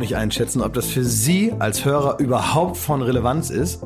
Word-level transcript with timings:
überhaupt 0.00 0.10
nicht 0.10 0.16
einschätzen, 0.16 0.62
ob 0.62 0.72
das 0.72 0.86
für 0.86 1.04
Sie 1.04 1.52
als 1.58 1.84
Hörer 1.84 2.18
überhaupt 2.18 2.76
von 2.78 3.02
Relevanz 3.02 3.50
ist. 3.50 3.82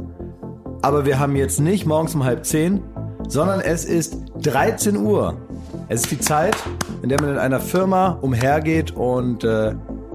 Aber 0.80 1.04
wir 1.04 1.18
haben 1.18 1.34
jetzt 1.34 1.60
nicht 1.60 1.86
morgens 1.86 2.14
um 2.14 2.24
halb 2.24 2.44
zehn, 2.44 2.82
sondern 3.26 3.60
es 3.60 3.84
ist 3.84 4.16
13 4.42 4.96
Uhr. 4.96 5.36
Es 5.88 6.02
ist 6.02 6.11
die 6.12 6.18
Zeit, 6.20 6.56
in 7.02 7.08
der 7.08 7.20
man 7.20 7.30
in 7.30 7.38
einer 7.38 7.58
Firma 7.58 8.18
umhergeht 8.22 8.92
und 8.92 9.42
äh, 9.42 9.74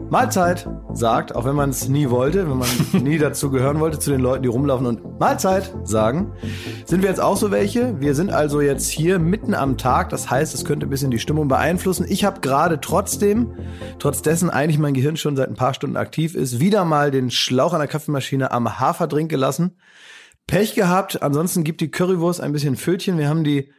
Mahlzeit 0.10 0.68
sagt, 0.93 1.36
auch 1.36 1.46
wenn 1.46 1.56
man 1.56 1.70
es 1.70 1.88
nie 1.88 2.10
wollte, 2.10 2.50
wenn 2.50 2.57
man 2.57 2.70
nie 3.04 3.20
dazu 3.20 3.52
gehören 3.52 3.79
wollte, 3.79 4.00
zu 4.00 4.10
den 4.10 4.21
Leuten, 4.21 4.42
die 4.42 4.50
rumlaufen 4.50 4.88
und 4.88 5.20
Mahlzeit 5.20 5.71
sagen. 5.83 6.33
Sind 6.86 7.04
wir 7.04 7.10
jetzt 7.10 7.21
auch 7.21 7.38
so 7.38 7.52
welche? 7.52 8.00
Wir 8.02 8.16
sind 8.16 8.32
also 8.32 8.60
jetzt 8.60 8.89
hier 8.89 9.19
mitten 9.19 9.54
am 9.54 9.78
Tag, 9.78 10.10
das 10.10 10.32
heißt, 10.32 10.56
es 10.56 10.66
könnte 10.66 10.88
ein 10.88 10.89
bisschen 10.89 11.11
die 11.11 11.19
Stimmung 11.19 11.47
beeinflussen. 11.47 12.07
Ich 12.10 12.25
habe 12.25 12.42
gerade 12.42 12.82
trotzdem, 12.82 13.54
trotz 14.00 14.24
dessen 14.24 14.50
eigentlich 14.50 14.80
mein 14.80 14.96
Gehirn 14.96 15.16
schon 15.16 15.36
seit 15.36 15.50
ein 15.50 15.56
paar 15.56 15.75
Stunden 15.75 15.97
aktiv 15.97 16.33
ist, 16.33 16.60
wieder 16.60 16.86
mal 16.86 17.11
den 17.11 17.30
Schlauch 17.30 17.74
an 17.74 17.80
der 17.80 17.88
Kaffeemaschine 17.88 18.52
am 18.52 18.80
Haferdrink 18.80 19.30
gelassen. 19.30 19.78
Pech 20.47 20.74
gehabt, 20.74 21.21
ansonsten 21.21 21.64
gibt 21.64 21.82
die 21.82 21.91
Currywurst 21.91 22.41
ein 22.41 22.52
bisschen 22.52 22.75
Fötchen. 22.75 23.19
Wir 23.19 23.30
haben 23.30 23.44
die 23.44 23.71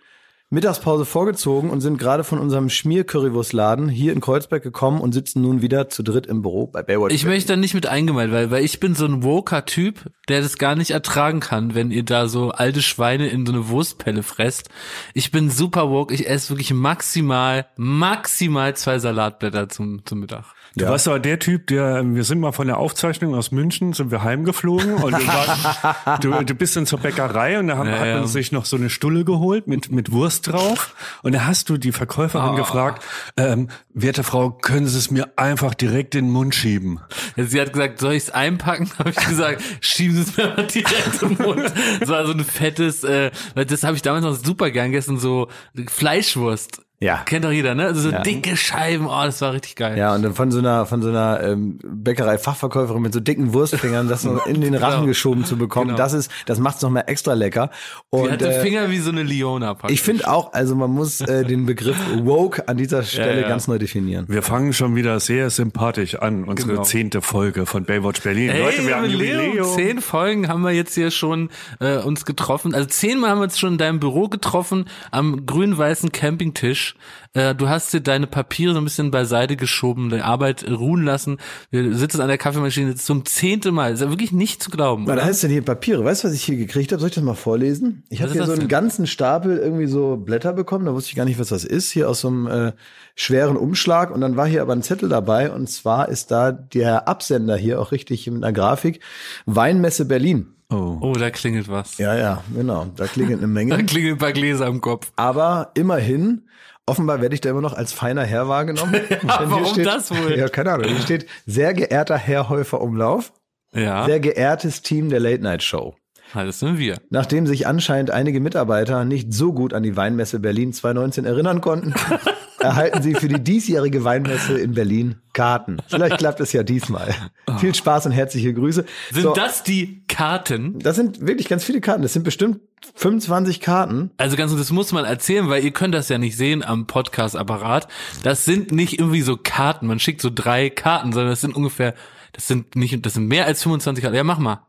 Mittagspause 0.52 1.04
vorgezogen 1.04 1.70
und 1.70 1.80
sind 1.80 1.96
gerade 1.96 2.24
von 2.24 2.40
unserem 2.40 2.70
Schmier-Currywurstladen 2.70 3.88
hier 3.88 4.12
in 4.12 4.20
Kreuzberg 4.20 4.64
gekommen 4.64 5.00
und 5.00 5.12
sitzen 5.12 5.42
nun 5.42 5.62
wieder 5.62 5.88
zu 5.88 6.02
dritt 6.02 6.26
im 6.26 6.42
Büro 6.42 6.66
bei 6.66 6.82
Baywatch. 6.82 7.14
Ich 7.14 7.24
möchte 7.24 7.52
da 7.52 7.56
nicht 7.56 7.74
mit 7.74 7.86
eingemeilt, 7.86 8.32
weil, 8.32 8.50
weil 8.50 8.64
ich 8.64 8.80
bin 8.80 8.96
so 8.96 9.04
ein 9.04 9.22
Woker-Typ, 9.22 10.10
der 10.28 10.40
das 10.40 10.58
gar 10.58 10.74
nicht 10.74 10.90
ertragen 10.90 11.38
kann, 11.38 11.76
wenn 11.76 11.92
ihr 11.92 12.02
da 12.02 12.26
so 12.26 12.50
alte 12.50 12.82
Schweine 12.82 13.28
in 13.28 13.46
so 13.46 13.52
eine 13.52 13.68
Wurstpelle 13.68 14.24
fresst. 14.24 14.70
Ich 15.14 15.30
bin 15.30 15.50
super 15.50 15.88
woke, 15.88 16.12
ich 16.12 16.28
esse 16.28 16.50
wirklich 16.50 16.74
maximal, 16.74 17.66
maximal 17.76 18.74
zwei 18.74 18.98
Salatblätter 18.98 19.68
zum, 19.68 20.04
zum 20.04 20.18
Mittag. 20.18 20.46
Du 20.76 20.84
Ja. 20.84 20.90
warst 20.92 21.08
aber 21.08 21.18
der 21.18 21.38
Typ, 21.40 21.66
der, 21.66 22.02
wir 22.14 22.22
sind 22.22 22.38
mal 22.38 22.52
von 22.52 22.68
der 22.68 22.78
Aufzeichnung 22.78 23.34
aus 23.34 23.50
München, 23.50 23.92
sind 23.92 24.10
wir 24.12 24.22
heimgeflogen 24.22 24.94
und 24.94 25.12
du, 25.18 25.26
war, 25.26 26.18
du, 26.20 26.44
du 26.44 26.54
bist 26.54 26.76
dann 26.76 26.86
zur 26.86 27.00
Bäckerei 27.00 27.58
und 27.58 27.66
da 27.68 27.76
haben, 27.76 27.88
Ja, 27.88 27.98
hat 27.98 28.06
ja. 28.06 28.18
man 28.20 28.28
sich 28.28 28.52
noch 28.52 28.64
so 28.64 28.76
eine 28.76 28.88
Stulle 28.88 29.24
geholt 29.24 29.66
mit, 29.66 29.90
mit 29.90 30.12
Wurst 30.12 30.46
drauf 30.46 30.94
und 31.24 31.34
da 31.34 31.44
hast 31.46 31.70
du 31.70 31.76
die 31.76 31.90
Verkäuferin 31.92 32.50
Oh. 32.52 32.56
gefragt, 32.56 33.02
ähm, 33.36 33.68
werte 33.94 34.22
Frau, 34.22 34.50
können 34.50 34.86
Sie 34.86 34.96
es 34.96 35.10
mir 35.10 35.32
einfach 35.36 35.74
direkt 35.74 36.14
in 36.14 36.26
den 36.26 36.30
Mund 36.32 36.54
schieben? 36.54 37.00
Sie 37.36 37.60
hat 37.60 37.72
gesagt, 37.72 37.98
soll 37.98 38.12
ich 38.12 38.24
es 38.24 38.30
einpacken? 38.30 38.90
Habe 38.98 39.10
ich 39.10 39.16
gesagt, 39.16 39.62
schieben 39.80 40.14
Sie 40.16 40.22
es 40.22 40.36
mir 40.36 40.48
mal 40.56 40.66
direkt 40.66 41.22
im 41.22 41.36
Mund. 41.36 41.72
Das 41.98 42.08
war 42.08 42.24
so 42.26 42.32
ein 42.32 42.44
fettes, 42.44 43.02
äh, 43.02 43.30
weil 43.54 43.64
das 43.66 43.82
habe 43.82 43.96
ich 43.96 44.02
damals 44.02 44.24
noch 44.24 44.34
super 44.36 44.70
gern 44.70 44.92
gegessen, 44.92 45.18
so 45.18 45.48
Fleischwurst. 45.88 46.82
Ja. 47.02 47.22
Kennt 47.24 47.46
doch 47.46 47.50
jeder, 47.50 47.74
ne? 47.74 47.86
Also 47.86 48.02
so 48.02 48.10
Ja. 48.10 48.20
dicke 48.20 48.58
Scheiben, 48.58 49.06
oh, 49.06 49.22
das 49.24 49.40
war 49.40 49.54
richtig 49.54 49.74
geil. 49.74 49.96
Ja, 49.96 50.14
und 50.14 50.20
dann 50.22 50.34
von 50.34 50.50
so 50.50 50.58
einer, 50.58 50.84
von 50.84 51.00
so 51.00 51.08
einer 51.08 51.40
ähm, 51.42 51.78
Bäckerei-Fachverkäuferin 51.82 53.00
mit 53.00 53.14
so 53.14 53.20
dicken 53.20 53.54
Wurstfingern, 53.54 54.06
das 54.08 54.24
noch 54.24 54.46
in 54.46 54.60
den 54.60 54.74
Rachen 54.80 54.96
Genau. 54.96 55.06
geschoben 55.06 55.44
zu 55.46 55.56
bekommen, 55.56 55.88
Genau. 55.88 55.96
das 55.98 56.12
ist, 56.12 56.30
das 56.44 56.58
macht's 56.58 56.82
noch 56.82 56.90
mal 56.90 57.00
extra 57.06 57.32
lecker. 57.32 57.70
Die 58.12 58.16
Und 58.18 58.30
hatte 58.30 58.52
äh, 58.52 58.60
Finger 58.60 58.90
wie 58.90 58.98
so 58.98 59.10
eine 59.10 59.22
Leona. 59.22 59.72
praktisch. 59.72 59.94
ich 59.98 60.02
finde 60.02 60.28
auch, 60.28 60.52
also 60.52 60.76
man 60.76 60.90
muss 60.90 61.22
äh, 61.22 61.44
den 61.46 61.64
Begriff 61.64 61.96
woke 62.22 62.68
an 62.68 62.76
dieser 62.76 63.02
Stelle 63.02 63.40
ja. 63.42 63.48
ganz 63.48 63.66
neu 63.66 63.78
definieren. 63.78 64.26
Wir 64.28 64.42
fangen 64.42 64.74
schon 64.74 64.94
wieder 64.94 65.20
sehr 65.20 65.48
sympathisch 65.48 66.16
an, 66.16 66.44
unsere 66.44 66.70
Genau. 66.72 66.82
zehnte 66.82 67.22
Folge 67.22 67.64
von 67.64 67.84
Baywatch 67.84 68.20
Berlin. 68.20 68.50
Hey, 68.50 68.60
Leute, 68.62 68.86
wir 68.86 68.96
haben. 68.96 69.08
Jubiläum. 69.10 69.66
Zehn 69.74 70.00
Folgen 70.02 70.48
haben 70.48 70.60
wir 70.62 70.72
jetzt 70.72 70.94
hier 70.94 71.10
schon 71.10 71.48
äh, 71.80 71.96
uns 71.96 72.26
getroffen. 72.26 72.74
Also 72.74 72.86
zehnmal 72.88 73.30
haben 73.30 73.38
wir 73.38 73.44
uns 73.44 73.58
schon 73.58 73.72
in 73.72 73.78
deinem 73.78 74.00
Büro 74.00 74.28
getroffen, 74.28 74.84
am 75.10 75.46
grün-weißen 75.46 76.12
Campingtisch. 76.12 76.89
Äh, 77.34 77.54
du 77.54 77.68
hast 77.68 77.92
dir 77.92 78.00
deine 78.00 78.26
Papiere 78.26 78.72
so 78.74 78.80
ein 78.80 78.84
bisschen 78.84 79.10
beiseite 79.10 79.56
geschoben, 79.56 80.10
die 80.10 80.20
Arbeit 80.20 80.64
ruhen 80.68 81.04
lassen. 81.04 81.38
Wir 81.70 81.94
sitzen 81.94 82.20
an 82.20 82.28
der 82.28 82.38
Kaffeemaschine 82.38 82.94
zum 82.96 83.24
zehnten 83.24 83.74
Mal. 83.74 83.92
ist 83.92 84.00
ja 84.00 84.10
wirklich 84.10 84.32
nicht 84.32 84.62
zu 84.62 84.70
glauben. 84.70 85.06
Was 85.06 85.12
oder? 85.14 85.24
heißt 85.24 85.42
denn 85.44 85.50
hier 85.50 85.62
Papiere? 85.62 86.04
Weißt 86.04 86.24
du, 86.24 86.28
was 86.28 86.34
ich 86.34 86.44
hier 86.44 86.56
gekriegt 86.56 86.92
habe? 86.92 87.00
Soll 87.00 87.08
ich 87.10 87.14
das 87.14 87.24
mal 87.24 87.34
vorlesen? 87.34 88.04
Ich 88.10 88.22
habe 88.22 88.32
hier 88.32 88.44
so 88.44 88.52
einen 88.52 88.60
denn? 88.60 88.68
ganzen 88.68 89.06
Stapel 89.06 89.58
irgendwie 89.58 89.86
so 89.86 90.16
Blätter 90.16 90.52
bekommen. 90.52 90.86
Da 90.86 90.94
wusste 90.94 91.10
ich 91.10 91.16
gar 91.16 91.24
nicht, 91.24 91.38
was 91.38 91.48
das 91.48 91.64
ist. 91.64 91.90
Hier 91.90 92.08
aus 92.08 92.20
so 92.20 92.28
einem 92.28 92.46
äh, 92.46 92.72
schweren 93.14 93.56
Umschlag. 93.56 94.10
Und 94.10 94.20
dann 94.20 94.36
war 94.36 94.46
hier 94.46 94.62
aber 94.62 94.72
ein 94.72 94.82
Zettel 94.82 95.08
dabei. 95.08 95.50
Und 95.50 95.68
zwar 95.68 96.08
ist 96.08 96.30
da 96.30 96.52
der 96.52 97.06
Absender 97.08 97.56
hier 97.56 97.80
auch 97.80 97.92
richtig 97.92 98.26
mit 98.26 98.42
einer 98.42 98.52
Grafik. 98.52 99.00
Weinmesse 99.46 100.04
Berlin. 100.04 100.54
Oh. 100.72 100.98
Oh, 101.00 101.12
da 101.14 101.30
klingelt 101.30 101.68
was. 101.68 101.98
Ja, 101.98 102.16
ja, 102.16 102.44
genau. 102.54 102.86
Da 102.94 103.06
klingelt 103.08 103.38
eine 103.38 103.46
Da 103.48 103.52
Menge. 103.52 103.84
klingeln 103.86 104.14
ein 104.14 104.18
paar 104.18 104.32
Gläser 104.32 104.68
im 104.68 104.80
Kopf. 104.80 105.10
Aber 105.16 105.72
immerhin, 105.74 106.42
offenbar 106.90 107.20
werde 107.20 107.34
ich 107.34 107.40
da 107.40 107.50
immer 107.50 107.60
noch 107.60 107.74
als 107.74 107.92
feiner 107.92 108.24
Herr 108.24 108.48
wahrgenommen. 108.48 108.94
Hier 109.08 109.18
warum 109.22 109.82
das 109.82 110.10
wohl? 110.10 110.36
Ja, 110.36 110.48
keine 110.48 110.72
Ahnung. 110.72 110.88
Hier 110.88 111.00
steht, 111.00 111.26
sehr 111.46 111.72
geehrter 111.74 112.16
Herr 112.18 112.48
Häufer 112.48 112.80
Umlauf, 112.80 113.32
Ja, 113.72 114.04
sehr 114.04 114.20
geehrtes 114.20 114.82
Team 114.82 115.08
der 115.08 115.20
Late 115.20 115.42
Night 115.42 115.62
Show. 115.62 115.94
Das 116.34 116.60
sind 116.60 116.78
wir. 116.78 116.98
Nachdem 117.10 117.46
sich 117.46 117.66
anscheinend 117.66 118.10
einige 118.10 118.40
Mitarbeiter 118.40 119.04
nicht 119.04 119.32
so 119.32 119.52
gut 119.52 119.74
an 119.74 119.82
die 119.82 119.96
Weinmesse 119.96 120.38
Berlin 120.38 120.72
2019 120.72 121.24
erinnern 121.24 121.60
konnten, 121.60 121.94
erhalten 122.60 123.02
sie 123.02 123.14
für 123.14 123.28
die 123.28 123.42
diesjährige 123.42 124.04
Weinmesse 124.04 124.58
in 124.58 124.72
Berlin 124.74 125.16
Karten. 125.32 125.78
Vielleicht 125.88 126.18
klappt 126.18 126.40
es 126.40 126.52
ja 126.52 126.62
diesmal. 126.62 127.14
Viel 127.58 127.74
Spaß 127.74 128.06
und 128.06 128.12
herzliche 128.12 128.52
Grüße. 128.54 128.84
Sind 129.10 129.22
So, 129.22 129.32
das 129.32 129.62
die 129.62 130.04
Karten? 130.08 130.78
das 130.78 130.96
sind 130.96 131.26
wirklich 131.26 131.48
ganz 131.48 131.64
viele 131.64 131.80
Karten. 131.80 132.02
Das 132.02 132.12
sind 132.12 132.22
bestimmt 132.22 132.60
25 132.94 133.60
Karten. 133.60 134.10
Also 134.16 134.36
ganz, 134.36 134.54
das 134.56 134.70
muss 134.70 134.92
man 134.92 135.04
erzählen, 135.04 135.48
weil 135.48 135.64
ihr 135.64 135.70
könnt 135.72 135.94
das 135.94 136.08
ja 136.08 136.18
nicht 136.18 136.36
sehen 136.36 136.64
am 136.64 136.86
Podcast-Apparat. 136.86 137.88
Das 138.22 138.44
sind 138.44 138.72
nicht 138.72 138.98
irgendwie 138.98 139.22
so 139.22 139.36
Karten. 139.36 139.86
Man 139.86 139.98
schickt 140.00 140.20
so 140.20 140.30
drei 140.34 140.70
Karten, 140.70 141.12
sondern 141.12 141.30
das 141.30 141.40
sind 141.40 141.54
ungefähr, 141.54 141.94
das 142.32 142.46
sind 142.46 142.76
nicht, 142.76 143.04
das 143.04 143.14
sind 143.14 143.26
mehr 143.26 143.46
als 143.46 143.62
25 143.62 144.02
Karten. 144.02 144.16
Ja, 144.16 144.24
mach 144.24 144.38
mal. 144.38 144.66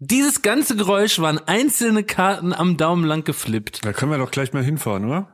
Dieses 0.00 0.42
ganze 0.42 0.76
Geräusch 0.76 1.18
waren 1.20 1.38
einzelne 1.46 2.02
Karten 2.04 2.52
am 2.52 2.76
Daumen 2.76 3.04
lang 3.04 3.24
geflippt. 3.24 3.84
Da 3.84 3.92
können 3.92 4.10
wir 4.10 4.18
doch 4.18 4.30
gleich 4.30 4.52
mal 4.52 4.62
hinfahren, 4.62 5.04
oder? 5.06 5.33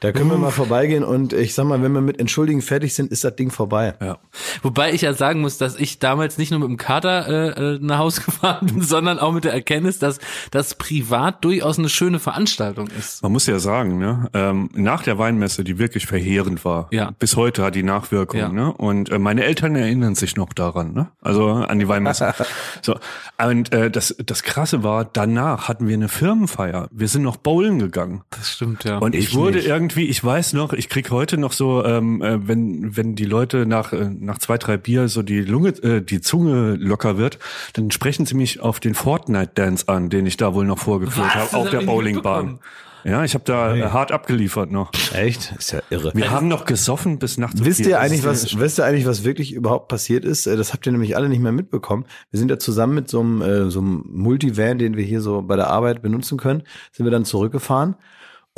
Da 0.00 0.12
können 0.12 0.30
wir 0.30 0.38
mal 0.38 0.50
vorbeigehen 0.50 1.04
und 1.04 1.32
ich 1.32 1.54
sag 1.54 1.64
mal, 1.66 1.82
wenn 1.82 1.92
wir 1.92 2.00
mit 2.00 2.18
Entschuldigen 2.20 2.62
fertig 2.62 2.94
sind, 2.94 3.10
ist 3.12 3.24
das 3.24 3.34
Ding 3.36 3.50
vorbei. 3.50 3.94
Ja. 4.00 4.18
Wobei 4.62 4.92
ich 4.92 5.02
ja 5.02 5.12
sagen 5.12 5.40
muss, 5.40 5.58
dass 5.58 5.76
ich 5.76 5.98
damals 5.98 6.38
nicht 6.38 6.50
nur 6.50 6.60
mit 6.60 6.68
dem 6.68 6.76
Kater 6.76 7.28
äh, 7.56 7.74
äh, 7.74 7.78
nach 7.80 7.98
Hause 7.98 8.20
gefahren 8.26 8.66
bin, 8.66 8.82
sondern 8.82 9.18
auch 9.18 9.32
mit 9.32 9.44
der 9.44 9.52
Erkenntnis, 9.52 9.98
dass 9.98 10.18
das 10.50 10.74
privat 10.74 11.44
durchaus 11.44 11.78
eine 11.78 11.88
schöne 11.88 12.18
Veranstaltung 12.18 12.88
ist. 12.98 13.22
Man 13.22 13.32
muss 13.32 13.46
ja 13.46 13.58
sagen, 13.58 13.98
ne, 13.98 14.28
ähm, 14.34 14.70
nach 14.74 15.02
der 15.02 15.18
Weinmesse, 15.18 15.64
die 15.64 15.78
wirklich 15.78 16.06
verheerend 16.06 16.64
war, 16.64 16.88
Ja. 16.90 17.10
bis 17.18 17.36
heute 17.36 17.62
hat 17.64 17.74
die 17.74 17.82
Nachwirkung, 17.82 18.40
Ja. 18.40 18.48
ne? 18.48 18.72
Und 18.72 19.10
äh, 19.10 19.18
meine 19.18 19.44
Eltern 19.44 19.74
erinnern 19.76 20.14
sich 20.14 20.36
noch 20.36 20.52
daran, 20.52 20.92
ne? 20.92 21.08
Also 21.20 21.48
an 21.50 21.78
die 21.78 21.88
Weinmesse. 21.88 22.34
so. 22.82 22.96
Und 23.42 23.72
äh, 23.72 23.90
das, 23.90 24.14
das 24.24 24.42
Krasse 24.42 24.82
war, 24.82 25.04
danach 25.04 25.68
hatten 25.68 25.86
wir 25.88 25.94
eine 25.94 26.08
Firmenfeier. 26.08 26.88
Wir 26.90 27.08
sind 27.08 27.22
noch 27.22 27.36
bowlen 27.36 27.78
gegangen. 27.78 28.22
Das 28.30 28.50
stimmt, 28.52 28.84
ja. 28.84 28.98
Und 28.98 29.14
ich, 29.14 29.28
Ich 29.28 29.34
wurde 29.34 29.58
nicht. 29.58 29.68
Irgendwie, 29.78 30.06
ich 30.06 30.24
weiß 30.24 30.54
noch, 30.54 30.72
ich 30.72 30.88
krieg 30.88 31.12
heute 31.12 31.38
noch 31.38 31.52
so, 31.52 31.84
ähm, 31.84 32.20
äh, 32.20 32.48
wenn 32.48 32.96
wenn 32.96 33.14
die 33.14 33.26
Leute 33.26 33.64
nach 33.64 33.92
äh, 33.92 34.10
nach 34.18 34.38
zwei 34.38 34.58
drei 34.58 34.76
Bier 34.76 35.06
so 35.08 35.22
die 35.22 35.40
Lunge, 35.40 35.68
äh, 35.84 36.02
die 36.02 36.20
Zunge 36.20 36.74
locker 36.74 37.16
wird, 37.16 37.38
dann 37.74 37.92
sprechen 37.92 38.26
sie 38.26 38.34
mich 38.34 38.58
auf 38.58 38.80
den 38.80 38.94
Fortnite 38.94 39.52
Dance 39.54 39.86
an, 39.86 40.10
den 40.10 40.26
ich 40.26 40.36
da 40.36 40.52
wohl 40.52 40.66
noch 40.66 40.80
vorgeführt 40.80 41.32
habe 41.32 41.56
auf 41.56 41.70
der 41.70 41.82
Bowlingbahn. 41.82 42.58
Ja, 43.04 43.22
ich 43.22 43.34
habe 43.34 43.44
da 43.44 43.76
äh, 43.76 43.84
hart 43.84 44.10
abgeliefert 44.10 44.72
noch. 44.72 44.90
Echt? 45.14 45.54
Ist 45.56 45.70
ja 45.70 45.80
irre. 45.90 46.10
Wir 46.16 46.32
haben 46.32 46.48
noch 46.48 46.64
gesoffen 46.64 47.20
bis 47.20 47.38
nachts. 47.38 47.64
Wisst 47.64 47.86
ihr 47.86 48.00
eigentlich, 48.00 48.24
was, 48.24 48.58
wisst 48.58 48.80
ihr 48.80 48.84
eigentlich, 48.84 49.06
was 49.06 49.22
wirklich 49.22 49.52
überhaupt 49.52 49.86
passiert 49.86 50.24
ist? 50.24 50.48
Äh, 50.48 50.56
Das 50.56 50.72
habt 50.72 50.84
ihr 50.84 50.90
nämlich 50.90 51.16
alle 51.16 51.28
nicht 51.28 51.40
mehr 51.40 51.52
mitbekommen. 51.52 52.06
Wir 52.32 52.40
sind 52.40 52.50
ja 52.50 52.58
zusammen 52.58 52.96
mit 52.96 53.08
so 53.08 53.20
einem, 53.20 53.40
äh, 53.40 53.70
so 53.70 53.78
einem 53.78 54.02
Multivan, 54.10 54.78
den 54.78 54.96
wir 54.96 55.04
hier 55.04 55.20
so 55.20 55.42
bei 55.42 55.54
der 55.54 55.68
Arbeit 55.68 56.02
benutzen 56.02 56.38
können, 56.38 56.64
sind 56.90 57.06
wir 57.06 57.12
dann 57.12 57.24
zurückgefahren. 57.24 57.94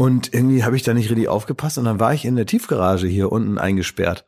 Und 0.00 0.32
irgendwie 0.32 0.64
habe 0.64 0.76
ich 0.76 0.82
da 0.82 0.94
nicht 0.94 1.10
richtig 1.10 1.28
aufgepasst 1.28 1.76
und 1.76 1.84
dann 1.84 2.00
war 2.00 2.14
ich 2.14 2.24
in 2.24 2.34
der 2.34 2.46
Tiefgarage 2.46 3.06
hier 3.06 3.30
unten 3.30 3.58
eingesperrt. 3.58 4.24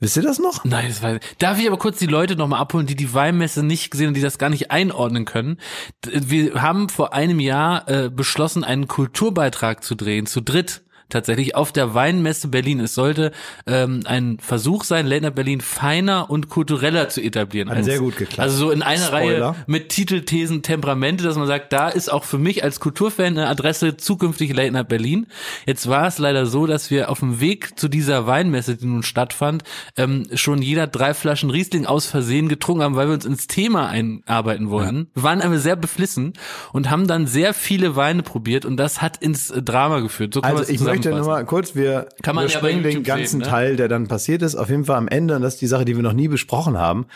Wisst 0.00 0.16
ihr 0.16 0.24
das 0.24 0.40
noch? 0.40 0.64
Nein, 0.64 0.88
das 0.88 1.04
weiß 1.04 1.20
ich. 1.22 1.36
Darf 1.38 1.56
ich 1.56 1.68
aber 1.68 1.78
kurz 1.78 2.00
die 2.00 2.08
Leute 2.08 2.34
nochmal 2.34 2.60
abholen, 2.60 2.88
die 2.88 2.96
die 2.96 3.14
Weinmesse 3.14 3.62
nicht 3.62 3.92
gesehen 3.92 4.08
und 4.08 4.14
die 4.14 4.20
das 4.20 4.38
gar 4.38 4.50
nicht 4.50 4.72
einordnen 4.72 5.24
können? 5.24 5.60
Wir 6.04 6.60
haben 6.60 6.88
vor 6.88 7.14
einem 7.14 7.38
Jahr 7.38 7.88
äh, 7.88 8.10
beschlossen, 8.10 8.64
einen 8.64 8.88
Kulturbeitrag 8.88 9.84
zu 9.84 9.94
drehen, 9.94 10.26
zu 10.26 10.40
dritt 10.40 10.82
tatsächlich 11.14 11.54
auf 11.54 11.72
der 11.72 11.94
Weinmesse 11.94 12.48
Berlin. 12.48 12.80
Es 12.80 12.94
sollte 12.94 13.30
ähm, 13.66 14.00
ein 14.04 14.38
Versuch 14.40 14.84
sein, 14.84 15.06
Late 15.06 15.22
Night 15.22 15.34
Berlin 15.36 15.60
feiner 15.60 16.28
und 16.28 16.48
kultureller 16.48 17.08
zu 17.08 17.22
etablieren. 17.22 17.70
Hat 17.70 17.84
sehr 17.84 18.00
gut 18.00 18.16
geklappt. 18.16 18.40
Also 18.40 18.56
so 18.56 18.70
in 18.70 18.82
einer 18.82 19.06
Spoiler. 19.06 19.48
Reihe 19.48 19.54
mit 19.66 19.90
Titelthesen, 19.90 20.62
Temperamente, 20.62 21.24
dass 21.24 21.36
man 21.36 21.46
sagt, 21.46 21.72
da 21.72 21.88
ist 21.88 22.12
auch 22.12 22.24
für 22.24 22.38
mich 22.38 22.64
als 22.64 22.80
Kulturfan 22.80 23.26
eine 23.26 23.48
Adresse 23.48 23.96
zukünftig 23.96 24.54
Late 24.54 24.72
Night 24.72 24.88
Berlin. 24.88 25.26
Jetzt 25.66 25.88
war 25.88 26.06
es 26.08 26.18
leider 26.18 26.46
so, 26.46 26.66
dass 26.66 26.90
wir 26.90 27.10
auf 27.10 27.20
dem 27.20 27.40
Weg 27.40 27.78
zu 27.78 27.88
dieser 27.88 28.26
Weinmesse, 28.26 28.76
die 28.76 28.86
nun 28.86 29.04
stattfand, 29.04 29.62
ähm, 29.96 30.26
schon 30.34 30.62
jeder 30.62 30.86
drei 30.88 31.14
Flaschen 31.14 31.50
Riesling 31.50 31.86
aus 31.86 32.06
Versehen 32.06 32.48
getrunken 32.48 32.82
haben, 32.82 32.96
weil 32.96 33.06
wir 33.06 33.14
uns 33.14 33.24
ins 33.24 33.46
Thema 33.46 33.88
einarbeiten 33.88 34.70
wollten. 34.70 35.08
Wir 35.14 35.22
waren 35.22 35.40
aber 35.40 35.58
sehr 35.58 35.76
beflissen 35.76 36.32
und 36.72 36.90
haben 36.90 37.06
dann 37.06 37.28
sehr 37.28 37.54
viele 37.54 37.94
Weine 37.94 38.22
probiert 38.22 38.64
und 38.64 38.76
das 38.76 39.00
hat 39.00 39.18
ins 39.18 39.52
Drama 39.64 40.00
geführt. 40.00 40.34
So 40.34 40.40
kann 40.40 40.56
Also 40.56 40.72
ich 40.72 40.80
möchte 40.80 41.03
möchte 41.10 41.26
nur 41.26 41.34
mal 41.34 41.44
kurz, 41.44 41.74
wir 41.74 42.08
Kann 42.22 42.34
man 42.34 42.46
ja 42.46 42.50
überspringen 42.50 42.82
den 42.82 42.92
YouTube 42.92 43.06
ganzen 43.06 43.40
sehen, 43.40 43.40
ne? 43.40 43.46
Teil, 43.46 43.76
der 43.76 43.88
dann 43.88 44.08
passiert 44.08 44.42
ist. 44.42 44.54
Auf 44.54 44.70
jeden 44.70 44.84
Fall 44.84 44.96
am 44.96 45.08
Ende, 45.08 45.36
und 45.36 45.42
das 45.42 45.54
ist 45.54 45.60
die 45.60 45.66
Sache, 45.66 45.84
die 45.84 45.96
wir 45.96 46.02
noch 46.02 46.12
nie 46.12 46.28
besprochen 46.28 46.78
haben, 46.78 47.06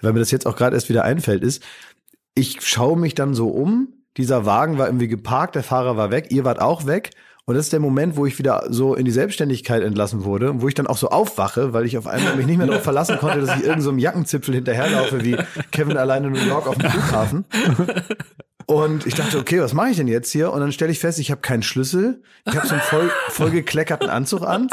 weil 0.00 0.12
mir 0.12 0.20
das 0.20 0.30
jetzt 0.30 0.46
auch 0.46 0.56
gerade 0.56 0.76
erst 0.76 0.88
wieder 0.88 1.04
einfällt, 1.04 1.42
ist, 1.42 1.62
ich 2.34 2.60
schaue 2.62 2.98
mich 2.98 3.14
dann 3.14 3.34
so 3.34 3.48
um, 3.48 3.88
dieser 4.16 4.46
Wagen 4.46 4.78
war 4.78 4.86
irgendwie 4.86 5.08
geparkt, 5.08 5.54
der 5.54 5.62
Fahrer 5.62 5.96
war 5.96 6.10
weg, 6.10 6.28
ihr 6.30 6.44
wart 6.44 6.60
auch 6.60 6.86
weg. 6.86 7.10
Und 7.44 7.56
das 7.56 7.66
ist 7.66 7.72
der 7.72 7.80
Moment, 7.80 8.16
wo 8.16 8.24
ich 8.24 8.38
wieder 8.38 8.66
so 8.68 8.94
in 8.94 9.04
die 9.04 9.10
Selbstständigkeit 9.10 9.82
entlassen 9.82 10.24
wurde 10.24 10.62
wo 10.62 10.68
ich 10.68 10.74
dann 10.74 10.86
auch 10.86 10.96
so 10.96 11.08
aufwache, 11.08 11.72
weil 11.72 11.84
ich 11.84 11.98
auf 11.98 12.06
einmal 12.06 12.36
mich 12.36 12.46
nicht 12.46 12.56
mehr 12.56 12.68
darauf 12.68 12.84
verlassen 12.84 13.18
konnte, 13.18 13.40
dass 13.40 13.50
ich 13.50 13.56
irgendeinem 13.56 13.80
so 13.80 13.90
einem 13.90 13.98
Jackenzipfel 13.98 14.54
hinterherlaufe 14.54 15.24
wie 15.24 15.36
Kevin 15.72 15.96
alleine 15.96 16.28
in 16.28 16.34
New 16.34 16.46
York 16.46 16.68
auf 16.68 16.78
dem 16.78 16.88
Flughafen. 16.88 17.44
Und 18.72 19.06
ich 19.06 19.14
dachte, 19.14 19.38
okay, 19.38 19.60
was 19.60 19.74
mache 19.74 19.90
ich 19.90 19.96
denn 19.96 20.08
jetzt 20.08 20.30
hier? 20.30 20.52
Und 20.52 20.60
dann 20.60 20.72
stelle 20.72 20.90
ich 20.92 20.98
fest, 20.98 21.18
ich 21.18 21.30
habe 21.30 21.40
keinen 21.40 21.62
Schlüssel. 21.62 22.22
Ich 22.44 22.56
habe 22.56 22.66
so 22.66 22.72
einen 22.74 22.82
voll, 22.82 23.10
voll 23.28 23.50
gekleckerten 23.50 24.08
Anzug 24.08 24.42
an. 24.42 24.68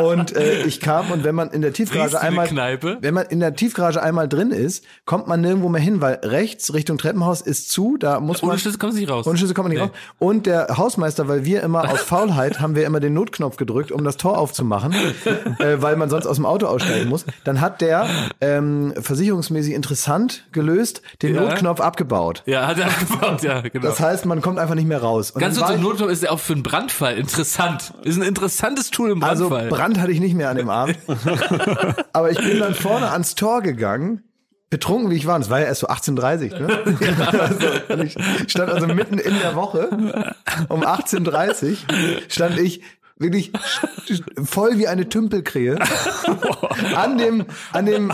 Und 0.00 0.34
äh, 0.36 0.62
ich 0.64 0.80
kam 0.80 1.10
und 1.12 1.22
wenn 1.24 1.34
man 1.34 1.50
in 1.50 1.62
der 1.62 1.72
Tiefgarage 1.72 2.20
einmal, 2.20 2.48
wenn 3.00 3.14
man 3.14 3.26
in 3.26 3.40
der 3.40 3.54
Tiefgarage 3.54 4.02
einmal 4.02 4.28
drin 4.28 4.50
ist, 4.50 4.84
kommt 5.04 5.26
man 5.28 5.40
nirgendwo 5.40 5.68
mehr 5.68 5.80
hin, 5.80 6.00
weil 6.00 6.14
rechts 6.22 6.74
Richtung 6.74 6.98
Treppenhaus 6.98 7.40
ist 7.40 7.70
zu. 7.70 7.96
Da 7.98 8.20
muss 8.20 8.42
man 8.42 8.52
Ohne 8.52 8.58
Schlüssel 8.58 8.78
kommst 8.78 8.96
du 8.96 9.00
nicht 9.00 9.10
raus. 9.10 9.26
ohne 9.26 9.38
Schlüssel 9.38 9.54
kommt 9.54 9.68
man 9.68 9.76
nicht 9.76 9.82
Nee. 9.84 9.88
raus. 9.90 9.98
Und 10.18 10.46
der 10.46 10.76
Hausmeister, 10.76 11.28
weil 11.28 11.44
wir 11.44 11.62
immer 11.62 11.90
aus 11.90 12.00
Faulheit 12.00 12.60
haben 12.60 12.74
wir 12.74 12.86
immer 12.86 13.00
den 13.00 13.14
Notknopf 13.14 13.56
gedrückt, 13.56 13.92
um 13.92 14.02
das 14.04 14.16
Tor 14.16 14.38
aufzumachen, 14.38 14.94
äh, 15.58 15.76
weil 15.80 15.96
man 15.96 16.10
sonst 16.10 16.26
aus 16.26 16.36
dem 16.36 16.46
Auto 16.46 16.66
aussteigen 16.66 17.08
muss. 17.08 17.24
Dann 17.44 17.60
hat 17.60 17.80
der 17.80 18.06
ähm, 18.40 18.94
versicherungsmäßig 19.00 19.74
interessant 19.74 20.46
gelöst, 20.52 21.02
den 21.22 21.34
Ja. 21.34 21.42
Notknopf 21.42 21.80
abgebaut. 21.80 22.42
Ja, 22.46 22.66
hat 22.66 22.78
er 22.78 22.86
abgebaut, 23.00 23.42
ja, 23.42 23.60
genau. 23.60 23.86
Das 23.86 24.00
heißt, 24.00 24.26
man 24.26 24.40
kommt 24.40 24.58
einfach 24.58 24.74
nicht 24.74 24.86
mehr 24.88 25.00
raus. 25.02 25.30
Und 25.32 25.40
Ganz 25.40 25.56
ich- 25.58 25.80
Notknopf 25.80 26.10
ist 26.10 26.22
ja 26.22 26.30
auch 26.30 26.40
für 26.40 26.52
einen 26.54 26.62
Brandfall 26.62 27.16
interessant. 27.16 27.92
Ist 28.02 28.16
ein 28.16 28.22
interessantes 28.22 28.90
Tool 28.90 29.10
im 29.10 29.22
Also 29.22 29.48
Brandfall. 29.48 29.68
Brand 29.68 30.00
hatte 30.00 30.12
ich 30.12 30.20
nicht 30.20 30.34
mehr 30.34 30.50
an 30.50 30.56
dem 30.56 30.68
Abend. 30.70 30.96
Aber 32.12 32.30
ich 32.30 32.38
bin 32.38 32.58
dann 32.58 32.74
vorne 32.74 33.10
ans 33.10 33.34
Tor 33.34 33.62
gegangen, 33.62 34.22
betrunken 34.70 35.10
wie 35.10 35.16
ich 35.16 35.26
war. 35.26 35.36
Und 35.36 35.42
es 35.42 35.50
war 35.50 35.60
ja 35.60 35.66
erst 35.66 35.80
so 35.80 35.88
18.30 35.88 36.58
ne? 36.58 37.28
also, 37.40 37.66
und 37.94 38.02
ich 38.04 38.16
stand 38.50 38.70
also 38.70 38.86
mitten 38.88 39.18
in 39.18 39.38
der 39.38 39.54
Woche 39.54 40.34
um 40.68 40.82
18.30 40.82 41.76
stand 42.28 42.58
ich 42.58 42.82
wirklich 43.16 43.52
voll 44.44 44.78
wie 44.78 44.88
eine 44.88 45.08
Tümpelkrähe 45.08 45.78
an 46.96 47.16
dem 47.16 47.44
an 47.72 47.86
dem 47.86 48.12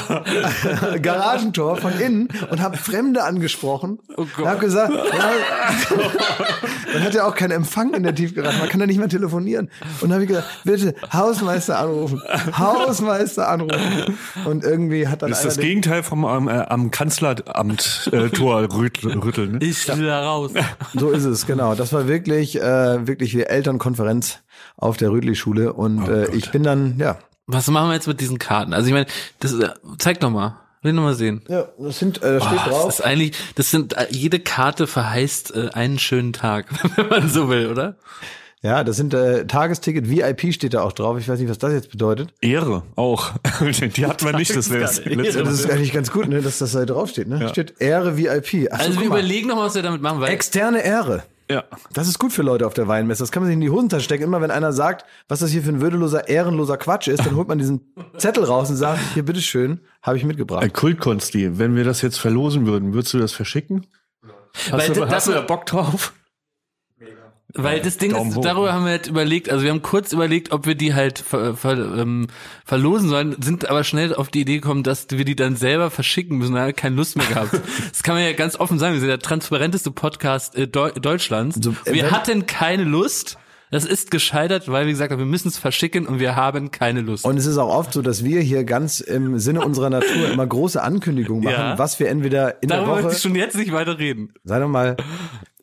Garagentor 1.03 1.77
von 1.77 1.99
innen 1.99 2.29
und 2.51 2.61
habe 2.61 2.77
Fremde 2.77 3.25
angesprochen 3.25 3.99
Oh 4.17 4.27
Gott. 4.27 4.39
und 4.39 4.49
habe 4.49 4.61
gesagt, 4.61 4.93
ja, 4.93 5.33
man 6.93 7.03
hat 7.03 7.15
ja 7.15 7.25
auch 7.27 7.35
keinen 7.35 7.53
Empfang 7.53 7.95
in 7.95 8.03
der 8.03 8.15
Tiefgarage, 8.15 8.59
man 8.59 8.69
kann 8.69 8.81
da 8.81 8.87
nicht 8.87 8.99
mehr 8.99 9.09
telefonieren. 9.09 9.71
Und 10.01 10.11
dann 10.11 10.15
habe 10.15 10.25
ich 10.25 10.29
gesagt, 10.29 10.49
bitte 10.65 10.95
Hausmeister 11.13 11.79
anrufen, 11.79 12.21
Hausmeister 12.59 13.49
anrufen. 13.49 14.19
Und 14.45 14.65
irgendwie 14.65 15.09
hat 15.09 15.23
dann 15.23 15.31
Das 15.31 15.41
ist 15.41 15.57
das 15.57 15.59
Gegenteil 15.59 16.03
vom 16.03 16.25
am, 16.25 16.49
äh, 16.49 16.53
am 16.53 16.91
Kanzleramt 16.91 18.11
äh, 18.13 18.29
Tor 18.29 18.69
rütteln. 18.75 19.19
rütteln 19.21 19.53
ne? 19.53 19.59
ich 19.63 19.89
will 19.89 20.07
da 20.07 20.25
raus. 20.25 20.53
So 20.95 21.11
ist 21.11 21.25
es, 21.25 21.47
genau. 21.47 21.75
Das 21.75 21.93
war 21.93 22.07
wirklich, 22.07 22.61
äh, 22.61 23.07
wirklich 23.07 23.37
wie 23.37 23.43
Elternkonferenz 23.43 24.41
auf 24.77 24.97
der 24.97 25.11
Rüdli-Schule. 25.11 25.73
Und 25.73 26.09
Oh 26.09 26.11
äh, 26.13 26.35
ich 26.35 26.51
bin 26.51 26.63
dann, 26.63 26.99
ja. 26.99 27.19
Was 27.47 27.69
machen 27.69 27.89
wir 27.89 27.95
jetzt 27.95 28.07
mit 28.07 28.21
diesen 28.21 28.39
Karten? 28.39 28.73
Also 28.75 28.87
ich 28.87 28.93
meine, 28.93 29.07
das 29.41 29.53
äh, 29.55 29.71
zeig 29.99 30.21
doch 30.21 30.31
mal. 30.31 30.57
Will 30.83 30.95
noch 30.95 31.03
mal 31.03 31.15
sehen. 31.15 31.43
Ja, 31.49 31.67
das 31.79 31.99
sind, 31.99 32.23
äh, 32.23 32.39
da 32.39 32.41
steht 32.41 32.59
Das 32.59 32.65
drauf. 32.69 32.89
ist 32.89 33.01
eigentlich, 33.05 33.33
das 33.57 33.71
sind 33.71 33.95
äh, 33.99 34.07
jede 34.11 34.41
Karte 34.41 34.87
verheißt 34.87 35.55
äh, 35.55 35.69
einen 35.75 35.99
schönen 35.99 36.33
Tag, 36.33 36.67
wenn 36.97 37.09
man 37.09 37.29
so 37.29 37.49
will, 37.51 37.67
oder? 37.71 37.97
Ja, 38.63 38.85
das 38.85 38.97
sind 38.97 39.13
äh, 39.15 39.47
Tagesticket, 39.47 40.09
VIP 40.11 40.53
steht 40.55 40.75
da 40.75 40.83
auch 40.83 40.93
drauf. 40.93 41.19
Ich 41.19 41.27
weiß 41.29 41.39
nicht, 41.41 41.49
was 41.51 41.57
das 41.59 41.73
jetzt 41.73 41.91
bedeutet. 41.91 42.33
Ehre 42.43 42.83
auch. 42.95 43.33
Die 43.97 44.07
hatten 44.07 44.25
wir 44.27 44.37
nicht, 44.37 44.55
das 44.55 44.71
wäre 44.71 44.83
das. 44.83 45.03
Das 45.03 45.53
ist 45.53 45.71
eigentlich 45.71 45.93
ganz 45.95 46.11
gut, 46.13 46.29
ne, 46.29 46.41
dass 46.43 46.59
das 46.59 46.73
da 46.73 46.85
draufsteht. 46.85 47.27
Ne? 47.29 47.49
Steht 47.49 47.75
Ehre 47.81 48.17
VIP. 48.19 48.69
Ach 48.71 48.79
so, 48.81 48.85
Also 48.85 48.93
wir 48.93 49.01
guck 49.01 49.09
mal. 49.11 49.19
überlegen 49.21 49.49
noch 49.49 49.57
mal, 49.57 49.65
was 49.67 49.75
wir 49.75 49.83
damit 49.83 50.03
machen, 50.03 50.21
weil 50.21 50.31
Externe 50.33 50.83
Ehre. 50.85 51.25
Ja. 51.51 51.65
Das 51.93 52.07
ist 52.09 52.19
gut 52.19 52.33
für 52.33 52.43
Leute 52.43 52.67
auf 52.67 52.75
der 52.75 52.87
Weinmesse. 52.89 53.23
Das 53.23 53.33
kann 53.33 53.43
man 53.43 53.49
sich 53.49 53.55
in 53.55 53.61
die 53.61 53.71
Hosentasche 53.71 54.05
stecken. 54.05 54.25
Immer 54.25 54.41
wenn 54.41 54.51
einer 54.51 54.73
sagt, 54.73 55.05
was 55.29 55.41
das 55.41 55.51
hier 55.51 55.63
für 55.63 55.71
ein 55.71 55.81
würdeloser, 55.81 56.29
ehrenloser 56.29 56.77
Quatsch 56.77 57.09
ist, 57.09 57.27
dann 57.27 57.35
holt 57.37 57.49
man 57.49 57.59
diesen 57.59 57.93
Zettel 58.17 58.45
raus 58.45 58.71
und 58.71 58.77
sagt, 58.77 59.01
hier, 59.15 59.25
bitteschön, 59.25 59.81
habe 60.03 60.17
ich 60.17 60.25
mitgebracht. 60.25 60.63
Ein 60.63 60.73
Kultkonsti, 60.73 61.59
wenn 61.59 61.75
wir 61.77 61.85
das 61.85 62.03
jetzt 62.03 62.19
verlosen 62.19 62.67
würden, 62.67 62.95
würdest 62.95 63.13
du 63.15 63.19
das 63.19 63.33
verschicken? 63.33 63.87
Hast, 64.55 64.73
Weil 64.73 64.89
du, 64.93 65.01
das- 65.01 65.11
hast 65.15 65.27
du 65.29 65.33
da 65.33 65.41
Bock 65.43 65.67
drauf? 65.67 66.13
Weil 67.55 67.81
das 67.81 67.97
Ding 67.97 68.13
Daumen 68.13 68.31
ist, 68.31 68.37
hoch. 68.37 68.43
darüber 68.43 68.73
haben 68.73 68.85
wir 68.85 68.93
halt 68.93 69.07
überlegt, 69.07 69.51
also 69.51 69.65
wir 69.65 69.71
haben 69.71 69.83
kurz 69.83 70.13
überlegt, 70.13 70.53
ob 70.53 70.67
wir 70.67 70.75
die 70.75 70.95
halt 70.95 71.19
ver, 71.19 71.57
ver, 71.57 71.73
ähm, 71.99 72.29
verlosen 72.65 73.09
sollen, 73.09 73.37
sind 73.43 73.69
aber 73.69 73.85
schnell 73.85 74.15
auf 74.15 74.29
die 74.29 74.41
Idee 74.43 74.57
gekommen, 74.57 74.83
dass 74.83 75.07
wir 75.11 75.25
die 75.25 75.37
dann 75.37 75.57
selber 75.57 75.91
verschicken 75.91 76.39
müssen, 76.39 76.55
da 76.55 76.61
haben 76.61 76.67
wir 76.69 76.73
keine 76.75 76.97
Lust 76.97 77.17
mehr 77.17 77.27
gehabt. 77.27 77.53
das 77.91 78.03
kann 78.03 78.15
man 78.15 78.25
ja 78.25 78.33
ganz 78.33 78.57
offen 78.59 78.79
sagen, 78.79 78.95
wir 78.95 79.01
sind 79.01 79.09
der 79.09 79.19
transparenteste 79.19 79.91
Podcast 79.91 80.57
äh, 80.57 80.69
Deu 80.69 80.91
Deutschlands. 80.93 81.59
So, 81.63 81.75
äh, 81.85 81.93
wir 81.95 82.11
hatten 82.11 82.47
keine 82.47 82.85
Lust, 82.85 83.37
das 83.73 83.85
ist 83.85 84.11
gescheitert, 84.11 84.69
weil 84.69 84.87
wir 84.87 84.93
gesagt 84.93 85.13
haben, 85.13 85.21
wir 85.21 85.27
müssen 85.27 85.47
es 85.47 85.57
verschicken 85.57 86.07
und 86.09 86.19
wir 86.19 86.35
haben 86.35 86.73
keine 86.73 87.03
Lust. 87.03 87.25
Und 87.25 87.37
es 87.37 87.47
ist 87.47 87.57
auch 87.57 87.73
oft 87.73 87.93
so, 87.93 88.03
dass 88.03 88.25
wir 88.25 88.41
hier 88.41 88.65
ganz 88.65 88.99
im 88.99 89.39
Sinne 89.39 89.65
unserer 89.65 89.91
Natur 89.91 90.29
immer 90.29 90.45
große 90.47 90.83
Ankündigungen 90.83 91.45
machen, 91.45 91.55
Ja. 91.57 91.79
was 91.79 92.01
wir 92.01 92.09
entweder 92.09 92.61
in 92.65 92.69
Darüber 92.69 92.87
der 92.87 92.95
möchte 92.95 93.07
Woche, 93.09 93.17
ich 93.17 93.23
schon 93.23 93.35
jetzt 93.37 93.57
nicht 93.57 93.71
weiter 93.73 93.99
reden. 93.99 94.33
sei 94.43 94.59
doch 94.59 94.69
mal 94.69 94.97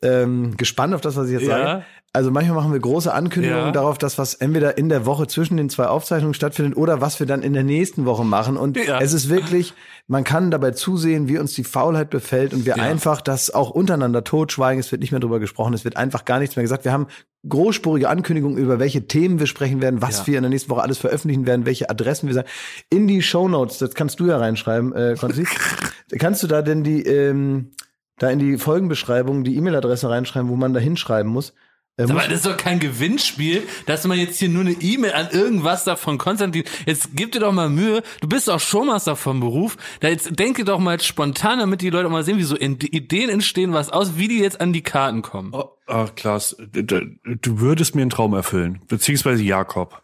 ähm, 0.02 0.56
gespannt 0.56 0.94
auf 0.94 1.00
das, 1.00 1.16
was 1.16 1.26
ich 1.28 1.32
jetzt 1.34 1.46
Ja. 1.46 1.56
sage. 1.56 1.84
Also 2.14 2.30
manchmal 2.30 2.56
machen 2.56 2.72
wir 2.72 2.80
große 2.80 3.12
Ankündigungen 3.12 3.66
Ja. 3.66 3.72
darauf, 3.72 3.98
dass 3.98 4.16
was 4.16 4.32
entweder 4.34 4.78
in 4.78 4.88
der 4.88 5.04
Woche 5.04 5.26
zwischen 5.26 5.58
den 5.58 5.68
zwei 5.68 5.86
Aufzeichnungen 5.86 6.32
stattfindet 6.32 6.76
oder 6.78 7.02
was 7.02 7.20
wir 7.20 7.26
dann 7.26 7.42
in 7.42 7.52
der 7.52 7.64
nächsten 7.64 8.06
Woche 8.06 8.24
machen. 8.24 8.56
Und 8.56 8.78
Ja. 8.78 8.98
es 9.00 9.12
ist 9.12 9.28
wirklich, 9.28 9.74
man 10.06 10.24
kann 10.24 10.50
dabei 10.50 10.70
zusehen, 10.70 11.28
wie 11.28 11.38
uns 11.38 11.52
die 11.52 11.64
Faulheit 11.64 12.08
befällt 12.08 12.54
und 12.54 12.64
wir 12.64 12.76
Ja. 12.76 12.82
einfach 12.82 13.20
das 13.20 13.50
auch 13.54 13.70
untereinander 13.70 14.24
totschweigen. 14.24 14.80
Es 14.80 14.90
wird 14.90 15.02
nicht 15.02 15.10
mehr 15.12 15.20
drüber 15.20 15.38
gesprochen, 15.38 15.74
es 15.74 15.84
wird 15.84 15.96
einfach 15.98 16.24
gar 16.24 16.38
nichts 16.38 16.56
mehr 16.56 16.62
gesagt. 16.62 16.84
Wir 16.86 16.92
haben 16.92 17.08
großspurige 17.46 18.08
Ankündigungen 18.08 18.56
über 18.58 18.78
welche 18.78 19.06
Themen 19.06 19.38
wir 19.38 19.46
sprechen 19.46 19.80
werden, 19.82 20.00
was 20.02 20.26
wir 20.26 20.38
in 20.38 20.42
der 20.42 20.50
nächsten 20.50 20.70
Woche 20.70 20.82
alles 20.82 20.98
veröffentlichen 20.98 21.46
werden, 21.46 21.66
welche 21.66 21.88
Adressen 21.90 22.26
wir 22.26 22.34
sagen. 22.34 22.48
In 22.90 23.06
die 23.06 23.22
Shownotes, 23.22 23.78
das 23.78 23.94
kannst 23.94 24.18
du 24.18 24.26
ja 24.26 24.38
reinschreiben, 24.38 24.92
äh, 24.94 25.14
Konzi. 25.20 25.44
kannst 26.18 26.42
du 26.42 26.46
da 26.46 26.62
denn 26.62 26.82
die 26.84 27.02
ähm, 27.02 27.70
da 28.18 28.30
in 28.30 28.38
die 28.38 28.58
Folgenbeschreibung 28.58 29.44
die 29.44 29.56
E-Mail-Adresse 29.56 30.08
reinschreiben, 30.10 30.48
wo 30.48 30.56
man 30.56 30.72
da 30.74 30.80
hinschreiben 30.80 31.30
muss? 31.30 31.54
Äh, 31.96 32.04
Aber 32.04 32.14
das 32.22 32.28
ist 32.32 32.46
doch 32.46 32.56
kein 32.56 32.78
Gewinnspiel, 32.78 33.64
dass 33.86 34.06
man 34.06 34.18
jetzt 34.18 34.38
hier 34.38 34.48
nur 34.48 34.60
eine 34.62 34.72
E-Mail 34.72 35.12
an 35.14 35.28
irgendwas 35.32 35.82
da 35.84 35.96
von 35.96 36.16
Konstantin. 36.16 36.62
Jetzt 36.86 37.10
gib 37.14 37.32
dir 37.32 37.40
doch 37.40 37.52
mal 37.52 37.68
Mühe. 37.68 38.02
Du 38.20 38.28
bist 38.28 38.46
doch 38.46 38.60
Showmaster 38.60 39.16
vom 39.16 39.40
Beruf. 39.40 39.76
Da 40.00 40.08
jetzt 40.08 40.38
denke 40.38 40.64
doch 40.64 40.78
mal 40.78 41.00
spontan, 41.00 41.58
damit 41.58 41.80
die 41.80 41.90
Leute 41.90 42.06
auch 42.06 42.12
mal 42.12 42.22
sehen, 42.22 42.38
wie 42.38 42.44
so 42.44 42.54
in- 42.56 42.78
Ideen 42.80 43.30
entstehen, 43.30 43.72
was 43.72 43.90
aus, 43.90 44.16
wie 44.16 44.28
die 44.28 44.38
jetzt 44.38 44.60
an 44.60 44.72
die 44.72 44.82
Karten 44.82 45.22
kommen. 45.22 45.50
Oh, 45.52 45.70
ah, 45.88 46.06
Klaas, 46.14 46.56
du 46.60 47.60
würdest 47.60 47.96
mir 47.96 48.02
einen 48.02 48.10
Traum 48.10 48.32
erfüllen, 48.34 48.80
beziehungsweise 48.86 49.42
Jakob. 49.42 50.02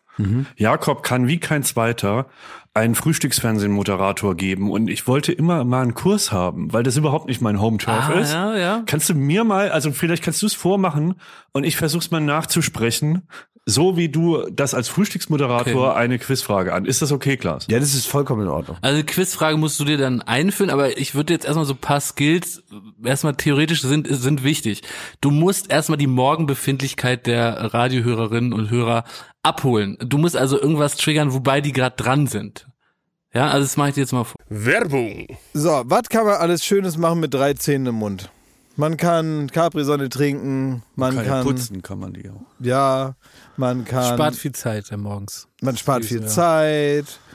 Jakob 0.56 1.02
kann 1.02 1.26
wie 1.26 1.38
kein 1.40 1.64
zweiter 1.64 2.26
einen 2.75 2.97
Frühstücksfernsehen-Moderator 2.97 4.35
geben 4.35 4.71
und 4.71 4.88
ich 4.88 5.07
wollte 5.07 5.33
immer 5.33 5.64
mal 5.64 5.83
einen 5.83 5.95
Kurs 5.95 6.33
haben, 6.33 6.73
weil 6.73 6.83
das 6.83 6.97
überhaupt 6.97 7.28
nicht 7.28 7.40
mein 7.40 7.61
Home-Turf 7.61 8.09
Ah, 8.09 8.12
ist. 8.21 8.33
ja, 8.33 8.57
ja. 8.57 8.83
Kannst 8.87 9.09
du 9.09 9.14
mir 9.14 9.45
mal, 9.45 9.71
also 9.71 9.93
vielleicht 9.93 10.25
kannst 10.25 10.43
du 10.43 10.47
es 10.47 10.54
vormachen 10.54 11.14
und 11.52 11.62
ich 11.64 11.76
versuch's 11.76 12.11
mal 12.11 12.21
nachzusprechen, 12.21 13.23
so 13.66 13.97
wie 13.97 14.11
du 14.11 14.45
das 14.50 14.75
als 14.75 14.88
Frühstücksmoderator 14.88 15.97
eine 15.97 16.19
Quizfrage 16.19 16.75
an. 16.75 16.85
Ist 16.85 17.00
das 17.00 17.12
okay, 17.12 17.37
Klaas? 17.38 17.66
ja, 17.71 17.78
das 17.78 17.95
ist 17.95 18.07
vollkommen 18.07 18.43
in 18.43 18.49
Ordnung. 18.49 18.76
Also 18.83 19.02
Quizfrage 19.07 19.57
musst 19.57 19.81
du 19.81 19.85
dir 19.85 19.97
dann 19.97 20.21
einführen, 20.21 20.69
aber 20.71 20.99
ich 20.99 21.14
würde 21.14 21.33
jetzt 21.33 21.47
erstmal 21.47 21.64
so 21.64 21.73
ein 21.75 21.78
paar 21.78 22.00
Skills, 22.00 22.62
erstmal 23.02 23.37
theoretisch 23.37 23.81
sind, 23.83 24.07
sind 24.11 24.45
wichtig. 24.45 24.83
Du 25.23 25.31
musst 25.31 25.71
erstmal 25.71 25.97
die 25.97 26.07
Morgenbefindlichkeit 26.09 27.26
der 27.26 27.73
Radiohörerinnen 27.73 28.52
und 28.52 28.69
Hörer 28.69 29.04
abholen. 29.44 29.96
Du 30.00 30.18
musst 30.18 30.36
also 30.36 30.60
irgendwas 30.60 30.96
triggern, 30.96 31.32
wobei 31.32 31.60
die 31.60 31.72
gerade 31.72 31.96
dran 31.96 32.26
sind. 32.26 32.66
Ja, 33.32 33.50
also 33.50 33.64
das 33.64 33.76
mache 33.76 33.88
ich 33.88 33.94
dir 33.94 34.02
jetzt 34.02 34.12
mal 34.12 34.24
vor. 34.24 34.36
Werbung. 34.48 35.26
So, 35.52 35.82
was 35.86 36.08
kann 36.08 36.24
man 36.24 36.36
alles 36.36 36.64
Schönes 36.64 36.96
machen 36.96 37.20
mit 37.20 37.34
drei 37.34 37.54
Zähnen 37.54 37.86
im 37.88 37.96
Mund? 37.96 38.30
Man 38.76 38.96
kann 38.96 39.50
Capri-Sonne 39.52 40.08
trinken, 40.08 40.82
man 40.96 41.14
kann, 41.24 41.82
kann 41.82 41.98
man 41.98 42.12
die 42.12 42.28
auch. 42.28 42.40
ja, 42.58 43.14
man 43.56 43.84
kann, 43.84 44.14
Spart 44.14 44.34
viel 44.34 44.50
Zeit 44.50 44.90
ja, 44.90 44.96
morgens. 44.96 45.46
man 45.62 45.76
spart 45.76 46.04
viel 46.04 46.26
Zeit, 46.26 47.20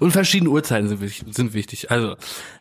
Und 0.00 0.12
verschiedene 0.12 0.50
Uhrzeiten 0.50 0.88
sind 0.88 1.00
wichtig. 1.00 1.34
Sind 1.34 1.54
wichtig. 1.54 1.90
Also, 1.90 2.16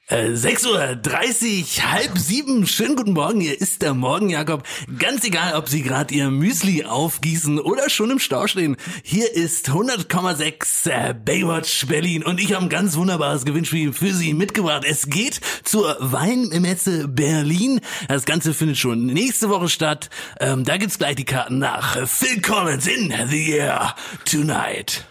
äh, 0.10 0.30
6.30 0.36 0.70
Uhr, 0.70 1.92
halb 1.92 2.18
sieben. 2.18 2.66
Schönen 2.66 2.96
guten 2.96 3.12
Morgen, 3.12 3.42
hier 3.42 3.60
ist 3.60 3.82
der 3.82 3.94
Morgen, 3.94 4.30
Jakob. 4.30 4.64
Ganz 4.98 5.26
egal, 5.26 5.56
ob 5.56 5.68
Sie 5.68 5.82
gerade 5.82 6.14
Ihr 6.14 6.30
Müsli 6.32 6.86
aufgießen 6.86 7.60
oder 7.60 7.90
schon 7.90 8.12
im 8.12 8.20
Stau 8.20 8.48
stehen. 8.48 8.78
Hier 9.04 9.34
ist 9.34 9.70
100,6 9.70 10.90
äh, 10.90 11.14
Baywatch 11.14 11.88
Berlin 11.88 12.24
und 12.24 12.40
ich 12.40 12.54
habe 12.54 12.64
ein 12.64 12.70
ganz 12.70 12.96
wunderbares 12.96 13.44
Gewinnspiel 13.44 13.92
für 13.92 14.14
Sie 14.14 14.34
mitgebracht. 14.34 14.86
Es 14.88 15.10
geht 15.10 15.42
zur 15.64 15.98
Weinmesse 16.00 17.10
Berlin. 17.10 17.82
Das 18.08 18.24
Ganze 18.24 18.54
findet 18.54 18.78
schon 18.78 19.08
nächste 19.08 19.50
Woche 19.50 19.68
statt. 19.68 20.10
Ähm, 20.40 20.64
da 20.64 20.78
gibt's 20.78 20.98
gleich 20.98 21.18
die 21.18 21.26
Karten 21.26 21.60
nach 21.60 22.08
Phil 22.08 22.40
Collins 22.42 22.88
in 22.88 23.14
the 23.30 23.52
Air 23.52 23.94
Tonight. 24.24 25.06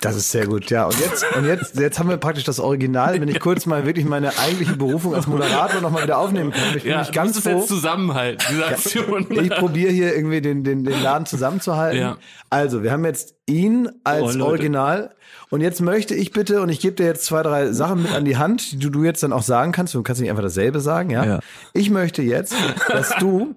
Das 0.00 0.16
ist 0.16 0.30
sehr 0.32 0.46
gut, 0.46 0.68
ja. 0.70 0.86
Und 0.86 0.98
jetzt, 0.98 1.24
und 1.36 1.46
jetzt, 1.46 1.78
jetzt 1.78 1.98
haben 1.98 2.08
wir 2.08 2.16
praktisch 2.16 2.42
das 2.44 2.58
Original, 2.58 3.20
wenn 3.20 3.28
ich 3.28 3.38
kurz 3.38 3.66
mal 3.66 3.86
wirklich 3.86 4.04
meine 4.04 4.36
eigentliche 4.38 4.76
Berufung 4.76 5.14
als 5.14 5.28
Moderator 5.28 5.80
nochmal 5.80 6.02
wieder 6.02 6.18
aufnehmen 6.18 6.50
kann. 6.50 6.76
Ich 6.76 6.82
bin 6.82 6.98
mich 6.98 7.12
ganz 7.12 7.38
froh. 7.38 7.50
jetzt 7.50 7.68
zusammenhalten, 7.68 8.44
diese 8.50 8.66
Aktion. 8.66 9.26
Ich 9.30 9.50
probiere 9.50 9.92
hier 9.92 10.14
irgendwie 10.14 10.40
den, 10.40 10.64
den, 10.64 10.82
den 10.84 11.00
Laden 11.02 11.24
zusammenzuhalten. 11.26 12.00
Ja. 12.00 12.16
Also, 12.50 12.82
wir 12.82 12.90
haben 12.90 13.04
jetzt 13.04 13.36
ihn 13.46 13.88
als 14.02 14.36
Oh. 14.36 14.44
Original. 14.44 15.14
Und 15.50 15.60
jetzt 15.60 15.80
möchte 15.80 16.14
ich 16.14 16.32
bitte, 16.32 16.62
und 16.62 16.68
ich 16.68 16.80
gebe 16.80 16.96
dir 16.96 17.04
jetzt 17.04 17.24
zwei, 17.24 17.42
drei 17.42 17.72
Sachen 17.72 18.02
mit 18.02 18.12
an 18.12 18.24
die 18.24 18.38
Hand, 18.38 18.72
die 18.72 18.78
du, 18.78 18.90
du 18.90 19.04
jetzt 19.04 19.22
dann 19.22 19.32
auch 19.32 19.42
sagen 19.42 19.70
kannst. 19.70 19.94
Du 19.94 20.02
kannst 20.02 20.20
nicht 20.20 20.30
einfach 20.30 20.42
dasselbe 20.42 20.80
sagen, 20.80 21.10
ja? 21.10 21.24
Ja. 21.24 21.40
Ich 21.74 21.90
möchte 21.90 22.22
jetzt, 22.22 22.54
dass 22.88 23.14
du, 23.20 23.54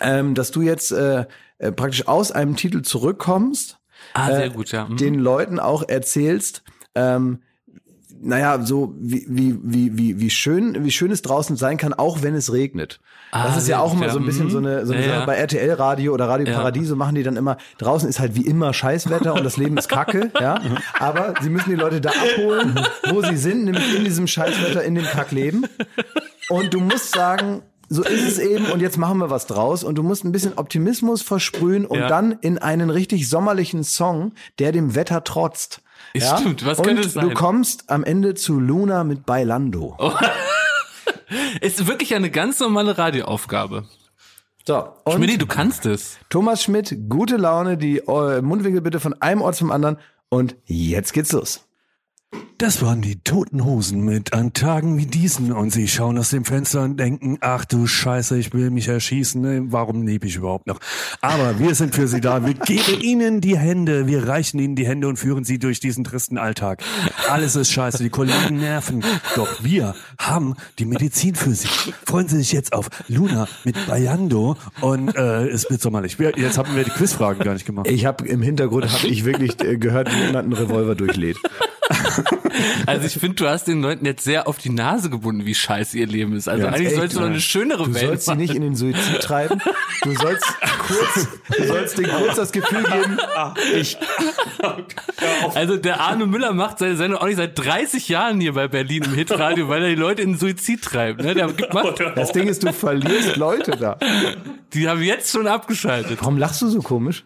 ähm, 0.00 0.34
dass 0.34 0.50
du 0.50 0.62
jetzt 0.62 0.90
äh, 0.92 1.26
äh, 1.58 1.72
praktisch 1.72 2.08
aus 2.08 2.32
einem 2.32 2.56
Titel 2.56 2.82
zurückkommst 2.82 3.76
ah, 4.14 4.26
sehr 4.26 4.46
äh, 4.46 4.50
gut, 4.50 4.72
ja. 4.72 4.86
Mhm. 4.86 4.96
den 4.96 5.14
Leuten 5.14 5.58
auch 5.58 5.88
erzählst, 5.88 6.62
ähm, 6.94 7.40
naja, 8.22 8.60
so 8.62 8.94
wie, 8.98 9.24
wie, 9.28 9.58
wie, 9.62 9.96
wie, 9.96 10.20
wie 10.20 10.30
schön, 10.30 10.84
wie 10.84 10.90
schön 10.90 11.10
es 11.10 11.22
draußen 11.22 11.56
sein 11.56 11.78
kann, 11.78 11.94
auch 11.94 12.22
wenn 12.22 12.34
es 12.34 12.52
regnet. 12.52 13.00
Ah, 13.32 13.44
das 13.44 13.56
ist 13.56 13.68
ja 13.68 13.76
sehr 13.76 13.82
auch 13.82 13.94
immer 13.94 14.10
so 14.10 14.18
ein 14.18 14.26
bisschen 14.26 14.50
so 14.50 14.58
eine, 14.58 14.84
so 14.84 14.92
eine 14.92 15.06
Ja, 15.06 15.14
Sache 15.14 15.26
bei 15.26 15.36
RTL 15.36 15.72
Radio 15.72 16.12
oder 16.12 16.28
Radio 16.28 16.48
Ja. 16.48 16.54
Paradiso 16.54 16.96
machen 16.96 17.14
die 17.14 17.22
dann 17.22 17.36
immer, 17.36 17.56
draußen 17.78 18.08
ist 18.08 18.20
halt 18.20 18.34
wie 18.34 18.44
immer 18.44 18.74
Scheißwetter 18.74 19.34
und 19.34 19.44
das 19.44 19.56
Leben 19.56 19.78
ist 19.78 19.88
Kacke, 19.88 20.30
ja. 20.40 20.60
Aber 20.98 21.34
sie 21.40 21.48
müssen 21.48 21.70
die 21.70 21.76
Leute 21.76 22.00
da 22.00 22.10
abholen, 22.10 22.78
wo 23.08 23.22
sie 23.22 23.36
sind, 23.36 23.64
nämlich 23.64 23.96
in 23.96 24.04
diesem 24.04 24.26
Scheißwetter, 24.26 24.82
in 24.82 24.96
dem 24.96 25.04
Kackleben. 25.04 25.66
Und 26.48 26.74
du 26.74 26.80
musst 26.80 27.14
sagen, 27.14 27.62
so 27.92 28.02
ist 28.04 28.22
es 28.26 28.38
eben 28.38 28.66
und 28.70 28.80
jetzt 28.80 28.96
machen 28.98 29.18
wir 29.18 29.30
was 29.30 29.46
draus 29.46 29.82
und 29.84 29.96
du 29.96 30.02
musst 30.04 30.24
ein 30.24 30.30
bisschen 30.32 30.54
Optimismus 30.56 31.22
versprühen 31.22 31.84
und 31.84 31.98
Ja. 31.98 32.08
dann 32.08 32.32
in 32.40 32.56
einen 32.58 32.88
richtig 32.88 33.28
sommerlichen 33.28 33.82
Song, 33.84 34.32
der 34.60 34.70
dem 34.72 34.94
Wetter 34.94 35.24
trotzt. 35.24 35.82
Ist 36.14 36.28
stimmt, 36.38 36.64
was 36.64 36.78
und 36.78 36.84
könnte 36.86 37.02
es 37.02 37.14
du 37.14 37.20
sein? 37.20 37.34
kommst 37.34 37.90
am 37.90 38.04
Ende 38.04 38.34
zu 38.34 38.58
Luna 38.60 39.04
mit 39.04 39.26
Bailando. 39.26 39.96
Ist 41.60 41.86
wirklich 41.86 42.14
eine 42.14 42.30
ganz 42.30 42.58
normale 42.60 42.96
Radioaufgabe. 42.98 43.84
So, 44.66 44.84
und 45.04 45.14
Schmidti, 45.16 45.38
du 45.38 45.46
kannst 45.46 45.86
es. 45.86 46.18
Thomas 46.28 46.62
Schmidt, 46.62 46.96
gute 47.08 47.36
Laune, 47.36 47.76
die 47.76 47.98
äh, 47.98 48.40
Mundwinkel 48.42 48.80
bitte 48.82 49.00
von 49.00 49.14
einem 49.20 49.40
Ort 49.42 49.56
zum 49.56 49.70
anderen 49.72 49.96
und 50.28 50.56
jetzt 50.66 51.12
geht's 51.12 51.32
los. 51.32 51.64
Das 52.60 52.82
waren 52.82 53.00
die 53.00 53.16
Toten 53.16 53.64
Hosen 53.64 54.04
mit 54.04 54.34
an 54.34 54.52
Tagen 54.52 54.98
wie 54.98 55.06
diesen 55.06 55.50
und 55.50 55.70
sie 55.70 55.88
schauen 55.88 56.18
aus 56.18 56.28
dem 56.28 56.44
Fenster 56.44 56.82
und 56.82 57.00
denken, 57.00 57.38
ach 57.40 57.64
du 57.64 57.86
Scheiße, 57.86 58.36
ich 58.36 58.52
will 58.52 58.68
mich 58.68 58.86
erschießen, 58.86 59.40
ne? 59.40 59.62
warum 59.68 60.06
lebe 60.06 60.26
ich 60.26 60.36
überhaupt 60.36 60.66
noch? 60.66 60.78
Aber 61.22 61.58
wir 61.58 61.74
sind 61.74 61.94
für 61.94 62.06
sie 62.06 62.20
da, 62.20 62.44
wir 62.44 62.52
geben 62.52 63.00
ihnen 63.00 63.40
die 63.40 63.56
Hände, 63.56 64.06
wir 64.06 64.28
reichen 64.28 64.58
ihnen 64.58 64.76
die 64.76 64.86
Hände 64.86 65.08
und 65.08 65.16
führen 65.16 65.42
sie 65.44 65.58
durch 65.58 65.80
diesen 65.80 66.04
tristen 66.04 66.36
Alltag. 66.36 66.82
Alles 67.30 67.56
ist 67.56 67.72
scheiße, 67.72 68.02
die 68.02 68.10
Kollegen 68.10 68.58
nerven, 68.58 69.02
doch 69.36 69.64
wir 69.64 69.94
haben 70.18 70.54
die 70.78 70.84
Medizin 70.84 71.36
für 71.36 71.54
sie. 71.54 71.68
Freuen 72.04 72.28
Sie 72.28 72.36
sich 72.36 72.52
jetzt 72.52 72.74
auf 72.74 72.90
Luna 73.08 73.48
mit 73.64 73.86
Bayando 73.86 74.58
und 74.82 75.16
äh, 75.16 75.48
es 75.48 75.70
wird 75.70 75.80
sommerlich. 75.80 76.18
Wir, 76.18 76.36
jetzt 76.36 76.58
haben 76.58 76.76
wir 76.76 76.84
die 76.84 76.90
Quizfragen 76.90 77.42
gar 77.42 77.54
nicht 77.54 77.64
gemacht. 77.64 77.88
Ich 77.88 78.04
habe 78.04 78.28
im 78.28 78.42
Hintergrund 78.42 78.92
habe 78.92 79.06
ich 79.06 79.24
wirklich 79.24 79.58
äh, 79.62 79.78
gehört, 79.78 80.12
wie 80.12 80.26
jemand 80.26 80.44
einen 80.44 80.52
Revolver 80.52 80.94
durchlädt. 80.94 81.38
Also 82.86 83.06
ich 83.06 83.14
finde, 83.14 83.36
du 83.36 83.48
hast 83.48 83.64
den 83.68 83.82
Leuten 83.82 84.04
jetzt 84.04 84.24
sehr 84.24 84.46
auf 84.48 84.58
die 84.58 84.70
Nase 84.70 85.10
gebunden, 85.10 85.46
wie 85.46 85.54
scheiße 85.54 85.98
ihr 85.98 86.06
Leben 86.06 86.34
ist. 86.34 86.48
Also 86.48 86.64
Ganz 86.64 86.76
eigentlich 86.76 86.94
sollst 86.94 87.14
du 87.14 87.18
doch 87.20 87.26
ja. 87.26 87.30
eine 87.32 87.40
schönere 87.40 87.84
Du 87.84 87.94
Welt 87.94 88.06
sollst 88.06 88.24
sie 88.24 88.30
machen. 88.32 88.40
nicht 88.40 88.54
in 88.54 88.62
den 88.62 88.74
Suizid 88.76 89.20
treiben. 89.20 89.60
Du 90.02 90.14
sollst 90.14 90.44
kurz, 90.86 91.28
du 91.56 91.64
sollst 91.66 91.98
denen 91.98 92.10
kurz 92.10 92.36
das 92.36 92.52
Gefühl 92.52 92.82
geben, 92.82 93.18
ich, 93.74 93.96
Also 95.54 95.76
der 95.76 96.00
Arno 96.00 96.26
Müller 96.26 96.52
macht 96.52 96.78
seine 96.78 96.96
Sendung 96.96 97.20
auch 97.20 97.26
nicht 97.26 97.36
seit 97.36 97.58
30 97.58 98.08
Jahren 98.08 98.40
hier 98.40 98.54
bei 98.54 98.68
Berlin 98.68 99.04
im 99.04 99.14
Hitradio, 99.14 99.68
weil 99.68 99.82
er 99.82 99.88
die 99.90 99.94
Leute 99.94 100.22
in 100.22 100.32
den 100.32 100.38
Suizid 100.38 100.82
treibt. 100.82 101.22
Ne? 101.22 101.34
Der 101.34 101.48
macht, 101.72 102.00
das 102.16 102.32
Ding 102.32 102.48
ist, 102.48 102.62
du 102.64 102.72
verlierst 102.72 103.36
Leute 103.36 103.72
da. 103.72 103.98
die 104.74 104.88
haben 104.88 105.02
jetzt 105.02 105.30
schon 105.32 105.46
abgeschaltet. 105.46 106.18
Warum 106.20 106.38
lachst 106.38 106.62
du 106.62 106.68
so 106.68 106.80
komisch? 106.80 107.24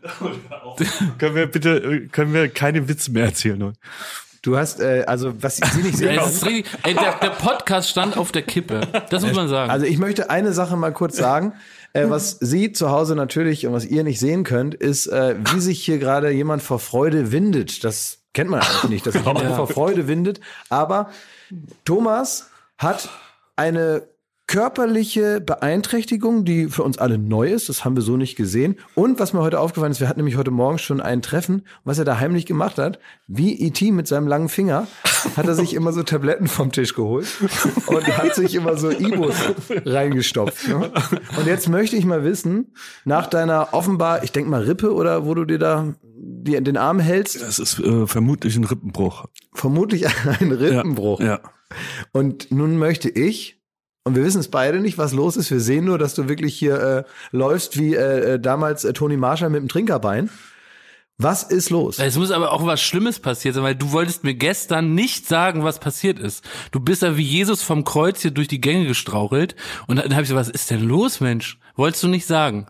können 1.19 1.35
wir 1.35 1.47
bitte, 1.47 2.09
können 2.11 2.33
wir 2.33 2.49
keine 2.49 2.89
Witze 2.89 3.11
mehr 3.13 3.25
erzählen? 3.27 3.73
Du 4.45 4.59
hast, 4.59 4.79
äh, 4.79 5.05
also 5.07 5.33
was 5.43 5.57
Sie 5.57 5.83
nicht 5.83 5.97
sehen, 5.97 6.19
richtig, 6.19 6.67
ey, 6.83 6.93
der, 6.93 7.15
der 7.15 7.31
Podcast 7.31 7.89
stand 7.89 8.19
auf 8.19 8.31
der 8.31 8.43
Kippe. 8.43 8.83
Das 9.09 9.23
muss 9.25 9.33
man 9.33 9.49
sagen. 9.49 9.71
Also 9.71 9.87
ich 9.87 9.97
möchte 9.97 10.29
eine 10.29 10.53
Sache 10.53 10.77
mal 10.77 10.93
kurz 10.93 11.17
sagen. 11.17 11.55
Äh, 11.95 12.11
was 12.11 12.39
Sie 12.41 12.71
zu 12.73 12.91
Hause 12.91 13.15
natürlich 13.15 13.67
und 13.67 13.73
was 13.73 13.87
ihr 13.87 14.05
nicht 14.05 14.21
sehen 14.21 14.45
könnt, 14.45 14.75
ist, 14.75 15.07
äh, 15.07 15.37
wie 15.51 15.61
sich 15.61 15.83
hier 15.83 15.99
gerade 15.99 16.31
jemand 16.31 16.63
vor 16.63 16.79
Freude 16.79 17.33
windet. 17.33 17.85
Das 17.85 18.19
kennt 18.35 18.51
man 18.51 18.61
eigentlich 18.61 18.91
nicht, 18.91 19.07
dass 19.07 19.15
sich 19.15 19.25
jemand 19.25 19.55
vor 19.57 19.67
Freude 19.67 20.09
windet. 20.09 20.41
Aber 20.69 21.09
Thomas 21.87 22.51
hat 22.77 23.09
eine 23.57 24.03
körperliche 24.47 25.41
Beeinträchtigung, 25.41 26.45
die 26.45 26.69
für 26.69 26.83
uns 26.83 26.99
alle 26.99 27.19
neu 27.19 27.51
ist. 27.51 27.69
Das 27.69 27.85
haben 27.85 27.97
wir 27.97 28.03
so 28.03 28.17
nicht 28.17 28.37
gesehen. 28.37 28.77
Und 28.95 29.19
was 29.19 29.33
mir 29.33 29.41
heute 29.41 29.59
aufgefallen 29.59 29.93
ist, 29.93 30.01
wir 30.01 30.09
hatten 30.09 30.21
nämlich 30.21 30.37
heute 30.37 30.51
Morgen 30.51 30.79
schon 30.79 31.01
ein 31.01 31.23
Treffen. 31.23 31.67
Was 31.85 31.99
er 31.99 32.05
da 32.05 32.19
heimlich 32.19 32.45
gemacht 32.47 32.79
hat, 32.79 32.99
wie 33.27 33.59
E.T. 33.61 33.91
mit 33.91 34.07
seinem 34.07 34.29
langen 34.29 34.49
Finger, 34.49 34.87
hat 35.37 35.47
er 35.47 35.55
sich 35.55 35.73
immer 35.75 35.93
so 35.93 36.03
Tabletten 36.03 36.47
vom 36.47 36.73
Tisch 36.73 36.95
geholt 36.95 37.27
und 37.87 38.19
hat 38.19 38.35
sich 38.35 38.55
immer 38.55 38.77
so 38.77 38.91
Ibos 38.91 39.35
reingestopft. 39.87 40.69
Ne? 40.69 40.91
Und 41.39 41.47
jetzt 41.47 41.69
möchte 41.69 41.97
ich 41.97 42.05
mal 42.05 42.23
wissen, 42.25 42.75
nach 43.05 43.27
deiner 43.27 43.69
offenbar, 43.73 44.25
ich 44.25 44.33
denk 44.33 44.49
mal 44.49 44.63
Rippe 44.63 44.93
oder 44.93 45.25
wo 45.25 45.35
du 45.35 45.45
dir 45.47 45.59
da 45.59 45.95
die, 46.05 46.63
den 46.63 46.77
Arm 46.77 47.01
hältst, 47.01 47.41
Das 47.41 47.59
ist 47.59 47.79
äh, 47.81 48.07
vermutlich 48.07 48.57
ein 48.57 48.65
Rippenbruch. 48.65 49.25
vermutlich 49.55 50.07
ein 50.41 50.53
Rippenbruch. 50.53 51.21
Ja. 51.21 51.41
Und 52.13 52.51
nun 52.53 52.77
möchte 52.79 53.09
ich, 53.09 53.61
und 54.05 54.15
wir 54.15 54.25
wissen 54.25 54.41
es 54.41 54.49
beide 54.49 54.81
nicht, 54.81 54.99
was 54.99 55.13
los 55.13 55.37
ist. 55.37 55.51
Wir 55.51 55.61
sehen 55.61 55.87
nur, 55.87 55.99
dass 55.99 56.15
du 56.15 56.29
wirklich 56.29 56.55
hier 56.55 56.81
äh, 56.81 57.05
läufst 57.33 57.79
wie 57.79 57.95
äh, 57.95 58.35
äh, 58.35 58.41
damals 58.41 58.85
äh, 58.85 58.93
Toni 58.93 59.17
Marshall 59.17 59.51
mit 59.51 59.63
dem 59.63 59.69
Trinkerbein. 59.69 60.29
Was 61.17 61.45
ist 61.45 61.71
los? 61.71 61.99
Es 62.01 62.19
muss 62.19 62.31
aber 62.31 62.53
auch 62.53 62.67
was 62.67 62.83
Schlimmes 62.83 63.21
passiert 63.21 63.55
sein, 63.55 63.63
weil 63.63 63.77
du 63.77 63.93
wolltest 63.93 64.25
mir 64.25 64.35
gestern 64.35 64.95
nicht 64.95 65.27
sagen, 65.27 65.63
was 65.63 65.79
passiert 65.79 66.19
ist. 66.19 66.45
Du 66.73 66.81
bist 66.81 67.03
ja 67.03 67.17
wie 67.17 67.23
Jesus 67.23 67.63
vom 67.63 67.85
Kreuz 67.85 68.21
hier 68.21 68.33
durch 68.33 68.49
die 68.49 68.61
Gänge 68.61 68.87
gestrauchelt 68.87 69.55
und 69.87 69.97
dann 69.97 70.13
habe 70.13 70.25
ich 70.25 70.29
so, 70.29 70.35
was 70.35 70.49
ist 70.49 70.71
denn 70.71 70.83
los, 70.83 71.21
Mensch? 71.21 71.59
Wolltest 71.77 72.03
du 72.03 72.09
nicht 72.09 72.27
sagen? 72.27 72.67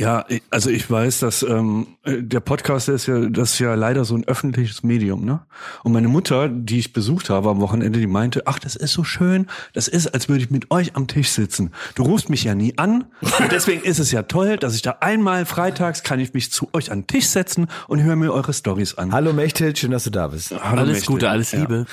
Ja, 0.00 0.26
also 0.50 0.70
ich 0.70 0.90
weiß, 0.90 1.20
dass 1.20 1.44
ähm, 1.44 1.86
äh, 2.02 2.20
der 2.20 2.40
Podcast 2.40 2.88
der 2.88 2.96
ist 2.96 3.06
ja, 3.06 3.28
das 3.28 3.52
ist 3.52 3.58
ja 3.60 3.74
leider 3.74 4.04
so 4.04 4.16
ein 4.16 4.24
öffentliches 4.24 4.82
Medium, 4.82 5.24
ne? 5.24 5.46
Und 5.84 5.92
meine 5.92 6.08
Mutter, 6.08 6.48
die 6.48 6.80
ich 6.80 6.92
besucht 6.92 7.30
habe 7.30 7.48
am 7.50 7.60
Wochenende, 7.60 8.00
die 8.00 8.08
meinte, 8.08 8.42
ach, 8.46 8.58
das 8.58 8.74
ist 8.74 8.92
so 8.92 9.04
schön, 9.04 9.46
das 9.72 9.86
ist, 9.86 10.08
als 10.08 10.28
würde 10.28 10.42
ich 10.42 10.50
mit 10.50 10.72
euch 10.72 10.96
am 10.96 11.06
Tisch 11.06 11.28
sitzen. 11.30 11.70
Du 11.94 12.02
rufst 12.02 12.28
mich 12.28 12.42
ja 12.42 12.56
nie 12.56 12.76
an 12.76 13.04
und 13.20 13.52
deswegen 13.52 13.84
ist 13.84 14.00
es 14.00 14.10
ja 14.10 14.22
toll, 14.22 14.56
dass 14.56 14.74
ich 14.74 14.82
da 14.82 14.96
einmal 15.00 15.46
freitags 15.46 16.02
kann 16.02 16.18
ich 16.18 16.34
mich 16.34 16.50
zu 16.50 16.68
euch 16.72 16.90
an 16.90 17.02
den 17.02 17.06
Tisch 17.06 17.26
setzen 17.28 17.68
und 17.86 18.02
höre 18.02 18.16
mir 18.16 18.32
eure 18.32 18.52
Stories 18.52 18.98
an. 18.98 19.12
Hallo 19.12 19.32
Mechthild, 19.32 19.78
schön, 19.78 19.92
dass 19.92 20.02
du 20.02 20.10
da 20.10 20.26
bist. 20.26 20.50
Hallo, 20.60 20.80
alles 20.80 20.96
Mächte. 20.96 21.12
Gute, 21.12 21.30
alles 21.30 21.52
Ja. 21.52 21.60
Liebe. 21.60 21.86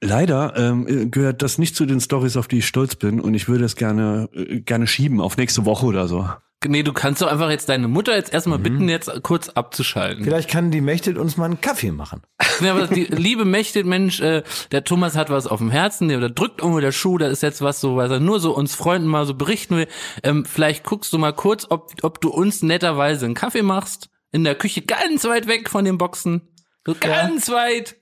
Leider 0.00 0.56
ähm, 0.56 1.10
gehört 1.10 1.42
das 1.42 1.58
nicht 1.58 1.74
zu 1.74 1.84
den 1.84 2.00
Stories, 2.00 2.36
auf 2.36 2.46
die 2.46 2.58
ich 2.58 2.66
stolz 2.68 2.94
bin 2.94 3.20
und 3.20 3.34
ich 3.34 3.48
würde 3.48 3.64
es 3.64 3.74
gerne 3.74 4.28
äh, 4.34 4.60
gerne 4.60 4.86
schieben 4.86 5.20
auf 5.20 5.36
nächste 5.36 5.64
Woche 5.64 5.84
oder 5.84 6.06
so. 6.06 6.28
Nee, 6.66 6.82
du 6.82 6.92
kannst 6.92 7.22
doch 7.22 7.28
einfach 7.28 7.48
jetzt 7.48 7.70
deine 7.70 7.88
Mutter 7.88 8.14
jetzt 8.14 8.34
erstmal 8.34 8.58
Mhm. 8.58 8.62
bitten, 8.62 8.88
jetzt 8.90 9.10
kurz 9.22 9.48
abzuschalten. 9.48 10.24
Vielleicht 10.24 10.50
kann 10.50 10.70
die 10.70 10.82
Mechthild 10.82 11.16
uns 11.16 11.38
mal 11.38 11.46
einen 11.46 11.60
Kaffee 11.60 11.90
machen. 11.92 12.22
Ja, 12.60 12.72
aber 12.72 12.88
die 12.88 13.04
liebe 13.04 13.46
Mächte, 13.46 13.82
Mensch, 13.84 14.20
äh, 14.20 14.42
der 14.70 14.84
Thomas 14.84 15.16
hat 15.16 15.30
was 15.30 15.46
auf 15.46 15.60
dem 15.60 15.70
Herzen, 15.70 16.08
der, 16.08 16.20
der 16.20 16.28
drückt 16.28 16.60
irgendwo 16.60 16.80
der 16.80 16.92
Schuh, 16.92 17.16
da 17.16 17.28
ist 17.28 17.42
jetzt 17.42 17.62
was 17.62 17.80
so, 17.80 17.96
was 17.96 18.10
er 18.10 18.20
nur 18.20 18.38
so 18.38 18.54
uns 18.54 18.74
Freunden 18.74 19.08
mal 19.08 19.24
so 19.24 19.32
berichten 19.32 19.78
will. 19.78 19.88
Ähm, 20.22 20.44
vielleicht 20.44 20.84
guckst 20.84 21.10
du 21.14 21.16
mal 21.18 21.32
kurz, 21.32 21.66
ob, 21.70 21.92
ob 22.02 22.20
du 22.20 22.28
uns 22.28 22.62
netterweise 22.62 23.24
einen 23.24 23.34
Kaffee 23.34 23.62
machst, 23.62 24.10
in 24.30 24.44
der 24.44 24.54
Küche 24.56 24.82
ganz 24.82 25.24
weit 25.24 25.46
weg 25.46 25.70
von 25.70 25.86
den 25.86 25.96
Boxen. 25.96 26.42
So 26.86 26.94
ganz 27.00 27.48
weit. 27.48 27.96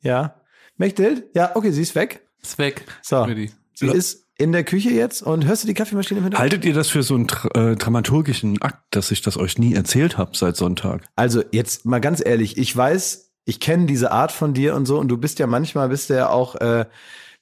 Ja. 0.00 0.40
Mechthild? 0.78 1.24
Ja, 1.34 1.54
okay, 1.54 1.70
sie 1.72 1.82
ist 1.82 1.94
weg. 1.94 2.26
Ist 2.42 2.56
weg. 2.56 2.86
So. 3.02 3.26
Sie 3.74 3.86
ist 3.88 4.26
in 4.38 4.52
der 4.52 4.64
Küche 4.64 4.90
jetzt 4.90 5.22
und 5.22 5.46
hörst 5.46 5.64
du 5.64 5.66
die 5.66 5.74
Kaffeemaschine 5.74 6.18
im 6.18 6.24
Hintergrund? 6.24 6.52
Haltet 6.52 6.64
ihr 6.64 6.72
das 6.72 6.88
für 6.88 7.02
so 7.02 7.16
einen 7.16 7.26
äh, 7.54 7.76
dramaturgischen 7.76 8.62
Akt, 8.62 8.82
dass 8.90 9.10
ich 9.10 9.20
das 9.20 9.36
euch 9.36 9.58
nie 9.58 9.74
erzählt 9.74 10.16
habe 10.16 10.36
seit 10.36 10.56
Sonntag? 10.56 11.02
Also 11.16 11.42
jetzt 11.50 11.84
mal 11.84 11.98
ganz 11.98 12.24
ehrlich, 12.24 12.56
ich 12.56 12.74
weiß, 12.74 13.32
ich 13.44 13.60
kenne 13.60 13.86
diese 13.86 14.12
Art 14.12 14.30
von 14.30 14.54
dir 14.54 14.76
und 14.76 14.86
so 14.86 14.98
und 14.98 15.08
du 15.08 15.18
bist 15.18 15.40
ja 15.40 15.48
manchmal, 15.48 15.88
bist 15.88 16.08
du 16.08 16.14
ja 16.14 16.28
auch, 16.30 16.54
äh, 16.54 16.86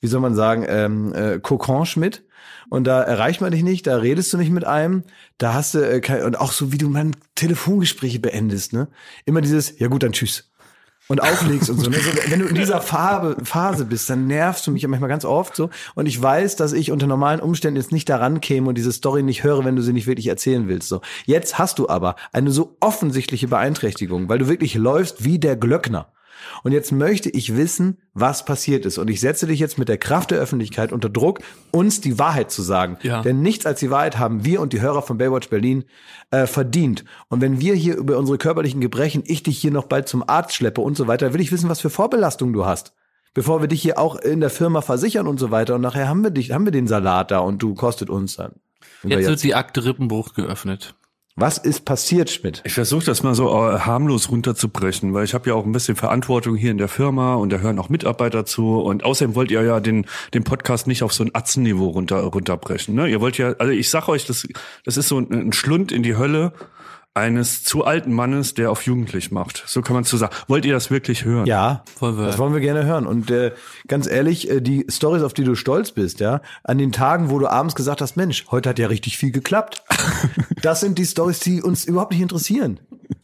wie 0.00 0.06
soll 0.06 0.20
man 0.20 0.34
sagen, 0.34 0.64
ähm, 0.66 1.14
äh, 1.14 1.38
Kokon-Schmidt. 1.38 2.22
Und 2.68 2.84
da 2.84 3.02
erreicht 3.02 3.40
man 3.40 3.52
dich 3.52 3.62
nicht, 3.62 3.86
da 3.86 3.96
redest 3.98 4.32
du 4.32 4.38
nicht 4.38 4.50
mit 4.50 4.64
einem, 4.64 5.04
da 5.38 5.54
hast 5.54 5.74
du 5.74 5.88
äh, 5.88 6.00
kein, 6.00 6.22
und 6.24 6.40
auch 6.40 6.50
so 6.50 6.72
wie 6.72 6.78
du 6.78 6.88
mal 6.88 7.12
Telefongespräche 7.36 8.18
beendest, 8.18 8.72
ne? 8.72 8.88
Immer 9.24 9.40
dieses, 9.40 9.78
ja 9.78 9.86
gut, 9.86 10.02
dann 10.02 10.12
tschüss. 10.12 10.50
Und 11.08 11.22
auflegst 11.22 11.70
und 11.70 11.78
so. 11.78 11.88
Ne? 11.88 11.98
so 11.98 12.30
wenn 12.30 12.40
du 12.40 12.46
in 12.46 12.54
dieser 12.56 12.80
Farbe, 12.80 13.36
Phase 13.44 13.84
bist, 13.84 14.10
dann 14.10 14.26
nervst 14.26 14.66
du 14.66 14.72
mich 14.72 14.86
manchmal 14.88 15.08
ganz 15.08 15.24
oft 15.24 15.54
so. 15.54 15.70
Und 15.94 16.06
ich 16.06 16.20
weiß, 16.20 16.56
dass 16.56 16.72
ich 16.72 16.90
unter 16.90 17.06
normalen 17.06 17.40
Umständen 17.40 17.76
jetzt 17.76 17.92
nicht 17.92 18.08
daran 18.08 18.40
käme 18.40 18.68
und 18.68 18.76
diese 18.76 18.90
Story 18.90 19.22
nicht 19.22 19.44
höre, 19.44 19.64
wenn 19.64 19.76
du 19.76 19.82
sie 19.82 19.92
nicht 19.92 20.08
wirklich 20.08 20.26
erzählen 20.26 20.66
willst. 20.66 20.88
So. 20.88 21.00
Jetzt 21.24 21.58
hast 21.58 21.78
du 21.78 21.88
aber 21.88 22.16
eine 22.32 22.50
so 22.50 22.76
offensichtliche 22.80 23.46
Beeinträchtigung, 23.46 24.28
weil 24.28 24.38
du 24.38 24.48
wirklich 24.48 24.74
läufst 24.74 25.24
wie 25.24 25.38
der 25.38 25.56
Glöckner. 25.56 26.08
Und 26.62 26.72
jetzt 26.72 26.92
möchte 26.92 27.30
ich 27.30 27.56
wissen, 27.56 27.98
was 28.14 28.44
passiert 28.44 28.86
ist. 28.86 28.98
Und 28.98 29.08
ich 29.08 29.20
setze 29.20 29.46
dich 29.46 29.58
jetzt 29.60 29.78
mit 29.78 29.88
der 29.88 29.98
Kraft 29.98 30.30
der 30.30 30.38
Öffentlichkeit 30.38 30.92
unter 30.92 31.08
Druck, 31.08 31.40
uns 31.70 32.00
die 32.00 32.18
Wahrheit 32.18 32.50
zu 32.50 32.62
sagen. 32.62 32.98
Ja. 33.02 33.22
Denn 33.22 33.42
nichts 33.42 33.66
als 33.66 33.80
die 33.80 33.90
Wahrheit 33.90 34.18
haben 34.18 34.44
wir 34.44 34.60
und 34.60 34.72
die 34.72 34.80
Hörer 34.80 35.02
von 35.02 35.18
Baywatch 35.18 35.48
Berlin 35.48 35.84
äh, 36.30 36.46
verdient. 36.46 37.04
Und 37.28 37.40
wenn 37.40 37.60
wir 37.60 37.74
hier 37.74 37.96
über 37.96 38.18
unsere 38.18 38.38
körperlichen 38.38 38.80
Gebrechen, 38.80 39.22
ich 39.26 39.42
dich 39.42 39.58
hier 39.58 39.70
noch 39.70 39.86
bald 39.86 40.08
zum 40.08 40.28
Arzt 40.28 40.54
schleppe 40.54 40.80
und 40.80 40.96
so 40.96 41.06
weiter, 41.06 41.32
will 41.34 41.40
ich 41.40 41.52
wissen, 41.52 41.68
was 41.68 41.80
für 41.80 41.90
Vorbelastung 41.90 42.52
du 42.52 42.64
hast. 42.64 42.92
Bevor 43.34 43.60
wir 43.60 43.68
dich 43.68 43.82
hier 43.82 43.98
auch 43.98 44.16
in 44.16 44.40
der 44.40 44.48
Firma 44.48 44.80
versichern 44.80 45.26
und 45.26 45.38
so 45.38 45.50
weiter. 45.50 45.74
Und 45.74 45.82
nachher 45.82 46.08
haben 46.08 46.22
wir 46.22 46.30
dich, 46.30 46.52
haben 46.52 46.64
wir 46.64 46.72
den 46.72 46.86
Salat 46.86 47.30
da 47.30 47.40
und 47.40 47.62
du 47.62 47.74
kostet 47.74 48.08
uns 48.08 48.36
dann. 48.36 48.52
Jetzt 49.02 49.28
wird 49.28 49.42
die 49.42 49.54
Akte 49.54 49.84
Rippenbruch 49.84 50.34
geöffnet. 50.34 50.94
Was 51.38 51.58
ist 51.58 51.84
passiert, 51.84 52.30
Schmidt? 52.30 52.62
Ich 52.64 52.72
versuche 52.72 53.04
das 53.04 53.22
mal 53.22 53.34
so 53.34 53.50
äh, 53.50 53.80
harmlos 53.80 54.30
runterzubrechen, 54.30 55.12
weil 55.12 55.26
ich 55.26 55.34
habe 55.34 55.50
ja 55.50 55.54
auch 55.54 55.66
ein 55.66 55.72
bisschen 55.72 55.94
Verantwortung 55.94 56.56
hier 56.56 56.70
in 56.70 56.78
der 56.78 56.88
Firma 56.88 57.34
und 57.34 57.52
da 57.52 57.58
hören 57.58 57.78
auch 57.78 57.90
Mitarbeiter 57.90 58.46
zu 58.46 58.80
und 58.80 59.04
außerdem 59.04 59.34
wollt 59.34 59.50
ihr 59.50 59.62
ja 59.62 59.80
den 59.80 60.06
den 60.32 60.44
Podcast 60.44 60.86
nicht 60.86 61.02
auf 61.02 61.12
so 61.12 61.24
ein 61.24 61.34
Atzenniveau 61.34 61.88
runter 61.88 62.20
runterbrechen. 62.20 62.94
Ne? 62.94 63.08
Ihr 63.08 63.20
wollt 63.20 63.36
ja, 63.36 63.52
also 63.58 63.70
ich 63.70 63.90
sag 63.90 64.08
euch, 64.08 64.24
das 64.24 64.48
das 64.86 64.96
ist 64.96 65.08
so 65.08 65.18
ein, 65.18 65.30
ein 65.30 65.52
Schlund 65.52 65.92
in 65.92 66.02
die 66.02 66.16
Hölle 66.16 66.54
eines 67.16 67.64
zu 67.64 67.84
alten 67.84 68.12
Mannes, 68.12 68.54
der 68.54 68.70
auf 68.70 68.82
Jugendlich 68.82 69.30
macht. 69.30 69.64
So 69.66 69.82
kann 69.82 69.94
man 69.94 70.04
zu 70.04 70.16
sagen. 70.16 70.34
Wollt 70.48 70.64
ihr 70.64 70.72
das 70.72 70.90
wirklich 70.90 71.24
hören? 71.24 71.46
Ja, 71.46 71.82
Wollen 71.98 72.18
wir- 72.18 72.26
das 72.26 72.38
wollen 72.38 72.52
wir 72.52 72.60
gerne 72.60 72.84
hören. 72.84 73.06
Und 73.06 73.30
äh, 73.30 73.52
ganz 73.88 74.06
ehrlich, 74.06 74.50
äh, 74.50 74.60
die 74.60 74.86
Stories, 74.90 75.22
auf 75.22 75.32
die 75.32 75.44
du 75.44 75.54
stolz 75.54 75.92
bist, 75.92 76.20
ja, 76.20 76.40
an 76.62 76.78
den 76.78 76.92
Tagen, 76.92 77.30
wo 77.30 77.38
du 77.38 77.48
abends 77.48 77.74
gesagt 77.74 78.00
hast, 78.00 78.16
Mensch, 78.16 78.44
heute 78.50 78.68
hat 78.68 78.78
ja 78.78 78.86
richtig 78.88 79.16
viel 79.16 79.32
geklappt. 79.32 79.82
das 80.62 80.80
sind 80.80 80.98
die 80.98 81.06
Stories, 81.06 81.40
die 81.40 81.62
uns 81.62 81.84
überhaupt 81.84 82.12
nicht 82.12 82.20
interessieren. 82.22 82.80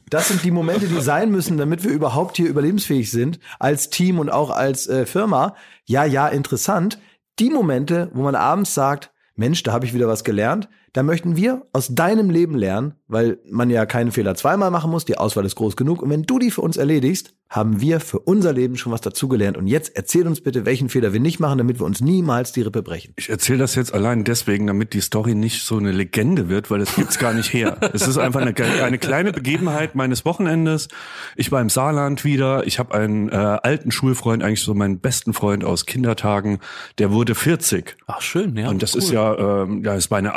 Das 0.08 0.28
sind 0.28 0.42
die 0.44 0.50
Momente, 0.50 0.86
die 0.88 1.00
sein 1.00 1.30
müssen, 1.30 1.56
damit 1.56 1.84
wir 1.84 1.90
überhaupt 1.90 2.36
hier 2.36 2.48
überlebensfähig 2.48 3.10
sind, 3.10 3.38
als 3.58 3.88
Team 3.90 4.18
und 4.18 4.30
auch 4.30 4.50
als 4.50 4.86
äh, 4.86 5.06
Firma. 5.06 5.54
Ja, 5.86 6.04
ja, 6.04 6.28
interessant. 6.28 6.98
Die 7.38 7.48
Momente, 7.50 8.10
wo 8.12 8.22
man 8.22 8.34
abends 8.34 8.74
sagt, 8.74 9.10
Mensch, 9.36 9.62
da 9.62 9.72
habe 9.72 9.86
ich 9.86 9.94
wieder 9.94 10.08
was 10.08 10.22
gelernt. 10.24 10.68
Da 10.94 11.02
möchten 11.02 11.36
wir 11.36 11.62
aus 11.72 11.88
deinem 11.94 12.28
Leben 12.28 12.54
lernen, 12.54 12.94
weil 13.08 13.38
man 13.50 13.70
ja 13.70 13.86
keinen 13.86 14.12
Fehler 14.12 14.34
zweimal 14.34 14.70
machen 14.70 14.90
muss. 14.90 15.06
Die 15.06 15.16
Auswahl 15.16 15.46
ist 15.46 15.54
groß 15.54 15.74
genug. 15.74 16.02
Und 16.02 16.10
wenn 16.10 16.24
du 16.24 16.38
die 16.38 16.50
für 16.50 16.60
uns 16.60 16.76
erledigst, 16.76 17.34
haben 17.52 17.82
wir 17.82 18.00
für 18.00 18.18
unser 18.18 18.54
Leben 18.54 18.76
schon 18.76 18.92
was 18.92 19.02
dazugelernt. 19.02 19.58
Und 19.58 19.66
jetzt 19.66 19.94
erzähl 19.94 20.26
uns 20.26 20.40
bitte, 20.40 20.64
welchen 20.64 20.88
Fehler 20.88 21.12
wir 21.12 21.20
nicht 21.20 21.38
machen, 21.38 21.58
damit 21.58 21.78
wir 21.80 21.84
uns 21.84 22.00
niemals 22.00 22.52
die 22.52 22.62
Rippe 22.62 22.82
brechen. 22.82 23.12
Ich 23.16 23.28
erzähle 23.28 23.58
das 23.58 23.74
jetzt 23.74 23.92
allein 23.92 24.24
deswegen, 24.24 24.66
damit 24.66 24.94
die 24.94 25.02
Story 25.02 25.34
nicht 25.34 25.62
so 25.62 25.76
eine 25.76 25.92
Legende 25.92 26.48
wird, 26.48 26.70
weil 26.70 26.78
das 26.78 26.94
gibt's 26.96 27.18
gar 27.18 27.34
nicht 27.34 27.52
her. 27.52 27.76
Es 27.92 28.08
ist 28.08 28.16
einfach 28.16 28.40
eine, 28.40 28.54
eine 28.82 28.98
kleine 28.98 29.32
Begebenheit 29.32 29.94
meines 29.94 30.24
Wochenendes. 30.24 30.88
Ich 31.36 31.52
war 31.52 31.60
im 31.60 31.68
Saarland 31.68 32.24
wieder. 32.24 32.66
Ich 32.66 32.78
habe 32.78 32.94
einen 32.94 33.28
äh, 33.28 33.34
alten 33.34 33.90
Schulfreund, 33.90 34.42
eigentlich 34.42 34.62
so 34.62 34.72
meinen 34.72 35.00
besten 35.00 35.34
Freund 35.34 35.62
aus 35.62 35.84
Kindertagen. 35.84 36.58
Der 36.98 37.12
wurde 37.12 37.34
40. 37.34 37.96
Ach 38.06 38.22
schön, 38.22 38.56
ja. 38.56 38.70
Und 38.70 38.82
das 38.82 38.94
cool. 38.94 39.02
ist 39.02 39.10
ja, 39.10 39.62
ähm, 39.64 39.84
ja, 39.84 39.94
es 39.94 40.10
war 40.10 40.18
eine 40.18 40.32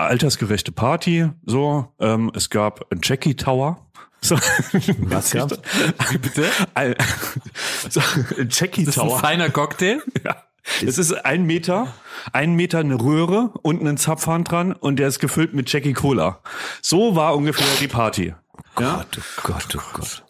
altersgerechte 0.45 0.71
Party. 0.71 1.29
So, 1.45 1.91
ähm, 1.99 2.31
es 2.35 2.49
gab 2.49 2.91
einen 2.91 3.01
Jackie 3.03 3.35
Tower. 3.35 3.79
So. 4.21 4.35
Was 4.99 5.31
gab's? 5.31 5.59
Wie 6.11 6.17
bitte? 6.17 6.45
Ein- 6.73 6.95
so, 7.89 7.99
ein 8.37 8.49
Jackie 8.51 8.85
Das 8.85 8.95
ist 8.95 9.01
ein 9.01 9.07
Tower. 9.09 9.19
feiner 9.19 9.49
Cocktail. 9.49 10.01
Ja. 10.23 10.35
Es 10.83 10.97
ist 10.97 11.13
ein 11.13 11.43
Meter, 11.45 11.93
ein 12.33 12.55
Meter 12.55 12.79
eine 12.79 12.99
Röhre 12.99 13.51
und 13.61 13.85
ein 13.87 13.97
Zapfhahn 13.97 14.43
dran 14.43 14.73
und 14.73 14.95
der 14.97 15.07
ist 15.09 15.19
gefüllt 15.19 15.53
mit 15.53 15.71
Jackie 15.71 15.93
Cola. 15.93 16.39
So 16.81 17.15
war 17.15 17.35
ungefähr 17.35 17.67
die 17.79 17.87
Party. 17.87 18.33
Ja? 18.79 18.95
Gott, 18.95 19.19
oh 19.19 19.41
Gott, 19.43 19.75
oh 19.77 19.81
Gott. 19.93 20.24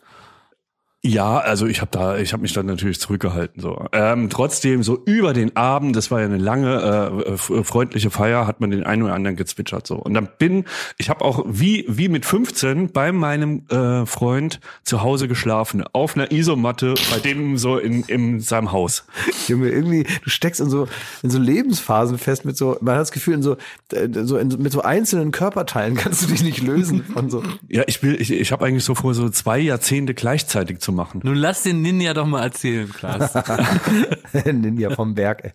Ja, 1.07 1.37
also 1.37 1.67
ich 1.67 1.81
habe 1.81 1.91
da, 1.91 2.17
ich 2.17 2.33
habe 2.33 2.41
mich 2.41 2.53
dann 2.53 2.65
natürlich 2.65 2.99
zurückgehalten. 2.99 3.61
So, 3.61 3.85
ähm, 3.91 4.27
trotzdem 4.31 4.81
so 4.81 4.99
über 5.05 5.33
den 5.33 5.55
Abend, 5.55 5.95
das 5.95 6.09
war 6.09 6.19
ja 6.19 6.25
eine 6.25 6.39
lange 6.39 7.21
äh, 7.27 7.31
f- 7.33 7.51
freundliche 7.61 8.09
Feier, 8.09 8.47
hat 8.47 8.59
man 8.59 8.71
den 8.71 8.83
einen 8.83 9.03
oder 9.03 9.13
anderen 9.13 9.35
gezwitschert 9.37 9.85
so. 9.85 9.97
Und 9.97 10.15
dann 10.15 10.27
bin, 10.39 10.65
ich 10.97 11.11
habe 11.11 11.23
auch 11.23 11.45
wie 11.47 11.85
wie 11.87 12.09
mit 12.09 12.25
15 12.25 12.91
bei 12.91 13.11
meinem 13.11 13.67
äh, 13.69 14.07
Freund 14.07 14.59
zu 14.83 15.03
Hause 15.03 15.27
geschlafen 15.27 15.83
auf 15.93 16.15
einer 16.15 16.31
Isomatte 16.31 16.95
bei 17.11 17.19
dem 17.19 17.59
so 17.59 17.77
in 17.77 18.01
in 18.05 18.39
seinem 18.39 18.71
Haus. 18.71 19.05
Junge, 19.47 19.69
irgendwie, 19.69 20.07
du 20.23 20.29
steckst 20.31 20.59
in 20.59 20.71
so, 20.71 20.87
in 21.21 21.29
so 21.29 21.37
Lebensphasen 21.37 22.17
fest 22.17 22.45
mit 22.45 22.57
so, 22.57 22.77
man 22.81 22.95
hat 22.95 23.01
das 23.01 23.11
Gefühl, 23.11 23.35
in 23.35 23.43
so, 23.43 23.57
äh, 23.91 24.07
so, 24.23 24.37
in, 24.37 24.47
mit 24.57 24.71
so 24.71 24.81
einzelnen 24.81 25.29
Körperteilen 25.31 25.93
kannst 25.97 26.23
du 26.23 26.27
dich 26.27 26.41
nicht 26.43 26.63
lösen 26.63 27.03
von 27.03 27.29
so. 27.29 27.43
Ja, 27.69 27.83
ich 27.85 28.01
will, 28.01 28.19
ich, 28.19 28.31
ich 28.31 28.51
habe 28.51 28.65
eigentlich 28.65 28.83
so 28.83 28.95
vor, 28.95 29.13
so 29.13 29.29
zwei 29.29 29.59
Jahrzehnte 29.59 30.15
gleichzeitig 30.15 30.79
zu 30.79 30.94
machen. 30.95 31.21
Nun 31.23 31.35
lass 31.35 31.63
den 31.63 31.81
Ninja 31.81 32.13
doch 32.13 32.25
mal 32.25 32.43
erzählen, 32.43 32.89
Klaas. 32.91 33.33
Ninja 34.45 34.89
vom 34.91 35.15
Berg, 35.15 35.43
ey. 35.43 35.53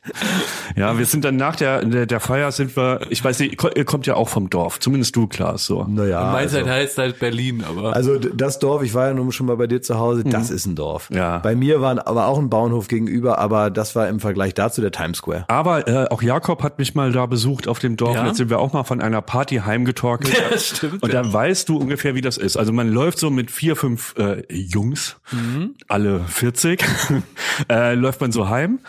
Ja, 0.77 0.97
wir 0.99 1.07
sind 1.07 1.25
dann 1.25 1.37
nach 1.37 1.57
der 1.57 1.85
der, 1.85 2.07
der 2.07 2.21
Feier 2.21 2.53
sind 2.53 2.77
wir, 2.77 3.01
ich 3.11 3.23
weiß 3.25 3.39
nicht, 3.41 3.63
ihr 3.77 3.85
kommt 3.85 4.07
ja 4.07 4.15
auch 4.15 4.29
vom 4.29 4.51
Dorf, 4.51 4.79
zumindest 4.81 5.17
du, 5.17 5.27
Klaas, 5.27 5.65
so. 5.65 5.85
Naja. 5.85 6.33
Meins 6.33 6.55
Also, 6.55 6.69
heißt 6.69 6.99
halt 6.99 7.19
Berlin, 7.19 7.65
aber. 7.69 7.95
also 7.95 8.19
das 8.19 8.59
Dorf, 8.59 8.83
ich 8.83 8.95
war 8.95 9.09
ja 9.09 9.15
nun 9.15 9.33
schon 9.33 9.47
mal 9.47 9.57
bei 9.57 9.67
dir 9.67 9.83
zu 9.83 9.99
Hause, 9.99 10.25
das 10.25 10.51
ist 10.51 10.67
ein 10.67 10.77
Dorf. 10.77 11.09
Ja. 11.13 11.39
Bei 11.39 11.55
mir 11.55 11.81
war 11.81 12.07
aber 12.07 12.27
auch 12.27 12.39
ein 12.39 12.51
Bauernhof 12.51 12.89
gegenüber, 12.89 13.39
aber 13.39 13.71
das 13.71 13.97
war 13.97 14.09
im 14.09 14.21
Vergleich 14.21 14.55
dazu 14.55 14.81
der 14.81 14.93
Times 14.93 15.19
Square. 15.19 15.45
Aber 15.49 15.89
äh, 15.89 16.07
auch 16.11 16.23
Jakob 16.23 16.63
hat 16.63 16.79
mich 16.79 16.95
mal 16.95 17.13
da 17.13 17.27
besucht 17.27 17.69
auf 17.69 17.79
dem 17.79 17.97
Dorf. 17.97 18.15
Ja? 18.15 18.21
Und 18.23 18.27
Jetzt 18.29 18.37
sind 18.37 18.51
wir 18.51 18.59
auch 18.59 18.73
mal 18.73 18.85
von 18.85 19.01
einer 19.01 19.23
Party 19.23 19.57
heimgetorkelt. 19.57 20.31
Ja, 20.51 20.57
stimmt, 20.59 21.03
Und 21.03 21.13
ja. 21.13 21.23
da 21.23 21.33
weißt 21.33 21.69
du 21.69 21.77
ungefähr, 21.77 22.15
wie 22.15 22.21
das 22.21 22.37
ist. 22.39 22.57
Also 22.57 22.73
man 22.73 22.89
läuft 22.89 23.19
so 23.19 23.31
mit 23.31 23.51
vier, 23.51 23.77
fünf 23.77 24.15
äh, 24.17 24.43
Jungs, 24.53 25.17
Mhm. 25.33 25.75
alle 25.89 26.21
40, 26.21 26.85
äh, 27.71 27.95
läuft 27.95 28.21
man 28.21 28.33
so 28.33 28.49
heim. 28.49 28.81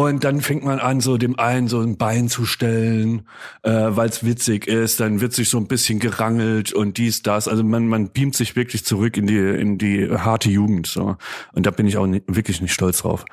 Und 0.00 0.24
dann 0.24 0.40
fängt 0.40 0.64
man 0.64 0.78
an, 0.78 1.00
so 1.00 1.18
dem 1.18 1.38
einen 1.38 1.68
so 1.68 1.80
ein 1.80 1.98
Bein 1.98 2.28
zu 2.28 2.46
stellen, 2.46 3.26
äh, 3.62 3.70
weil 3.70 4.08
es 4.08 4.24
witzig 4.24 4.66
ist. 4.66 4.98
Dann 4.98 5.20
wird 5.20 5.34
sich 5.34 5.50
so 5.50 5.58
ein 5.58 5.66
bisschen 5.66 5.98
gerangelt 5.98 6.72
und 6.72 6.96
dies, 6.96 7.22
das. 7.22 7.48
Also 7.48 7.62
man, 7.64 7.86
man 7.86 8.08
beamt 8.08 8.34
sich 8.34 8.56
wirklich 8.56 8.82
zurück 8.84 9.18
in 9.18 9.26
die, 9.26 9.36
in 9.36 9.76
die 9.76 10.10
harte 10.10 10.48
Jugend. 10.48 10.86
So. 10.86 11.16
Und 11.52 11.66
da 11.66 11.70
bin 11.70 11.86
ich 11.86 11.98
auch 11.98 12.06
ni- 12.06 12.22
wirklich 12.26 12.62
nicht 12.62 12.72
stolz 12.72 13.02
drauf. 13.02 13.26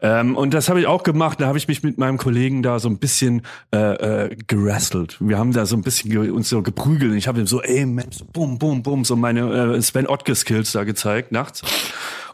Ähm, 0.00 0.34
und 0.34 0.54
das 0.54 0.70
habe 0.70 0.80
ich 0.80 0.86
auch 0.86 1.02
gemacht. 1.02 1.42
Da 1.42 1.46
habe 1.46 1.58
ich 1.58 1.68
mich 1.68 1.82
mit 1.82 1.98
meinem 1.98 2.16
Kollegen 2.16 2.62
da 2.62 2.78
so 2.78 2.88
ein 2.88 2.98
bisschen 2.98 3.42
äh, 3.74 4.28
äh, 4.28 4.36
gerasselt. 4.46 5.18
Wir 5.20 5.36
haben 5.36 5.52
da 5.52 5.66
so 5.66 5.76
ein 5.76 5.82
bisschen 5.82 6.16
uns 6.30 6.48
so 6.48 6.62
geprügelt. 6.62 7.14
Ich 7.16 7.28
habe 7.28 7.38
ihm 7.40 7.46
so, 7.46 7.60
ey 7.60 7.84
Mensch, 7.84 8.18
bum, 8.32 8.58
bum, 8.58 8.82
bum, 8.82 9.04
so 9.04 9.14
meine 9.14 9.74
äh, 9.74 9.82
Sven 9.82 10.06
Ottke 10.06 10.34
Skills 10.34 10.72
da 10.72 10.84
gezeigt 10.84 11.32
nachts. 11.32 11.62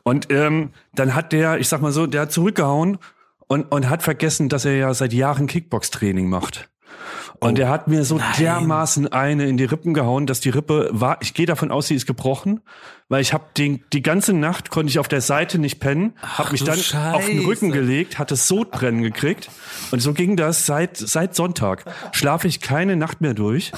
Und 0.04 0.30
ähm, 0.30 0.70
dann 0.94 1.14
hat 1.14 1.32
der, 1.32 1.58
ich 1.58 1.66
sag 1.68 1.80
mal 1.80 1.90
so, 1.90 2.06
der 2.06 2.20
hat 2.22 2.32
zurückgehauen 2.32 2.98
und, 3.48 3.70
und 3.72 3.88
hat 3.88 4.02
vergessen, 4.02 4.48
dass 4.48 4.64
er 4.64 4.76
ja 4.76 4.94
seit 4.94 5.12
Jahren 5.12 5.46
Kickbox-Training 5.46 6.28
macht. 6.28 6.68
Und 7.40 7.58
er 7.58 7.68
hat 7.68 7.88
mir 7.88 8.04
so 8.04 8.20
dermaßen 8.38 9.12
eine 9.12 9.46
in 9.46 9.56
die 9.56 9.64
Rippen 9.64 9.92
gehauen, 9.92 10.26
dass 10.26 10.40
die 10.40 10.48
Rippe 10.50 10.88
war, 10.92 11.18
ich 11.20 11.34
gehe 11.34 11.46
davon 11.46 11.70
aus, 11.70 11.88
sie 11.88 11.94
ist 11.94 12.06
gebrochen, 12.06 12.60
weil 13.08 13.20
ich 13.20 13.34
habe 13.34 13.44
den 13.58 13.84
die 13.92 14.02
ganze 14.02 14.32
Nacht 14.32 14.70
konnte 14.70 14.90
ich 14.90 14.98
auf 14.98 15.08
der 15.08 15.20
Seite 15.20 15.58
nicht 15.58 15.78
pennen, 15.80 16.14
habe 16.22 16.52
mich 16.52 16.64
dann 16.64 16.78
auf 17.12 17.26
den 17.26 17.40
Rücken 17.40 17.70
Scheiße. 17.70 17.80
gelegt, 17.80 18.18
hatte 18.18 18.36
Sodbrennen 18.36 19.02
gekriegt 19.02 19.50
und 19.90 20.00
so 20.00 20.14
ging 20.14 20.36
das 20.36 20.64
seit 20.64 20.96
seit 20.96 21.34
Sonntag. 21.34 21.84
Schlafe 22.12 22.48
ich 22.48 22.60
keine 22.60 22.96
Nacht 22.96 23.20
mehr 23.20 23.34
durch. 23.34 23.72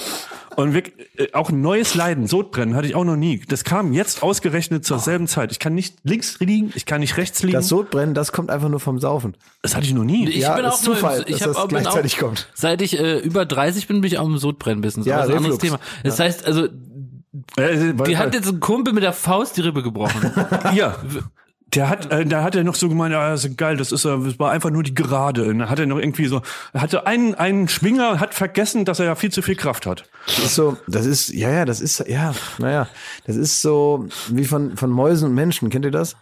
Und 0.56 0.74
wir, 0.74 0.82
äh, 1.16 1.32
auch 1.34 1.50
ein 1.50 1.60
neues 1.60 1.94
Leiden, 1.94 2.26
Sodbrennen 2.26 2.74
hatte 2.74 2.86
ich 2.88 2.94
auch 2.94 3.04
noch 3.04 3.16
nie. 3.16 3.42
Das 3.48 3.62
kam 3.64 3.92
jetzt 3.92 4.22
ausgerechnet 4.22 4.84
zur 4.84 4.98
selben 4.98 5.26
Zeit. 5.28 5.52
Ich 5.52 5.58
kann 5.58 5.74
nicht 5.74 5.96
links 6.02 6.38
liegen, 6.40 6.72
ich 6.74 6.86
kann 6.86 7.00
nicht 7.00 7.16
rechts 7.16 7.42
liegen. 7.42 7.52
Das 7.52 7.64
Das, 7.64 7.68
Sodbrennen, 7.68 8.14
das 8.14 8.32
kommt 8.32 8.50
einfach 8.50 8.68
nur 8.68 8.80
vom 8.80 8.98
Saufen. 8.98 9.36
hatte 9.64 9.84
ich 9.86 9.92
noch 9.94 10.04
nie. 10.04 10.28
Ich 10.28 10.36
Ja, 10.36 10.54
bin 10.54 10.64
das 10.64 10.74
auch 10.74 10.78
ist 10.78 10.84
Zufall, 10.84 11.16
nur, 11.18 11.28
ich 11.28 11.38
dass 11.38 11.48
hab 11.48 11.54
das 11.54 11.68
gleichzeitig 11.68 12.16
auch, 12.16 12.20
kommt. 12.20 12.48
Seit 12.54 12.80
ich 12.82 12.98
äh, 12.98 13.18
über 13.18 13.44
30 13.44 13.86
bin, 13.86 14.00
bin 14.00 14.08
ich 14.10 14.18
auch 14.18 14.26
im 14.26 14.38
Sodbrennen-Business. 14.38 15.06
Ja, 15.06 15.16
aber 15.16 15.26
das 15.26 15.28
ist 15.30 15.36
ein 15.36 15.44
anderes. 15.44 15.58
Thema. 15.58 15.78
Das 16.04 16.18
heißt, 16.20 16.46
also, 16.46 16.64
Äh, 16.64 17.92
weil- 17.98 18.06
die 18.08 18.16
hat 18.16 18.32
jetzt 18.34 18.48
ein 18.48 18.60
Kumpel 18.60 18.94
mit 18.94 19.02
der 19.02 19.12
Faust 19.12 19.56
die 19.58 19.60
Rippe 19.60 19.82
gebrochen. 19.82 20.32
Ja. 20.74 20.96
Der 21.76 21.90
hat, 21.90 22.10
äh, 22.10 22.24
da 22.24 22.42
hat 22.42 22.54
er 22.54 22.64
noch 22.64 22.74
so 22.74 22.88
gemeint, 22.88 23.12
ja, 23.12 23.30
das 23.30 23.44
ist 23.44 23.58
geil, 23.58 23.76
das 23.76 23.92
ist, 23.92 24.06
äh, 24.06 24.18
das 24.18 24.38
war 24.38 24.50
einfach 24.50 24.70
nur 24.70 24.82
die 24.82 24.94
Gerade. 24.94 25.44
Und 25.44 25.58
dann 25.58 25.68
hat 25.68 25.78
er 25.78 25.86
noch 25.86 25.98
irgendwie 25.98 26.26
so, 26.26 26.40
er 26.72 26.80
hatte 26.80 27.06
einen, 27.06 27.34
einen 27.34 27.68
Schwinger, 27.68 28.18
hat 28.18 28.32
vergessen, 28.32 28.86
dass 28.86 28.98
er 28.98 29.06
ja 29.06 29.14
viel 29.14 29.30
zu 29.30 29.42
viel 29.42 29.56
Kraft 29.56 29.84
hat. 29.84 30.04
Das 30.26 30.38
ist 30.38 30.54
so, 30.54 30.78
das 30.88 31.04
ist, 31.04 31.32
ja, 31.34 31.50
ja, 31.50 31.64
das 31.66 31.82
ist, 31.82 32.02
ja, 32.08 32.34
naja, 32.58 32.88
das 33.26 33.36
ist 33.36 33.60
so 33.60 34.06
wie 34.28 34.46
von, 34.46 34.76
von 34.76 34.90
Mäusen 34.90 35.28
und 35.28 35.34
Menschen, 35.34 35.68
kennt 35.68 35.84
ihr 35.84 35.90
das? 35.90 36.16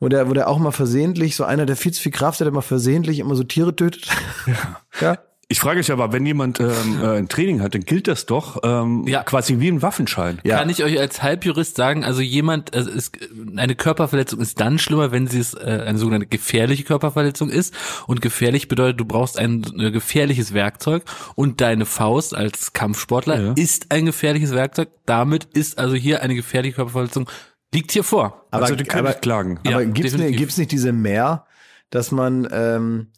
Wo 0.00 0.08
der, 0.08 0.28
wo 0.28 0.34
der 0.34 0.48
auch 0.48 0.58
mal 0.58 0.72
versehentlich, 0.72 1.36
so 1.36 1.44
einer, 1.44 1.64
der 1.66 1.76
viel 1.76 1.92
zu 1.92 2.02
viel 2.02 2.12
Kraft 2.12 2.40
hat, 2.40 2.44
der 2.44 2.52
mal 2.52 2.60
versehentlich 2.60 3.20
immer 3.20 3.36
so 3.36 3.44
Tiere 3.44 3.74
tötet. 3.74 4.08
Ja. 4.46 4.80
ja. 5.00 5.18
Ich 5.48 5.60
frage 5.60 5.78
mich 5.78 5.92
aber, 5.92 6.12
wenn 6.12 6.26
jemand 6.26 6.58
ähm, 6.58 6.98
äh, 7.00 7.18
ein 7.18 7.28
Training 7.28 7.62
hat, 7.62 7.72
dann 7.74 7.82
gilt 7.82 8.08
das 8.08 8.26
doch 8.26 8.58
ähm, 8.64 9.04
Ja. 9.06 9.22
quasi 9.22 9.60
wie 9.60 9.68
ein 9.68 9.80
Waffenschein. 9.80 10.40
Ja. 10.42 10.58
Kann 10.58 10.68
ich 10.70 10.82
euch 10.82 10.98
als 10.98 11.22
Halbjurist 11.22 11.76
sagen, 11.76 12.02
also 12.02 12.20
jemand, 12.20 12.74
also 12.74 12.90
es, 12.90 13.12
eine 13.56 13.76
Körperverletzung 13.76 14.40
ist 14.40 14.58
dann 14.60 14.80
schlimmer, 14.80 15.12
wenn 15.12 15.28
sie 15.28 15.38
es 15.38 15.54
äh, 15.54 15.84
eine 15.86 15.98
sogenannte 15.98 16.26
gefährliche 16.26 16.82
Körperverletzung 16.82 17.48
ist. 17.48 17.72
Und 18.08 18.22
gefährlich 18.22 18.66
bedeutet, 18.66 18.98
du 18.98 19.04
brauchst 19.04 19.38
ein 19.38 19.62
äh, 19.78 19.92
gefährliches 19.92 20.52
Werkzeug 20.52 21.04
und 21.36 21.60
deine 21.60 21.86
Faust 21.86 22.34
als 22.34 22.72
Kampfsportler 22.72 23.40
Ja. 23.40 23.52
ist 23.52 23.92
ein 23.92 24.04
gefährliches 24.06 24.50
Werkzeug. 24.50 24.88
Damit 25.06 25.44
ist 25.52 25.78
also 25.78 25.94
hier 25.94 26.22
eine 26.22 26.34
gefährliche 26.34 26.74
Körperverletzung, 26.74 27.30
liegt 27.72 27.92
hier 27.92 28.02
vor. 28.02 28.46
also 28.50 28.74
die 28.74 28.82
können 28.82 29.06
nicht 29.06 29.22
klagen. 29.22 29.60
Ja, 29.64 29.74
aber 29.76 29.84
gibt's, 29.84 30.10
ne, 30.12 30.18
definitiv. 30.18 30.38
gibt's 30.38 30.58
nicht 30.58 30.72
diese 30.72 30.90
Mehr, 30.92 31.46
dass 31.90 32.10
man, 32.10 32.48
ähm, 32.50 33.12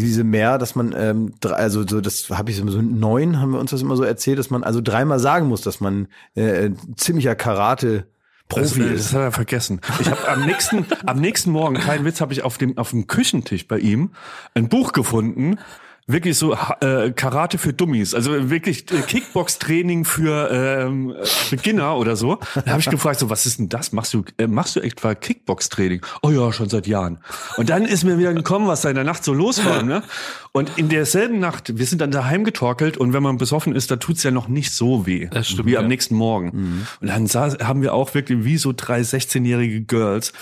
diese 0.00 0.24
Mehr, 0.24 0.58
dass 0.58 0.74
man, 0.74 0.94
ähm, 0.96 1.34
drei, 1.40 1.54
also 1.54 1.86
so, 1.86 2.00
das 2.00 2.30
habe 2.30 2.50
ich 2.50 2.56
so, 2.56 2.68
so 2.68 2.80
neun, 2.80 3.40
haben 3.40 3.52
wir 3.52 3.60
uns 3.60 3.70
das 3.70 3.82
immer 3.82 3.96
so 3.96 4.02
erzählt, 4.04 4.38
dass 4.38 4.50
man 4.50 4.64
also 4.64 4.80
dreimal 4.80 5.18
sagen 5.18 5.46
muss, 5.48 5.60
dass 5.62 5.80
man 5.80 6.08
äh, 6.34 6.66
ein 6.66 6.78
ziemlicher 6.96 7.34
Karate 7.34 8.06
Das, 8.48 8.70
Profi 8.72 8.82
äh, 8.82 8.94
ist. 8.94 9.06
das 9.06 9.14
hat 9.14 9.20
er 9.22 9.32
vergessen. 9.32 9.80
Ich 10.00 10.10
habe 10.10 10.28
am 10.28 10.44
nächsten, 10.46 10.86
am 11.06 11.20
nächsten 11.20 11.50
Morgen, 11.50 11.76
kein 11.76 12.04
Witz, 12.04 12.20
habe 12.20 12.32
ich 12.32 12.42
auf 12.42 12.58
dem 12.58 12.78
auf 12.78 12.90
dem 12.90 13.06
Küchentisch 13.06 13.68
bei 13.68 13.78
ihm 13.78 14.10
ein 14.54 14.68
Buch 14.68 14.92
gefunden. 14.92 15.58
Wirklich 16.08 16.36
so 16.36 16.56
äh, 16.80 17.12
Karate 17.12 17.58
für 17.58 17.72
Dummies, 17.72 18.12
also 18.12 18.50
wirklich 18.50 18.90
äh, 18.90 19.02
Kickbox-Training 19.02 20.04
für 20.04 20.50
ähm, 20.50 21.10
äh, 21.10 21.24
Beginner 21.50 21.96
oder 21.96 22.16
so. 22.16 22.40
Da 22.54 22.72
habe 22.72 22.80
ich 22.80 22.90
gefragt, 22.90 23.20
so 23.20 23.30
was 23.30 23.46
ist 23.46 23.60
denn 23.60 23.68
das? 23.68 23.92
Machst 23.92 24.12
du 24.12 24.24
äh, 24.36 24.48
machst 24.48 24.74
du 24.74 24.80
etwa 24.80 25.14
Kickbox-Training? 25.14 26.00
Oh 26.22 26.30
ja, 26.30 26.52
schon 26.52 26.68
seit 26.68 26.88
Jahren. 26.88 27.18
Und 27.56 27.70
dann 27.70 27.84
ist 27.84 28.02
mir 28.02 28.18
wieder 28.18 28.34
gekommen, 28.34 28.66
was 28.66 28.80
da 28.80 28.88
in 28.88 28.96
der 28.96 29.04
Nacht 29.04 29.22
so 29.22 29.32
los 29.32 29.64
war. 29.64 29.84
Ne? 29.84 30.02
Und 30.50 30.76
in 30.76 30.88
derselben 30.88 31.38
Nacht, 31.38 31.78
wir 31.78 31.86
sind 31.86 32.00
dann 32.00 32.10
daheim 32.10 32.42
getorkelt 32.44 32.96
und 32.96 33.12
wenn 33.12 33.22
man 33.22 33.38
besoffen 33.38 33.74
ist, 33.74 33.90
da 33.90 33.96
tut's 33.96 34.24
ja 34.24 34.32
noch 34.32 34.48
nicht 34.48 34.72
so 34.72 35.06
weh 35.06 35.28
Das 35.30 35.48
stimmt, 35.48 35.68
wie 35.68 35.78
am 35.78 35.84
ja. 35.84 35.88
nächsten 35.88 36.16
Morgen. 36.16 36.84
Und 37.00 37.08
dann 37.08 37.26
saß, 37.26 37.58
haben 37.62 37.80
wir 37.80 37.94
auch 37.94 38.12
wirklich 38.14 38.44
wie 38.44 38.58
so 38.58 38.74
drei 38.76 39.00
16-jährige 39.00 39.82
Girls 39.82 40.32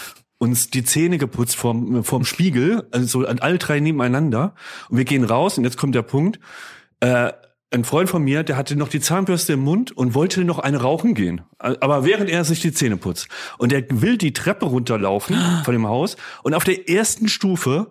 uns 0.41 0.71
die 0.71 0.85
Zähne 0.85 1.19
geputzt 1.19 1.55
vorm, 1.55 2.03
vorm 2.03 2.25
Spiegel, 2.25 2.89
also 2.93 3.07
so 3.07 3.27
alle 3.27 3.59
drei 3.59 3.79
nebeneinander. 3.79 4.55
Und 4.89 4.97
wir 4.97 5.05
gehen 5.05 5.23
raus 5.23 5.59
und 5.59 5.65
jetzt 5.65 5.77
kommt 5.77 5.95
der 5.95 6.03
Punkt. 6.03 6.41
Äh, 7.01 7.33
ein 7.71 7.85
Freund 7.85 8.09
von 8.09 8.25
mir, 8.25 8.43
der 8.43 8.57
hatte 8.57 8.75
noch 8.75 8.89
die 8.89 9.01
Zahnbürste 9.01 9.53
im 9.53 9.61
Mund 9.61 9.93
und 9.93 10.15
wollte 10.15 10.43
noch 10.45 10.59
eine 10.59 10.79
rauchen 10.79 11.15
gehen. 11.15 11.43
Aber 11.59 12.05
während 12.05 12.31
er 12.31 12.45
sich 12.45 12.61
die 12.61 12.73
Zähne 12.73 12.97
putzt. 12.97 13.29
Und 13.59 13.73
er 13.73 13.85
will 13.91 14.17
die 14.17 14.33
Treppe 14.33 14.65
runterlaufen 14.65 15.37
von 15.65 15.75
dem 15.75 15.87
Haus. 15.87 16.17
Und 16.43 16.55
auf 16.55 16.65
der 16.65 16.89
ersten 16.89 17.29
Stufe 17.29 17.91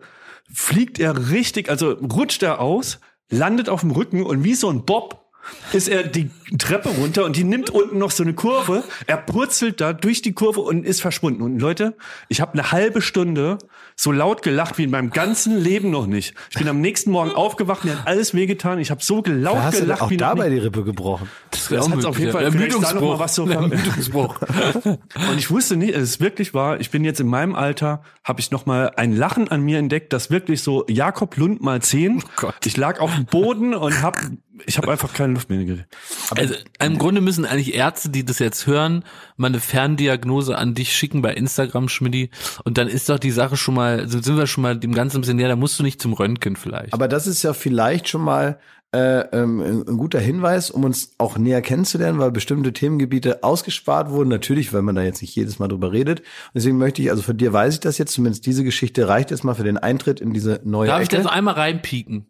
fliegt 0.51 0.99
er 0.99 1.29
richtig, 1.29 1.69
also 1.69 1.91
rutscht 1.91 2.41
er 2.41 2.59
aus, 2.59 2.99
landet 3.29 3.69
auf 3.69 3.81
dem 3.81 3.91
Rücken 3.91 4.23
und 4.23 4.43
wie 4.43 4.55
so 4.55 4.69
ein 4.69 4.85
Bob 4.85 5.28
ist 5.73 5.87
er 5.87 6.03
die 6.03 6.29
Treppe 6.57 6.89
runter 6.89 7.25
und 7.25 7.35
die 7.35 7.43
nimmt 7.43 7.69
unten 7.69 7.97
noch 7.97 8.11
so 8.11 8.23
eine 8.23 8.33
Kurve. 8.33 8.83
Er 9.07 9.17
purzelt 9.17 9.81
da 9.81 9.93
durch 9.93 10.21
die 10.21 10.33
Kurve 10.33 10.61
und 10.61 10.85
ist 10.85 11.01
verschwunden. 11.01 11.41
Und 11.41 11.59
Leute, 11.59 11.95
ich 12.27 12.41
habe 12.41 12.53
eine 12.53 12.71
halbe 12.71 13.01
Stunde 13.01 13.57
so 13.95 14.11
laut 14.11 14.41
gelacht 14.41 14.77
wie 14.77 14.85
in 14.85 14.89
meinem 14.91 15.11
ganzen 15.11 15.57
Leben 15.57 15.91
noch 15.91 16.07
nicht. 16.07 16.33
Ich 16.49 16.57
bin 16.57 16.67
am 16.67 16.81
nächsten 16.81 17.11
Morgen 17.11 17.31
aufgewacht, 17.31 17.85
mir 17.85 17.97
hat 17.97 18.07
alles 18.07 18.33
wehgetan. 18.33 18.79
Ich 18.79 18.91
habe 18.91 19.03
so 19.03 19.23
laut 19.25 19.57
Da 19.57 19.63
hast 19.63 19.77
du 19.77 19.81
gelacht 19.81 20.01
auch 20.01 20.09
wie 20.09 20.17
noch 20.17 20.29
dabei 20.29 20.49
die 20.49 20.57
Rippe 20.57 20.83
gebrochen. 20.83 21.29
Das, 21.51 21.67
Das 21.67 21.89
hat's 21.89 22.05
auf 22.05 22.17
jeden 22.17 22.31
Fall. 22.31 22.51
Vielleicht 22.51 22.81
da 22.81 22.93
noch 22.93 23.01
mal 23.01 23.19
was 23.19 23.35
so 23.35 23.47
Ermüdungsbruch. 23.47 24.39
Und 24.85 25.37
ich 25.37 25.51
wusste 25.51 25.75
nicht, 25.75 25.93
es 25.93 26.03
ist 26.03 26.19
wirklich 26.21 26.53
wahr, 26.53 26.79
ich 26.79 26.89
bin 26.89 27.03
jetzt 27.03 27.19
in 27.19 27.27
meinem 27.27 27.55
Alter, 27.55 28.01
habe 28.23 28.39
ich 28.39 28.51
noch 28.51 28.65
mal 28.65 28.91
ein 28.95 29.15
Lachen 29.15 29.49
an 29.49 29.61
mir 29.61 29.77
entdeckt, 29.77 30.13
das 30.13 30.31
wirklich 30.31 30.63
so 30.63 30.85
Jakob 30.87 31.35
Lund 31.37 31.61
mal 31.61 31.81
zehn. 31.81 32.23
Gott. 32.37 32.55
Ich 32.65 32.77
lag 32.77 32.99
auf 32.99 33.13
dem 33.13 33.25
Boden 33.25 33.73
und 33.73 34.01
hab 34.01 34.17
ich 34.65 34.77
habe 34.77 34.91
einfach 34.91 35.13
keine 35.13 35.33
Luft 35.33 35.49
mehr 35.49 35.63
gekriegt. 35.63 35.87
Also 36.35 36.55
im 36.79 36.97
Grunde 36.97 37.21
müssen 37.21 37.45
eigentlich 37.45 37.73
Ärzte, 37.73 38.09
die 38.09 38.25
das 38.25 38.39
jetzt 38.39 38.67
hören, 38.67 39.03
mal 39.37 39.47
eine 39.47 39.59
Ferndiagnose 39.59 40.57
an 40.57 40.73
dich 40.73 40.95
schicken 40.95 41.21
bei 41.21 41.33
Instagram, 41.33 41.89
Schmidti. 41.89 42.29
Und 42.63 42.77
dann 42.77 42.87
ist 42.87 43.09
doch 43.09 43.19
die 43.19 43.31
Sache 43.31 43.57
schon 43.57 43.75
mal, 43.75 44.07
sind 44.07 44.37
wir 44.37 44.47
schon 44.47 44.61
mal 44.61 44.77
dem 44.77 44.93
Ganzen 44.93 45.17
ein 45.17 45.21
bisschen 45.21 45.37
näher, 45.37 45.49
da 45.49 45.55
musst 45.55 45.79
du 45.79 45.83
nicht 45.83 46.01
zum 46.01 46.13
Röntgen 46.13 46.55
vielleicht. 46.55 46.93
Aber 46.93 47.07
das 47.07 47.27
ist 47.27 47.43
ja 47.43 47.53
vielleicht 47.53 48.09
schon 48.09 48.21
mal 48.21 48.59
äh, 48.91 49.19
ähm, 49.37 49.85
ein 49.87 49.97
guter 49.97 50.19
Hinweis, 50.19 50.71
um 50.71 50.83
uns 50.83 51.11
auch 51.19 51.37
näher 51.37 51.61
kennenzulernen, 51.61 52.17
weil 52.19 52.31
bestimmte 52.31 52.73
Themengebiete 52.73 53.43
ausgespart 53.43 54.09
wurden. 54.09 54.29
Natürlich, 54.29 54.73
weil 54.73 54.81
man 54.81 54.95
da 54.95 55.03
jetzt 55.03 55.21
nicht 55.21 55.35
jedes 55.35 55.59
Mal 55.59 55.67
drüber 55.67 55.91
redet. 55.91 56.19
Und 56.21 56.25
deswegen 56.55 56.77
möchte 56.77 57.01
ich, 57.01 57.11
also 57.11 57.21
von 57.21 57.37
dir 57.37 57.53
weiß 57.53 57.75
ich 57.75 57.79
das 57.81 57.97
jetzt, 57.97 58.13
zumindest 58.13 58.45
diese 58.45 58.63
Geschichte 58.63 59.07
reicht 59.07 59.31
jetzt 59.31 59.43
mal 59.43 59.53
für 59.53 59.63
den 59.63 59.77
Eintritt 59.77 60.21
in 60.21 60.33
diese 60.33 60.59
neue 60.63 60.87
Darf 60.87 61.01
ich 61.01 61.09
Ecke. 61.09 61.17
da 61.17 61.23
so 61.23 61.29
einmal 61.29 61.53
reinpieken? 61.53 62.25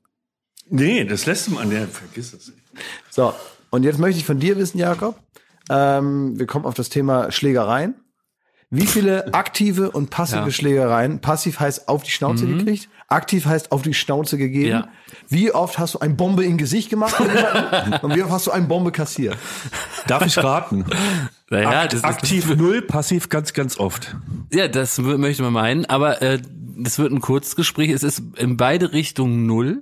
Nee, 0.69 1.03
das 1.05 1.25
lässt 1.25 1.47
du 1.47 1.51
mal. 1.51 1.65
Nee, 1.65 1.86
vergiss 1.91 2.34
es. 2.34 2.51
So, 3.10 3.34
und 3.69 3.84
jetzt 3.84 3.99
möchte 3.99 4.19
ich 4.19 4.25
von 4.25 4.39
dir 4.39 4.58
wissen, 4.58 4.77
Jakob, 4.77 5.19
ähm, 5.69 6.38
wir 6.39 6.45
kommen 6.47 6.65
auf 6.65 6.73
das 6.75 6.89
Thema 6.89 7.32
Schlägereien. 7.32 7.95
Wie 8.71 8.86
viele 8.86 9.34
aktive 9.34 9.89
und 9.89 10.12
passive 10.12 10.41
Ja. 10.41 10.51
Schlägereien, 10.51 11.21
passiv 11.21 11.60
heißt 11.60 11.88
auf 11.89 12.03
die 12.03 12.12
Schnauze 12.12 12.45
gekriegt, 12.45 12.88
aktiv 13.08 13.47
heißt 13.47 13.71
auf 13.71 13.82
die 13.82 13.95
Schnauze 13.95 14.38
gegeben. 14.38 14.69
Ja. 14.69 14.88
Wie 15.27 15.51
oft 15.51 15.79
hast 15.79 15.95
du 15.95 15.99
ein 15.99 16.15
Bombe 16.15 16.45
in 16.45 16.60
Gesicht 16.60 16.91
gemacht 16.91 17.19
und 18.03 18.15
wie 18.15 18.21
oft 18.21 18.32
hast 18.32 18.45
du 18.45 18.51
ein 18.51 18.67
Bombe 18.67 18.91
kassiert? 18.91 19.36
Darf 20.05 20.23
ich 20.23 20.38
raten? 20.38 20.86
Naja, 21.49 21.82
Akt, 21.82 21.93
das 21.93 21.99
ist- 22.01 22.05
aktiv 22.05 22.55
null, 22.55 22.84
passiv 22.84 23.29
ganz, 23.29 23.53
ganz 23.53 23.79
oft. 23.79 24.15
Ja, 24.53 24.67
das 24.67 24.99
möchte 24.99 25.41
man 25.41 25.53
meinen, 25.53 25.86
aber 25.88 26.21
äh, 26.21 26.39
das 26.77 26.99
wird 26.99 27.12
ein 27.12 27.21
Kurzgespräch. 27.21 27.89
Es 27.89 28.03
ist 28.03 28.21
in 28.38 28.55
beide 28.55 28.93
Richtungen 28.93 29.47
null, 29.47 29.82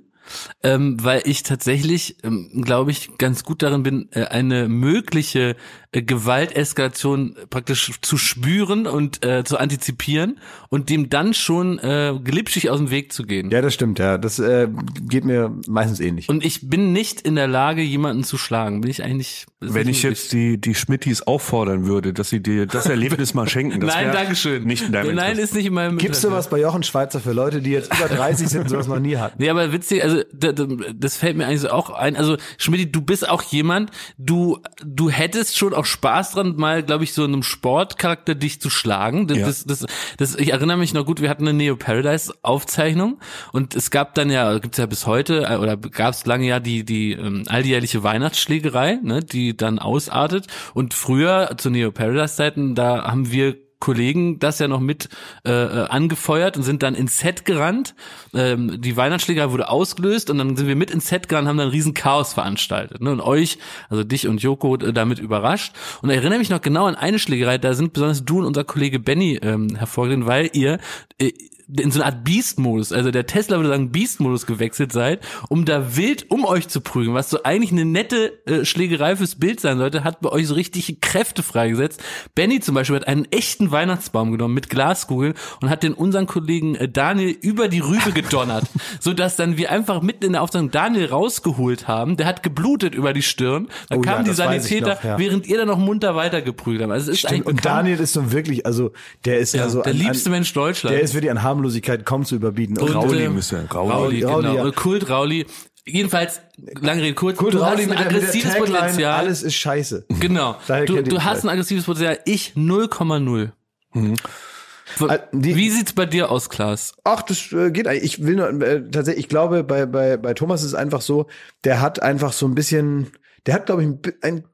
ähm, 0.62 0.96
weil 1.02 1.22
ich 1.24 1.42
tatsächlich, 1.42 2.16
ähm, 2.22 2.62
glaube 2.64 2.90
ich, 2.90 3.16
ganz 3.18 3.44
gut 3.44 3.62
darin 3.62 3.82
bin, 3.82 4.08
äh, 4.12 4.24
eine 4.24 4.68
mögliche 4.68 5.56
äh, 5.92 6.02
Gewalteskalation 6.02 7.36
praktisch 7.50 7.92
zu 8.02 8.18
spüren 8.18 8.86
und 8.86 9.24
äh, 9.24 9.44
zu 9.44 9.58
antizipieren 9.58 10.38
und 10.68 10.90
dem 10.90 11.08
dann 11.08 11.34
schon 11.34 11.78
äh, 11.78 12.14
glitschig 12.22 12.70
aus 12.70 12.78
dem 12.78 12.90
Weg 12.90 13.12
zu 13.12 13.24
gehen. 13.24 13.50
Ja, 13.50 13.62
das 13.62 13.74
stimmt, 13.74 13.98
ja. 13.98 14.18
Das 14.18 14.38
äh, 14.38 14.68
geht 15.08 15.24
mir 15.24 15.54
meistens 15.66 16.00
ähnlich. 16.00 16.28
Und 16.28 16.44
ich 16.44 16.68
bin 16.68 16.92
nicht 16.92 17.22
in 17.22 17.36
der 17.36 17.46
Lage, 17.48 17.82
jemanden 17.82 18.24
zu 18.24 18.36
schlagen. 18.36 18.80
Bin 18.82 18.90
ich 18.90 19.02
eigentlich. 19.02 19.46
Wenn 19.60 19.88
ich 19.88 20.02
jetzt 20.02 20.32
die, 20.32 20.60
die 20.60 20.74
Schmittis 20.74 21.22
auffordern 21.22 21.86
würde, 21.86 22.12
dass 22.12 22.28
sie 22.28 22.40
dir 22.42 22.66
das 22.66 22.86
Erlebnis 22.86 23.34
mal 23.34 23.48
schenken, 23.48 23.80
das 23.80 23.94
Nein, 23.94 24.12
Dankeschön. 24.12 24.64
Nicht 24.64 24.84
in 24.84 24.92
deinem 24.92 25.14
Nein, 25.14 25.30
Interesse. 25.30 25.40
ist 25.42 25.54
nicht 25.54 25.66
in 25.66 25.74
meinem 25.74 25.98
Gibst 25.98 26.22
du 26.22 26.28
Interesse. 26.28 26.46
was 26.46 26.50
bei 26.50 26.60
Jochen 26.60 26.82
Schweizer 26.82 27.20
für 27.20 27.32
Leute, 27.32 27.60
die 27.62 27.70
jetzt 27.70 27.92
über 27.94 28.08
30 28.08 28.48
sind 28.48 28.62
und 28.62 28.68
sowas 28.68 28.86
noch 28.88 29.00
nie 29.00 29.16
hatten? 29.16 29.36
Nee, 29.38 29.50
aber 29.50 29.72
witzig, 29.72 30.02
also 30.02 30.17
da- 30.32 30.52
da- 30.52 30.66
das 30.94 31.16
fällt 31.16 31.36
mir 31.36 31.46
eigentlich 31.46 31.60
so 31.62 31.70
auch 31.70 31.90
ein. 31.90 32.16
Also 32.16 32.36
Schmidt, 32.58 32.94
du 32.94 33.00
bist 33.02 33.28
auch 33.28 33.42
jemand, 33.42 33.90
du 34.18 34.58
du 34.84 35.10
hättest 35.10 35.56
schon 35.56 35.74
auch 35.74 35.84
Spaß 35.84 36.32
dran, 36.32 36.56
mal, 36.56 36.82
glaube 36.82 37.04
ich, 37.04 37.12
so 37.12 37.24
in 37.24 37.32
einem 37.32 37.42
Sportcharakter 37.42 38.34
dich 38.34 38.60
zu 38.60 38.70
schlagen. 38.70 39.26
Das, 39.26 39.38
Ja. 39.38 39.46
das, 39.46 39.64
das, 39.64 39.86
das, 40.16 40.34
ich 40.36 40.52
erinnere 40.52 40.76
mich 40.76 40.94
noch 40.94 41.04
gut, 41.06 41.20
wir 41.20 41.28
hatten 41.30 41.46
eine 41.48 41.56
Neo 41.56 41.76
Paradise 41.76 42.32
Aufzeichnung 42.42 43.18
und 43.52 43.74
es 43.74 43.90
gab 43.90 44.14
dann 44.14 44.30
ja, 44.30 44.58
gibt's 44.58 44.78
ja 44.78 44.86
bis 44.86 45.06
heute 45.06 45.44
äh, 45.48 45.56
oder 45.56 45.76
gab 45.76 46.14
es 46.14 46.26
lange 46.26 46.46
ja 46.46 46.60
die 46.60 46.84
die 46.84 47.12
ähm, 47.12 47.44
alljährliche 47.48 48.02
Weihnachtsschlägerei, 48.02 48.98
ne, 49.02 49.20
die 49.22 49.56
dann 49.56 49.78
ausartet. 49.78 50.46
Und 50.74 50.94
früher 50.94 51.54
zu 51.56 51.70
Neo 51.70 51.90
Paradise 51.92 52.36
Zeiten, 52.36 52.74
da 52.74 53.04
haben 53.04 53.30
wir 53.32 53.56
Kollegen 53.80 54.38
das 54.38 54.58
ja 54.58 54.68
noch 54.68 54.80
mit 54.80 55.08
äh, 55.44 55.50
äh, 55.50 55.88
angefeuert 55.88 56.56
und 56.56 56.62
sind 56.62 56.82
dann 56.82 56.94
ins 56.94 57.18
Set 57.18 57.44
gerannt. 57.44 57.94
Ähm, 58.34 58.80
die 58.80 58.96
Weihnachtsschlägerei 58.96 59.52
wurde 59.52 59.68
ausgelöst 59.68 60.30
und 60.30 60.38
dann 60.38 60.56
sind 60.56 60.66
wir 60.66 60.76
mit 60.76 60.90
ins 60.90 61.08
Set 61.08 61.28
gerannt, 61.28 61.48
haben 61.48 61.58
dann 61.58 61.68
ein 61.68 61.72
riesen 61.72 61.94
Chaos 61.94 62.34
veranstaltet. 62.34 63.00
Ne? 63.00 63.10
Und 63.10 63.20
euch, 63.20 63.58
also 63.88 64.04
dich 64.04 64.26
und 64.26 64.42
Joko, 64.42 64.76
äh, 64.76 64.92
damit 64.92 65.18
überrascht. 65.18 65.74
Und 66.02 66.10
ich 66.10 66.16
erinnere 66.16 66.38
mich 66.38 66.50
noch 66.50 66.60
genau 66.60 66.86
an 66.86 66.96
eine 66.96 67.18
Schlägerei, 67.18 67.58
da 67.58 67.74
sind 67.74 67.92
besonders 67.92 68.24
du 68.24 68.38
und 68.38 68.46
unser 68.46 68.64
Kollege 68.64 68.98
Benny 68.98 69.38
ähm, 69.42 69.76
hervorgegangen, 69.76 70.26
weil 70.26 70.50
ihr 70.52 70.78
äh, 71.18 71.32
in 71.68 71.90
so 71.90 72.00
eine 72.00 72.06
Art 72.06 72.24
Beast-Modus, 72.24 72.92
also 72.92 73.10
der 73.10 73.26
Tesla 73.26 73.58
würde 73.58 73.68
sagen 73.68 73.92
Beast-Modus 73.92 74.46
gewechselt 74.46 74.92
seid, 74.92 75.20
um 75.50 75.66
da 75.66 75.96
wild 75.96 76.30
um 76.30 76.46
euch 76.46 76.68
zu 76.68 76.80
prügeln, 76.80 77.14
was 77.14 77.28
so 77.28 77.42
eigentlich 77.42 77.72
eine 77.72 77.84
nette 77.84 78.46
äh, 78.46 78.64
Schlägerei 78.64 79.16
fürs 79.16 79.34
Bild 79.34 79.60
sein 79.60 79.76
sollte, 79.76 80.04
hat 80.04 80.20
bei 80.20 80.30
euch 80.30 80.46
so 80.46 80.54
richtige 80.54 80.96
Kräfte 80.96 81.42
freigesetzt. 81.42 82.02
Benny 82.34 82.60
zum 82.60 82.74
Beispiel 82.74 82.96
hat 82.96 83.06
einen 83.06 83.26
echten 83.30 83.70
Weihnachtsbaum 83.70 84.32
genommen 84.32 84.54
mit 84.54 84.70
Glaskugeln 84.70 85.34
und 85.60 85.68
hat 85.68 85.82
den 85.82 85.92
unseren 85.92 86.26
Kollegen 86.26 86.74
äh, 86.74 86.88
Daniel 86.88 87.30
über 87.30 87.68
die 87.68 87.80
Rübe 87.80 88.12
gedonnert, 88.12 88.64
so 89.00 89.12
dass 89.12 89.36
dann 89.36 89.58
wir 89.58 89.70
einfach 89.70 90.00
mitten 90.00 90.24
in 90.24 90.32
der 90.32 90.42
Aufzeichnung 90.42 90.70
Daniel 90.70 91.06
rausgeholt 91.06 91.86
haben. 91.86 92.16
Der 92.16 92.26
hat 92.26 92.42
geblutet 92.42 92.94
über 92.94 93.12
die 93.12 93.22
Stirn. 93.22 93.68
Da 93.90 93.98
Oh 93.98 94.02
ja, 94.04 94.12
kamen 94.12 94.24
die 94.24 94.30
weiß 94.30 94.38
ich 94.38 94.70
Sanitäter, 94.70 94.94
noch, 94.94 95.04
ja. 95.04 95.18
während 95.18 95.46
ihr 95.46 95.58
dann 95.58 95.68
noch 95.68 95.78
munter 95.78 96.14
weitergeprügelt 96.14 96.82
habt. 96.82 96.92
Also 96.92 97.10
es 97.10 97.22
ist 97.22 97.28
Stimmt. 97.28 97.46
Und 97.46 97.64
Daniel 97.64 97.98
ist 97.98 98.12
so 98.12 98.32
wirklich, 98.32 98.64
also 98.64 98.92
der 99.24 99.38
ist 99.38 99.54
ja, 99.54 99.62
ja, 99.62 99.68
so 99.68 99.82
der 99.82 99.92
an, 99.92 99.98
liebste 99.98 100.30
Mensch 100.30 100.52
Deutschlands. 100.52 100.94
Der 100.94 101.02
ist 101.02 101.14
wirklich 101.14 101.30
an 101.30 101.42
Harmlosigkeit 101.58 102.06
kaum 102.06 102.24
zu 102.24 102.36
überbieten. 102.36 102.78
Und, 102.78 102.94
Rauli 102.94 103.24
ähm, 103.24 103.34
müsste 103.34 103.66
Rauli. 103.72 103.92
Rauli, 103.92 104.22
Rauli, 104.24 104.48
genau. 104.48 104.66
ja. 104.66 104.70
Kult 104.72 105.08
Rauli. 105.10 105.46
Jedenfalls, 105.84 106.40
lange 106.80 107.02
Rede 107.02 107.14
kurz, 107.14 107.38
Gut, 107.38 107.54
du 107.54 107.64
hast 107.64 107.72
Rauli 107.72 107.82
ein 107.84 107.88
mit 107.88 107.98
der 107.98 108.06
aggressives 108.06 108.52
Tagline, 108.52 108.76
Potenzial. 108.78 109.18
alles 109.18 109.42
ist 109.42 109.54
scheiße. 109.54 110.06
Genau. 110.20 110.56
Du, 110.86 111.02
du 111.02 111.24
hast 111.24 111.44
ein 111.44 111.48
aggressives 111.48 111.84
Potenzial, 111.84 112.18
ich 112.26 112.52
0,0. 112.56 113.50
Äh, 113.94 115.18
die- 115.32 115.56
Wie 115.56 115.70
sieht's 115.70 115.92
bei 115.94 116.06
dir 116.06 116.30
aus, 116.30 116.50
Klaas? 116.50 116.94
Ach, 117.04 117.22
das 117.22 117.52
äh, 117.52 117.70
geht 117.70 117.86
eigentlich. 117.86 118.04
Ich 118.04 118.24
will 118.26 118.36
nur, 118.36 118.48
äh, 118.62 118.82
tatsächlich, 118.90 119.24
ich 119.24 119.28
glaube, 119.28 119.64
bei, 119.64 119.86
bei, 119.86 120.16
bei 120.16 120.34
Thomas 120.34 120.60
ist 120.60 120.68
es 120.68 120.74
einfach 120.74 121.00
so, 121.00 121.26
der 121.64 121.80
hat 121.80 122.02
einfach 122.02 122.32
so 122.32 122.46
ein 122.46 122.54
bisschen, 122.54 123.10
der 123.46 123.54
hat, 123.54 123.66
glaube 123.66 123.82
ich, 123.82 123.88
ein, 123.88 124.00
ein 124.22 124.44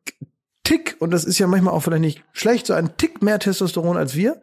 Tick, 0.62 0.96
und 1.00 1.10
das 1.10 1.24
ist 1.24 1.38
ja 1.38 1.46
manchmal 1.46 1.74
auch 1.74 1.80
vielleicht 1.80 2.00
nicht 2.00 2.24
schlecht, 2.32 2.66
so 2.66 2.74
ein 2.74 2.96
Tick 2.96 3.22
mehr 3.22 3.38
Testosteron 3.38 3.96
als 3.96 4.14
wir. 4.14 4.40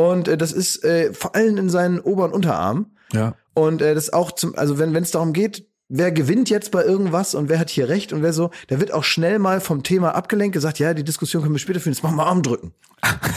Und 0.00 0.28
äh, 0.28 0.38
das 0.38 0.52
ist 0.52 0.82
äh, 0.82 1.12
vor 1.12 1.34
allem 1.34 1.58
in 1.58 1.68
seinen 1.68 2.00
Ober- 2.00 2.24
und 2.24 2.32
Unterarm. 2.32 2.86
Ja. 3.12 3.34
Und 3.52 3.82
äh, 3.82 3.94
das 3.94 4.10
auch 4.10 4.32
zum, 4.32 4.56
also 4.56 4.78
wenn 4.78 4.94
wenn 4.94 5.02
es 5.02 5.10
darum 5.10 5.34
geht, 5.34 5.68
wer 5.90 6.12
gewinnt 6.12 6.48
jetzt 6.48 6.70
bei 6.70 6.82
irgendwas 6.84 7.34
und 7.34 7.48
wer 7.48 7.58
hat 7.58 7.68
hier 7.68 7.88
recht 7.88 8.12
und 8.12 8.22
wer 8.22 8.32
so, 8.32 8.50
da 8.68 8.80
wird 8.80 8.92
auch 8.94 9.04
schnell 9.04 9.38
mal 9.38 9.60
vom 9.60 9.82
Thema 9.82 10.14
abgelenkt, 10.14 10.54
gesagt, 10.54 10.78
ja, 10.78 10.94
die 10.94 11.04
Diskussion 11.04 11.42
können 11.42 11.54
wir 11.54 11.58
später 11.58 11.80
führen, 11.80 11.92
jetzt 11.92 12.02
machen 12.02 12.16
wir 12.16 12.26
Armdrücken. 12.26 12.72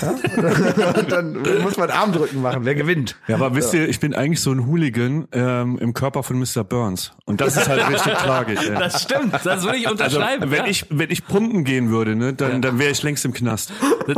Ja? 0.02 0.90
und 0.90 1.12
dann 1.12 1.42
muss 1.62 1.78
man 1.78 1.90
Armdrücken 1.90 2.42
machen, 2.42 2.66
wer 2.66 2.76
gewinnt. 2.76 3.16
Ja, 3.28 3.36
aber 3.36 3.56
wisst 3.56 3.74
ihr, 3.74 3.88
ich 3.88 4.00
bin 4.00 4.14
eigentlich 4.14 4.42
so 4.42 4.52
ein 4.52 4.68
Hooligan 4.68 5.28
ähm, 5.32 5.78
im 5.80 5.94
Körper 5.94 6.22
von 6.22 6.38
Mr. 6.38 6.64
Burns. 6.64 7.14
Und 7.26 7.42
das 7.42 7.58
ist 7.58 7.68
halt 7.68 7.88
richtig 7.90 8.14
tragisch. 8.14 8.60
Ey. 8.68 8.76
Das 8.76 9.02
stimmt, 9.02 9.34
das 9.34 9.64
würde 9.64 9.78
ich 9.78 9.88
Also, 9.88 10.04
unterschreiben. 10.04 10.52
wenn 10.52 10.66
ja. 10.66 10.68
ich 10.68 10.86
wenn 10.90 11.10
ich 11.10 11.26
pumpen 11.26 11.64
gehen 11.64 11.90
würde, 11.90 12.16
ne, 12.16 12.34
dann 12.34 12.62
dann 12.62 12.78
wäre 12.78 12.92
ich 12.92 13.02
längst 13.04 13.26
im 13.26 13.34
Knast. 13.34 13.72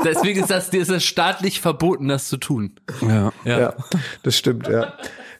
Deswegen 0.04 0.42
ist 0.42 0.50
das, 0.50 0.70
ist 0.70 0.90
es 0.90 1.04
staatlich 1.04 1.62
verboten, 1.62 2.08
das 2.08 2.28
zu 2.28 2.38
tun. 2.38 2.72
Ja. 3.02 3.32
Ja. 3.44 3.60
Ja, 3.60 3.74
das 4.24 4.38
stimmt, 4.38 4.68
ja. 4.68 4.94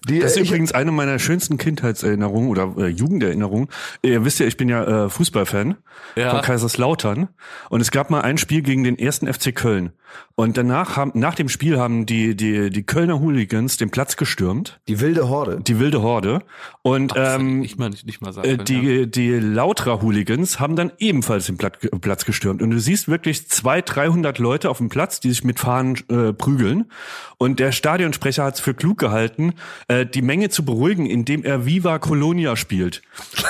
Die, 0.08 0.20
Das 0.20 0.32
ist 0.32 0.38
äh, 0.38 0.42
ich, 0.42 0.50
übrigens 0.50 0.72
eine 0.72 0.92
meiner 0.92 1.20
schönsten 1.20 1.58
Kindheitserinnerungen 1.58 2.50
oder 2.50 2.74
äh, 2.78 2.88
Jugenderinnerungen. 2.88 3.70
Ihr 4.02 4.24
wisst 4.26 4.40
ja, 4.40 4.46
ich 4.46 4.58
bin 4.58 4.70
ja 4.70 5.06
äh, 5.06 5.10
Fußballfan 5.10 5.76
Ja. 6.16 6.32
von 6.32 6.42
Kaiserslautern 6.42 7.30
und 7.70 7.82
es 7.82 7.92
gab 7.92 8.10
mal 8.10 8.22
ein 8.22 8.38
Spiel 8.38 8.62
gegen 8.62 8.84
den 8.84 8.98
ersten 9.00 9.32
FC 9.32 9.54
Köln 9.56 9.92
und 10.36 10.58
danach 10.58 10.98
haben 10.98 11.12
nach 11.16 11.36
dem 11.36 11.50
Spiel 11.50 11.80
haben 11.80 12.06
die 12.06 12.36
die 12.36 12.70
die 12.70 12.84
Kölner 12.84 13.20
Hooligans 13.20 13.78
den 13.78 13.90
Platz 13.90 14.18
gestürmt, 14.18 14.80
die 14.88 15.00
wilde 15.00 15.30
Horde. 15.30 15.62
die 15.62 15.80
wilde 15.80 16.02
Horde 16.02 16.42
und 16.86 17.14
ähm, 17.16 17.64
ich 17.64 17.78
mal 17.78 17.90
nicht, 17.90 18.06
nicht 18.06 18.22
mal 18.22 18.32
sagen. 18.32 18.48
äh, 18.48 18.58
können, 18.58 18.68
ja. 18.68 19.06
die, 19.06 19.10
die 19.10 19.32
Lauterer 19.40 20.04
Hooligans 20.04 20.60
haben 20.60 20.76
dann 20.76 20.92
ebenfalls 21.00 21.48
den 21.48 21.58
Platz, 21.58 21.80
Platz 22.00 22.26
gestürmt. 22.26 22.62
Und 22.62 22.70
du 22.70 22.80
siehst 22.80 23.08
wirklich 23.08 23.48
zwei, 23.50 23.82
300 23.82 24.38
Leute 24.38 24.70
auf 24.70 24.78
dem 24.78 24.90
Platz, 24.90 25.20
die 25.20 25.30
sich 25.30 25.44
mit 25.44 25.60
Fahnen 25.60 25.98
äh, 26.10 26.32
prügeln. 26.32 26.92
Und 27.40 27.60
der 27.60 27.72
Stadionsprecher 27.72 28.44
hat 28.44 28.56
es 28.56 28.60
für 28.60 28.76
klug 28.76 29.00
gehalten, 29.00 29.56
äh, 29.88 30.06
die 30.06 30.22
Menge 30.22 30.50
zu 30.50 30.64
beruhigen, 30.64 31.08
indem 31.08 31.44
er 31.44 31.66
Viva 31.66 31.98
Colonia 31.98 32.56
spielt. 32.56 33.02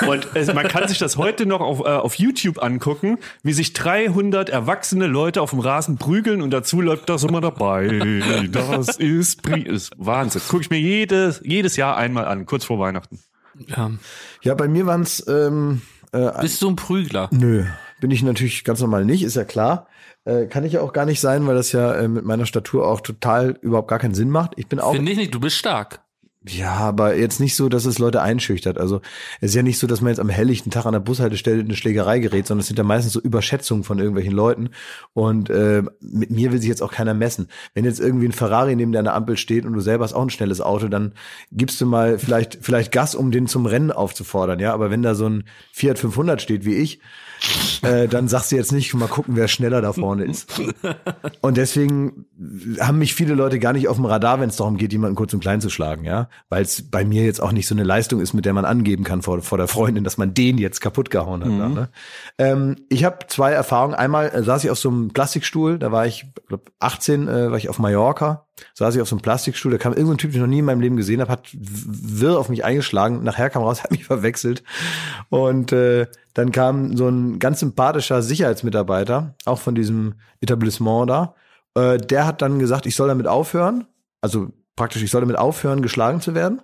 Und 0.08 0.34
äh, 0.34 0.54
man 0.54 0.66
kann 0.66 0.88
sich 0.88 0.98
das 0.98 1.18
heute 1.18 1.44
noch 1.44 1.60
auf, 1.60 1.80
äh, 1.80 1.88
auf 1.88 2.14
YouTube 2.14 2.62
angucken, 2.62 3.18
wie 3.42 3.52
sich 3.52 3.74
300 3.74 4.48
erwachsene 4.48 5.06
Leute 5.06 5.42
auf 5.42 5.50
dem 5.50 5.60
Rasen 5.60 5.98
prügeln 5.98 6.40
und 6.40 6.52
dazu 6.52 6.75
läuft 6.80 7.08
das 7.08 7.24
immer 7.24 7.40
dabei. 7.40 7.88
Das 8.50 8.96
ist, 8.96 9.42
Pri 9.42 9.62
ist 9.62 9.92
Wahnsinn. 9.96 10.42
Gucke 10.48 10.62
ich 10.62 10.70
mir 10.70 10.80
jedes, 10.80 11.40
jedes 11.44 11.76
Jahr 11.76 11.96
einmal 11.96 12.26
an, 12.26 12.46
kurz 12.46 12.64
vor 12.64 12.78
Weihnachten. 12.78 13.18
ja. 13.66 13.90
Ja, 14.42 14.54
bei 14.54 14.68
mir 14.68 14.86
waren's 14.86 15.24
ähm, 15.28 15.82
äh, 16.12 16.30
Bist 16.40 16.62
du 16.62 16.70
ein 16.70 16.76
Prügler? 16.76 17.28
Nö, 17.32 17.64
bin 18.00 18.10
ich 18.10 18.22
natürlich 18.22 18.64
ganz 18.64 18.80
normal 18.80 19.04
nicht, 19.04 19.22
ist 19.22 19.36
ja 19.36 19.44
klar. 19.44 19.88
Äh, 20.24 20.46
kann 20.46 20.64
ich 20.64 20.72
ja 20.72 20.80
auch 20.80 20.92
gar 20.92 21.06
nicht 21.06 21.20
sein, 21.20 21.46
weil 21.46 21.54
das 21.54 21.72
ja 21.72 21.94
äh, 21.94 22.08
mit 22.08 22.24
meiner 22.24 22.46
Statur 22.46 22.86
auch 22.88 23.00
total 23.00 23.58
überhaupt 23.60 23.88
gar 23.88 23.98
keinen 23.98 24.14
Sinn 24.14 24.30
macht. 24.30 24.52
Ich 24.56 24.66
bin 24.66 24.80
auch, 24.80 24.92
Finde 24.92 25.12
ich 25.12 25.18
nicht, 25.18 25.34
du 25.34 25.40
bist 25.40 25.56
stark. 25.56 26.00
Ja, 26.48 26.74
aber 26.74 27.16
jetzt 27.16 27.40
nicht 27.40 27.56
so, 27.56 27.68
dass 27.68 27.86
es 27.86 27.98
Leute 27.98 28.22
einschüchtert. 28.22 28.78
Also 28.78 29.00
es 29.40 29.50
ist 29.50 29.54
ja 29.56 29.62
nicht 29.62 29.78
so, 29.78 29.86
dass 29.86 30.00
man 30.00 30.10
jetzt 30.10 30.20
am 30.20 30.28
helllichten 30.28 30.70
Tag 30.70 30.86
an 30.86 30.92
der 30.92 31.00
Bushaltestelle 31.00 31.60
in 31.60 31.66
eine 31.66 31.76
Schlägerei 31.76 32.20
gerät, 32.20 32.46
sondern 32.46 32.60
es 32.60 32.68
sind 32.68 32.78
ja 32.78 32.84
meistens 32.84 33.12
so 33.12 33.20
Überschätzungen 33.20 33.82
von 33.82 33.98
irgendwelchen 33.98 34.32
Leuten. 34.32 34.70
Und 35.12 35.50
äh, 35.50 35.82
mit 36.00 36.30
mir 36.30 36.52
will 36.52 36.60
sich 36.60 36.68
jetzt 36.68 36.82
auch 36.82 36.92
keiner 36.92 37.14
messen. 37.14 37.48
Wenn 37.74 37.84
jetzt 37.84 37.98
irgendwie 37.98 38.26
ein 38.26 38.32
Ferrari 38.32 38.76
neben 38.76 38.92
deiner 38.92 39.14
Ampel 39.14 39.36
steht 39.36 39.64
und 39.64 39.72
du 39.72 39.80
selber 39.80 40.04
hast 40.04 40.12
auch 40.12 40.22
ein 40.22 40.30
schnelles 40.30 40.60
Auto, 40.60 40.88
dann 40.88 41.14
gibst 41.50 41.80
du 41.80 41.86
mal 41.86 42.18
vielleicht 42.18 42.58
vielleicht 42.60 42.92
Gas, 42.92 43.14
um 43.14 43.32
den 43.32 43.48
zum 43.48 43.66
Rennen 43.66 43.90
aufzufordern. 43.90 44.60
Ja, 44.60 44.72
aber 44.72 44.90
wenn 44.90 45.02
da 45.02 45.14
so 45.14 45.28
ein 45.28 45.44
Fiat 45.72 45.98
500 45.98 46.40
steht 46.40 46.64
wie 46.64 46.74
ich, 46.74 47.00
äh, 47.82 48.08
dann 48.08 48.28
sagst 48.28 48.52
du 48.52 48.56
jetzt 48.56 48.72
nicht, 48.72 48.94
mal 48.94 49.08
gucken, 49.08 49.36
wer 49.36 49.48
schneller 49.48 49.80
da 49.80 49.92
vorne 49.92 50.24
ist. 50.24 50.60
Und 51.40 51.56
deswegen 51.56 52.26
haben 52.80 52.98
mich 52.98 53.14
viele 53.14 53.34
Leute 53.34 53.58
gar 53.58 53.72
nicht 53.72 53.88
auf 53.88 53.96
dem 53.96 54.06
Radar, 54.06 54.40
wenn 54.40 54.48
es 54.48 54.56
darum 54.56 54.76
geht, 54.76 54.92
jemanden 54.92 55.16
kurz 55.16 55.32
und 55.34 55.40
klein 55.40 55.60
zu 55.60 55.70
schlagen, 55.70 56.04
ja. 56.04 56.28
Weil 56.48 56.62
es 56.62 56.90
bei 56.90 57.04
mir 57.04 57.24
jetzt 57.24 57.42
auch 57.42 57.52
nicht 57.52 57.66
so 57.66 57.74
eine 57.74 57.82
Leistung 57.82 58.20
ist, 58.20 58.32
mit 58.32 58.44
der 58.44 58.52
man 58.52 58.64
angeben 58.64 59.04
kann 59.04 59.22
vor, 59.22 59.42
vor 59.42 59.58
der 59.58 59.68
Freundin, 59.68 60.04
dass 60.04 60.16
man 60.16 60.34
den 60.34 60.58
jetzt 60.58 60.80
kaputt 60.80 61.10
gehauen 61.10 61.42
hat. 61.42 61.50
Mhm. 61.50 61.74
Ne? 61.74 61.88
Ähm, 62.38 62.76
ich 62.88 63.04
habe 63.04 63.26
zwei 63.28 63.52
Erfahrungen. 63.52 63.94
Einmal 63.94 64.28
äh, 64.28 64.42
saß 64.42 64.64
ich 64.64 64.70
auf 64.70 64.78
so 64.78 64.88
einem 64.88 65.08
Plastikstuhl, 65.08 65.78
da 65.78 65.90
war 65.92 66.06
ich 66.06 66.26
glaub, 66.46 66.70
18, 66.78 67.28
äh, 67.28 67.50
war 67.50 67.58
ich 67.58 67.68
auf 67.68 67.78
Mallorca, 67.78 68.46
saß 68.74 68.94
ich 68.94 69.02
auf 69.02 69.08
so 69.08 69.16
einem 69.16 69.22
Plastikstuhl, 69.22 69.72
da 69.72 69.78
kam 69.78 69.92
irgendein 69.92 70.18
Typ, 70.18 70.30
den 70.30 70.36
ich 70.36 70.42
noch 70.42 70.48
nie 70.48 70.60
in 70.60 70.64
meinem 70.64 70.80
Leben 70.80 70.96
gesehen 70.96 71.20
habe, 71.20 71.32
hat 71.32 71.48
wirr 71.52 72.38
auf 72.38 72.48
mich 72.48 72.64
eingeschlagen, 72.64 73.22
nachher 73.22 73.50
kam 73.50 73.62
raus, 73.62 73.82
hat 73.84 73.90
mich 73.90 74.04
verwechselt 74.04 74.62
und 75.28 75.72
äh, 75.72 76.06
dann 76.34 76.52
kam 76.52 76.96
so 76.96 77.08
ein 77.08 77.38
ganz 77.38 77.60
sympathischer 77.60 78.22
Sicherheitsmitarbeiter, 78.22 79.34
auch 79.44 79.58
von 79.58 79.74
diesem 79.74 80.14
Etablissement 80.40 81.10
da, 81.10 81.34
äh, 81.74 81.98
der 81.98 82.26
hat 82.26 82.42
dann 82.42 82.58
gesagt, 82.58 82.86
ich 82.86 82.96
soll 82.96 83.08
damit 83.08 83.26
aufhören, 83.26 83.86
also 84.20 84.48
praktisch, 84.76 85.02
ich 85.02 85.10
soll 85.10 85.22
damit 85.22 85.38
aufhören, 85.38 85.82
geschlagen 85.82 86.20
zu 86.20 86.34
werden. 86.34 86.62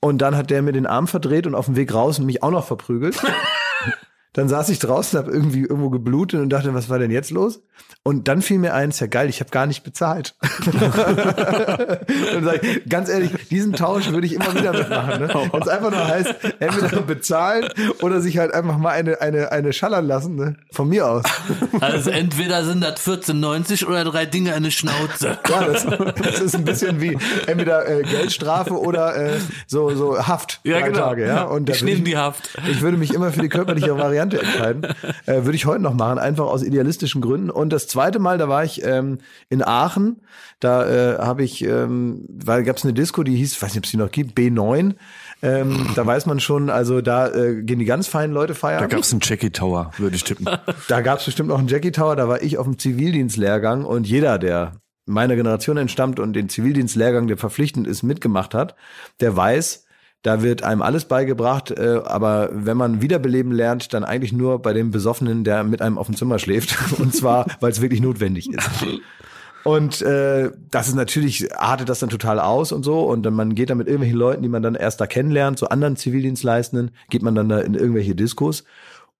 Und 0.00 0.18
dann 0.18 0.36
hat 0.36 0.50
der 0.50 0.62
mir 0.62 0.72
den 0.72 0.86
Arm 0.86 1.08
verdreht 1.08 1.46
und 1.46 1.54
auf 1.54 1.66
dem 1.66 1.76
Weg 1.76 1.92
raus 1.92 2.18
mich 2.18 2.42
auch 2.42 2.50
noch 2.50 2.66
verprügelt. 2.66 3.20
Dann 4.36 4.50
saß 4.50 4.68
ich 4.68 4.78
draußen, 4.80 5.18
habe 5.18 5.32
irgendwie 5.32 5.62
irgendwo 5.62 5.88
geblutet 5.88 6.40
und 6.40 6.50
dachte, 6.50 6.74
was 6.74 6.90
war 6.90 6.98
denn 6.98 7.10
jetzt 7.10 7.30
los? 7.30 7.62
Und 8.02 8.28
dann 8.28 8.40
fiel 8.40 8.58
mir 8.58 8.72
ein, 8.74 8.90
ist 8.90 9.00
ja 9.00 9.08
geil, 9.08 9.28
ich 9.28 9.40
habe 9.40 9.50
gar 9.50 9.66
nicht 9.66 9.82
bezahlt. 9.82 10.36
dann 10.66 12.44
sag 12.44 12.62
ich, 12.62 12.88
ganz 12.88 13.08
ehrlich, 13.08 13.30
diesen 13.50 13.72
Tausch 13.72 14.10
würde 14.10 14.26
ich 14.26 14.34
immer 14.34 14.54
wieder 14.54 14.72
mitmachen. 14.72 15.22
Ne? 15.22 15.28
Wenn 15.28 15.62
es 15.62 15.68
einfach 15.68 15.90
nur 15.90 16.06
heißt, 16.06 16.34
entweder 16.60 17.00
bezahlen 17.00 17.68
oder 18.02 18.20
sich 18.20 18.38
halt 18.38 18.54
einfach 18.54 18.76
mal 18.78 18.90
eine, 18.90 19.20
eine, 19.20 19.50
eine 19.50 19.72
schallern 19.72 20.06
lassen, 20.06 20.36
ne? 20.36 20.56
von 20.70 20.88
mir 20.88 21.08
aus. 21.08 21.24
Also 21.80 22.10
entweder 22.10 22.64
sind 22.64 22.82
das 22.82 23.00
14,90 23.00 23.86
oder 23.86 24.04
drei 24.04 24.26
Dinge 24.26 24.54
eine 24.54 24.70
Schnauze. 24.70 25.38
Ja, 25.48 25.64
das, 25.64 25.86
das 26.16 26.40
ist 26.40 26.54
ein 26.54 26.64
bisschen 26.64 27.00
wie 27.00 27.18
entweder 27.46 27.88
äh, 27.88 28.02
Geldstrafe 28.02 28.78
oder 28.78 29.16
äh, 29.16 29.38
so, 29.66 29.94
so 29.94 30.26
Haft. 30.26 30.60
Ja, 30.62 30.78
drei 30.78 30.88
genau. 30.88 30.98
Tage, 30.98 31.26
ja? 31.26 31.42
Und 31.42 31.70
Ich 31.70 31.82
nehme 31.82 32.02
die 32.02 32.16
Haft. 32.16 32.50
Ich 32.70 32.82
würde 32.82 32.96
mich 32.96 33.14
immer 33.14 33.32
für 33.32 33.40
die 33.40 33.48
körperliche 33.48 33.96
Variante 33.96 34.25
entscheiden. 34.34 34.86
Äh, 35.26 35.44
würde 35.44 35.56
ich 35.56 35.66
heute 35.66 35.82
noch 35.82 35.94
machen, 35.94 36.18
einfach 36.18 36.44
aus 36.46 36.62
idealistischen 36.62 37.20
Gründen. 37.20 37.50
Und 37.50 37.72
das 37.72 37.88
zweite 37.88 38.18
Mal, 38.18 38.38
da 38.38 38.48
war 38.48 38.64
ich 38.64 38.84
ähm, 38.84 39.18
in 39.48 39.62
Aachen. 39.62 40.20
Da 40.60 40.86
äh, 40.86 41.18
habe 41.18 41.42
ich, 41.42 41.64
ähm, 41.64 42.24
weil 42.28 42.62
gab 42.62 42.76
es 42.76 42.84
eine 42.84 42.92
Disco, 42.92 43.22
die 43.22 43.34
hieß, 43.36 43.60
weiß 43.60 43.70
nicht, 43.70 43.78
ob 43.78 43.84
es 43.84 43.90
die 43.90 43.96
noch 43.96 44.10
gibt, 44.10 44.38
B9. 44.38 44.94
Ähm, 45.42 45.90
da 45.94 46.06
weiß 46.06 46.26
man 46.26 46.40
schon, 46.40 46.70
also 46.70 47.00
da 47.00 47.28
äh, 47.28 47.62
gehen 47.62 47.78
die 47.78 47.84
ganz 47.84 48.06
feinen 48.06 48.32
Leute 48.32 48.54
feiern. 48.54 48.80
Da 48.80 48.86
gab's 48.86 49.12
einen 49.12 49.20
Jackie 49.22 49.50
Tower, 49.50 49.90
würde 49.98 50.16
ich 50.16 50.24
tippen. 50.24 50.46
Da 50.88 51.00
gab 51.00 51.18
es 51.18 51.24
bestimmt 51.24 51.48
noch 51.48 51.58
einen 51.58 51.68
Jackie 51.68 51.92
Tower, 51.92 52.16
da 52.16 52.28
war 52.28 52.42
ich 52.42 52.58
auf 52.58 52.66
dem 52.66 52.78
Zivildienstlehrgang 52.78 53.84
und 53.84 54.06
jeder, 54.06 54.38
der 54.38 54.72
meiner 55.06 55.36
Generation 55.36 55.76
entstammt 55.76 56.20
und 56.20 56.32
den 56.32 56.48
Zivildienstlehrgang, 56.48 57.26
der 57.26 57.36
verpflichtend 57.36 57.86
ist, 57.86 58.02
mitgemacht 58.02 58.54
hat, 58.54 58.74
der 59.20 59.36
weiß, 59.36 59.85
da 60.26 60.42
wird 60.42 60.64
einem 60.64 60.82
alles 60.82 61.04
beigebracht, 61.04 61.70
äh, 61.70 62.00
aber 62.04 62.50
wenn 62.52 62.76
man 62.76 63.00
Wiederbeleben 63.00 63.52
lernt, 63.52 63.94
dann 63.94 64.02
eigentlich 64.02 64.32
nur 64.32 64.60
bei 64.60 64.72
dem 64.72 64.90
Besoffenen, 64.90 65.44
der 65.44 65.62
mit 65.62 65.80
einem 65.80 65.98
auf 65.98 66.06
dem 66.06 66.16
Zimmer 66.16 66.40
schläft. 66.40 66.76
Und 66.98 67.14
zwar, 67.14 67.46
weil 67.60 67.70
es 67.70 67.80
wirklich 67.80 68.00
notwendig 68.00 68.50
ist. 68.50 68.68
Und 69.62 70.02
äh, 70.02 70.50
das 70.72 70.88
ist 70.88 70.96
natürlich, 70.96 71.54
artet 71.56 71.88
das 71.88 72.00
dann 72.00 72.08
total 72.08 72.40
aus 72.40 72.72
und 72.72 72.84
so. 72.84 73.02
Und 73.02 73.22
dann 73.22 73.34
man 73.34 73.54
geht 73.54 73.70
dann 73.70 73.78
mit 73.78 73.86
irgendwelchen 73.86 74.18
Leuten, 74.18 74.42
die 74.42 74.48
man 74.48 74.64
dann 74.64 74.74
erst 74.74 75.00
da 75.00 75.06
kennenlernt, 75.06 75.60
so 75.60 75.68
anderen 75.68 75.94
Zivildienstleistenden, 75.94 76.90
geht 77.08 77.22
man 77.22 77.36
dann 77.36 77.48
da 77.48 77.60
in 77.60 77.74
irgendwelche 77.74 78.16
Diskos. 78.16 78.64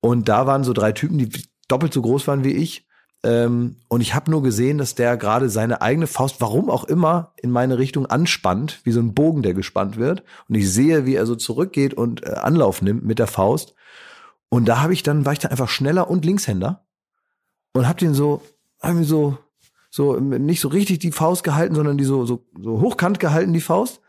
Und 0.00 0.28
da 0.28 0.48
waren 0.48 0.64
so 0.64 0.72
drei 0.72 0.90
Typen, 0.90 1.18
die 1.18 1.30
doppelt 1.68 1.92
so 1.92 2.02
groß 2.02 2.26
waren 2.26 2.42
wie 2.42 2.52
ich. 2.52 2.84
Ähm, 3.22 3.76
und 3.88 4.00
ich 4.00 4.14
habe 4.14 4.30
nur 4.30 4.42
gesehen, 4.42 4.78
dass 4.78 4.94
der 4.94 5.16
gerade 5.16 5.48
seine 5.48 5.82
eigene 5.82 6.06
Faust, 6.06 6.40
warum 6.40 6.70
auch 6.70 6.84
immer, 6.84 7.32
in 7.36 7.50
meine 7.50 7.78
Richtung 7.78 8.06
anspannt, 8.06 8.80
wie 8.84 8.92
so 8.92 9.00
ein 9.00 9.14
Bogen, 9.14 9.42
der 9.42 9.54
gespannt 9.54 9.96
wird. 9.96 10.22
Und 10.48 10.54
ich 10.54 10.72
sehe, 10.72 11.06
wie 11.06 11.14
er 11.14 11.26
so 11.26 11.34
zurückgeht 11.34 11.94
und 11.94 12.24
äh, 12.24 12.30
Anlauf 12.30 12.82
nimmt 12.82 13.04
mit 13.04 13.18
der 13.18 13.26
Faust. 13.26 13.74
Und 14.48 14.66
da 14.66 14.80
habe 14.80 14.92
ich 14.92 15.02
dann, 15.02 15.24
war 15.24 15.32
ich 15.32 15.38
dann 15.38 15.50
einfach 15.50 15.68
schneller 15.68 16.08
und 16.08 16.24
Linkshänder 16.24 16.86
und 17.72 17.88
hab 17.88 17.98
den 17.98 18.14
so, 18.14 18.42
hab 18.80 18.96
so, 19.04 19.38
so 19.90 20.16
nicht 20.18 20.60
so 20.60 20.68
richtig 20.68 21.00
die 21.00 21.12
Faust 21.12 21.42
gehalten, 21.42 21.74
sondern 21.74 21.98
die 21.98 22.04
so, 22.04 22.26
so, 22.26 22.46
so 22.60 22.80
hochkant 22.80 23.18
gehalten, 23.18 23.52
die 23.52 23.60
Faust. 23.60 24.00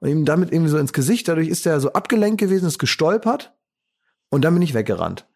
Und 0.00 0.08
ihm 0.08 0.24
damit 0.24 0.52
irgendwie 0.52 0.70
so 0.70 0.78
ins 0.78 0.92
Gesicht. 0.92 1.28
Dadurch 1.28 1.48
ist 1.48 1.64
er 1.66 1.80
so 1.80 1.92
abgelenkt 1.92 2.38
gewesen, 2.38 2.66
ist 2.66 2.78
gestolpert. 2.78 3.54
Und 4.30 4.42
dann 4.42 4.54
bin 4.54 4.62
ich 4.62 4.74
weggerannt. 4.74 5.26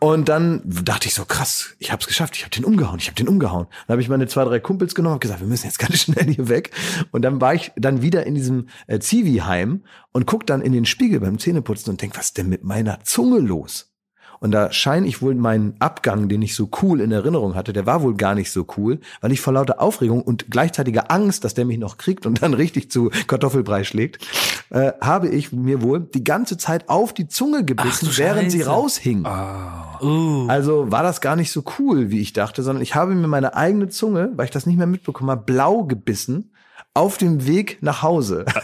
Und 0.00 0.28
dann 0.28 0.62
dachte 0.64 1.06
ich 1.06 1.14
so, 1.14 1.24
krass, 1.24 1.76
ich 1.78 1.92
hab's 1.92 2.08
geschafft, 2.08 2.36
ich 2.36 2.44
hab 2.44 2.50
den 2.50 2.64
umgehauen, 2.64 2.98
ich 2.98 3.06
hab 3.06 3.14
den 3.14 3.28
umgehauen. 3.28 3.68
Dann 3.86 3.94
habe 3.94 4.02
ich 4.02 4.08
meine 4.08 4.26
zwei, 4.26 4.44
drei 4.44 4.58
Kumpels 4.58 4.94
genommen 4.96 5.14
und 5.14 5.20
gesagt, 5.20 5.40
wir 5.40 5.46
müssen 5.46 5.66
jetzt 5.66 5.78
ganz 5.78 6.00
schnell 6.00 6.26
hier 6.26 6.48
weg. 6.48 6.72
Und 7.12 7.22
dann 7.22 7.40
war 7.40 7.54
ich 7.54 7.70
dann 7.76 8.02
wieder 8.02 8.26
in 8.26 8.34
diesem 8.34 8.68
äh, 8.88 8.98
Zivi-Heim 8.98 9.84
und 10.12 10.26
guck 10.26 10.46
dann 10.46 10.62
in 10.62 10.72
den 10.72 10.84
Spiegel 10.84 11.20
beim 11.20 11.38
Zähneputzen 11.38 11.90
und 11.90 12.02
denk, 12.02 12.16
was 12.16 12.26
ist 12.26 12.38
denn 12.38 12.48
mit 12.48 12.64
meiner 12.64 13.00
Zunge 13.04 13.38
los? 13.38 13.92
Und 14.40 14.52
da 14.52 14.72
scheine 14.72 15.06
ich 15.06 15.20
wohl 15.22 15.34
meinen 15.34 15.74
Abgang, 15.78 16.28
den 16.28 16.42
ich 16.42 16.54
so 16.54 16.70
cool 16.82 17.00
in 17.00 17.12
Erinnerung 17.12 17.54
hatte, 17.54 17.72
der 17.72 17.86
war 17.86 18.02
wohl 18.02 18.14
gar 18.14 18.34
nicht 18.34 18.50
so 18.50 18.66
cool, 18.76 19.00
weil 19.20 19.32
ich 19.32 19.40
vor 19.40 19.52
lauter 19.52 19.80
Aufregung 19.80 20.22
und 20.22 20.50
gleichzeitiger 20.50 21.10
Angst, 21.10 21.44
dass 21.44 21.54
der 21.54 21.64
mich 21.64 21.78
noch 21.78 21.98
kriegt 21.98 22.26
und 22.26 22.42
dann 22.42 22.54
richtig 22.54 22.90
zu 22.90 23.10
Kartoffelbrei 23.26 23.84
schlägt, 23.84 24.24
äh, 24.70 24.92
habe 25.00 25.28
ich 25.28 25.52
mir 25.52 25.82
wohl 25.82 26.00
die 26.00 26.24
ganze 26.24 26.56
Zeit 26.56 26.88
auf 26.88 27.12
die 27.12 27.28
Zunge 27.28 27.64
gebissen, 27.64 28.08
während 28.16 28.50
sie 28.50 28.62
raushing. 28.62 29.24
Uh. 29.24 30.46
Also 30.48 30.90
war 30.90 31.02
das 31.02 31.20
gar 31.20 31.36
nicht 31.36 31.50
so 31.50 31.64
cool, 31.78 32.10
wie 32.10 32.20
ich 32.20 32.32
dachte, 32.32 32.62
sondern 32.62 32.82
ich 32.82 32.94
habe 32.94 33.14
mir 33.14 33.28
meine 33.28 33.54
eigene 33.54 33.88
Zunge, 33.88 34.30
weil 34.36 34.44
ich 34.44 34.50
das 34.50 34.66
nicht 34.66 34.76
mehr 34.76 34.86
mitbekommen 34.86 35.30
habe, 35.30 35.42
blau 35.44 35.84
gebissen 35.84 36.52
auf 36.94 37.16
dem 37.16 37.46
Weg 37.46 37.78
nach 37.80 38.02
Hause. 38.02 38.44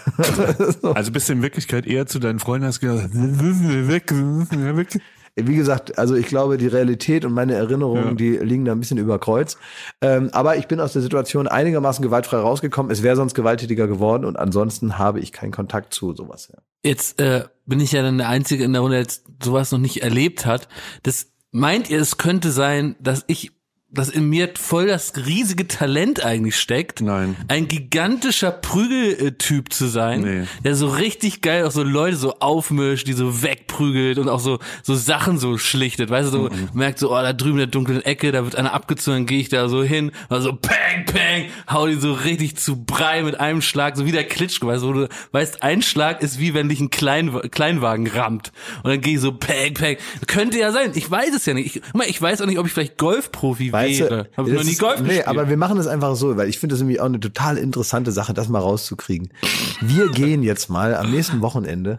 Also 0.94 1.12
bist 1.12 1.28
du 1.28 1.32
in 1.32 1.42
Wirklichkeit 1.42 1.86
eher 1.86 2.06
zu 2.06 2.18
deinen 2.18 2.38
Freunden 2.38 2.66
hast 2.66 2.80
gesagt, 2.80 3.10
weg, 3.14 4.12
weg. 4.12 5.00
Wie 5.36 5.56
gesagt, 5.56 5.98
also 5.98 6.14
ich 6.14 6.26
glaube, 6.26 6.58
die 6.58 6.68
Realität 6.68 7.24
und 7.24 7.32
meine 7.32 7.54
Erinnerungen, 7.54 8.10
Ja. 8.10 8.14
die 8.14 8.36
liegen 8.36 8.64
da 8.64 8.72
ein 8.72 8.78
bisschen 8.78 8.98
über 8.98 9.18
Kreuz. 9.18 9.56
Ähm, 10.00 10.30
aber 10.32 10.56
ich 10.56 10.68
bin 10.68 10.78
aus 10.78 10.92
der 10.92 11.02
Situation 11.02 11.48
einigermaßen 11.48 12.04
gewaltfrei 12.04 12.36
rausgekommen. 12.36 12.92
Es 12.92 13.02
wäre 13.02 13.16
sonst 13.16 13.34
gewalttätiger 13.34 13.88
geworden 13.88 14.24
und 14.24 14.36
ansonsten 14.38 14.96
habe 14.98 15.18
ich 15.18 15.32
keinen 15.32 15.50
Kontakt 15.50 15.92
zu 15.92 16.14
sowas. 16.14 16.50
Ja. 16.52 16.60
Jetzt 16.84 17.20
äh, 17.20 17.44
bin 17.66 17.80
ich 17.80 17.90
ja 17.92 18.02
dann 18.02 18.18
der 18.18 18.28
Einzige 18.28 18.62
in 18.62 18.72
der 18.72 18.82
Runde, 18.82 18.94
der 18.96 19.02
jetzt 19.02 19.24
sowas 19.42 19.72
noch 19.72 19.78
nicht 19.80 20.02
erlebt 20.02 20.46
hat. 20.46 20.68
Das 21.02 21.32
meint 21.50 21.90
ihr, 21.90 21.98
es 22.00 22.16
könnte 22.16 22.50
sein, 22.52 22.94
dass 23.00 23.24
ich, 23.26 23.50
dass 23.94 24.08
in 24.08 24.28
mir 24.28 24.50
voll 24.56 24.86
das 24.86 25.12
riesige 25.26 25.66
Talent 25.68 26.24
eigentlich 26.24 26.56
steckt, 26.58 27.00
Nein. 27.00 27.36
ein 27.48 27.68
gigantischer 27.68 28.50
Prügeltyp 28.50 29.72
zu 29.72 29.86
sein, 29.86 30.20
Nee. 30.20 30.46
der 30.64 30.74
so 30.74 30.88
richtig 30.88 31.40
geil 31.40 31.64
auch 31.64 31.70
so 31.70 31.82
Leute 31.82 32.16
so 32.16 32.38
aufmischt, 32.40 33.06
die 33.06 33.12
so 33.12 33.42
wegprügelt 33.42 34.18
und 34.18 34.28
auch 34.28 34.40
so 34.40 34.58
so 34.82 34.94
Sachen 34.94 35.38
so 35.38 35.58
schlichtet, 35.58 36.10
weißt 36.10 36.28
du, 36.28 36.32
so 36.32 36.42
Mhm. 36.44 36.68
merkt 36.74 36.98
so, 36.98 37.10
oh, 37.10 37.14
da 37.22 37.32
drüben 37.32 37.52
in 37.54 37.58
der 37.58 37.66
dunklen 37.68 38.02
Ecke, 38.04 38.32
da 38.32 38.44
wird 38.44 38.56
einer 38.56 38.72
abgezogen, 38.72 39.18
dann 39.20 39.26
gehe 39.26 39.40
ich 39.40 39.48
da 39.48 39.68
so 39.68 39.82
hin, 39.82 40.12
also 40.28 40.52
peng, 40.54 41.04
peng, 41.06 41.46
hau 41.70 41.86
die 41.86 41.94
so 41.94 42.12
richtig 42.12 42.56
zu 42.56 42.84
Brei 42.84 43.22
mit 43.22 43.38
einem 43.40 43.62
Schlag, 43.62 43.96
so 43.96 44.06
wie 44.06 44.12
der 44.12 44.24
Klitschko, 44.24 44.66
weißt 44.66 44.82
du, 44.82 44.88
wo 44.88 44.92
du 44.92 45.08
weißt, 45.32 45.62
ein 45.62 45.82
Schlag 45.82 46.22
ist 46.22 46.38
wie 46.38 46.54
wenn 46.54 46.68
dich 46.68 46.80
ein 46.80 46.90
Klein, 46.90 47.32
Kleinwagen 47.50 48.06
rammt 48.06 48.52
und 48.82 48.90
dann 48.90 49.00
gehe 49.00 49.14
ich 49.14 49.20
so 49.20 49.32
peng, 49.32 49.74
peng, 49.74 49.96
könnte 50.26 50.58
ja 50.58 50.72
sein, 50.72 50.92
ich 50.94 51.10
weiß 51.10 51.34
es 51.34 51.46
ja 51.46 51.54
nicht, 51.54 51.76
ich, 51.76 51.82
ich 52.06 52.20
weiß 52.22 52.40
auch 52.42 52.46
nicht, 52.46 52.58
ob 52.58 52.66
ich 52.66 52.72
vielleicht 52.72 52.98
Golfprofi 52.98 53.72
Weißt 53.72 53.83
wäre, 53.88 54.28
habe 54.36 54.48
ich 54.48 54.52
noch 54.54 54.58
das 54.58 54.66
nie 54.66 54.72
ist- 54.72 54.80
Golf 54.80 55.00
Nee, 55.00 55.06
gespielt. 55.08 55.28
aber 55.28 55.48
wir 55.48 55.56
machen 55.56 55.78
es 55.78 55.86
einfach 55.86 56.14
so, 56.16 56.36
weil 56.36 56.48
ich 56.48 56.58
finde 56.58 56.74
das 56.74 56.80
nämlich 56.80 57.00
auch 57.00 57.06
eine 57.06 57.20
total 57.20 57.56
interessante 57.58 58.12
Sache, 58.12 58.34
das 58.34 58.48
mal 58.48 58.58
rauszukriegen. 58.60 59.30
Wir 59.80 60.08
gehen 60.10 60.42
jetzt 60.42 60.70
mal 60.70 60.94
am 60.94 61.10
nächsten 61.10 61.40
Wochenende, 61.40 61.98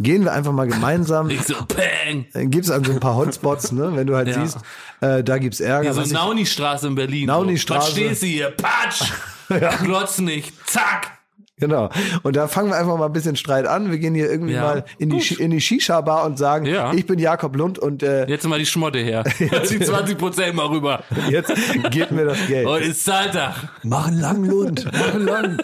gehen 0.00 0.24
wir 0.24 0.32
einfach 0.32 0.52
mal 0.52 0.66
gemeinsam, 0.66 1.28
ich 1.30 1.42
so 1.42 1.54
peng, 1.66 2.26
gibt 2.50 2.64
es 2.64 2.70
an 2.70 2.84
so 2.84 2.92
ein 2.92 3.00
paar 3.00 3.16
Hotspots, 3.16 3.72
ne, 3.72 3.90
wenn 3.94 4.06
du 4.06 4.16
halt 4.16 4.28
Ja. 4.28 4.40
siehst, 4.42 4.58
äh, 5.00 5.22
da 5.22 5.38
gibt's 5.38 5.60
Ärger. 5.60 5.84
Ja, 5.84 5.92
so 5.92 6.02
Nauni-Straße 6.02 6.86
in 6.86 6.94
Berlin. 6.94 7.26
Nauni-Straße. 7.26 7.80
So. 7.80 7.86
Was 7.88 7.92
stehst 7.92 8.22
du 8.22 8.26
hier? 8.26 8.50
Patsch! 8.50 9.12
Glotz 9.84 10.18
nicht. 10.18 10.52
Zack! 10.66 11.18
Genau. 11.60 11.90
Und 12.22 12.36
da 12.36 12.48
fangen 12.48 12.70
wir 12.70 12.76
einfach 12.76 12.96
mal 12.98 13.06
ein 13.06 13.12
bisschen 13.12 13.36
Streit 13.36 13.66
an. 13.66 13.90
Wir 13.90 13.98
gehen 13.98 14.14
hier 14.14 14.30
irgendwie 14.30 14.54
Ja. 14.54 14.62
mal 14.62 14.84
in 14.98 15.10
die, 15.10 15.34
in 15.34 15.50
die 15.50 15.60
Shisha-Bar 15.60 16.24
und 16.24 16.38
sagen, 16.38 16.66
Ja. 16.66 16.92
ich 16.92 17.06
bin 17.06 17.18
Jakob 17.18 17.54
Lund 17.56 17.78
und 17.78 18.02
äh, 18.02 18.26
Jetzt 18.26 18.46
mal 18.48 18.58
die 18.58 18.66
Schmotte 18.66 18.98
her. 18.98 19.24
Jetzt 19.38 19.70
die 19.70 19.78
20 19.80 20.18
Prozent 20.18 20.54
mal 20.56 20.66
rüber. 20.66 21.04
jetzt 21.30 21.52
geht 21.90 22.10
mir 22.10 22.24
das 22.24 22.38
Geld. 22.46 22.66
Heute 22.66 22.86
ist 22.86 23.04
Zahltag. 23.04 23.54
Machen 23.82 24.18
lang, 24.18 24.44
Lund. 24.44 24.84
Machen 24.92 25.24
lang. 25.26 25.58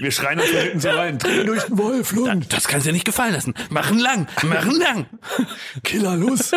Wir 0.00 0.10
schreien 0.10 0.38
uns 0.38 0.52
da 0.52 0.58
hinten 0.58 0.80
so 0.80 0.88
rein. 0.90 1.16
Dreh 1.18 1.44
durch 1.44 1.62
den 1.64 1.78
Wolf, 1.78 2.12
Lund. 2.12 2.52
Das 2.52 2.68
kannst 2.68 2.84
du 2.86 2.90
dir 2.90 2.92
nicht 2.94 3.06
gefallen 3.06 3.32
lassen. 3.32 3.54
Machen 3.70 3.98
lang, 3.98 4.26
machen 4.46 4.78
lang. 4.78 5.06
Killer, 5.84 6.16
los. 6.16 6.52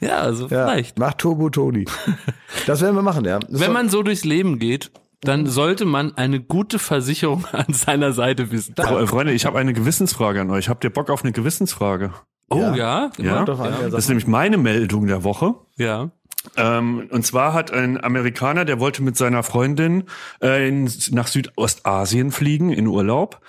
Ja, 0.00 0.18
also 0.18 0.44
Ja, 0.48 0.66
vielleicht. 0.66 0.98
Macht 0.98 1.18
Turbo 1.18 1.48
Toni. 1.50 1.86
Das 2.66 2.80
werden 2.82 2.94
wir 2.94 3.02
machen, 3.02 3.24
ja. 3.24 3.38
Das 3.38 3.60
Wenn 3.60 3.72
man 3.72 3.88
so 3.88 4.02
durchs 4.02 4.24
Leben 4.24 4.58
geht, 4.58 4.90
dann 5.22 5.46
sollte 5.46 5.84
man 5.84 6.16
eine 6.16 6.40
gute 6.40 6.78
Versicherung 6.78 7.46
an 7.52 7.72
seiner 7.72 8.12
Seite 8.12 8.50
wissen. 8.50 8.74
Fre- 8.74 9.06
Freunde, 9.06 9.32
ich 9.32 9.46
habe 9.46 9.58
eine 9.58 9.72
Gewissensfrage 9.72 10.40
an 10.40 10.50
euch. 10.50 10.68
Habt 10.68 10.84
ihr 10.84 10.90
Bock 10.90 11.10
auf 11.10 11.22
eine 11.22 11.32
Gewissensfrage? 11.32 12.12
Oh 12.50 12.56
Ja. 12.58 12.74
ja, 12.76 13.10
Ja, 13.18 13.44
ja, 13.46 13.88
das 13.88 14.00
ist 14.04 14.08
nämlich 14.08 14.26
meine 14.26 14.58
Meldung 14.58 15.06
der 15.06 15.24
Woche. 15.24 15.54
ja. 15.76 16.10
Ähm, 16.56 17.08
und 17.10 17.24
zwar 17.24 17.54
hat 17.54 17.72
ein 17.72 18.02
Amerikaner, 18.02 18.64
der 18.64 18.80
wollte 18.80 19.02
mit 19.02 19.16
seiner 19.16 19.42
Freundin 19.42 20.04
äh, 20.42 20.68
in, 20.68 20.90
nach 21.10 21.28
Südostasien 21.28 22.32
fliegen 22.32 22.72
in 22.72 22.86
Urlaub. 22.86 23.40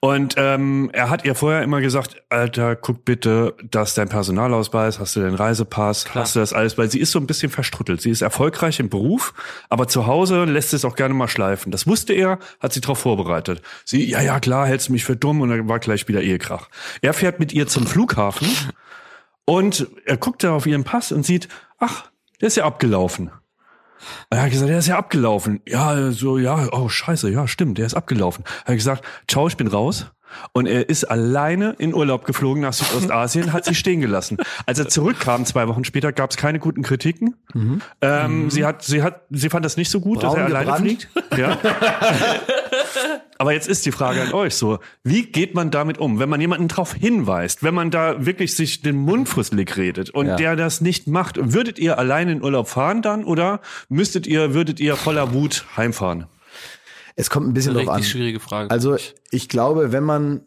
Und 0.00 0.34
ähm, 0.36 0.90
er 0.92 1.10
hat 1.10 1.24
ihr 1.24 1.34
vorher 1.34 1.62
immer 1.62 1.80
gesagt, 1.80 2.22
Alter, 2.28 2.76
guck 2.76 3.04
bitte, 3.04 3.54
dass 3.70 3.94
dein 3.94 4.08
Personalausweis, 4.08 5.00
hast 5.00 5.16
du 5.16 5.20
den 5.20 5.34
Reisepass, 5.34 6.14
hast 6.14 6.36
du 6.36 6.40
das 6.40 6.52
alles, 6.52 6.76
weil 6.76 6.90
sie 6.90 7.00
ist 7.00 7.12
so 7.12 7.18
ein 7.18 7.26
bisschen 7.26 7.50
verstruttelt. 7.50 8.00
Sie 8.00 8.10
ist 8.10 8.22
erfolgreich 8.22 8.80
im 8.80 8.90
Beruf, 8.90 9.34
aber 9.68 9.88
zu 9.88 10.06
Hause 10.06 10.44
lässt 10.44 10.74
es 10.74 10.84
auch 10.84 10.94
gerne 10.94 11.14
mal 11.14 11.28
schleifen. 11.28 11.72
Das 11.72 11.86
wusste 11.86 12.12
er, 12.12 12.38
hat 12.60 12.72
sie 12.72 12.80
darauf 12.80 12.98
vorbereitet. 12.98 13.62
Sie, 13.84 14.04
ja, 14.08 14.20
ja, 14.20 14.40
klar, 14.40 14.66
hältst 14.66 14.88
du 14.88 14.92
mich 14.92 15.04
für 15.04 15.16
dumm 15.16 15.40
und 15.40 15.48
dann 15.48 15.68
war 15.68 15.78
gleich 15.78 16.06
wieder 16.06 16.20
Ehekrach. 16.20 16.68
Er 17.00 17.14
fährt 17.14 17.40
mit 17.40 17.52
ihr 17.52 17.66
zum 17.66 17.86
Flughafen 17.86 18.48
und 19.46 19.86
er 20.04 20.16
guckt 20.18 20.44
da 20.44 20.52
auf 20.52 20.66
ihren 20.66 20.84
Pass 20.84 21.12
und 21.12 21.24
sieht, 21.24 21.48
ach, 21.78 22.10
der 22.40 22.48
ist 22.48 22.56
ja 22.56 22.64
abgelaufen. 22.64 23.30
Er 24.30 24.42
hat 24.42 24.50
gesagt, 24.50 24.70
der 24.70 24.78
ist 24.78 24.86
ja 24.88 24.98
abgelaufen. 24.98 25.60
Ja, 25.66 26.10
so, 26.12 26.38
ja, 26.38 26.68
oh, 26.72 26.88
scheiße, 26.88 27.30
ja, 27.30 27.48
stimmt, 27.48 27.78
der 27.78 27.86
ist 27.86 27.94
abgelaufen. 27.94 28.44
Er 28.64 28.68
hat 28.72 28.76
gesagt, 28.76 29.04
ciao, 29.28 29.48
ich 29.48 29.56
bin 29.56 29.66
raus. 29.68 30.06
Und 30.52 30.66
er 30.66 30.88
ist 30.88 31.04
alleine 31.04 31.76
in 31.78 31.94
Urlaub 31.94 32.24
geflogen 32.24 32.60
nach 32.60 32.72
Südostasien, 32.72 33.52
hat 33.52 33.64
sie 33.64 33.74
stehen 33.74 34.00
gelassen. 34.00 34.36
Als 34.66 34.78
er 34.78 34.88
zurückkam, 34.88 35.46
zwei 35.46 35.66
Wochen 35.68 35.84
später, 35.84 36.12
gab 36.12 36.30
es 36.30 36.36
keine 36.36 36.58
guten 36.58 36.82
Kritiken. 36.82 37.36
Ähm, 38.02 38.50
Sie 38.50 38.64
hat, 38.64 38.82
sie 38.82 39.02
hat, 39.02 39.22
sie 39.30 39.48
fand 39.48 39.64
das 39.64 39.76
nicht 39.76 39.90
so 39.90 40.00
gut, 40.00 40.22
dass 40.22 40.34
Braun 40.34 40.38
er 40.40 40.44
alleine 40.46 40.64
gebrannt? 40.64 40.82
fliegt. 40.82 41.08
Ja. 41.38 41.56
Aber 43.38 43.52
jetzt 43.52 43.68
ist 43.68 43.84
die 43.84 43.92
Frage 43.92 44.22
an 44.22 44.32
euch 44.32 44.54
so, 44.54 44.78
wie 45.04 45.22
geht 45.26 45.54
man 45.54 45.70
damit 45.70 45.98
um, 45.98 46.18
wenn 46.18 46.28
man 46.28 46.40
jemanden 46.40 46.68
darauf 46.68 46.94
hinweist, 46.94 47.62
wenn 47.62 47.74
man 47.74 47.90
da 47.90 48.24
wirklich 48.24 48.54
sich 48.56 48.80
den 48.82 48.96
Mund 48.96 49.28
fusselig 49.28 49.76
redet 49.76 50.10
und 50.10 50.26
Ja. 50.26 50.36
der 50.36 50.56
das 50.56 50.80
nicht 50.80 51.06
macht, 51.06 51.36
würdet 51.52 51.78
ihr 51.78 51.98
alleine 51.98 52.32
in 52.32 52.42
Urlaub 52.42 52.68
fahren 52.68 53.02
dann 53.02 53.24
oder 53.24 53.60
müsstet 53.88 54.26
ihr, 54.26 54.54
würdet 54.54 54.80
ihr 54.80 54.96
voller 54.96 55.34
Wut 55.34 55.64
heimfahren? 55.76 56.26
Es 57.14 57.30
kommt 57.30 57.46
ein 57.48 57.54
bisschen 57.54 57.74
drauf 57.74 57.88
an. 57.88 57.94
richtig 57.96 58.12
schwierige 58.12 58.40
Frage. 58.40 58.70
Also 58.70 58.96
ich 59.30 59.48
glaube, 59.48 59.92
wenn 59.92 60.04
man, 60.04 60.40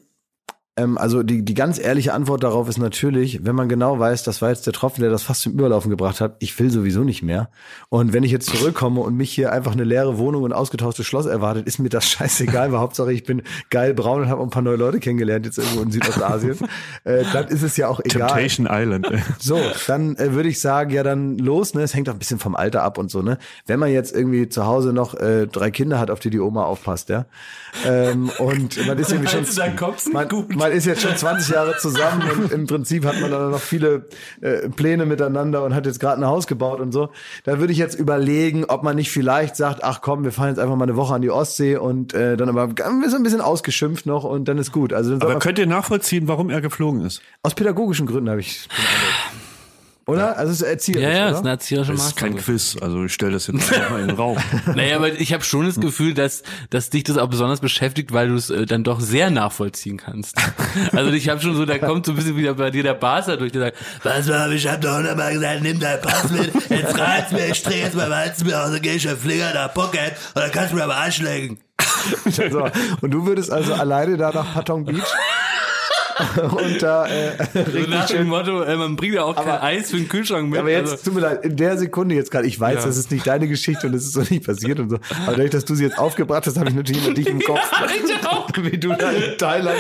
ähm, 0.80 0.98
also 0.98 1.24
die, 1.24 1.44
die 1.44 1.54
ganz 1.54 1.80
ehrliche 1.80 2.14
Antwort 2.14 2.44
darauf 2.44 2.70
ist 2.70 2.78
natürlich, 2.78 3.44
wenn 3.44 3.56
man 3.56 3.68
genau 3.68 4.00
weiß, 4.00 4.24
das 4.24 4.42
war 4.42 4.50
jetzt 4.50 4.66
der 4.66 4.74
Tropfen, 4.74 5.02
der 5.02 5.12
das 5.12 5.24
fast 5.24 5.42
zum 5.42 5.54
Überlaufen 5.54 5.90
gebracht 5.90 6.22
hat, 6.22 6.38
ich 6.40 6.58
will 6.60 6.72
sowieso 6.72 7.04
nicht 7.04 7.22
mehr. 7.22 7.50
Und 7.90 8.14
wenn 8.14 8.24
ich 8.24 8.32
jetzt 8.32 8.50
zurückkomme 8.50 9.02
und 9.02 9.16
mich 9.16 9.32
hier 9.32 9.52
einfach 9.52 9.74
eine 9.74 9.84
leere 9.84 10.18
Wohnung 10.18 10.44
und 10.44 10.54
ausgetauschtes 10.54 11.06
Schloss 11.06 11.26
erwartet, 11.26 11.68
ist 11.68 11.80
mir 11.80 11.90
das 11.90 12.06
scheißegal, 12.10 12.72
weil 12.72 12.80
Hauptsache 12.80 13.12
ich 13.12 13.24
bin 13.24 13.42
geil 13.70 13.94
braun 13.94 14.22
und 14.22 14.30
habe 14.30 14.42
ein 14.42 14.50
paar 14.50 14.62
neue 14.62 14.78
Leute 14.78 15.00
kennengelernt 15.00 15.46
jetzt 15.46 15.58
irgendwo 15.58 15.82
in 15.82 15.92
Südostasien. 15.92 16.58
äh, 17.04 17.24
dann 17.34 17.48
ist 17.48 17.64
es 17.64 17.76
ja 17.76 17.88
auch 17.88 18.00
egal. 18.00 18.28
Temptation 18.28 18.68
Island. 18.70 19.08
So, 19.40 19.60
dann 19.88 20.16
äh, 20.18 20.34
würde 20.34 20.50
ich 20.50 20.60
sagen, 20.60 20.92
ja 20.92 21.04
dann 21.04 21.38
los, 21.38 21.74
ne? 21.74 21.82
Es 21.82 21.94
hängt 21.94 22.10
auch 22.10 22.14
ein 22.14 22.20
bisschen 22.20 22.40
vom 22.40 22.56
Alter 22.56 22.84
ab 22.84 22.98
und 22.98 23.10
so, 23.10 23.22
ne? 23.22 23.38
Wenn 23.66 23.80
man 23.80 23.92
jetzt 23.92 24.14
irgendwie 24.14 24.50
zu 24.50 24.66
Hause 24.66 24.92
noch 24.92 25.14
äh, 25.16 25.48
drei 25.48 25.72
Kinder 25.72 26.00
hat, 26.00 26.12
auf 26.12 26.20
die 26.20 26.30
die 26.30 26.40
Oma 26.40 26.64
aufpasst, 26.64 27.10
ja. 27.10 27.26
Ähm, 27.86 28.30
und 28.38 28.86
man 28.86 28.98
ist 28.98 29.12
irgendwie 29.12 29.30
schon, 29.30 29.46
man, 30.12 30.28
gut. 30.28 30.56
Man 30.70 30.78
ist 30.78 30.86
jetzt 30.86 31.02
schon 31.02 31.16
20 31.16 31.54
Jahre 31.54 31.78
zusammen 31.78 32.30
und 32.30 32.52
im 32.52 32.68
Prinzip 32.68 33.06
hat 33.06 33.20
man 33.20 33.32
dann 33.32 33.52
noch 33.52 33.60
viele 33.60 34.06
äh, 34.42 34.70
Pläne 34.70 35.06
miteinander 35.06 35.64
und 35.64 35.74
hat 35.74 35.86
jetzt 35.86 36.00
gerade 36.00 36.22
ein 36.22 36.26
Haus 36.28 36.48
gebaut 36.48 36.80
und 36.80 36.92
so. 36.92 37.10
Da 37.44 37.60
würde 37.60 37.74
ich 37.74 37.80
jetzt 37.80 37.96
überlegen, 37.96 38.66
ob 38.66 38.84
man 38.84 38.96
nicht 38.96 39.12
vielleicht 39.12 39.56
sagt, 39.56 39.84
ach 39.84 40.02
komm, 40.02 40.24
wir 40.24 40.32
fahren 40.32 40.50
jetzt 40.50 40.60
einfach 40.60 40.76
mal 40.76 40.84
eine 40.84 40.96
Woche 40.96 41.16
an 41.16 41.22
die 41.22 41.32
Ostsee 41.32 41.78
und 41.78 42.14
äh, 42.14 42.38
dann 42.38 42.50
aber 42.50 42.70
so 43.08 43.16
ein 43.16 43.24
bisschen 43.24 43.42
ausgeschimpft 43.42 44.06
noch 44.06 44.24
und 44.24 44.48
dann 44.48 44.58
ist 44.58 44.72
gut. 44.72 44.94
Also 44.94 45.16
Aber 45.16 45.40
könnt 45.40 45.60
ihr 45.60 45.68
nachvollziehen, 45.68 46.28
warum 46.28 46.50
er 46.50 46.62
geflogen 46.62 47.02
ist? 47.06 47.22
aus 47.42 47.56
pädagogischen 47.56 48.06
Gründen 48.06 48.30
habe 48.30 48.42
ich. 48.42 48.68
Oder? 50.10 50.38
Also 50.38 50.52
es 50.52 50.62
ist 50.62 50.68
erzieherisch, 50.68 51.04
ja, 51.04 51.10
ja, 51.12 51.28
oder? 51.28 51.32
ist 51.32 51.40
eine 51.40 51.50
erzieherische 51.50 51.92
Das 51.92 52.08
ist 52.08 52.16
kein 52.16 52.34
Maßnahme. 52.34 52.58
Quiz, 52.58 52.78
also 52.82 53.04
ich 53.06 53.14
stelle 53.14 53.34
das 53.34 53.48
jetzt 53.48 53.72
einfach 53.72 53.90
mal 53.92 54.02
in 54.02 54.08
den 54.08 54.18
Raum. 54.18 54.38
Naja, 54.76 54.96
aber 54.96 55.14
ich 55.14 55.34
habe 55.34 55.44
schon 55.44 55.66
das 55.66 55.80
Gefühl, 55.80 56.14
dass, 56.14 56.44
dass 56.70 56.90
dich 56.90 57.04
das 57.04 57.18
auch 57.18 57.28
besonders 57.28 57.60
beschäftigt, 57.60 58.12
weil 58.12 58.30
du 58.30 58.36
es 58.36 58.50
äh, 58.50 58.66
dann 58.66 58.84
doch 58.84 59.00
sehr 59.00 59.30
nachvollziehen 59.30 59.98
kannst. 59.98 60.36
Also 60.92 61.12
ich 61.12 61.30
habe 61.30 61.42
schon 61.42 61.56
so, 61.56 61.66
da 61.66 61.78
kommt 61.78 62.06
so 62.06 62.14
ein 62.14 62.16
bisschen 62.16 62.36
wieder 62.38 62.54
bei 62.54 62.72
dir 62.72 62.84
der 62.84 62.94
Barster 62.94 63.38
durch, 63.38 63.52
der 63.52 63.62
sagt, 63.62 63.78
was 64.04 64.30
war, 64.30 64.50
ich 64.52 64.68
hab 64.68 64.82
doch 64.82 64.98
hundertmal 64.98 65.34
gesagt, 65.34 65.62
nimm 65.62 65.80
dein 65.80 66.02
Pass 66.02 66.32
mit, 66.32 66.52
jetzt 66.70 66.98
reizt 66.98 67.32
mir, 67.32 67.48
ich 67.48 67.62
dreh 67.62 67.82
jetzt 67.82 67.96
mal 67.96 68.10
Weizen 68.10 68.48
mir 68.48 68.62
aus, 68.62 68.72
dann 68.72 68.82
geh 68.82 68.94
ich 68.94 69.10
auf 69.10 69.20
Flieger 69.20 69.54
nach 69.54 69.74
Pocket 69.74 70.14
und 70.36 70.42
dann 70.42 70.52
kannst 70.52 70.72
du 70.72 70.78
mir 70.78 70.84
aber 70.84 70.96
Arsch 70.96 71.20
lecken. 71.22 71.60
So. 72.30 72.70
Und 73.02 73.12
du 73.12 73.26
würdest 73.26 73.52
also 73.52 73.74
alleine 73.74 74.18
da 74.18 74.32
nach 74.32 74.54
Patong 74.54 74.86
Beach 74.86 75.04
und 76.52 76.82
da 76.82 77.08
äh, 77.08 77.32
So 77.54 77.90
nach 77.90 78.06
dem. 78.08 78.28
Motto, 78.28 78.62
äh, 78.64 78.76
man 78.76 78.96
bringt 78.96 79.16
ja 79.16 79.24
auch 79.24 79.36
kein 79.36 79.48
Aber- 79.48 79.64
Eis 79.64 79.92
für 79.92 79.98
den 79.98 80.08
Kühlschrank 80.10 80.50
mit. 80.50 80.60
Aber 80.60 80.70
jetzt, 80.70 80.92
also, 80.92 81.04
tut 81.06 81.16
mir 81.16 81.22
leid, 81.22 81.44
in 81.46 81.56
der 81.56 81.78
Sekunde 81.78 82.16
jetzt 82.16 82.32
gerade, 82.32 82.48
ich 82.48 82.60
weiß, 82.60 82.80
Ja. 82.80 82.86
das 82.86 82.98
ist 82.98 83.12
nicht 83.12 83.26
deine 83.26 83.48
Geschichte 83.48 83.88
und 83.88 83.94
das 83.94 84.04
ist 84.04 84.14
so 84.14 84.22
nicht 84.22 84.46
passiert 84.46 84.80
und 84.80 84.90
so. 84.90 84.96
Aber 85.26 85.32
dadurch, 85.38 85.52
dass 85.52 85.66
du 85.66 85.76
sie 85.76 85.84
jetzt 85.86 85.98
aufgebracht 85.98 86.46
hast, 86.48 86.58
habe 86.58 86.70
ich 86.70 86.76
natürlich 86.76 87.06
immer 87.06 87.14
dich 87.16 87.28
im 87.28 87.40
Kopf. 87.46 87.60
ich 88.06 88.28
auch. 88.28 88.48
Wie 88.62 88.78
du 88.78 88.90
da 88.90 89.12
in 89.12 89.38
Thailand 89.38 89.78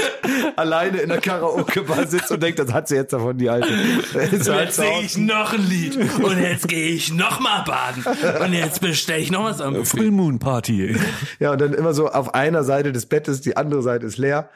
alleine 0.55 0.99
in 0.99 1.09
der 1.09 1.19
Karaoke-Bar 1.19 2.07
sitzt 2.07 2.31
und 2.31 2.41
denkst, 2.41 2.61
das 2.63 2.73
hat 2.73 2.87
sie 2.87 2.95
jetzt 2.95 3.11
davon, 3.13 3.37
die 3.37 3.49
Alte. 3.49 3.67
Halt 4.13 4.31
jetzt 4.31 4.45
so 4.45 4.53
singe 4.83 5.01
ich 5.03 5.17
noch 5.17 5.53
ein 5.53 5.67
Lied 5.67 5.97
und 5.97 6.39
jetzt 6.39 6.67
gehe 6.67 6.87
ich 6.89 7.13
noch 7.13 7.39
mal 7.39 7.63
baden 7.63 8.03
und 8.43 8.53
jetzt 8.53 8.79
bestelle 8.81 9.19
ich 9.19 9.31
noch 9.31 9.43
was 9.43 9.59
am 9.61 9.73
Buffet. 9.73 9.97
Full 9.97 10.11
Moon 10.11 10.39
Party. 10.39 10.95
Ja, 11.39 11.51
und 11.51 11.61
dann 11.61 11.73
immer 11.73 11.93
so 11.93 12.07
auf 12.09 12.33
einer 12.33 12.63
Seite 12.63 12.91
des 12.91 13.05
Bettes, 13.05 13.41
die 13.41 13.57
andere 13.57 13.81
Seite 13.81 14.05
ist 14.05 14.17
leer. 14.17 14.49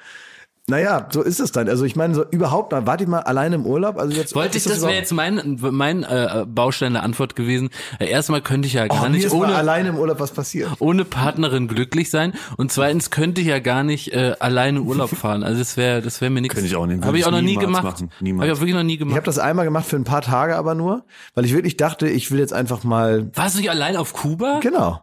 Naja, 0.68 1.09
so 1.11 1.22
ist 1.22 1.41
es 1.41 1.51
dann. 1.51 1.68
Also 1.68 1.84
ich 1.84 1.97
meine, 1.97 2.16
so 2.16 2.24
überhaupt 2.32 2.72
mal, 2.72 2.88
wart 2.88 3.01
ihr 3.01 3.07
mal 3.09 3.20
alleine 3.20 3.55
im 3.55 3.66
Urlaub? 3.66 3.97
Also 3.97 4.16
jetzt 4.16 4.34
Wollte 4.34 4.57
ich, 4.57 4.66
ist 4.66 4.74
das 4.74 4.82
wäre 4.82 4.93
jetzt 4.93 5.11
mein, 5.11 5.57
mein 5.59 6.03
äh, 6.03 6.45
Baustein 6.47 6.93
der 6.93 7.03
Antwort 7.03 7.36
gewesen. 7.36 7.70
Äh, 7.99 8.07
erstmal 8.07 8.41
könnte 8.41 8.68
ich 8.68 8.74
ja 8.74 8.88
gar 8.88 9.03
oh, 9.03 9.09
nicht 9.09 9.26
ist 9.26 9.34
mal 9.34 9.39
ohne, 9.39 9.55
alleine 9.55 9.89
im 9.89 9.97
Urlaub 9.97 10.22
was 10.22 10.32
passiert. 10.32 10.70
ohne 10.80 11.03
Partnerin 11.03 11.68
glücklich 11.68 12.09
sein. 12.09 12.32
Und 12.55 12.72
zweitens 12.72 13.09
könnte 13.09 13.41
ich 13.41 13.47
ja 13.47 13.59
gar 13.59 13.84
nicht 13.84 14.14
äh, 14.14 14.36
alleine 14.39 14.82
Urlaub 14.82 15.09
fahren. 15.18 15.43
Also 15.43 15.59
das 15.59 15.76
wäre 15.76 16.01
das 16.01 16.22
wäre 16.22 16.32
mir 16.32 16.39
nichts. 16.39 16.55
Könnte 16.55 16.70
ich 16.70 16.78
auch 16.78 16.86
nicht. 16.86 17.03
Habe 17.03 17.18
ich 17.18 17.24
ich 17.24 17.28
auch 17.28 17.32
noch 17.32 17.41
nie 17.41 17.57
gemacht. 17.57 17.84
Habe 17.84 18.07
ich 18.22 18.51
auch 18.51 18.59
wirklich 18.59 18.74
noch 18.74 18.84
nie 18.84 18.93
Ich 18.93 19.01
habe 19.01 19.09
gemacht. 19.09 19.28
das 19.28 19.39
einmal 19.39 19.66
gemacht 19.66 19.86
für 19.86 19.97
ein 19.97 20.05
paar 20.05 20.22
Tage 20.22 20.55
aber 20.55 20.76
nur, 20.76 21.03
weil 21.36 21.43
ich 21.43 21.53
wirklich 21.53 21.76
dachte, 21.76 22.07
ich 22.07 22.32
will 22.32 22.39
jetzt 22.39 22.53
einfach 22.53 22.86
mal 22.86 23.30
Warst 23.34 23.55
du 23.55 23.59
nicht 23.59 23.70
allein 23.70 23.97
auf 23.97 24.14
Kuba? 24.14 24.61
Genau. 24.61 25.01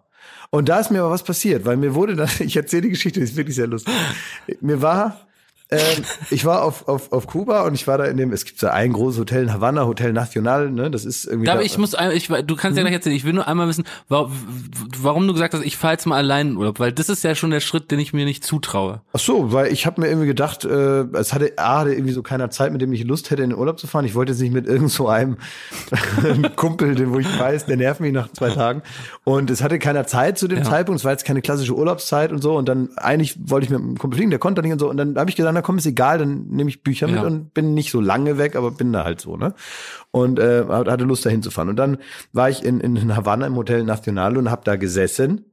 Und 0.48 0.70
da 0.70 0.80
ist 0.80 0.90
mir 0.90 1.00
aber 1.00 1.10
was 1.10 1.22
passiert, 1.22 1.66
weil 1.66 1.76
mir 1.76 1.94
wurde 1.94 2.16
dann, 2.16 2.30
ich 2.38 2.56
erzähle 2.56 2.82
die 2.82 2.88
Geschichte, 2.88 3.20
die 3.20 3.24
ist 3.24 3.36
wirklich 3.36 3.56
sehr 3.56 3.66
lustig. 3.66 3.92
Mir 4.60 4.80
war, 4.80 5.20
ähm, 5.70 6.04
ich 6.30 6.44
war 6.44 6.62
auf, 6.62 6.88
auf, 6.88 7.12
auf 7.12 7.26
Kuba 7.26 7.62
und 7.62 7.74
ich 7.74 7.86
war 7.86 7.98
da 7.98 8.04
in 8.04 8.16
dem, 8.16 8.32
es 8.32 8.44
gibt 8.44 8.58
so 8.58 8.68
ein 8.68 8.92
großes 8.92 9.20
Hotel 9.20 9.44
in 9.44 9.52
Havanna, 9.52 9.86
Hotel 9.86 10.12
Nacional, 10.12 10.70
ne, 10.70 10.90
das 10.90 11.04
ist 11.04 11.26
irgendwie. 11.26 11.46
Da, 11.46 11.54
da, 11.54 11.60
ich 11.60 11.78
muss, 11.78 11.94
ich, 12.12 12.28
du 12.28 12.56
kannst 12.56 12.76
ja 12.76 12.82
gleich 12.82 12.94
erzählen. 12.94 13.14
Ich 13.16 13.24
will 13.24 13.32
nur 13.32 13.46
einmal 13.46 13.68
wissen, 13.68 13.84
warum, 14.08 15.26
du 15.26 15.32
gesagt 15.32 15.54
hast, 15.54 15.64
ich 15.64 15.76
fahre 15.76 15.92
jetzt 15.94 16.06
mal 16.06 16.16
allein 16.16 16.48
in 16.50 16.56
Urlaub, 16.56 16.80
weil 16.80 16.92
das 16.92 17.08
ist 17.08 17.22
ja 17.24 17.34
schon 17.34 17.50
der 17.50 17.60
Schritt, 17.60 17.90
den 17.90 18.00
ich 18.00 18.12
mir 18.12 18.24
nicht 18.24 18.44
zutraue. 18.44 19.00
Ach 19.12 19.20
so, 19.20 19.52
weil 19.52 19.72
ich 19.72 19.86
habe 19.86 20.00
mir 20.00 20.08
irgendwie 20.08 20.26
gedacht, 20.26 20.64
äh, 20.64 21.02
es 21.12 21.32
hatte 21.32 21.52
A, 21.56 21.80
hatte 21.80 21.92
irgendwie 21.92 22.12
so 22.12 22.22
keiner 22.22 22.50
Zeit, 22.50 22.72
mit 22.72 22.80
dem 22.80 22.92
ich 22.92 23.04
Lust 23.04 23.30
hätte, 23.30 23.42
in 23.42 23.50
den 23.50 23.58
Urlaub 23.58 23.78
zu 23.78 23.86
fahren. 23.86 24.04
Ich 24.04 24.14
wollte 24.14 24.32
jetzt 24.32 24.40
nicht 24.40 24.52
mit 24.52 24.66
irgend 24.66 24.90
so 24.90 25.08
einem 25.08 25.36
Kumpel, 26.56 26.94
den 26.94 27.12
wo 27.12 27.18
ich 27.18 27.38
weiß, 27.38 27.66
der 27.66 27.76
nervt 27.76 28.00
mich 28.00 28.12
nach 28.12 28.32
zwei 28.32 28.50
Tagen. 28.50 28.82
Und 29.24 29.50
es 29.50 29.62
hatte 29.62 29.78
keiner 29.78 30.06
Zeit 30.06 30.38
zu 30.38 30.48
dem 30.48 30.58
Ja. 30.58 30.64
Zeitpunkt. 30.64 31.00
Es 31.00 31.04
war 31.04 31.12
jetzt 31.12 31.24
keine 31.24 31.42
klassische 31.42 31.74
Urlaubszeit 31.74 32.32
und 32.32 32.42
so. 32.42 32.56
Und 32.56 32.68
dann 32.68 32.90
eigentlich 32.96 33.36
wollte 33.44 33.64
ich 33.64 33.70
mit 33.70 33.80
einem 33.80 33.98
Kumpel 33.98 34.16
fliegen, 34.16 34.30
der 34.30 34.38
konnte 34.38 34.62
nicht 34.62 34.72
und 34.72 34.78
so. 34.78 34.88
Und 34.88 34.96
dann 34.96 35.16
habe 35.16 35.30
ich 35.30 35.36
gesagt, 35.36 35.59
komm, 35.62 35.78
ist 35.78 35.86
egal, 35.86 36.18
dann 36.18 36.46
nehme 36.48 36.70
ich 36.70 36.82
Bücher 36.82 37.06
mit 37.06 37.16
Ja. 37.16 37.22
und 37.22 37.54
bin 37.54 37.74
nicht 37.74 37.90
so 37.90 38.00
lange 38.00 38.38
weg, 38.38 38.56
aber 38.56 38.70
bin 38.70 38.92
da 38.92 39.04
halt 39.04 39.20
so, 39.20 39.36
ne? 39.36 39.54
Und 40.10 40.38
äh, 40.38 40.64
hatte 40.68 41.04
Lust 41.04 41.26
dahin 41.26 41.42
zu 41.42 41.50
fahren. 41.50 41.68
Und 41.68 41.76
dann 41.76 41.98
war 42.32 42.50
ich 42.50 42.64
in, 42.64 42.80
in 42.80 43.16
Havanna 43.16 43.46
im 43.46 43.56
Hotel 43.56 43.84
Nacional 43.84 44.36
und 44.36 44.50
habe 44.50 44.62
da 44.64 44.76
gesessen 44.76 45.44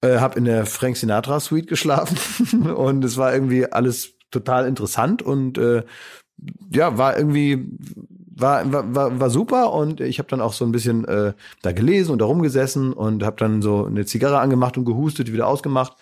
äh, 0.00 0.18
habe 0.18 0.38
in 0.38 0.44
der 0.44 0.66
Frank 0.66 0.96
Sinatra 0.96 1.40
Suite 1.40 1.66
geschlafen 1.66 2.70
und 2.76 3.04
es 3.04 3.16
war 3.16 3.32
irgendwie 3.32 3.70
alles 3.70 4.14
total 4.30 4.66
interessant 4.66 5.22
und 5.22 5.58
äh, 5.58 5.82
ja 6.72 6.98
war 6.98 7.16
irgendwie 7.16 7.66
war, 8.40 8.72
war, 8.72 8.94
war, 8.94 9.18
war 9.18 9.30
super 9.30 9.72
und 9.72 10.00
ich 10.00 10.20
habe 10.20 10.28
dann 10.28 10.40
auch 10.40 10.52
so 10.52 10.64
ein 10.64 10.70
bisschen 10.70 11.04
äh, 11.06 11.32
da 11.62 11.72
gelesen 11.72 12.12
und 12.12 12.20
da 12.20 12.26
rumgesessen 12.26 12.92
und 12.92 13.24
habe 13.24 13.36
dann 13.36 13.62
so 13.62 13.86
eine 13.86 14.06
Zigarre 14.06 14.38
angemacht 14.38 14.78
und 14.78 14.84
gehustet, 14.84 15.32
wieder 15.32 15.48
ausgemacht 15.48 15.96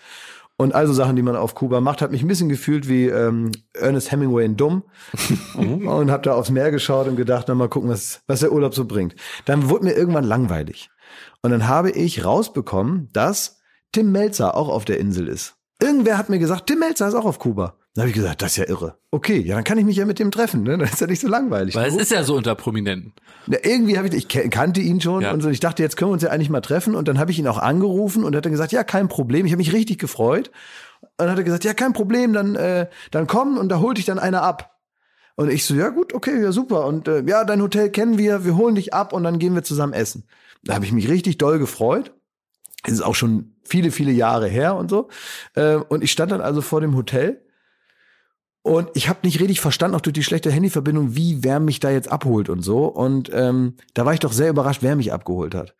und 0.57 0.73
also 0.73 0.91
Sachen, 0.91 1.15
die 1.15 1.21
man 1.21 1.35
auf 1.35 1.53
Kuba 1.53 1.81
macht, 1.81 2.01
hat 2.01 2.11
mich 2.11 2.23
ein 2.23 2.27
bisschen 2.27 2.49
gefühlt 2.49 2.89
wie 2.89 3.05
ähm, 3.05 3.51
Ernest 3.73 4.11
Hemingway 4.11 4.43
in 4.43 4.57
Dumm 4.57 4.83
und 5.55 6.11
habe 6.11 6.23
da 6.23 6.33
aufs 6.33 6.49
Meer 6.49 6.71
geschaut 6.71 7.07
und 7.07 7.15
gedacht, 7.15 7.45
na 7.47 7.55
mal 7.55 7.69
gucken, 7.69 7.89
was, 7.89 8.21
was 8.27 8.39
der 8.39 8.51
Urlaub 8.51 8.73
so 8.73 8.85
bringt. 8.85 9.15
Dann 9.45 9.69
wurde 9.69 9.85
mir 9.85 9.93
irgendwann 9.93 10.23
langweilig 10.23 10.89
und 11.43 11.51
dann 11.51 11.67
habe 11.67 11.91
ich 11.91 12.25
rausbekommen, 12.25 13.09
dass 13.13 13.59
Tim 13.91 14.11
Melzer 14.11 14.55
auch 14.55 14.69
auf 14.69 14.83
der 14.83 14.99
Insel 14.99 15.27
ist. 15.27 15.55
Irgendwer 15.79 16.17
hat 16.17 16.29
mir 16.29 16.39
gesagt, 16.39 16.67
Tim 16.67 16.79
Melzer 16.79 17.07
ist 17.07 17.13
auch 17.13 17.25
auf 17.25 17.39
Kuba. 17.39 17.77
Dann 17.97 18.03
habe 18.03 18.09
ich 18.09 18.15
gesagt, 18.15 18.43
das 18.43 18.51
ist 18.51 18.57
ja 18.57 18.65
irre. 18.69 18.95
Okay, 19.09 19.39
ja, 19.39 19.55
dann 19.55 19.63
kann 19.63 19.79
ich 19.79 19.83
mich 19.83 19.97
ja 19.97 20.05
mit 20.05 20.19
dem 20.19 20.29
treffen, 20.29 20.61
ne? 20.61 20.77
Dann 20.77 20.87
ist 20.87 21.01
ja 21.01 21.07
nicht 21.07 21.19
so 21.19 21.27
langweilig. 21.27 21.73
Weil 21.73 21.89
es 21.89 21.95
ist 21.95 22.11
ja 22.11 22.21
so 22.23 22.35
unter 22.35 22.53
Prominenten. 22.53 23.13
Ja, 23.47 23.57
irgendwie 23.63 23.97
habe 23.97 24.07
ich, 24.07 24.13
ich 24.13 24.51
kannte 24.51 24.81
ihn 24.81 25.01
schon 25.01 25.23
Ja. 25.23 25.31
und 25.31 25.41
so. 25.41 25.49
Ich 25.49 25.59
dachte, 25.61 25.81
jetzt 25.81 25.97
können 25.97 26.11
wir 26.11 26.13
uns 26.13 26.21
ja 26.21 26.29
eigentlich 26.29 26.51
mal 26.51 26.61
treffen. 26.61 26.93
Und 26.93 27.07
dann 27.07 27.17
habe 27.17 27.31
ich 27.31 27.39
ihn 27.39 27.47
auch 27.47 27.57
angerufen 27.57 28.23
und 28.23 28.35
hat 28.35 28.45
dann 28.45 28.51
gesagt, 28.51 28.71
ja, 28.71 28.83
kein 28.83 29.07
Problem. 29.07 29.47
Ich 29.47 29.51
habe 29.51 29.57
mich 29.57 29.73
richtig 29.73 29.97
gefreut. 29.97 30.51
Und 31.01 31.09
dann 31.17 31.31
hat 31.31 31.39
er 31.39 31.43
gesagt, 31.43 31.63
ja, 31.63 31.73
kein 31.73 31.93
Problem, 31.93 32.33
dann, 32.33 32.55
äh, 32.55 32.85
dann 33.09 33.25
komm 33.25 33.57
und 33.57 33.69
da 33.69 33.79
holt 33.79 33.97
dich 33.97 34.05
dann 34.05 34.19
einer 34.19 34.43
ab. 34.43 34.77
Und 35.35 35.49
ich 35.49 35.65
so, 35.65 35.73
ja 35.73 35.89
gut, 35.89 36.13
okay, 36.13 36.39
ja 36.39 36.51
super. 36.51 36.85
Und 36.85 37.07
äh, 37.07 37.23
ja, 37.25 37.45
dein 37.45 37.63
Hotel 37.63 37.89
kennen 37.89 38.19
wir, 38.19 38.45
wir 38.45 38.55
holen 38.57 38.75
dich 38.75 38.93
ab 38.93 39.11
und 39.11 39.23
dann 39.23 39.39
gehen 39.39 39.55
wir 39.55 39.63
zusammen 39.63 39.93
essen. 39.93 40.27
Da 40.63 40.75
habe 40.75 40.85
ich 40.85 40.91
mich 40.91 41.09
richtig 41.09 41.39
doll 41.39 41.57
gefreut. 41.57 42.13
Es 42.85 42.93
ist 42.93 43.01
auch 43.01 43.15
schon 43.15 43.55
viele, 43.63 43.89
viele 43.89 44.11
Jahre 44.11 44.47
her 44.47 44.75
und 44.75 44.91
so. 44.91 45.07
Äh, 45.55 45.77
und 45.77 46.03
ich 46.03 46.11
stand 46.11 46.31
dann 46.31 46.41
also 46.41 46.61
vor 46.61 46.79
dem 46.79 46.95
Hotel 46.95 47.41
und 48.67 48.89
ich 48.95 49.07
habe 49.07 49.19
nicht 49.23 49.39
richtig 49.39 49.61
verstanden, 49.61 49.95
auch 49.95 50.01
durch 50.01 50.13
die 50.13 50.23
schlechte 50.23 50.51
Handyverbindung, 50.51 51.15
wie 51.15 51.41
wer 51.41 51.61
mich 51.61 51.79
da 51.79 51.89
jetzt 51.89 52.11
abholt 52.11 52.49
und 52.49 52.63
so. 52.63 52.87
Und 52.87 53.31
ähm, 53.33 53.75
da 53.93 54.05
war 54.05 54.13
ich 54.13 54.19
doch 54.19 54.33
sehr 54.33 54.49
überrascht, 54.49 54.83
wer 54.83 54.97
mich 54.97 55.13
abgeholt 55.13 55.55
hat. 55.55 55.73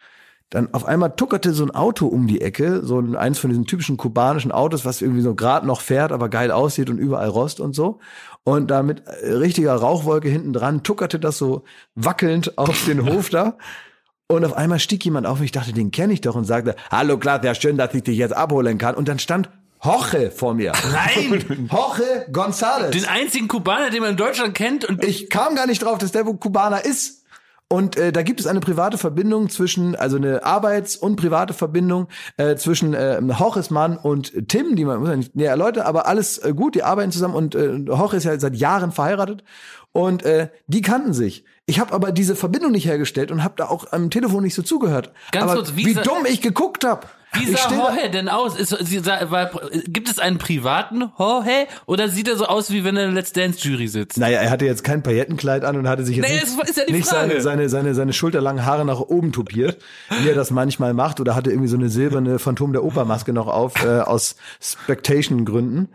Dann 0.49 0.73
auf 0.73 0.85
einmal 0.85 1.13
tuckerte 1.13 1.51
so 1.51 1.65
ein 1.65 1.71
Auto 1.71 2.07
um 2.07 2.27
die 2.27 2.39
Ecke, 2.39 2.85
so 2.85 3.01
ein, 3.01 3.17
eins 3.17 3.39
von 3.39 3.49
diesen 3.49 3.65
typischen 3.65 3.97
kubanischen 3.97 4.53
Autos, 4.53 4.85
was 4.85 5.01
irgendwie 5.01 5.19
so 5.19 5.35
gerade 5.35 5.67
noch 5.67 5.81
fährt, 5.81 6.13
aber 6.13 6.29
geil 6.29 6.49
aussieht 6.49 6.89
und 6.89 6.97
überall 6.97 7.27
Rost 7.27 7.59
und 7.59 7.75
so. 7.75 7.99
Und 8.45 8.71
da 8.71 8.83
mit 8.83 9.03
äh, 9.05 9.33
richtiger 9.33 9.75
Rauchwolke 9.75 10.29
hinten 10.29 10.53
dran 10.53 10.81
tuckerte 10.81 11.19
das 11.19 11.38
so 11.38 11.63
wackelnd 11.95 12.57
auf 12.57 12.85
den 12.85 13.05
Hof 13.05 13.29
da. 13.29 13.57
Und 14.29 14.45
auf 14.45 14.53
einmal 14.53 14.79
stieg 14.79 15.03
jemand 15.03 15.27
auf, 15.27 15.41
ich 15.41 15.51
dachte, 15.51 15.73
den 15.73 15.91
kenne 15.91 16.13
ich 16.13 16.21
doch 16.21 16.35
und 16.35 16.45
sagte, 16.45 16.77
hallo 16.89 17.17
klar, 17.17 17.43
ja 17.43 17.53
schön, 17.53 17.75
dass 17.77 17.93
ich 17.93 18.03
dich 18.03 18.17
jetzt 18.17 18.35
abholen 18.35 18.77
kann. 18.77 18.95
Und 18.95 19.09
dann 19.09 19.19
stand 19.19 19.49
Hoche 19.88 20.31
vor 20.31 20.53
mir. 20.53 20.73
Nein! 20.91 21.69
Hoche 21.71 22.27
González. 22.31 22.91
Den 22.91 23.05
einzigen 23.05 23.47
Kubaner, 23.47 23.89
den 23.89 24.01
man 24.01 24.11
in 24.11 24.17
Deutschland 24.17 24.53
kennt 24.53 24.85
und 24.85 25.03
Ich 25.03 25.29
kam 25.29 25.55
gar 25.55 25.65
nicht 25.65 25.81
drauf, 25.81 25.97
dass 25.97 26.11
der 26.11 26.23
Kubaner 26.25 26.83
ist. 26.83 27.23
Und 27.69 27.97
äh, 27.97 28.13
da 28.13 28.21
gibt 28.21 28.39
es 28.39 28.47
eine 28.47 28.61
private 28.61 28.97
Verbindung 28.97 29.49
zwischen, 29.49 29.95
also 29.95 30.15
eine 30.15 30.45
Arbeits- 30.45 30.95
und 30.95 31.17
private 31.17 31.53
Verbindung 31.53 32.07
äh, 32.38 32.55
zwischen 32.55 32.93
äh, 32.93 33.21
Hoches 33.39 33.71
Mann 33.71 33.97
und 33.97 34.47
Tim, 34.47 34.77
die 34.77 34.85
man 34.85 34.99
muss 34.99 35.09
ja 35.09 35.15
nicht 35.17 35.35
näher 35.35 35.51
erläutern, 35.51 35.85
aber 35.85 36.07
alles 36.07 36.38
äh, 36.38 36.53
gut, 36.53 36.75
die 36.75 36.83
arbeiten 36.83 37.11
zusammen 37.11 37.35
und 37.35 37.55
äh, 37.55 37.85
Hoche 37.89 38.17
ist 38.17 38.23
ja 38.23 38.39
seit 38.39 38.55
Jahren 38.55 38.93
verheiratet 38.93 39.43
und 39.91 40.23
äh, 40.23 40.47
die 40.67 40.81
kannten 40.81 41.11
sich. 41.11 41.43
Ich 41.65 41.81
habe 41.81 41.93
aber 41.93 42.13
diese 42.13 42.38
Verbindung 42.38 42.71
nicht 42.71 42.85
hergestellt 42.85 43.31
und 43.31 43.43
habe 43.43 43.55
da 43.57 43.67
auch 43.67 43.91
am 43.91 44.09
Telefon 44.11 44.43
nicht 44.43 44.55
so 44.55 44.61
zugehört. 44.61 45.11
Ganz 45.33 45.43
aber 45.43 45.55
kurz, 45.55 45.75
wie 45.75 45.88
wie 45.88 45.93
dumm 45.95 46.25
ich 46.25 46.41
geguckt 46.41 46.85
habe. 46.85 47.07
Wie 47.34 47.51
sah 47.51 47.69
Jorge 47.69 48.09
denn 48.11 48.30
aus? 48.30 48.57
Ist, 48.57 48.69
sah- 49.03 49.30
war, 49.32 49.51
gibt 49.88 50.09
es 50.09 50.17
einen 50.19 50.38
privaten 50.38 51.11
Jorge 51.19 51.67
oder 51.86 52.09
sieht 52.09 52.28
er 52.28 52.38
so 52.38 52.45
aus, 52.45 52.71
wie 52.71 52.84
wenn 52.84 52.95
er 52.97 53.03
in 53.03 53.09
der 53.09 53.21
Let's 53.21 53.34
Dance 53.34 53.59
Jury 53.67 53.88
sitzt? 53.88 54.17
Naja, 54.17 54.39
er 54.39 54.49
hatte 54.49 54.65
jetzt 54.65 54.84
kein 54.84 55.03
Paillettenkleid 55.03 55.63
an 55.65 55.78
und 55.78 55.88
hatte 55.88 56.03
sich 56.05 56.17
jetzt 56.17 56.28
Nee, 56.30 56.39
nicht, 56.39 56.78
ja 56.78 56.84
nicht 56.91 57.05
seine, 57.05 57.41
seine, 57.41 57.69
seine, 57.69 57.93
seine 57.93 58.13
schulterlangen 58.13 58.65
Haare 58.65 58.86
nach 58.86 58.99
oben 58.99 59.32
tupiert, 59.32 59.78
wie 60.21 60.30
er 60.30 60.36
das 60.36 60.51
manchmal 60.51 60.93
macht, 60.93 61.19
oder 61.19 61.36
hatte 61.36 61.49
irgendwie 61.51 61.69
so 61.69 61.78
eine 61.78 61.89
silberne 61.89 62.39
Phantom 62.39 62.73
der 62.73 62.84
Opermaske 62.84 63.34
noch 63.34 63.47
auf, 63.47 63.84
äh, 63.84 63.99
aus 63.99 64.36
Spectation-Gründen, 64.61 65.89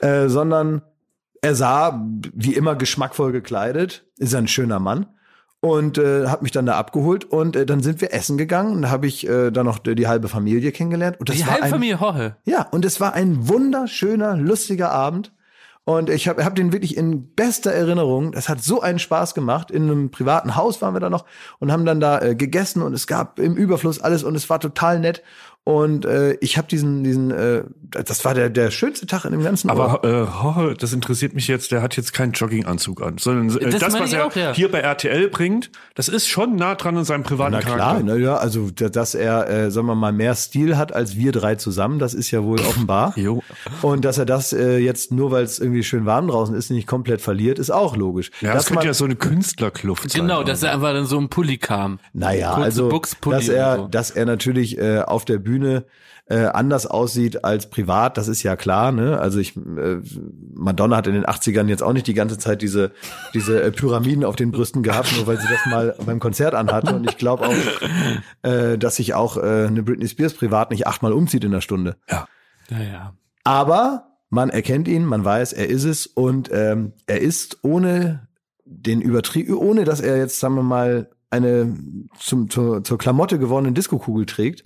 äh, 0.00 0.28
sondern 0.28 0.82
er 1.42 1.54
sah 1.54 2.04
wie 2.34 2.54
immer 2.54 2.76
geschmackvoll 2.76 3.32
gekleidet, 3.32 4.04
ist 4.16 4.34
ein 4.34 4.48
schöner 4.48 4.78
Mann 4.78 5.06
und 5.60 5.98
äh, 5.98 6.26
hat 6.28 6.42
mich 6.42 6.52
dann 6.52 6.66
da 6.66 6.76
abgeholt 6.76 7.24
und 7.24 7.56
äh, 7.56 7.66
dann 7.66 7.82
sind 7.82 8.00
wir 8.00 8.14
essen 8.14 8.38
gegangen 8.38 8.72
und 8.76 8.82
da 8.82 8.90
habe 8.90 9.06
ich 9.06 9.28
äh, 9.28 9.50
dann 9.50 9.66
noch 9.66 9.78
die, 9.78 9.94
die 9.94 10.06
halbe 10.06 10.28
Familie 10.28 10.70
kennengelernt 10.72 11.18
und 11.18 11.28
das 11.28 11.36
Die 11.36 11.42
war 11.42 11.52
halbe 11.52 11.64
ein, 11.64 11.70
Familie 11.70 11.96
Jorge. 11.96 12.36
ja, 12.44 12.62
und 12.70 12.84
es 12.84 13.00
war 13.00 13.14
ein 13.14 13.48
wunderschöner, 13.48 14.36
lustiger 14.36 14.90
Abend. 14.90 15.32
Und 15.84 16.10
ich 16.10 16.28
habe 16.28 16.44
hab 16.44 16.54
den 16.54 16.74
wirklich 16.74 16.98
in 16.98 17.34
bester 17.34 17.72
Erinnerung. 17.72 18.32
Das 18.32 18.50
hat 18.50 18.62
so 18.62 18.82
einen 18.82 18.98
Spaß 18.98 19.34
gemacht. 19.34 19.70
In 19.70 19.84
einem 19.84 20.10
privaten 20.10 20.54
Haus 20.54 20.82
waren 20.82 20.94
wir 20.94 21.00
da 21.00 21.08
noch 21.08 21.24
und 21.60 21.72
haben 21.72 21.86
dann 21.86 21.98
da 21.98 22.20
äh, 22.20 22.34
gegessen 22.34 22.82
und 22.82 22.92
es 22.92 23.06
gab 23.06 23.38
im 23.38 23.56
Überfluss 23.56 23.98
alles 23.98 24.22
und 24.22 24.34
es 24.34 24.50
war 24.50 24.60
total 24.60 25.00
nett. 25.00 25.22
Und 25.68 26.06
äh, 26.06 26.32
ich 26.40 26.56
habe 26.56 26.66
diesen, 26.66 27.04
diesen, 27.04 27.30
äh, 27.30 27.62
das 27.90 28.24
war 28.24 28.32
der, 28.32 28.48
der 28.48 28.70
schönste 28.70 29.04
Tag 29.04 29.26
in 29.26 29.32
dem 29.32 29.42
ganzen. 29.42 29.68
Aber 29.68 30.00
äh, 30.02 30.20
Jorge, 30.24 30.74
das 30.80 30.94
interessiert 30.94 31.34
mich 31.34 31.46
jetzt, 31.46 31.72
der 31.72 31.82
hat 31.82 31.94
jetzt 31.98 32.14
keinen 32.14 32.32
Jogginganzug 32.32 33.02
an, 33.02 33.18
sondern 33.18 33.54
äh, 33.60 33.68
Das 33.72 33.80
das, 33.80 33.92
was 34.00 34.08
ich 34.08 34.16
er 34.16 34.24
auch, 34.24 34.34
ja. 34.34 34.54
hier 34.54 34.70
bei 34.70 34.78
RTL 34.80 35.28
bringt, 35.28 35.70
das 35.94 36.08
ist 36.08 36.26
schon 36.26 36.56
nah 36.56 36.74
dran 36.74 36.96
an 36.96 37.04
seinem 37.04 37.22
privaten 37.22 37.52
Na 37.52 37.60
klar, 37.60 37.76
Charakter. 37.76 38.02
na 38.02 38.16
ja, 38.16 38.36
also 38.38 38.70
da- 38.74 38.88
dass 38.88 39.14
er, 39.14 39.46
äh, 39.50 39.70
sagen 39.70 39.86
wir 39.88 39.94
mal, 39.94 40.10
mehr 40.10 40.34
Stil 40.36 40.78
hat 40.78 40.94
als 40.94 41.16
wir 41.16 41.32
drei 41.32 41.56
zusammen, 41.56 41.98
das 41.98 42.14
ist 42.14 42.30
ja 42.30 42.42
wohl 42.42 42.60
offenbar. 42.60 43.12
Jo. 43.16 43.42
Und 43.82 44.06
dass 44.06 44.16
er 44.16 44.24
das 44.24 44.54
äh, 44.54 44.78
jetzt 44.78 45.12
nur, 45.12 45.32
weil 45.32 45.44
es 45.44 45.58
irgendwie 45.58 45.82
schön 45.82 46.06
warm 46.06 46.28
draußen 46.28 46.54
ist, 46.54 46.70
nicht 46.70 46.86
komplett 46.86 47.20
verliert, 47.20 47.58
ist 47.58 47.70
auch 47.70 47.94
logisch. 47.94 48.30
Ja, 48.40 48.54
das 48.54 48.62
Dass 48.62 48.66
könnte 48.68 48.78
man- 48.78 48.86
ja 48.86 48.94
so 48.94 49.04
eine 49.04 49.16
Künstlerkluft 49.16 50.10
sein. 50.10 50.22
Genau, 50.22 50.44
dass 50.44 50.62
er 50.62 50.72
einfach 50.72 50.94
dann 50.94 51.04
so 51.04 51.18
ein 51.18 51.28
Pulli 51.28 51.58
kam. 51.58 51.98
Naja, 52.14 52.52
Kurze 52.54 52.64
also 52.64 53.00
dass 53.30 53.48
er, 53.50 53.76
so. 53.76 53.88
dass 53.88 54.10
er 54.10 54.24
natürlich 54.24 54.78
äh, 54.78 55.00
auf 55.00 55.26
der 55.26 55.36
Bühne 55.36 55.57
äh, 55.64 56.44
anders 56.46 56.86
aussieht 56.86 57.44
als 57.44 57.70
privat, 57.70 58.18
das 58.18 58.28
ist 58.28 58.42
ja 58.42 58.56
klar. 58.56 58.92
Ne? 58.92 59.18
Also 59.18 59.38
ich, 59.38 59.56
äh, 59.56 60.00
Madonna 60.54 60.96
hat 60.96 61.06
in 61.06 61.14
den 61.14 61.24
80ern 61.24 61.68
jetzt 61.68 61.82
auch 61.82 61.92
nicht 61.92 62.06
die 62.06 62.14
ganze 62.14 62.38
Zeit 62.38 62.60
diese 62.60 62.92
diese 63.34 63.62
äh, 63.62 63.70
Pyramiden 63.70 64.24
auf 64.24 64.36
den 64.36 64.50
Brüsten 64.50 64.82
gehabt, 64.82 65.16
nur 65.16 65.26
weil 65.26 65.38
sie 65.38 65.48
das 65.48 65.66
mal 65.66 65.94
beim 66.04 66.20
Konzert 66.20 66.54
anhatte. 66.54 66.94
Und 66.94 67.08
ich 67.08 67.16
glaube 67.16 67.46
auch, 67.46 68.48
äh, 68.48 68.76
dass 68.76 68.96
sich 68.96 69.14
auch 69.14 69.36
äh, 69.36 69.66
eine 69.66 69.82
Britney 69.82 70.08
Spears 70.08 70.34
privat 70.34 70.70
nicht 70.70 70.86
achtmal 70.86 71.12
umzieht 71.12 71.44
in 71.44 71.52
der 71.52 71.62
Stunde. 71.62 71.96
Naja. 72.68 73.14
Aber 73.44 74.08
man 74.30 74.50
erkennt 74.50 74.88
ihn, 74.88 75.04
man 75.04 75.24
weiß, 75.24 75.54
er 75.54 75.68
ist 75.68 75.84
es 75.84 76.06
und 76.06 76.50
ähm, 76.52 76.92
er 77.06 77.22
ist 77.22 77.58
ohne 77.62 78.28
den 78.64 79.00
Übertrieb, 79.00 79.50
ohne 79.50 79.84
dass 79.84 80.00
er 80.00 80.18
jetzt, 80.18 80.40
sagen 80.40 80.54
wir 80.54 80.62
mal, 80.62 81.08
eine 81.30 81.74
zum, 82.18 82.50
zur, 82.50 82.84
zur 82.84 82.98
Klamotte 82.98 83.38
gewordene 83.38 83.72
Diskokugel 83.72 84.26
trägt, 84.26 84.62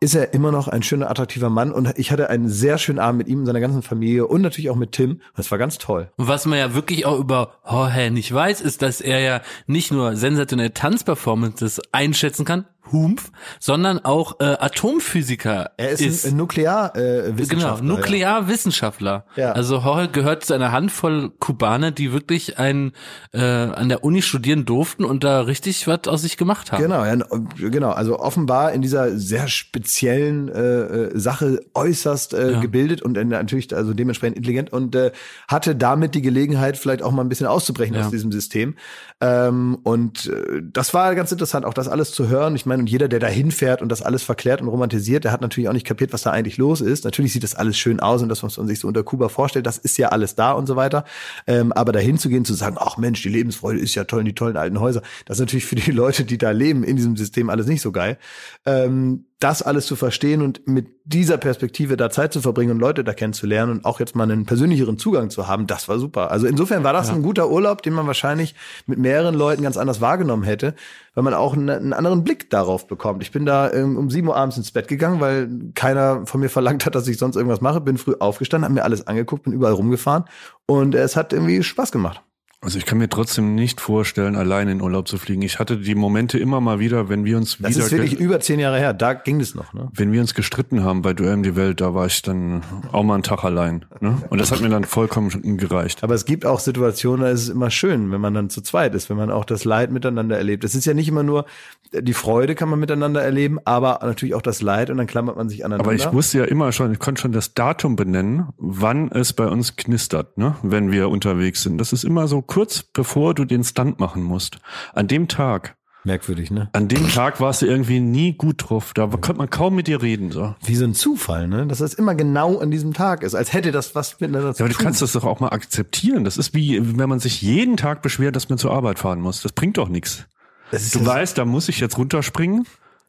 ist 0.00 0.14
er 0.14 0.32
immer 0.34 0.52
noch 0.52 0.68
ein 0.68 0.82
schöner, 0.82 1.10
attraktiver 1.10 1.50
Mann. 1.50 1.72
Und 1.72 1.98
ich 1.98 2.12
hatte 2.12 2.30
einen 2.30 2.48
sehr 2.48 2.78
schönen 2.78 2.98
Abend 2.98 3.18
mit 3.18 3.28
ihm 3.28 3.40
und 3.40 3.46
seiner 3.46 3.60
ganzen 3.60 3.82
Familie 3.82 4.26
und 4.26 4.42
natürlich 4.42 4.70
auch 4.70 4.76
mit 4.76 4.92
Tim. 4.92 5.20
Das 5.36 5.50
war 5.50 5.58
ganz 5.58 5.78
toll. 5.78 6.10
Und 6.16 6.28
was 6.28 6.46
man 6.46 6.58
ja 6.58 6.74
wirklich 6.74 7.06
auch 7.06 7.18
über 7.18 7.54
Jorge 7.68 8.10
nicht 8.10 8.32
weiß, 8.32 8.60
ist, 8.60 8.82
dass 8.82 9.00
er 9.00 9.20
ja 9.20 9.40
nicht 9.66 9.90
nur 9.90 10.16
sensationelle 10.16 10.72
Tanzperformances 10.72 11.80
einschätzen 11.92 12.44
kann, 12.44 12.66
Humph, 12.92 13.30
sondern 13.60 13.98
auch 14.04 14.40
äh, 14.40 14.44
Atomphysiker 14.44 15.70
Er 15.76 15.90
ist, 15.90 16.24
ein, 16.24 16.32
ein 16.32 16.36
Nuklear 16.36 16.94
äh, 16.96 17.22
Genau, 17.22 17.38
Wissenschaftler. 17.38 17.86
Nuklearwissenschaftler. 17.86 19.24
Ja. 19.36 19.52
Also 19.52 19.76
Jorge 19.78 20.08
gehört 20.08 20.44
zu 20.44 20.54
einer 20.54 20.72
Handvoll 20.72 21.30
Kubaner, 21.38 21.90
die 21.90 22.12
wirklich 22.12 22.58
ein, 22.58 22.92
äh, 23.32 23.40
an 23.40 23.88
der 23.88 24.04
Uni 24.04 24.22
studieren 24.22 24.64
durften 24.64 25.04
und 25.04 25.24
da 25.24 25.40
richtig 25.42 25.86
was 25.86 26.06
aus 26.06 26.22
sich 26.22 26.36
gemacht 26.36 26.72
haben. 26.72 26.82
Genau, 26.82 27.04
ja, 27.04 27.16
genau. 27.56 27.90
Also 27.90 28.18
offenbar 28.18 28.72
in 28.72 28.82
dieser 28.82 29.16
sehr 29.18 29.48
speziellen 29.48 30.48
äh, 30.48 30.60
äh, 30.60 31.18
Sache 31.18 31.60
äußerst 31.74 32.34
äh, 32.34 32.52
Ja. 32.52 32.60
gebildet 32.60 33.02
und 33.02 33.16
äh, 33.16 33.24
natürlich 33.24 33.74
also 33.74 33.94
dementsprechend 33.94 34.36
intelligent 34.36 34.72
und 34.72 34.94
äh, 34.94 35.12
hatte 35.48 35.74
damit 35.76 36.14
die 36.14 36.22
Gelegenheit, 36.22 36.76
vielleicht 36.76 37.02
auch 37.02 37.12
mal 37.12 37.22
ein 37.22 37.28
bisschen 37.28 37.46
auszubrechen 37.46 37.94
Ja. 37.94 38.02
aus 38.04 38.10
diesem 38.10 38.32
System. 38.32 38.76
Ähm, 39.20 39.78
und 39.82 40.26
äh, 40.26 40.62
das 40.62 40.94
war 40.94 41.14
ganz 41.16 41.32
interessant, 41.32 41.64
auch 41.64 41.74
das 41.74 41.88
alles 41.88 42.12
zu 42.12 42.28
hören. 42.28 42.54
Ich 42.54 42.66
meine, 42.66 42.82
und 42.82 42.90
jeder, 42.90 43.08
der 43.08 43.18
da 43.18 43.26
hinfährt 43.26 43.82
und 43.82 43.88
das 43.90 44.02
alles 44.02 44.22
verklärt 44.22 44.60
und 44.60 44.68
romantisiert, 44.68 45.24
der 45.24 45.32
hat 45.32 45.40
natürlich 45.40 45.68
auch 45.68 45.72
nicht 45.72 45.86
kapiert, 45.86 46.12
was 46.12 46.22
da 46.22 46.30
eigentlich 46.30 46.56
los 46.56 46.80
ist. 46.80 47.04
Natürlich 47.04 47.32
sieht 47.32 47.42
das 47.42 47.56
alles 47.56 47.76
schön 47.76 47.98
aus 47.98 48.22
und 48.22 48.28
das, 48.28 48.42
was 48.42 48.56
man 48.58 48.68
sich 48.68 48.78
so 48.78 48.86
unter 48.86 49.02
Kuba 49.02 49.28
vorstellt, 49.28 49.66
das 49.66 49.78
ist 49.78 49.98
ja 49.98 50.10
alles 50.10 50.36
da 50.36 50.52
und 50.52 50.66
so 50.66 50.76
weiter. 50.76 51.04
Ähm, 51.46 51.72
aber 51.72 51.90
dahin 51.92 52.18
zu 52.18 52.28
gehen, 52.28 52.44
zu 52.44 52.54
sagen, 52.54 52.76
ach 52.78 52.96
Mensch, 52.96 53.22
die 53.22 53.28
Lebensfreude 53.28 53.80
ist 53.80 53.94
ja 53.96 54.04
toll, 54.04 54.22
die 54.22 54.34
tollen 54.34 54.56
alten 54.56 54.78
Häuser, 54.78 55.02
das 55.24 55.38
ist 55.38 55.40
natürlich 55.40 55.66
für 55.66 55.76
die 55.76 55.90
Leute, 55.90 56.24
die 56.24 56.38
da 56.38 56.52
leben, 56.52 56.84
in 56.84 56.96
diesem 56.96 57.16
System 57.16 57.50
alles 57.50 57.66
nicht 57.66 57.82
so 57.82 57.90
geil. 57.90 58.18
Ähm, 58.66 59.24
das 59.40 59.62
alles 59.62 59.86
zu 59.86 59.94
verstehen 59.94 60.42
und 60.42 60.66
mit 60.66 60.88
dieser 61.04 61.36
Perspektive 61.36 61.96
da 61.96 62.10
Zeit 62.10 62.32
zu 62.32 62.40
verbringen 62.40 62.72
und 62.72 62.80
Leute 62.80 63.04
da 63.04 63.14
kennenzulernen 63.14 63.70
und 63.70 63.84
auch 63.84 64.00
jetzt 64.00 64.16
mal 64.16 64.24
einen 64.24 64.46
persönlicheren 64.46 64.98
Zugang 64.98 65.30
zu 65.30 65.46
haben, 65.46 65.68
das 65.68 65.88
war 65.88 66.00
super. 66.00 66.32
Also 66.32 66.48
insofern 66.48 66.82
war 66.82 66.92
das 66.92 67.08
ein 67.10 67.22
guter 67.22 67.48
Urlaub, 67.48 67.82
den 67.82 67.92
man 67.92 68.08
wahrscheinlich 68.08 68.56
mit 68.86 68.98
mehreren 68.98 69.36
Leuten 69.36 69.62
ganz 69.62 69.76
anders 69.76 70.00
wahrgenommen 70.00 70.42
hätte, 70.42 70.74
weil 71.14 71.22
man 71.22 71.34
auch 71.34 71.54
einen, 71.54 71.70
einen 71.70 71.92
anderen 71.92 72.24
Blick 72.24 72.50
darauf 72.50 72.88
bekommt. 72.88 73.22
Ich 73.22 73.30
bin 73.30 73.46
da 73.46 73.72
ähm, 73.72 73.96
um 73.96 74.10
sieben 74.10 74.26
Uhr 74.26 74.36
abends 74.36 74.56
ins 74.56 74.72
Bett 74.72 74.88
gegangen, 74.88 75.20
weil 75.20 75.48
keiner 75.74 76.26
von 76.26 76.40
mir 76.40 76.50
verlangt 76.50 76.84
hat, 76.84 76.96
dass 76.96 77.06
ich 77.06 77.16
sonst 77.16 77.36
irgendwas 77.36 77.60
mache. 77.60 77.80
Bin 77.80 77.96
früh 77.96 78.16
aufgestanden, 78.18 78.64
habe 78.64 78.74
mir 78.74 78.84
alles 78.84 79.06
angeguckt, 79.06 79.44
bin 79.44 79.52
überall 79.52 79.74
rumgefahren 79.74 80.24
und 80.66 80.96
es 80.96 81.14
hat 81.14 81.32
irgendwie 81.32 81.62
Spaß 81.62 81.92
gemacht. 81.92 82.22
Also 82.60 82.76
ich 82.76 82.86
kann 82.86 82.98
mir 82.98 83.08
trotzdem 83.08 83.54
nicht 83.54 83.80
vorstellen, 83.80 84.34
allein 84.34 84.66
in 84.66 84.82
Urlaub 84.82 85.06
zu 85.06 85.16
fliegen. 85.16 85.42
Ich 85.42 85.60
hatte 85.60 85.78
die 85.78 85.94
Momente 85.94 86.38
immer 86.38 86.60
mal 86.60 86.80
wieder, 86.80 87.08
wenn 87.08 87.24
wir 87.24 87.36
uns 87.36 87.58
Das 87.58 87.76
wieder 87.76 87.84
ist 87.84 87.92
wirklich 87.92 88.18
über 88.18 88.40
zehn 88.40 88.58
Jahre 88.58 88.78
her. 88.78 88.92
Da 88.92 89.14
ging 89.14 89.40
es 89.40 89.54
noch. 89.54 89.72
Ne? 89.72 89.88
wenn 89.94 90.10
wir 90.10 90.20
uns 90.20 90.34
gestritten 90.34 90.82
haben 90.82 91.02
bei 91.02 91.14
Duell 91.14 91.34
um 91.34 91.44
die 91.44 91.54
Welt, 91.54 91.80
da 91.80 91.94
war 91.94 92.06
ich 92.06 92.20
dann 92.20 92.62
auch 92.90 93.04
mal 93.04 93.14
einen 93.14 93.22
Tag 93.22 93.44
allein. 93.44 93.84
Ne? 94.00 94.20
Und 94.28 94.40
das 94.40 94.50
hat 94.50 94.60
mir 94.60 94.70
dann 94.70 94.82
vollkommen 94.82 95.56
gereicht. 95.56 96.02
Aber 96.02 96.14
es 96.14 96.24
gibt 96.24 96.44
auch 96.44 96.58
Situationen, 96.58 97.26
da 97.26 97.30
ist 97.30 97.42
es 97.42 97.48
immer 97.48 97.70
schön, 97.70 98.10
wenn 98.10 98.20
man 98.20 98.34
dann 98.34 98.50
zu 98.50 98.60
zweit 98.60 98.92
ist, 98.96 99.08
wenn 99.08 99.16
man 99.16 99.30
auch 99.30 99.44
das 99.44 99.64
Leid 99.64 99.92
miteinander 99.92 100.36
erlebt. 100.36 100.64
Es 100.64 100.74
ist 100.74 100.84
ja 100.84 100.94
nicht 100.94 101.08
immer 101.08 101.22
nur 101.22 101.46
die 101.92 102.12
Freude 102.12 102.54
kann 102.54 102.68
man 102.68 102.78
miteinander 102.78 103.22
erleben, 103.22 103.58
aber 103.64 104.00
natürlich 104.02 104.34
auch 104.34 104.42
das 104.42 104.60
Leid 104.60 104.90
und 104.90 104.98
dann 104.98 105.06
klammert 105.06 105.36
man 105.36 105.48
sich 105.48 105.64
aneinander. 105.64 105.84
Aber 105.84 105.94
ich 105.94 106.12
wusste 106.12 106.38
ja 106.38 106.44
immer 106.44 106.72
schon, 106.72 106.92
ich 106.92 106.98
konnte 106.98 107.22
schon 107.22 107.32
das 107.32 107.54
Datum 107.54 107.96
benennen, 107.96 108.48
wann 108.58 109.10
es 109.10 109.32
bei 109.32 109.46
uns 109.46 109.76
knistert, 109.76 110.36
ne? 110.36 110.56
wenn 110.62 110.92
wir 110.92 111.08
unterwegs 111.08 111.62
sind. 111.62 111.78
Das 111.78 111.92
ist 111.92 112.04
immer 112.04 112.28
so 112.28 112.42
kurz 112.48 112.82
bevor 112.82 113.34
du 113.34 113.44
den 113.44 113.62
Stunt 113.62 114.00
machen 114.00 114.24
musst. 114.24 114.58
An 114.94 115.06
dem 115.06 115.28
Tag 115.28 115.76
Merkwürdig, 116.04 116.50
ne? 116.52 116.70
An 116.72 116.86
dem 116.88 117.08
Tag 117.08 117.40
warst 117.40 117.60
du 117.60 117.66
irgendwie 117.66 117.98
nie 118.00 118.32
gut 118.32 118.68
drauf. 118.70 118.92
Da 118.94 119.06
konnte 119.08 119.34
man 119.34 119.50
kaum 119.50 119.74
mit 119.74 119.88
dir 119.88 120.00
reden. 120.00 120.30
So. 120.30 120.54
Wie 120.64 120.76
so 120.76 120.84
ein 120.84 120.94
Zufall, 120.94 121.48
ne? 121.48 121.66
Dass 121.66 121.78
das 121.78 121.92
immer 121.92 122.14
genau 122.14 122.58
an 122.60 122.70
diesem 122.70 122.94
Tag 122.94 123.22
ist, 123.24 123.34
als 123.34 123.52
hätte 123.52 123.72
das 123.72 123.94
was 123.96 124.18
miteinander 124.20 124.54
zu 124.54 124.60
Ja, 124.60 124.64
aber 124.66 124.72
tun. 124.72 124.78
du 124.78 124.84
kannst 124.84 125.02
das 125.02 125.12
doch 125.12 125.24
auch 125.24 125.40
mal 125.40 125.48
akzeptieren. 125.48 126.24
Das 126.24 126.38
ist 126.38 126.54
wie, 126.54 126.80
wenn 126.98 127.08
man 127.08 127.18
sich 127.18 127.42
jeden 127.42 127.76
Tag 127.76 128.00
beschwert, 128.00 128.36
dass 128.36 128.48
man 128.48 128.58
zur 128.58 128.70
Arbeit 128.72 128.98
fahren 129.00 129.20
muss. 129.20 129.42
Das 129.42 129.52
bringt 129.52 129.76
doch 129.76 129.88
nichts. 129.88 130.24
Das 130.70 130.82
ist 130.84 130.94
Du 130.94 131.04
weißt, 131.04 131.36
da 131.36 131.44
muss 131.44 131.68
ich 131.68 131.80
jetzt 131.80 131.98
runterspringen. 131.98 132.64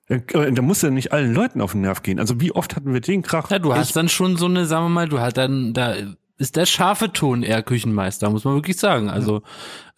Äh, 0.07 0.19
Da 0.51 0.61
muss 0.63 0.81
ja 0.81 0.89
nicht 0.89 1.13
allen 1.13 1.33
Leuten 1.33 1.61
auf 1.61 1.73
den 1.73 1.81
Nerv 1.81 2.01
gehen. 2.01 2.19
Also 2.19 2.41
wie 2.41 2.51
oft 2.53 2.75
hatten 2.75 2.91
wir 2.91 3.01
den 3.01 3.21
Krach? 3.21 3.49
Ja, 3.51 3.59
du 3.59 3.73
hast 3.73 3.95
dann 3.95 4.09
schon 4.09 4.35
so 4.35 4.47
eine, 4.47 4.65
sagen 4.65 4.85
wir 4.85 4.89
mal, 4.89 5.07
du 5.07 5.19
hast 5.19 5.37
dann, 5.37 5.73
da 5.73 5.93
ist 6.39 6.55
der 6.55 6.65
scharfe 6.65 7.11
Ton 7.11 7.43
eher 7.43 7.61
Küchenmeister, 7.61 8.29
muss 8.29 8.45
man 8.45 8.55
wirklich 8.55 8.77
sagen. 8.77 9.09
Also 9.09 9.41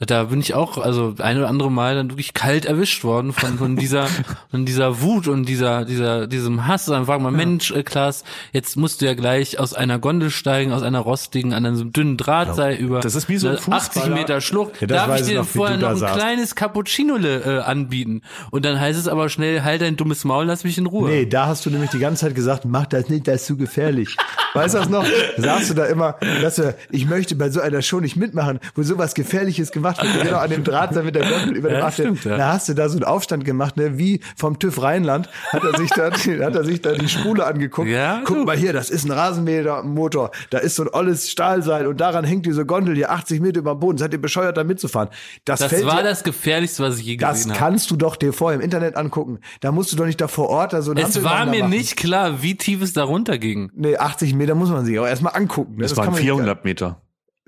da 0.08 0.24
bin 0.26 0.40
ich 0.40 0.54
auch, 0.56 0.78
also 0.78 1.14
ein 1.20 1.38
oder 1.38 1.48
andere 1.48 1.70
Mal 1.72 1.96
dann 1.96 2.10
wirklich 2.10 2.34
kalt 2.34 2.66
erwischt 2.66 3.04
worden 3.04 3.34
von, 3.34 3.58
von 3.58 3.76
dieser, 3.76 4.08
von 4.50 4.66
dieser 4.66 5.02
Wut 5.02 5.28
und 5.28 5.46
dieser, 5.46 5.86
dieser, 5.86 6.28
diesem 6.28 6.66
Hass. 6.68 6.86
Dann 6.86 7.06
fragt 7.06 7.22
man, 7.22 7.36
Mensch, 7.36 7.72
äh, 7.72 7.84
Klaas, 7.84 8.24
jetzt 8.52 8.78
musst 8.78 9.02
du 9.02 9.06
ja 9.06 9.14
gleich 9.14 9.60
aus 9.60 9.74
einer 9.74 10.00
Gondel 10.00 10.32
steigen, 10.32 10.72
aus 10.74 10.82
einer 10.82 11.00
rostigen, 11.00 11.54
an 11.54 11.66
einem 11.66 11.94
dünnen 11.94 12.18
Drahtseil 12.18 12.76
über 12.78 13.00
Das 13.02 13.16
ist 13.16 13.30
wie 13.30 13.38
so 13.38 13.48
ein 13.50 13.56
80 13.58 13.72
Fußballer. 13.74 14.16
Meter 14.16 14.42
Schlucht. 14.42 14.82
Ja, 14.82 14.88
Darf 14.88 15.20
ich 15.20 15.28
dir 15.28 15.40
noch, 15.40 15.46
vorher 15.48 15.78
noch 15.78 15.90
ein 15.90 15.98
saßt. 15.98 16.16
kleines 16.18 16.56
Cappuccinole 16.56 17.60
äh, 17.60 17.60
anbieten? 17.62 18.22
Und 18.50 18.66
dann 18.66 18.80
heißt 18.80 19.00
es 19.00 19.08
aber 19.08 19.30
schnell, 19.30 19.64
halt 19.64 19.82
dein 19.82 19.98
dummes 19.98 20.24
Maul, 20.26 20.46
lass 20.46 20.64
mich 20.64 20.78
in 20.78 20.88
Ruhe. 20.88 21.10
Nee, 21.10 21.26
da 21.28 21.46
hast 21.48 21.66
du 21.66 21.70
nämlich 21.70 21.92
die 21.92 22.00
ganze 22.00 22.26
Zeit 22.26 22.36
gesagt, 22.36 22.66
mach 22.66 22.88
das 22.88 23.10
nicht, 23.10 23.28
das 23.28 23.42
ist 23.42 23.46
zu 23.48 23.58
gefährlich. 23.58 24.18
Weißt 24.54 24.74
du 24.74 24.80
das 24.80 24.90
noch? 24.90 25.06
Sagst 25.38 25.70
du 25.70 25.74
da 25.76 25.86
immer, 25.86 26.16
dass 26.42 26.56
du, 26.56 26.76
ich 26.90 27.06
möchte 27.06 27.36
bei 27.36 27.50
so 27.50 27.62
einer 27.62 27.82
Show 27.82 28.00
nicht 28.00 28.16
mitmachen, 28.16 28.60
wo 28.76 28.84
sowas 28.84 29.14
Gefährliches 29.14 29.72
gemacht 29.72 29.91
wird, 30.02 30.24
genau 30.24 30.38
an 30.38 30.50
dem 30.50 30.64
Draht 30.64 30.94
sein 30.94 31.06
mit 31.06 31.16
der 31.16 31.28
Gondel 31.28 31.56
über 31.58 31.70
dem 31.70 31.80
Ja, 31.80 31.92
stimmt, 31.92 32.24
ja. 32.26 32.38
Da 32.38 32.54
hast 32.54 32.70
du 32.70 32.74
da 32.74 32.88
so 32.90 32.96
einen 32.98 33.04
Aufstand 33.06 33.46
gemacht, 33.46 33.78
ne, 33.78 33.98
wie 33.98 34.20
vom 34.36 34.60
TÜV 34.60 34.82
Rheinland, 34.82 35.30
hat 35.50 35.64
er 35.64 35.78
sich 35.78 35.90
da, 35.90 36.12
hat 36.12 36.56
er 36.56 36.64
sich 36.64 36.82
da 36.82 36.94
die 36.94 37.10
Spule 37.10 37.46
angeguckt. 37.46 37.88
Ja, 37.90 38.22
Guck 38.26 38.38
du. 38.38 38.44
mal 38.46 38.56
hier, 38.58 38.74
das 38.74 38.90
ist 38.90 39.06
ein 39.06 39.12
Rasenmähermotor, 39.12 40.32
da 40.50 40.58
ist 40.60 40.76
so 40.76 40.84
ein 40.84 40.90
olles 40.94 41.30
Stahlseil 41.30 41.88
und 41.88 42.00
daran 42.02 42.24
hängt 42.24 42.46
diese 42.46 42.66
Gondel 42.66 42.96
hier 42.96 43.12
80 43.12 43.42
Meter 43.42 43.60
über 43.60 43.74
dem 43.76 43.80
Boden. 43.80 43.98
Seid 43.98 44.14
ihr 44.14 44.22
bescheuert, 44.22 44.58
da 44.58 44.64
mitzufahren? 44.64 45.10
Das, 45.46 45.60
Das 45.60 45.70
fällt 45.70 45.86
war 45.86 45.98
dir- 45.98 46.04
das 46.10 46.24
Gefährlichste, 46.24 46.84
was 46.84 47.00
ich 47.00 47.06
je 47.06 47.18
das 47.18 47.34
gesehen 47.40 47.52
habe. 47.52 47.60
kannst 47.60 47.92
du 47.92 47.96
doch 47.96 48.16
dir 48.16 48.34
vorher 48.34 48.60
im 48.60 48.64
Internet 48.64 48.96
angucken. 48.96 49.40
Da 49.62 49.72
musst 49.72 49.92
du 49.92 49.96
doch 49.98 50.06
nicht 50.06 50.20
da 50.22 50.28
vor 50.28 50.50
Ort 50.50 50.74
da 50.74 50.82
so 50.82 50.92
eine 50.92 51.02
Es 51.02 51.24
war 51.24 51.46
mir 51.46 51.60
machen. 51.62 51.70
nicht 51.72 51.98
klar, 51.98 52.42
wie 52.42 52.56
tief 52.56 52.82
es 52.82 52.94
da 52.94 53.04
runterging. 53.04 53.72
Nee, 53.76 53.98
80 53.98 54.34
Meter 54.34 54.56
muss 54.56 54.70
man 54.70 54.86
sich 54.86 54.98
auch 55.00 55.06
erstmal 55.08 55.36
angucken. 55.36 55.76
ne? 55.76 55.84
Das, 55.84 55.96
waren 55.98 56.06
man 56.08 56.14
nicht- 56.16 56.24
400 56.24 56.66
Meter. 56.66 57.02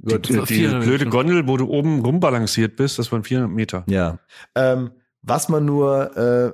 Die, 0.04 0.38
war 0.38 0.46
die 0.46 0.54
400 0.54 0.84
blöde 0.84 1.06
Meter. 1.06 1.18
Gondel, 1.18 1.48
wo 1.48 1.58
du 1.58 1.68
oben 1.68 2.02
rumbalanciert 2.02 2.76
bist, 2.76 3.00
das 3.00 3.12
waren 3.12 3.24
400 3.24 3.52
Meter. 3.52 3.84
Ja. 3.88 4.20
Ähm, 4.56 4.92
was 5.22 5.48
man 5.48 5.66
nur 5.66 6.18
äh, 6.18 6.54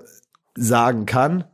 sagen 0.56 1.06
kann, 1.06 1.46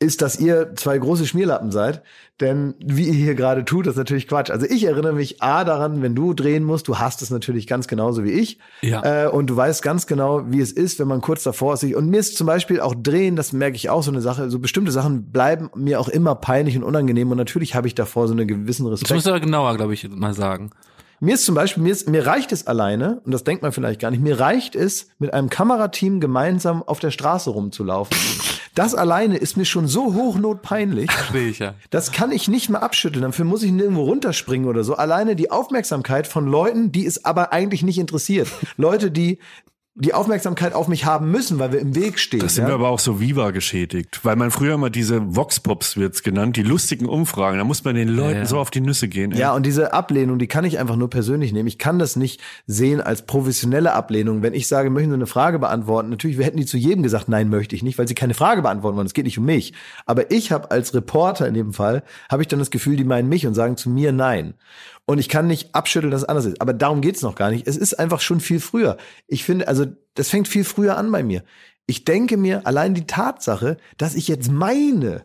ist, 0.00 0.22
dass 0.22 0.38
ihr 0.38 0.74
zwei 0.76 0.98
große 0.98 1.26
Schmierlappen 1.26 1.70
seid. 1.70 2.02
Denn 2.40 2.74
wie 2.84 3.06
ihr 3.06 3.14
hier 3.14 3.34
gerade 3.34 3.64
tut, 3.64 3.86
das 3.86 3.92
ist 3.92 3.98
natürlich 3.98 4.26
Quatsch. 4.26 4.50
Also 4.50 4.66
ich 4.66 4.84
erinnere 4.84 5.12
mich 5.12 5.40
A 5.40 5.64
daran, 5.64 6.02
wenn 6.02 6.14
du 6.14 6.34
drehen 6.34 6.64
musst, 6.64 6.88
du 6.88 6.98
hast 6.98 7.22
es 7.22 7.30
natürlich 7.30 7.66
ganz 7.66 7.86
genauso 7.86 8.24
wie 8.24 8.32
ich. 8.32 8.58
Ja. 8.82 9.24
Äh, 9.24 9.28
und 9.28 9.46
du 9.46 9.56
weißt 9.56 9.82
ganz 9.82 10.06
genau, 10.06 10.42
wie 10.50 10.60
es 10.60 10.72
ist, 10.72 10.98
wenn 10.98 11.08
man 11.08 11.20
kurz 11.20 11.44
davor 11.44 11.74
ist. 11.74 11.84
Und 11.84 12.10
mir 12.10 12.18
ist 12.18 12.36
zum 12.36 12.46
Beispiel 12.46 12.80
auch 12.80 12.94
drehen, 12.94 13.36
das 13.36 13.52
merke 13.52 13.76
ich 13.76 13.88
auch 13.88 14.02
so 14.02 14.10
eine 14.10 14.20
Sache, 14.20 14.50
so 14.50 14.58
bestimmte 14.58 14.90
Sachen 14.90 15.30
bleiben 15.30 15.70
mir 15.76 16.00
auch 16.00 16.08
immer 16.08 16.34
peinlich 16.34 16.76
und 16.76 16.82
unangenehm. 16.82 17.30
Und 17.30 17.38
natürlich 17.38 17.74
habe 17.74 17.86
ich 17.86 17.94
davor 17.94 18.26
so 18.26 18.34
einen 18.34 18.48
gewissen 18.48 18.86
Respekt. 18.86 19.10
Das 19.10 19.14
musst 19.14 19.26
du 19.26 19.30
aber 19.30 19.40
genauer, 19.40 19.76
glaube 19.76 19.94
ich, 19.94 20.08
mal 20.10 20.34
sagen. 20.34 20.70
Mir 21.20 21.34
ist 21.34 21.44
zum 21.44 21.54
Beispiel, 21.54 21.82
mir, 21.82 21.92
ist, 21.92 22.08
mir 22.08 22.26
reicht 22.26 22.52
es 22.52 22.66
alleine, 22.66 23.20
und 23.24 23.32
das 23.32 23.44
denkt 23.44 23.62
man 23.62 23.72
vielleicht 23.72 24.00
gar 24.00 24.10
nicht, 24.10 24.22
mir 24.22 24.40
reicht 24.40 24.74
es, 24.74 25.08
mit 25.18 25.32
einem 25.32 25.48
Kamerateam 25.48 26.20
gemeinsam 26.20 26.82
auf 26.82 27.00
der 27.00 27.10
Straße 27.10 27.50
rumzulaufen. 27.50 28.16
Das 28.74 28.94
alleine 28.94 29.36
ist 29.36 29.56
mir 29.56 29.64
schon 29.64 29.86
so 29.86 30.14
hochnotpeinlich. 30.14 31.10
Verstehe 31.10 31.48
ich 31.48 31.60
ja. 31.60 31.74
Das 31.90 32.10
kann 32.10 32.32
ich 32.32 32.48
nicht 32.48 32.70
mal 32.70 32.80
abschütteln. 32.80 33.22
Dafür 33.22 33.44
muss 33.44 33.62
ich 33.62 33.70
nirgendwo 33.70 34.02
runterspringen 34.02 34.68
oder 34.68 34.82
so. 34.82 34.96
Alleine 34.96 35.36
die 35.36 35.52
Aufmerksamkeit 35.52 36.26
von 36.26 36.46
Leuten, 36.46 36.90
die 36.90 37.06
es 37.06 37.24
aber 37.24 37.52
eigentlich 37.52 37.84
nicht 37.84 37.98
interessiert. 37.98 38.48
Leute, 38.76 39.12
die 39.12 39.38
die 39.96 40.12
Aufmerksamkeit 40.12 40.74
auf 40.74 40.88
mich 40.88 41.04
haben 41.04 41.30
müssen, 41.30 41.60
weil 41.60 41.70
wir 41.70 41.78
im 41.78 41.94
Weg 41.94 42.18
stehen. 42.18 42.40
Das 42.40 42.56
sind 42.56 42.64
ja? 42.64 42.70
wir 42.70 42.74
aber 42.74 42.88
auch 42.88 42.98
so 42.98 43.20
Viva 43.20 43.52
geschädigt, 43.52 44.20
weil 44.24 44.34
man 44.34 44.50
früher 44.50 44.74
immer 44.74 44.90
diese 44.90 45.36
Vox-Pops 45.36 45.96
wird's 45.96 46.24
genannt, 46.24 46.56
die 46.56 46.64
lustigen 46.64 47.06
Umfragen, 47.06 47.58
da 47.58 47.64
muss 47.64 47.84
man 47.84 47.94
den 47.94 48.08
Leuten 48.08 48.40
ja. 48.40 48.46
so 48.46 48.58
auf 48.58 48.72
die 48.72 48.80
Nüsse 48.80 49.06
gehen. 49.06 49.30
ey. 49.30 49.38
Ja, 49.38 49.54
und 49.54 49.64
diese 49.64 49.92
Ablehnung, 49.92 50.40
die 50.40 50.48
kann 50.48 50.64
ich 50.64 50.80
einfach 50.80 50.96
nur 50.96 51.10
persönlich 51.10 51.52
nehmen. 51.52 51.68
Ich 51.68 51.78
kann 51.78 52.00
das 52.00 52.16
nicht 52.16 52.40
sehen 52.66 53.00
als 53.00 53.22
professionelle 53.22 53.92
Ablehnung. 53.92 54.42
Wenn 54.42 54.52
ich 54.52 54.66
sage, 54.66 54.90
möchten 54.90 55.10
Sie 55.10 55.14
eine 55.14 55.26
Frage 55.26 55.60
beantworten, 55.60 56.10
natürlich, 56.10 56.38
wir 56.38 56.44
hätten 56.44 56.58
die 56.58 56.66
zu 56.66 56.76
jedem 56.76 57.04
gesagt, 57.04 57.28
nein, 57.28 57.48
möchte 57.48 57.76
ich 57.76 57.84
nicht, 57.84 57.96
weil 57.96 58.08
sie 58.08 58.14
keine 58.14 58.34
Frage 58.34 58.62
beantworten 58.62 58.96
wollen. 58.96 59.06
Es 59.06 59.14
geht 59.14 59.26
nicht 59.26 59.38
um 59.38 59.44
mich. 59.44 59.74
Aber 60.06 60.32
ich 60.32 60.50
habe 60.50 60.72
als 60.72 60.92
Reporter 60.92 61.46
in 61.46 61.54
dem 61.54 61.72
Fall, 61.72 62.02
habe 62.28 62.42
ich 62.42 62.48
dann 62.48 62.58
das 62.58 62.72
Gefühl, 62.72 62.96
die 62.96 63.04
meinen 63.04 63.28
mich 63.28 63.46
und 63.46 63.54
sagen 63.54 63.76
zu 63.76 63.90
mir 63.90 64.10
nein. 64.10 64.54
Und 65.06 65.18
ich 65.18 65.28
kann 65.28 65.46
nicht 65.46 65.74
abschütteln, 65.74 66.10
dass 66.10 66.22
es 66.22 66.28
anders 66.28 66.46
ist. 66.46 66.60
Aber 66.60 66.72
darum 66.72 67.00
geht's 67.00 67.22
noch 67.22 67.34
gar 67.34 67.50
nicht. 67.50 67.66
Es 67.66 67.76
ist 67.76 67.98
einfach 67.98 68.20
schon 68.20 68.40
viel 68.40 68.60
früher. 68.60 68.96
Ich 69.26 69.44
finde, 69.44 69.68
also 69.68 69.86
das 70.14 70.30
fängt 70.30 70.48
viel 70.48 70.64
früher 70.64 70.96
an 70.96 71.12
bei 71.12 71.22
mir. 71.22 71.42
Ich 71.86 72.04
denke 72.04 72.38
mir 72.38 72.66
allein 72.66 72.94
die 72.94 73.06
Tatsache, 73.06 73.76
dass 73.98 74.14
ich 74.14 74.28
jetzt 74.28 74.50
meine, 74.50 75.24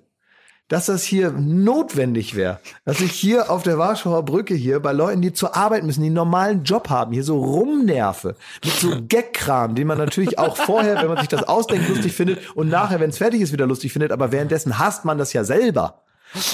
dass 0.67 0.88
das 0.88 1.03
hier 1.03 1.32
notwendig 1.32 2.36
wäre, 2.36 2.59
dass 2.84 2.99
ich 2.99 3.13
hier 3.13 3.49
auf 3.49 3.63
der 3.63 3.77
Warschauer 3.77 4.23
Brücke 4.23 4.53
hier 4.53 4.82
bei 4.82 4.91
Leuten, 4.91 5.21
die 5.21 5.32
zur 5.32 5.55
Arbeit 5.55 5.84
müssen, 5.84 6.01
die 6.01 6.07
einen 6.07 6.15
normalen 6.15 6.63
Job 6.63 6.89
haben, 6.89 7.13
hier 7.13 7.23
so 7.23 7.41
rumnerve 7.41 8.36
mit 8.63 8.73
so 8.73 8.91
Gagkram, 9.07 9.75
den 9.75 9.88
man 9.88 9.97
natürlich 9.97 10.38
auch 10.38 10.57
vorher, 10.57 10.97
wenn 11.01 11.07
man 11.07 11.17
sich 11.17 11.30
das 11.30 11.43
ausdenkt, 11.43 11.88
lustig 11.88 12.13
findet 12.13 12.55
und 12.55 12.67
nachher, 12.67 12.99
wenn 12.99 13.09
es 13.09 13.17
fertig 13.17 13.39
ist, 13.41 13.53
wieder 13.53 13.65
lustig 13.65 13.93
findet, 13.93 14.11
aber 14.11 14.34
währenddessen 14.34 14.77
hasst 14.77 15.05
man 15.05 15.17
das 15.17 15.32
ja 15.32 15.45
selber. 15.45 16.03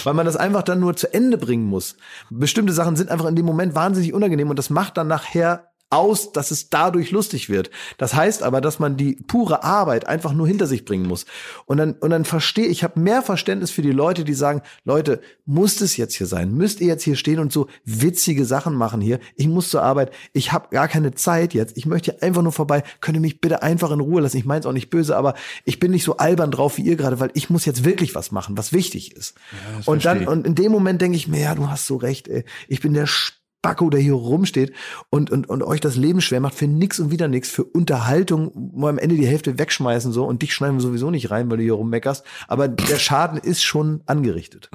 Weil 0.03 0.13
man 0.13 0.25
das 0.25 0.37
einfach 0.37 0.63
dann 0.63 0.79
nur 0.79 0.95
zu 0.95 1.13
Ende 1.13 1.37
bringen 1.37 1.65
muss. 1.65 1.97
Bestimmte 2.29 2.73
Sachen 2.73 2.95
sind 2.95 3.09
einfach 3.09 3.25
in 3.25 3.35
dem 3.35 3.45
Moment 3.45 3.75
wahnsinnig 3.75 4.13
unangenehm 4.13 4.49
und 4.49 4.57
das 4.57 4.69
macht 4.69 4.97
dann 4.97 5.07
nachher 5.07 5.71
aus, 5.89 6.31
dass 6.31 6.51
es 6.51 6.69
dadurch 6.69 7.11
lustig 7.11 7.49
wird. 7.49 7.69
Das 7.97 8.13
heißt 8.15 8.43
aber, 8.43 8.59
dass 8.59 8.79
man 8.79 8.97
die 8.97 9.15
pure 9.27 9.63
Arbeit 9.63 10.07
einfach 10.07 10.33
nur 10.33 10.47
hinter 10.47 10.67
sich 10.67 10.83
bringen 10.83 11.07
muss. 11.07 11.25
Und 11.65 11.77
dann, 11.77 11.93
und 11.93 12.09
dann 12.09 12.25
verstehe 12.25 12.65
ich, 12.65 12.83
habe 12.83 12.99
mehr 12.99 13.21
Verständnis 13.21 13.71
für 13.71 13.83
die 13.83 13.91
Leute, 13.91 14.23
die 14.23 14.33
sagen, 14.33 14.61
Leute, 14.83 15.21
muss 15.45 15.81
es 15.81 15.95
jetzt 15.95 16.15
hier 16.15 16.27
sein? 16.27 16.53
Müsst 16.53 16.81
ihr 16.81 16.87
jetzt 16.87 17.03
hier 17.03 17.15
stehen 17.15 17.39
und 17.39 17.53
so 17.53 17.67
witzige 17.83 18.45
Sachen 18.45 18.73
machen 18.73 18.99
hier? 18.99 19.19
Ich 19.35 19.47
muss 19.47 19.69
zur 19.69 19.83
Arbeit, 19.83 20.11
ich 20.33 20.51
habe 20.51 20.69
gar 20.69 20.87
keine 20.87 21.13
Zeit 21.13 21.53
jetzt. 21.53 21.77
Ich 21.77 21.85
möchte 21.85 22.21
einfach 22.21 22.41
nur 22.41 22.51
vorbei. 22.51 22.83
Könnt 22.99 23.17
ihr 23.17 23.21
mich 23.21 23.39
bitte 23.39 23.61
einfach 23.61 23.91
in 23.91 23.99
Ruhe 23.99 24.21
lassen? 24.21 24.37
Ich 24.37 24.45
meine 24.45 24.61
es 24.61 24.65
auch 24.65 24.73
nicht 24.73 24.89
böse, 24.89 25.15
aber 25.15 25.35
ich 25.65 25.79
bin 25.79 25.91
nicht 25.91 26.03
so 26.03 26.17
albern 26.17 26.51
drauf 26.51 26.77
wie 26.77 26.81
ihr 26.81 26.95
gerade, 26.95 27.19
weil 27.19 27.31
ich 27.35 27.49
muss 27.49 27.65
jetzt 27.65 27.85
wirklich 27.85 28.15
was 28.15 28.31
machen, 28.31 28.57
was 28.57 28.73
wichtig 28.73 29.15
ist. 29.15 29.35
und 29.85 30.03
dann, 30.03 30.27
und 30.27 30.47
in 30.47 30.55
dem 30.55 30.71
Moment 30.71 31.01
denke 31.01 31.17
ich 31.17 31.27
mir, 31.27 31.41
ja, 31.41 31.55
du 31.55 31.69
hast 31.69 31.85
so 31.85 31.95
recht, 31.95 32.27
ey. 32.27 32.43
Ich 32.67 32.81
bin 32.81 32.93
der 32.93 33.07
Spacko, 33.65 33.89
der 33.89 33.99
hier 33.99 34.13
rumsteht 34.13 34.73
und, 35.09 35.31
und, 35.31 35.49
und 35.49 35.63
euch 35.63 35.81
das 35.81 35.95
Leben 35.95 36.21
schwer 36.21 36.39
macht 36.39 36.53
für 36.53 36.67
nix 36.67 36.99
und 36.99 37.09
wieder 37.09 37.27
nix, 37.27 37.49
für 37.49 37.63
Unterhaltung, 37.63 38.51
wo 38.53 38.87
am 38.87 38.99
Ende 38.99 39.15
die 39.15 39.25
Hälfte 39.25 39.57
wegschmeißen 39.57 40.11
so 40.11 40.23
und 40.25 40.43
dich 40.43 40.53
schneiden 40.53 40.75
wir 40.75 40.81
sowieso 40.81 41.09
nicht 41.09 41.31
rein, 41.31 41.49
weil 41.49 41.57
du 41.57 41.63
hier 41.63 41.73
rummeckerst. 41.73 42.23
Aber 42.47 42.67
der 42.67 42.99
Schaden 42.99 43.39
ist 43.39 43.63
schon 43.63 44.01
angerichtet. 44.05 44.69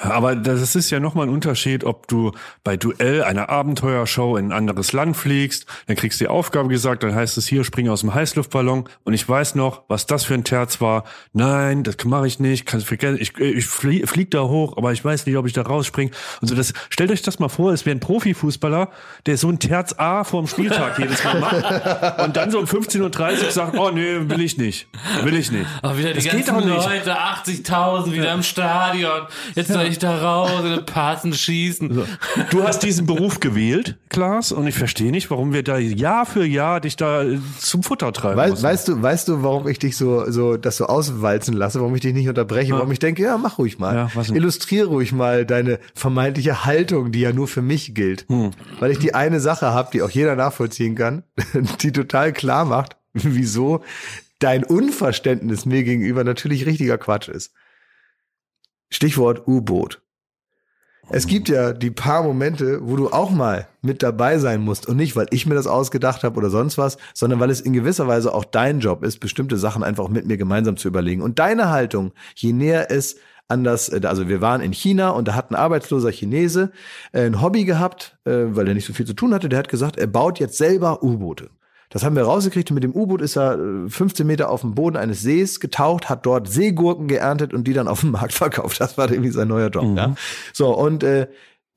Aber 0.00 0.36
das 0.36 0.76
ist 0.76 0.90
ja 0.90 1.00
nochmal 1.00 1.26
ein 1.26 1.32
Unterschied, 1.32 1.84
ob 1.84 2.08
du 2.08 2.32
bei 2.64 2.76
Duell 2.76 3.22
einer 3.22 3.48
Abenteuershow 3.48 4.36
in 4.36 4.46
ein 4.46 4.52
anderes 4.52 4.92
Land 4.92 5.16
fliegst, 5.16 5.66
dann 5.86 5.96
kriegst 5.96 6.20
du 6.20 6.24
die 6.24 6.28
Aufgabe 6.28 6.68
gesagt, 6.68 7.02
dann 7.02 7.14
heißt 7.14 7.38
es 7.38 7.46
hier, 7.46 7.64
spring 7.64 7.88
aus 7.88 8.00
dem 8.00 8.14
Heißluftballon 8.14 8.88
und 9.04 9.14
ich 9.14 9.28
weiß 9.28 9.54
noch, 9.54 9.82
was 9.88 10.06
das 10.06 10.24
für 10.24 10.34
ein 10.34 10.44
Terz 10.44 10.80
war. 10.80 11.04
Nein, 11.32 11.82
das 11.82 11.96
mache 12.04 12.26
ich 12.26 12.40
nicht, 12.40 12.66
kannst 12.66 12.86
vergessen, 12.86 13.18
ich, 13.20 13.36
ich 13.38 13.66
flieg, 13.66 14.08
flieg 14.08 14.30
da 14.30 14.42
hoch, 14.42 14.76
aber 14.76 14.92
ich 14.92 15.04
weiß 15.04 15.26
nicht, 15.26 15.36
ob 15.36 15.46
ich 15.46 15.52
da 15.52 15.62
rausspring. 15.62 16.10
Und 16.40 16.48
so 16.48 16.54
das, 16.54 16.72
stellt 16.90 17.10
euch 17.10 17.22
das 17.22 17.38
mal 17.38 17.48
vor, 17.48 17.72
es 17.72 17.86
wäre 17.86 17.96
ein 17.96 18.00
Profifußballer, 18.00 18.90
der 19.26 19.36
so 19.36 19.48
ein 19.48 19.58
Terz 19.58 19.94
A 19.98 20.24
vorm 20.24 20.46
Spieltag 20.46 20.98
jedes 20.98 21.22
Mal 21.24 21.40
macht 21.40 22.24
und 22.24 22.36
dann 22.36 22.50
so 22.50 22.58
um 22.58 22.66
15.30 22.66 23.44
Uhr 23.44 23.50
sagt, 23.50 23.78
oh 23.78 23.90
nee, 23.90 24.28
will 24.28 24.40
ich 24.40 24.58
nicht, 24.58 24.88
will 25.22 25.36
ich 25.36 25.50
nicht. 25.50 25.66
Aber 25.82 25.96
wieder 25.98 26.10
die 26.10 26.16
Das 26.16 26.24
geht 26.24 26.46
ganzen 26.46 26.68
doch 26.68 26.76
nicht. 26.76 26.86
Leute, 26.86 27.16
80.000 27.18 28.12
wieder 28.12 28.32
im 28.32 28.42
Stadion. 28.42 29.22
Jetzt 29.54 29.72
soll 29.72 29.85
ich 29.86 29.98
da 29.98 30.16
raus 30.18 30.50
in 30.64 30.70
den 30.70 30.86
Passen 30.86 31.32
schießen. 31.32 32.06
Du 32.50 32.62
hast 32.62 32.80
diesen 32.80 33.06
Beruf 33.06 33.40
gewählt, 33.40 33.96
Klaas, 34.08 34.52
und 34.52 34.66
ich 34.66 34.74
verstehe 34.74 35.10
nicht, 35.10 35.30
warum 35.30 35.52
wir 35.52 35.62
da 35.62 35.78
Jahr 35.78 36.26
für 36.26 36.44
Jahr 36.44 36.80
dich 36.80 36.96
da 36.96 37.22
äh, 37.22 37.38
zum 37.58 37.82
Futter 37.82 38.12
treiben 38.12 38.36
Weißt, 38.36 38.50
müssen. 38.52 38.64
weißt 38.64 38.88
du, 38.88 39.02
weißt 39.02 39.28
du, 39.28 39.42
warum 39.42 39.68
ich 39.68 39.78
dich 39.78 39.96
so, 39.96 40.30
so, 40.30 40.56
das 40.56 40.76
so 40.76 40.86
auswalzen 40.86 41.54
lasse, 41.54 41.80
warum 41.80 41.94
ich 41.94 42.00
dich 42.00 42.14
nicht 42.14 42.28
unterbreche, 42.28 42.72
warum 42.72 42.92
ich 42.92 42.98
denke, 42.98 43.22
ja, 43.22 43.38
mach 43.38 43.58
ruhig 43.58 43.78
mal. 43.78 44.10
Ja? 44.14 44.22
Illustriere 44.34 44.86
ruhig 44.88 45.12
mal 45.12 45.46
deine 45.46 45.78
vermeintliche 45.94 46.64
Haltung, 46.64 47.12
die 47.12 47.20
ja 47.20 47.32
nur 47.32 47.48
für 47.48 47.62
mich 47.62 47.94
gilt. 47.94 48.26
Hm. 48.28 48.50
Weil 48.80 48.90
ich 48.90 48.98
die 48.98 49.14
eine 49.14 49.40
Sache 49.40 49.66
habe, 49.66 49.90
die 49.92 50.02
auch 50.02 50.10
jeder 50.10 50.36
nachvollziehen 50.36 50.94
kann, 50.94 51.22
die 51.80 51.92
total 51.92 52.32
klar 52.32 52.64
macht, 52.64 52.96
wieso 53.12 53.82
dein 54.38 54.64
Unverständnis 54.64 55.64
mir 55.66 55.82
gegenüber 55.82 56.24
natürlich 56.24 56.66
richtiger 56.66 56.98
Quatsch 56.98 57.28
ist. 57.28 57.52
Stichwort 58.90 59.46
U-Boot. 59.46 60.02
Es 61.08 61.28
gibt 61.28 61.48
ja 61.48 61.72
die 61.72 61.92
paar 61.92 62.24
Momente, 62.24 62.80
wo 62.82 62.96
du 62.96 63.10
auch 63.10 63.30
mal 63.30 63.68
mit 63.80 64.02
dabei 64.02 64.38
sein 64.38 64.60
musst 64.60 64.88
und 64.88 64.96
nicht, 64.96 65.14
weil 65.14 65.28
ich 65.30 65.46
mir 65.46 65.54
das 65.54 65.68
ausgedacht 65.68 66.24
habe 66.24 66.36
oder 66.36 66.50
sonst 66.50 66.78
was, 66.78 66.98
sondern 67.14 67.38
weil 67.38 67.50
es 67.50 67.60
in 67.60 67.72
gewisser 67.72 68.08
Weise 68.08 68.34
auch 68.34 68.44
dein 68.44 68.80
Job 68.80 69.04
ist, 69.04 69.20
bestimmte 69.20 69.56
Sachen 69.56 69.84
einfach 69.84 70.08
mit 70.08 70.26
mir 70.26 70.36
gemeinsam 70.36 70.76
zu 70.76 70.88
überlegen. 70.88 71.22
Und 71.22 71.38
deine 71.38 71.70
Haltung, 71.70 72.12
je 72.34 72.52
näher 72.52 72.90
es 72.90 73.16
an 73.46 73.62
das, 73.62 73.88
äh, 73.88 74.00
also 74.04 74.28
wir 74.28 74.40
waren 74.40 74.60
in 74.60 74.72
China 74.72 75.10
und 75.10 75.28
da 75.28 75.34
hat 75.34 75.50
ein 75.50 75.54
arbeitsloser 75.54 76.10
Chinese 76.10 76.72
äh, 77.12 77.26
ein 77.26 77.40
Hobby 77.40 77.64
gehabt, 77.64 78.18
äh, 78.24 78.30
weil 78.48 78.66
er 78.66 78.74
nicht 78.74 78.86
so 78.86 78.92
viel 78.92 79.06
zu 79.06 79.14
tun 79.14 79.32
hatte. 79.32 79.48
Der 79.48 79.60
hat 79.60 79.68
gesagt, 79.68 79.98
er 79.98 80.08
baut 80.08 80.40
jetzt 80.40 80.58
selber 80.58 81.04
U-Boote. 81.04 81.50
Das 81.90 82.04
haben 82.04 82.16
wir 82.16 82.24
rausgekriegt 82.24 82.70
und 82.70 82.74
mit 82.74 82.84
dem 82.84 82.94
U-Boot 82.94 83.22
ist 83.22 83.36
er 83.36 83.58
15 83.88 84.26
Meter 84.26 84.50
auf 84.50 84.62
dem 84.62 84.74
Boden 84.74 84.96
eines 84.96 85.22
Sees 85.22 85.60
getaucht, 85.60 86.08
hat 86.08 86.26
dort 86.26 86.48
Seegurken 86.48 87.06
geerntet 87.08 87.54
und 87.54 87.64
die 87.64 87.72
dann 87.72 87.88
auf 87.88 88.00
dem 88.00 88.10
Markt 88.12 88.32
verkauft. 88.32 88.80
Das 88.80 88.98
war 88.98 89.10
irgendwie 89.10 89.30
sein 89.30 89.48
neuer 89.48 89.68
Job. 89.68 89.84
Mhm. 89.84 89.96
Ja. 89.96 90.14
So, 90.52 90.76
und 90.76 91.02
äh, 91.04 91.28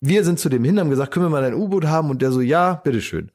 wir 0.01 0.24
sind 0.24 0.39
zu 0.39 0.49
dem 0.49 0.64
hin, 0.64 0.80
haben 0.80 0.89
gesagt, 0.89 1.12
können 1.12 1.26
wir 1.26 1.30
mal 1.30 1.43
ein 1.43 1.53
U-Boot 1.53 1.86
haben? 1.86 2.10
Und 2.10 2.22
der 2.22 2.32
so, 2.32 2.41
ja, 2.41 2.76
bitteschön. 2.76 3.32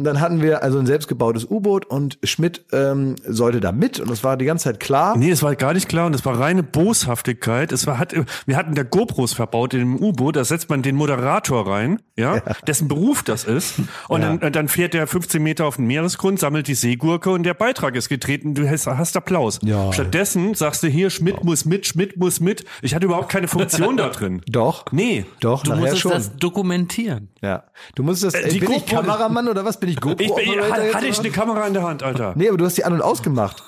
Und 0.00 0.04
dann 0.04 0.22
hatten 0.22 0.40
wir 0.40 0.62
also 0.62 0.78
ein 0.78 0.86
selbstgebautes 0.86 1.44
U-Boot 1.50 1.84
und 1.84 2.18
Schmidt 2.24 2.64
ähm, 2.72 3.16
sollte 3.22 3.60
da 3.60 3.70
mit 3.70 4.00
und 4.00 4.08
das 4.08 4.24
war 4.24 4.38
die 4.38 4.46
ganze 4.46 4.64
Zeit 4.64 4.80
klar. 4.80 5.14
Nee, 5.14 5.28
es 5.28 5.42
war 5.42 5.54
gar 5.56 5.74
nicht 5.74 5.90
klar 5.90 6.06
und 6.06 6.14
es 6.14 6.24
war 6.24 6.40
reine 6.40 6.62
Boshaftigkeit. 6.62 7.70
Es 7.70 7.86
war, 7.86 7.98
hat, 7.98 8.14
wir 8.46 8.56
hatten 8.56 8.74
da 8.74 8.82
GoPros 8.82 9.34
verbaut 9.34 9.74
in 9.74 9.80
dem 9.80 10.02
U-Boot, 10.02 10.36
da 10.36 10.44
setzt 10.46 10.70
man 10.70 10.80
den 10.80 10.96
Moderator 10.96 11.70
rein, 11.70 12.00
ja, 12.16 12.36
ja. 12.36 12.42
dessen 12.66 12.88
Beruf 12.88 13.22
das 13.22 13.44
ist. 13.44 13.74
Und 14.08 14.22
ja. 14.22 14.38
dann, 14.38 14.54
dann 14.54 14.68
fährt 14.68 14.94
der 14.94 15.06
15 15.06 15.42
Meter 15.42 15.66
auf 15.66 15.76
den 15.76 15.86
Meeresgrund, 15.86 16.40
sammelt 16.40 16.66
die 16.66 16.74
Seegurke 16.74 17.28
und 17.28 17.42
der 17.42 17.52
Beitrag 17.52 17.94
ist 17.94 18.08
getreten, 18.08 18.54
du 18.54 18.66
hast, 18.66 18.86
hast 18.86 19.18
Applaus. 19.18 19.58
Ja. 19.62 19.92
Stattdessen 19.92 20.54
sagst 20.54 20.82
du 20.82 20.86
hier, 20.86 21.10
Schmidt 21.10 21.44
muss 21.44 21.66
mit, 21.66 21.86
Schmidt 21.86 22.16
muss 22.16 22.40
mit. 22.40 22.64
Ich 22.80 22.94
hatte 22.94 23.04
überhaupt 23.04 23.28
keine 23.28 23.48
Funktion 23.48 23.98
da 23.98 24.08
drin. 24.08 24.40
Doch. 24.48 24.86
Nee. 24.92 25.26
Doch, 25.40 25.62
du 25.62 25.74
musst 25.74 26.02
das 26.06 26.36
dokumentieren. 26.38 27.28
Ja. 27.42 27.64
Du 27.94 28.02
musst 28.02 28.24
das, 28.24 28.32
äh, 28.32 28.58
bin 28.58 28.72
ich 28.72 28.86
Kameramann 28.86 29.46
oder 29.46 29.62
was? 29.62 29.78
Bin 29.78 29.89
ich 29.90 30.00
GoPro? 30.00 30.22
Ich 30.22 30.34
bin, 30.34 30.60
hatte 30.60 31.06
ich 31.06 31.18
eine 31.18 31.30
Kamera 31.30 31.66
in 31.66 31.74
der 31.74 31.82
Hand, 31.82 32.02
Alter. 32.02 32.34
Nee, 32.36 32.48
aber 32.48 32.58
du 32.58 32.64
hast 32.64 32.76
die 32.76 32.84
an- 32.84 32.92
und 32.92 33.02
ausgemacht. 33.02 33.62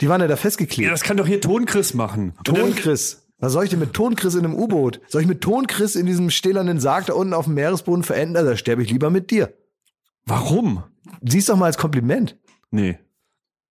Die 0.00 0.08
waren 0.08 0.20
ja 0.20 0.26
da 0.26 0.36
festgeklebt. 0.36 0.84
Ja, 0.84 0.90
das 0.90 1.02
kann 1.02 1.16
doch 1.16 1.26
hier 1.26 1.40
Tonchris 1.40 1.94
machen. 1.94 2.34
Tonchris. 2.44 3.22
Was 3.38 3.52
soll 3.52 3.64
ich 3.64 3.70
denn 3.70 3.78
mit 3.78 3.92
Tonchris 3.92 4.34
in 4.34 4.44
einem 4.44 4.54
U-Boot? 4.54 5.00
Soll 5.08 5.20
ich 5.20 5.28
mit 5.28 5.42
Tonchris 5.42 5.94
in 5.94 6.06
diesem 6.06 6.30
stählernen 6.30 6.80
Sarg 6.80 7.06
da 7.06 7.12
unten 7.12 7.34
auf 7.34 7.44
dem 7.44 7.54
Meeresboden 7.54 8.02
verenden? 8.02 8.36
Also, 8.36 8.50
da 8.50 8.56
sterbe 8.56 8.82
ich 8.82 8.90
lieber 8.90 9.10
mit 9.10 9.30
dir. 9.30 9.52
Warum? 10.24 10.82
Siehst 11.22 11.48
doch 11.48 11.56
mal 11.56 11.66
als 11.66 11.78
Kompliment. 11.78 12.36
Nee. 12.70 12.98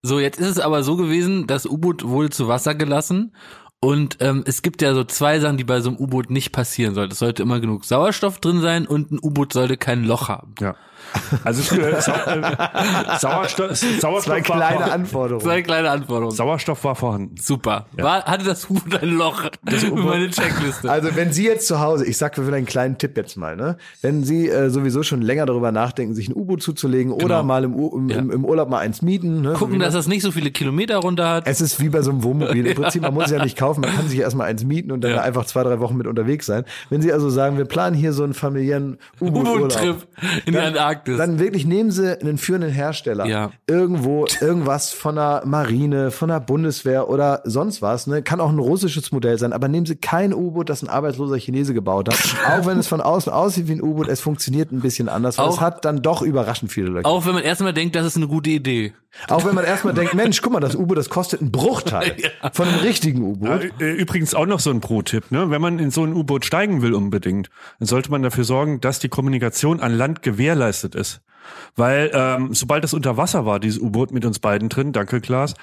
So, 0.04 0.20
jetzt 0.20 0.40
ist 0.40 0.48
es 0.48 0.60
aber 0.60 0.84
so 0.84 0.96
gewesen, 0.98 1.48
das 1.48 1.66
U-Boot 1.66 2.08
wurde 2.08 2.30
zu 2.30 2.48
Wasser 2.48 2.76
gelassen 2.76 3.34
und 3.80 4.18
ähm, 4.20 4.44
es 4.48 4.62
gibt 4.62 4.82
ja 4.82 4.94
so 4.94 5.04
zwei 5.04 5.40
Sachen, 5.40 5.58
die 5.58 5.64
bei 5.64 5.82
so 5.82 5.90
einem 5.90 6.00
U-Boot 6.00 6.30
nicht 6.30 6.52
passieren 6.52 6.94
sollten. 6.96 7.12
Es 7.12 7.20
sollte 7.20 7.44
immer 7.44 7.60
genug 7.60 7.86
Sauerstoff 7.86 8.40
drin 8.40 8.62
sein 8.62 8.88
und 8.88 9.12
ein 9.12 9.20
U-Boot 9.22 9.54
sollte 9.54 9.78
kein 9.78 10.04
Loch 10.04 10.30
haben. 10.30 10.56
Ja. 10.60 10.76
Also 11.44 11.76
äh, 11.76 12.02
Sau 12.02 12.14
äh, 12.14 12.42
Sauerstoff, 13.20 13.76
Sauerstoff 13.76 14.24
Zwei 14.26 14.42
kleine 14.42 14.92
Anforderungen. 14.92 15.44
Zwei 15.44 15.62
kleine 15.62 15.90
Anforderungen. 15.90 16.36
Sauerstoff 16.36 16.84
war 16.84 16.96
vorhanden. 16.96 17.36
Super. 17.42 17.86
Ja. 17.98 18.04
War, 18.04 18.26
hatte 18.26 18.46
das 18.46 18.70
U-Boot 18.70 19.02
ein 19.02 19.10
Loch? 19.10 19.50
Das 19.64 19.84
U 19.92 19.96
meine 19.96 20.30
Checkliste. 20.30 20.90
Also 20.90 21.16
wenn 21.16 21.34
Sie 21.34 21.46
jetzt 21.46 21.68
zu 21.68 21.80
Hause, 21.80 22.06
ich 22.06 22.18
sag 22.18 22.36
für 22.36 22.54
einen 22.54 22.66
kleinen 22.66 22.98
Tipp 22.98 23.18
jetzt 23.18 23.38
mal, 23.38 23.56
ne, 23.56 23.78
wenn 24.02 24.24
Sie 24.24 24.50
äh, 24.50 24.70
sowieso 24.70 25.04
schon 25.04 25.22
länger 25.22 25.46
darüber 25.46 25.72
nachdenken, 25.72 26.16
sich 26.16 26.30
ein 26.30 26.36
U-Boot 26.36 26.62
zuzulegen 26.62 27.12
genau. 27.14 27.26
oder 27.26 27.44
mal 27.44 27.64
im, 27.64 27.74
im, 27.74 28.10
ja. 28.10 28.18
im, 28.18 28.46
Urlaub 28.46 28.70
mal 28.70 28.80
eins 28.80 29.02
mieten, 29.02 29.42
ne, 29.42 29.54
gucken, 29.54 29.76
so 29.76 29.82
dass 29.82 29.94
das 29.94 30.08
nicht 30.08 30.22
so 30.22 30.32
viele 30.32 30.52
Kilometer 30.52 30.98
runter 30.98 31.30
hat. 31.30 31.48
Es 31.48 31.62
ist 31.62 31.80
wie 31.82 31.90
bei 31.90 32.02
so 32.02 32.12
einem 32.12 32.24
Wohnmobil. 32.24 32.66
Im 32.76 32.76
Prinzip, 32.76 33.02
man 33.02 33.14
muss 33.14 33.26
es 33.26 33.32
ja 33.32 33.44
nicht 33.44 33.58
kaufen, 33.58 33.82
man 33.82 33.94
kann 33.94 34.08
sich 34.08 34.20
erstmal 34.20 34.48
eins 34.48 34.64
mieten 34.64 34.92
und 34.92 35.04
dann 35.04 35.12
ja. 35.12 35.22
einfach 35.22 35.46
zwei, 35.46 35.64
drei 35.64 35.80
Wochen 35.80 35.96
mit 35.98 36.08
unterwegs 36.08 36.46
sein. 36.46 36.66
Wenn 36.90 37.02
Sie 37.02 37.12
also 37.12 37.30
sagen, 37.30 37.58
wir 37.58 37.66
planen 37.66 37.96
hier 37.96 38.14
so 38.14 38.24
einen 38.24 38.34
familiären 38.34 38.98
U-Boot-Trip 39.22 40.08
in 40.46 40.54
die 40.54 40.60
Antarktis, 40.60 41.05
dann 41.06 41.40
wirklich 41.40 41.66
nehmen 41.66 41.92
Sie 41.92 42.20
einen 42.20 42.38
führenden 42.38 42.72
Hersteller 42.72 43.26
ja. 43.26 43.52
irgendwo 43.68 44.26
irgendwas 44.42 44.92
von 44.92 45.16
der 45.16 45.44
Marine, 45.46 46.12
von 46.12 46.30
der 46.30 46.40
Bundeswehr 46.40 47.10
oder 47.10 47.42
sonst 47.46 47.82
was. 47.82 48.08
Ne? 48.08 48.22
Kann 48.22 48.42
auch 48.42 48.50
ein 48.50 48.60
russisches 48.60 49.12
Modell 49.12 49.38
sein, 49.38 49.54
aber 49.54 49.68
nehmen 49.68 49.86
Sie 49.86 49.96
kein 49.96 50.34
U-Boot, 50.34 50.70
das 50.70 50.84
ein 50.84 50.90
arbeitsloser 50.90 51.38
Chinese 51.38 51.74
gebaut 51.74 52.10
hat. 52.10 52.36
auch 52.62 52.66
wenn 52.66 52.78
es 52.78 52.88
von 52.88 53.02
außen 53.02 53.32
aussieht 53.32 53.68
wie 53.68 53.74
ein 53.74 53.82
U-Boot, 53.82 54.08
es 54.08 54.22
funktioniert 54.22 54.72
ein 54.72 54.82
bisschen 54.82 55.10
anders. 55.10 55.40
Auch, 55.40 55.54
es 55.54 55.62
hat 55.62 55.86
dann 55.86 56.02
doch 56.02 56.22
überraschend 56.22 56.72
viele 56.72 56.90
Löcher. 56.90 57.08
Auch 57.08 57.26
wenn 57.26 57.34
man 57.34 57.44
erstmal 57.44 57.74
denkt, 57.74 57.96
das 57.96 58.06
ist 58.06 58.18
eine 58.18 58.28
gute 58.28 58.50
Idee. 58.50 58.94
Auch 59.30 59.46
wenn 59.46 59.56
man 59.56 59.64
erstmal 59.64 59.94
denkt, 59.94 60.14
Mensch, 60.14 60.42
guck 60.42 60.54
mal, 60.54 60.60
das 60.60 60.76
U-Boot, 60.76 60.98
das 60.98 61.10
kostet 61.10 61.42
einen 61.42 61.52
Bruchteil 61.52 62.16
ja. 62.18 62.52
von 62.52 62.68
einem 62.68 62.80
richtigen 62.80 63.24
U-Boot. 63.24 63.72
Übrigens 63.80 64.36
auch 64.36 64.46
noch 64.46 64.60
so 64.60 64.70
ein 64.70 64.82
Pro-Tipp, 64.82 65.32
ne? 65.32 65.50
Wenn 65.50 65.62
man 65.62 65.80
in 65.80 65.90
so 65.90 66.04
ein 66.04 66.14
U-Boot 66.14 66.46
steigen 66.46 66.82
will 66.82 66.94
unbedingt, 66.94 67.50
dann 67.80 67.88
sollte 67.88 68.12
man 68.12 68.22
dafür 68.24 68.44
sorgen, 68.44 68.82
dass 68.82 69.00
die 69.00 69.10
Kommunikation 69.10 69.80
an 69.80 69.98
Land 69.98 70.22
gewährleistet 70.22 70.85
ist. 70.94 71.22
Weil 71.76 72.12
ähm, 72.14 72.54
sobald 72.54 72.84
das 72.84 72.94
unter 72.94 73.18
Wasser 73.18 73.46
war, 73.46 73.60
dieses 73.60 73.80
U-Boot 73.80 74.12
mit 74.12 74.26
uns 74.26 74.40
beiden 74.40 74.70
drin, 74.70 74.92
danke 74.92 75.22
Klaas, 75.22 75.56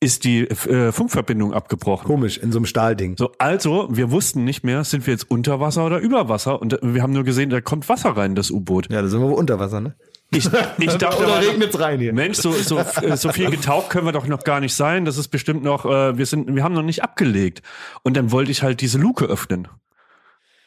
ist 0.00 0.24
die 0.24 0.48
äh, 0.48 0.92
Funkverbindung 0.92 1.54
abgebrochen. 1.54 2.06
Komisch, 2.06 2.36
in 2.36 2.52
so 2.52 2.58
einem 2.58 2.66
Stahlding. 2.66 3.16
So, 3.16 3.32
also, 3.38 3.88
wir 3.90 4.10
wussten 4.10 4.44
nicht 4.44 4.62
mehr, 4.62 4.84
sind 4.84 5.06
wir 5.06 5.14
jetzt 5.14 5.30
unter 5.30 5.60
Wasser 5.60 5.86
oder 5.86 5.98
über 5.98 6.28
Wasser? 6.28 6.60
Und 6.60 6.74
äh, 6.74 6.78
wir 6.82 7.02
haben 7.02 7.12
nur 7.12 7.24
gesehen, 7.24 7.50
da 7.50 7.60
kommt 7.60 7.88
Wasser 7.88 8.10
rein, 8.10 8.34
das 8.34 8.50
U-Boot. 8.50 8.90
Ja, 8.90 9.02
da 9.02 9.08
sind 9.08 9.20
wir 9.20 9.28
wohl 9.28 9.38
unter 9.38 9.58
Wasser, 9.58 9.80
ne? 9.80 9.94
Ich, 10.30 10.48
ich 10.78 10.94
dachte, 10.98 11.24
oder 11.24 11.40
regnet's 11.40 11.78
rein 11.78 12.00
hier. 12.00 12.12
Mensch, 12.12 12.38
so, 12.38 12.52
so, 12.52 12.80
so 13.14 13.28
viel 13.30 13.50
getaucht 13.50 13.90
können 13.90 14.06
wir 14.06 14.12
doch 14.12 14.26
noch 14.26 14.44
gar 14.44 14.60
nicht 14.60 14.74
sein. 14.74 15.04
Das 15.04 15.16
ist 15.16 15.28
bestimmt 15.28 15.62
noch, 15.62 15.86
äh, 15.86 16.18
wir 16.18 16.26
sind, 16.26 16.54
wir 16.54 16.62
haben 16.62 16.74
noch 16.74 16.82
nicht 16.82 17.02
abgelegt. 17.02 17.62
Und 18.02 18.16
dann 18.16 18.30
wollte 18.30 18.50
ich 18.50 18.62
halt 18.62 18.80
diese 18.80 18.98
Luke 18.98 19.24
öffnen. 19.24 19.68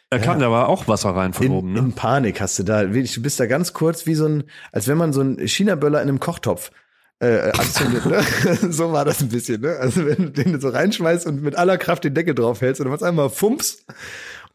Er 0.10 0.20
kam, 0.20 0.40
ja. 0.40 0.46
da 0.46 0.52
war 0.52 0.70
auch 0.70 0.88
Wasser 0.88 1.10
rein 1.10 1.34
von 1.34 1.46
in, 1.46 1.52
oben. 1.52 1.74
Ne? 1.74 1.80
In 1.80 1.94
Panik 1.94 2.40
hast 2.40 2.58
du 2.60 2.64
da. 2.64 2.84
Du 2.84 3.22
bist 3.22 3.40
da 3.40 3.46
ganz 3.46 3.74
kurz 3.74 4.06
wie 4.06 4.16
so 4.16 4.26
ein, 4.26 4.44
als 4.72 4.88
wenn 4.88 4.98
man 4.98 5.12
so 5.12 5.22
einen 5.22 5.46
China-Böller 5.46 6.02
in 6.02 6.08
einem 6.08 6.20
Kochtopf 6.20 6.72
äh, 7.20 7.52
anzündet. 7.52 8.06
ne? 8.06 8.24
so 8.72 8.94
war 8.94 9.04
das 9.04 9.22
ein 9.22 9.30
bisschen. 9.30 9.62
Ne? 9.62 9.76
Also 9.80 10.06
wenn 10.06 10.18
du 10.18 10.30
den 10.30 10.62
so 10.62 10.70
reinschmeißt 10.70 11.28
und 11.28 11.42
mit 11.42 11.56
aller 11.56 11.78
Kraft 11.78 12.06
den 12.06 12.14
Deckel 12.14 12.36
drauf 12.36 12.62
hältst 12.62 12.80
und 12.80 12.86
dann 12.86 12.92
machst 12.92 13.04
einmal 13.04 13.30
Fumps 13.30 13.86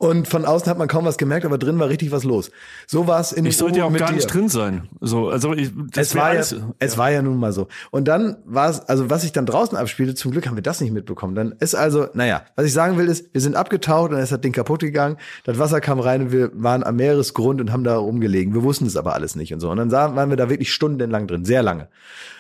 und 0.03 0.27
von 0.27 0.45
außen 0.45 0.69
hat 0.69 0.79
man 0.79 0.89
kaum 0.89 1.05
was 1.05 1.17
gemerkt, 1.17 1.47
aber 1.47 1.59
drin 1.59 1.79
war 1.79 1.89
richtig 1.89 2.11
was 2.11 2.25
los. 2.25 2.51
So 2.89 3.07
war 3.07 3.21
es 3.21 3.31
in 3.31 3.47
Ich 3.47 3.57
sollte 3.57 3.79
ja 3.79 3.85
auch 3.85 3.93
gar 3.93 4.09
dir. 4.09 4.17
nicht 4.17 4.27
drin 4.27 4.49
sein. 4.49 4.89
So, 5.01 5.29
also 5.29 5.53
ich, 5.53 5.71
das 5.93 6.09
es 6.09 6.17
war 6.17 6.35
ja, 6.35 6.43
es 6.81 6.99
war 6.99 7.13
ja 7.13 7.23
nun 7.23 7.39
mal 7.39 7.53
so. 7.53 7.69
Und 7.93 8.09
dann 8.09 8.39
war 8.45 8.69
es, 8.69 8.81
also 8.81 9.11
was 9.11 9.23
sich 9.23 9.31
dann 9.31 9.47
draußen 9.47 9.79
abspielte, 9.79 10.17
zum 10.17 10.33
Glück 10.33 10.49
haben 10.49 10.57
wir 10.57 10.63
das 10.65 10.81
nicht 10.81 10.93
mitbekommen. 10.93 11.37
Dann 11.37 11.53
ist 11.61 11.77
also, 11.77 12.09
naja, 12.15 12.43
was 12.57 12.67
ich 12.67 12.73
sagen 12.73 12.99
will 12.99 13.07
ist, 13.07 13.33
wir 13.33 13.41
sind 13.41 13.55
abgetaucht 13.55 14.11
und 14.11 14.17
es 14.19 14.33
hat 14.33 14.43
Ding 14.43 14.51
kaputt 14.51 14.81
gegangen. 14.81 15.19
Das 15.45 15.61
Wasser 15.61 15.81
kam 15.81 16.01
rein 16.01 16.23
und 16.23 16.33
wir 16.33 16.51
waren 16.53 16.83
am 16.83 16.97
Meeresgrund 16.97 17.61
und 17.61 17.71
haben 17.71 17.85
da 17.85 17.97
rumgelegen. 17.97 18.55
Wir 18.55 18.65
wussten 18.65 18.87
es 18.87 18.97
aber 18.97 19.15
alles 19.15 19.37
nicht 19.37 19.55
und 19.55 19.61
so. 19.61 19.71
Und 19.71 19.77
dann 19.77 19.93
waren 19.93 20.31
wir 20.31 20.37
da 20.37 20.51
wirklich 20.51 20.73
stundenlang 20.73 21.29
drin, 21.29 21.45
sehr 21.45 21.63
lange. 21.63 21.87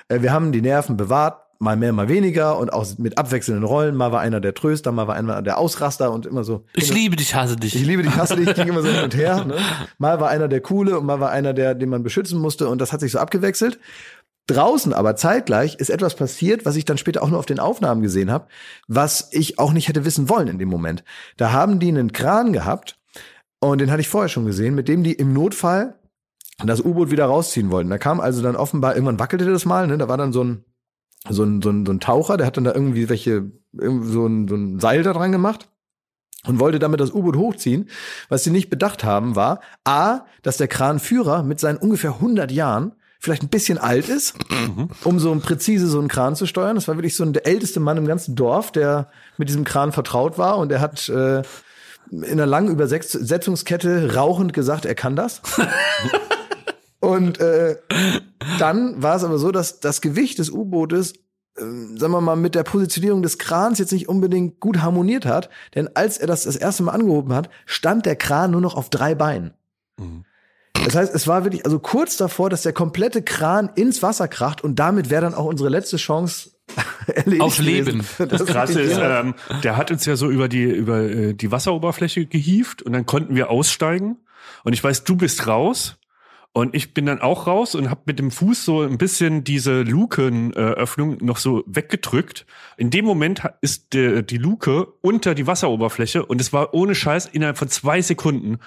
Äh, 0.09 0.23
wir 0.23 0.33
haben 0.33 0.51
die 0.51 0.63
Nerven 0.63 0.97
bewahrt, 0.97 1.39
mal 1.63 1.77
mehr, 1.77 1.93
mal 1.93 2.09
weniger 2.09 2.59
und 2.59 2.73
auch 2.73 2.87
mit 2.99 3.19
abwechselnden 3.19 3.63
Rollen. 3.63 3.95
Mal 3.95 4.11
war 4.11 4.21
einer 4.21 4.41
der 4.41 4.53
Tröster, 4.53 4.91
mal 4.91 5.07
war 5.07 5.15
einer 5.15 5.43
der 5.43 5.59
Ausraster 5.59 6.11
und 6.11 6.27
immer 6.27 6.43
so. 6.43 6.65
Ich 6.75 6.93
liebe 6.93 7.15
dich, 7.15 7.37
hasse 7.37 7.57
dich. 7.57 7.77
Ich 7.77 7.87
liebe 7.87 8.03
dich, 8.03 8.17
hasse 8.17 8.37
dich, 8.37 8.53
ging 8.55 8.69
immer 8.69 8.83
so 8.83 8.89
hin 8.89 9.05
und 9.05 9.15
her. 9.15 9.45
Ne? 9.45 9.57
Mal 9.99 10.21
war 10.21 10.29
einer 10.29 10.49
der 10.49 10.61
Coole 10.61 10.99
und 10.99 11.07
mal 11.07 11.21
war 11.21 11.31
einer 11.31 11.55
der, 11.55 11.77
den 11.77 11.89
man 11.89 12.03
beschützen 12.03 12.41
musste 12.41 12.69
und 12.69 12.81
das 12.81 12.93
hat 12.93 13.01
sich 13.01 13.13
so 13.13 13.21
abgewechselt. 13.21 13.79
Draußen 14.49 14.93
aber 14.93 15.15
zeitgleich 15.15 15.77
ist 15.77 15.89
etwas 15.89 16.17
passiert, 16.17 16.67
was 16.67 16.75
ich 16.75 16.85
dann 16.85 16.99
später 16.99 17.23
auch 17.23 17.29
nur 17.29 17.39
auf 17.39 17.47
den 17.47 17.61
Aufnahmen 17.61 18.03
gesehen 18.03 18.33
habe, 18.33 18.49
was 18.89 19.29
ich 19.31 19.61
auch 19.61 19.73
nicht 19.73 19.87
hätte 19.87 20.05
wissen 20.05 20.29
wollen 20.29 20.49
in 20.49 20.59
dem 20.59 20.69
Moment. 20.69 21.05
Da 21.37 21.53
haben 21.53 21.79
die 21.79 21.89
einen 21.89 22.13
Kran 22.13 22.53
gehabt 22.53 22.99
und 23.61 23.81
den 23.81 23.93
hatte 23.93 24.01
ich 24.01 24.09
vorher 24.09 24.29
schon 24.29 24.47
gesehen, 24.47 24.75
mit 24.75 24.89
dem 24.89 25.05
die 25.05 25.13
im 25.13 25.33
Notfall 25.33 25.95
das 26.65 26.81
U-Boot 26.81 27.13
wieder 27.13 27.27
rausziehen 27.27 27.71
wollten. 27.71 27.91
Da 27.91 27.99
kam 27.99 28.19
also 28.19 28.43
dann 28.43 28.57
offenbar, 28.57 28.95
irgendwann 28.95 29.21
wackelte 29.21 29.45
das 29.45 29.65
mal, 29.65 29.87
ne? 29.87 29.97
da 29.97 30.09
war 30.09 30.17
dann 30.17 30.33
so 30.33 30.43
ein 30.43 30.65
so 31.29 31.45
ein, 31.45 31.63
so 31.63 31.71
ein, 31.71 31.87
so 31.87 31.93
ein 31.93 32.01
Taucher, 32.01 32.37
der 32.37 32.47
hat 32.47 32.57
dann 32.57 32.65
da 32.65 32.75
irgendwie 32.75 33.09
welche, 33.09 33.51
so 33.73 34.27
ein, 34.27 34.49
so 34.49 34.55
ein 34.55 34.81
Seil 34.81 35.03
da 35.03 35.13
dran 35.13 35.33
gemacht 35.33 35.69
und 36.47 36.59
wollte 36.59 36.79
damit 36.79 37.01
das 37.01 37.13
U-Boot 37.13 37.37
hochziehen. 37.37 37.89
Was 38.29 38.45
sie 38.45 38.51
nicht 38.51 38.71
bedacht 38.71 39.05
haben, 39.05 39.37
war 39.37 39.61
A, 39.85 40.21
dass 40.43 40.57
der 40.57 40.69
Kranführer 40.69 41.43
mit 41.43 41.61
seinen 41.61 41.79
ungefähr 41.79 42.15
100 42.15 42.51
Jahren 42.51 42.93
vielleicht 43.21 43.45
ein 43.45 43.49
bisschen 43.49 43.79
alt 43.79 44.09
ist, 44.09 44.35
mhm. 44.51 44.89
um 45.05 45.21
so 45.21 45.33
präzise 45.37 45.87
so 45.87 46.01
einen 46.01 46.09
Kran 46.09 46.35
zu 46.35 46.47
steuern. 46.47 46.75
Das 46.75 46.89
war 46.89 46.97
wirklich 46.97 47.15
so 47.15 47.23
ein, 47.23 47.33
der 47.33 47.47
älteste 47.47 47.79
Mann 47.79 47.97
im 47.97 48.07
ganzen 48.07 48.35
Dorf, 48.35 48.73
der 48.73 49.11
mit 49.39 49.49
diesem 49.49 49.63
Kran 49.63 49.93
vertraut 49.93 50.39
war 50.39 50.59
und 50.59 50.73
er 50.73 50.81
hat 50.81 51.09
äh, 51.09 51.43
in 52.11 52.25
einer 52.33 52.47
langen 52.47 52.69
Übersetzungskette 52.69 54.17
rauchend 54.17 54.53
gesagt, 54.53 54.85
er 54.87 54.97
kann 54.97 55.15
das. 55.15 55.41
Und 57.03 57.41
äh, 57.41 57.77
dann 58.61 59.03
war 59.03 59.17
es 59.17 59.25
aber 59.25 59.37
so, 59.39 59.51
dass 59.51 59.81
das 59.81 60.01
Gewicht 60.01 60.39
des 60.39 60.51
U-Bootes, 60.51 61.15
äh, 61.57 61.63
sagen 61.99 62.13
wir 62.13 62.21
mal, 62.21 62.37
mit 62.37 62.55
der 62.55 62.63
Positionierung 62.63 63.23
des 63.23 63.39
Krans 63.39 63.81
jetzt 63.81 63.93
nicht 63.93 64.09
unbedingt 64.09 64.61
gut 64.61 64.81
harmoniert 64.83 65.27
hat. 65.27 65.51
Denn 65.75 65.89
als 65.97 66.17
er 66.19 66.29
das 66.29 66.45
das 66.45 66.55
erste 66.55 66.85
Mal 66.85 66.93
angehoben 66.93 67.35
hat, 67.35 67.51
stand 67.67 68.07
der 68.07 68.15
Kran 68.15 68.53
nur 68.53 68.61
noch 68.61 68.77
auf 68.77 68.89
drei 68.89 69.17
Beinen. 69.17 69.53
Mhm. 69.99 70.25
Das 70.85 70.95
heißt, 70.95 71.13
es 71.13 71.27
war 71.27 71.43
wirklich 71.45 71.65
also 71.65 71.81
kurz 71.81 72.17
davor, 72.17 72.51
dass 72.51 72.63
der 72.63 72.73
komplette 72.73 73.21
Kran 73.23 73.71
ins 73.75 74.01
Wasser 74.03 74.29
kracht 74.29 74.63
und 74.63 74.77
damit 74.79 75.11
wäre 75.11 75.23
dann 75.23 75.35
auch 75.35 75.47
unsere 75.47 75.69
letzte 75.71 75.97
Chance 75.97 76.51
erledigt 77.09 77.43
Auf 77.43 77.59
Leben. 77.59 77.99
gewesen. 78.19 78.29
Das 78.29 78.47
Krasse 78.47 78.81
ist, 78.81 78.97
der- 78.97 79.21
ähm, 79.21 79.35
der 79.65 79.77
hat 79.77 79.91
uns 79.91 80.05
ja 80.07 80.15
so 80.15 80.31
über 80.31 80.49
die, 80.49 80.63
über 80.65 81.01
äh, 81.03 81.35
die 81.35 81.51
Wasseroberfläche 81.51 82.27
gehievt 82.27 82.81
und 82.83 82.93
dann 82.93 83.07
konnten 83.07 83.35
wir 83.35 83.51
aussteigen. 83.51 84.19
Und 84.63 84.73
ich 84.73 84.83
weiß, 84.85 85.03
du 85.03 85.17
bist 85.17 85.49
raus. 85.49 85.97
Und 86.55 86.75
ich 86.75 86.93
bin 86.93 87.07
dann 87.07 87.23
auch 87.23 87.47
raus 87.47 87.75
und 87.75 87.89
habe 87.89 88.03
mit 88.05 88.19
dem 88.19 88.31
Fuß 88.31 88.65
so 88.65 88.83
ein 88.83 88.99
bisschen 88.99 89.43
diese 89.43 89.83
Lukenöffnung 89.83 91.17
noch 91.23 91.39
so 91.39 91.65
weggedrückt. 91.67 92.45
In 92.77 92.91
dem 92.91 93.07
Moment 93.07 93.43
ist 93.63 93.95
die, 93.95 94.23
die 94.23 94.37
Luke 94.37 94.87
unter 95.01 95.35
die 95.35 95.47
Wasseroberfläche 95.47 96.27
und 96.27 96.43
es 96.43 96.53
war 96.53 96.75
ohne 96.75 96.95
Scheiß 96.95 97.27
innerhalb 97.27 97.57
von 97.57 97.69
zwei 97.69 98.03
Sekunden 98.03 98.59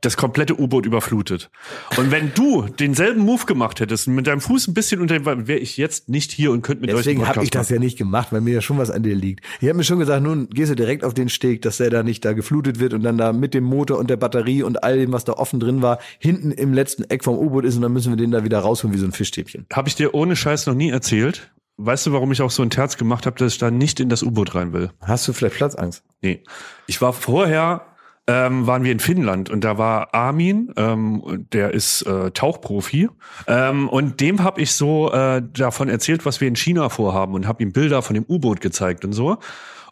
das 0.00 0.16
komplette 0.16 0.58
U-Boot 0.58 0.86
überflutet. 0.86 1.50
Und 1.96 2.10
wenn 2.10 2.32
du 2.34 2.66
denselben 2.66 3.20
Move 3.20 3.44
gemacht 3.44 3.80
hättest 3.80 4.08
und 4.08 4.14
mit 4.14 4.26
deinem 4.26 4.40
Fuß 4.40 4.68
ein 4.68 4.74
bisschen 4.74 5.00
unter 5.00 5.18
dem, 5.18 5.46
wäre 5.46 5.58
ich 5.58 5.76
jetzt 5.76 6.08
nicht 6.08 6.32
hier 6.32 6.52
und 6.52 6.62
könnte 6.62 6.82
mit 6.82 6.90
euch 6.90 7.04
Deswegen 7.04 7.26
habe 7.26 7.44
ich 7.44 7.50
das 7.50 7.68
machen. 7.68 7.74
ja 7.74 7.80
nicht 7.80 7.98
gemacht, 7.98 8.28
weil 8.32 8.40
mir 8.40 8.54
ja 8.54 8.60
schon 8.60 8.78
was 8.78 8.90
an 8.90 9.02
dir 9.02 9.14
liegt. 9.14 9.44
Ich 9.60 9.68
habe 9.68 9.76
mir 9.76 9.84
schon 9.84 9.98
gesagt, 9.98 10.22
nun 10.22 10.48
gehst 10.50 10.70
du 10.70 10.76
direkt 10.76 11.04
auf 11.04 11.14
den 11.14 11.28
Steg, 11.28 11.62
dass 11.62 11.76
der 11.76 11.90
da 11.90 12.02
nicht 12.02 12.24
da 12.24 12.32
geflutet 12.32 12.80
wird 12.80 12.94
und 12.94 13.02
dann 13.02 13.18
da 13.18 13.32
mit 13.32 13.52
dem 13.54 13.64
Motor 13.64 13.98
und 13.98 14.08
der 14.08 14.16
Batterie 14.16 14.62
und 14.62 14.82
all 14.82 14.98
dem, 14.98 15.12
was 15.12 15.24
da 15.24 15.34
offen 15.34 15.60
drin 15.60 15.82
war, 15.82 15.98
hinten 16.18 16.50
im 16.50 16.72
letzten 16.72 17.04
Eck 17.04 17.24
vom 17.24 17.36
U-Boot 17.38 17.64
ist 17.64 17.76
und 17.76 17.82
dann 17.82 17.92
müssen 17.92 18.10
wir 18.12 18.16
den 18.16 18.30
da 18.30 18.44
wieder 18.44 18.60
rausholen 18.60 18.94
wie 18.94 18.98
so 19.00 19.06
ein 19.06 19.12
Fischstäbchen. 19.12 19.66
Habe 19.72 19.88
ich 19.88 19.94
dir 19.94 20.14
ohne 20.14 20.36
Scheiß 20.36 20.66
noch 20.66 20.74
nie 20.74 20.90
erzählt. 20.90 21.50
Weißt 21.82 22.06
du, 22.06 22.12
warum 22.12 22.30
ich 22.30 22.42
auch 22.42 22.50
so 22.50 22.62
ein 22.62 22.68
Terz 22.68 22.98
gemacht 22.98 23.24
habe, 23.24 23.38
dass 23.38 23.52
ich 23.54 23.58
da 23.58 23.70
nicht 23.70 24.00
in 24.00 24.10
das 24.10 24.22
U-Boot 24.22 24.54
rein 24.54 24.74
will? 24.74 24.90
Hast 25.00 25.26
du 25.26 25.32
vielleicht 25.32 25.56
Platzangst? 25.56 26.02
Nee. 26.20 26.42
Ich 26.86 27.00
war 27.00 27.14
vorher, 27.14 27.86
ähm, 28.30 28.68
waren 28.68 28.84
wir 28.84 28.92
in 28.92 29.00
Finnland 29.00 29.50
und 29.50 29.64
da 29.64 29.76
war 29.76 30.14
Armin, 30.14 30.72
ähm, 30.76 31.46
der 31.52 31.74
ist 31.74 32.02
äh, 32.02 32.30
Tauchprofi. 32.30 33.08
Ähm, 33.48 33.88
und 33.88 34.20
dem 34.20 34.44
habe 34.44 34.60
ich 34.60 34.72
so 34.72 35.12
äh, 35.12 35.42
davon 35.52 35.88
erzählt, 35.88 36.24
was 36.24 36.40
wir 36.40 36.46
in 36.46 36.54
China 36.54 36.90
vorhaben 36.90 37.34
und 37.34 37.48
habe 37.48 37.60
ihm 37.64 37.72
Bilder 37.72 38.02
von 38.02 38.14
dem 38.14 38.24
U-Boot 38.28 38.60
gezeigt 38.60 39.04
und 39.04 39.14
so. 39.14 39.38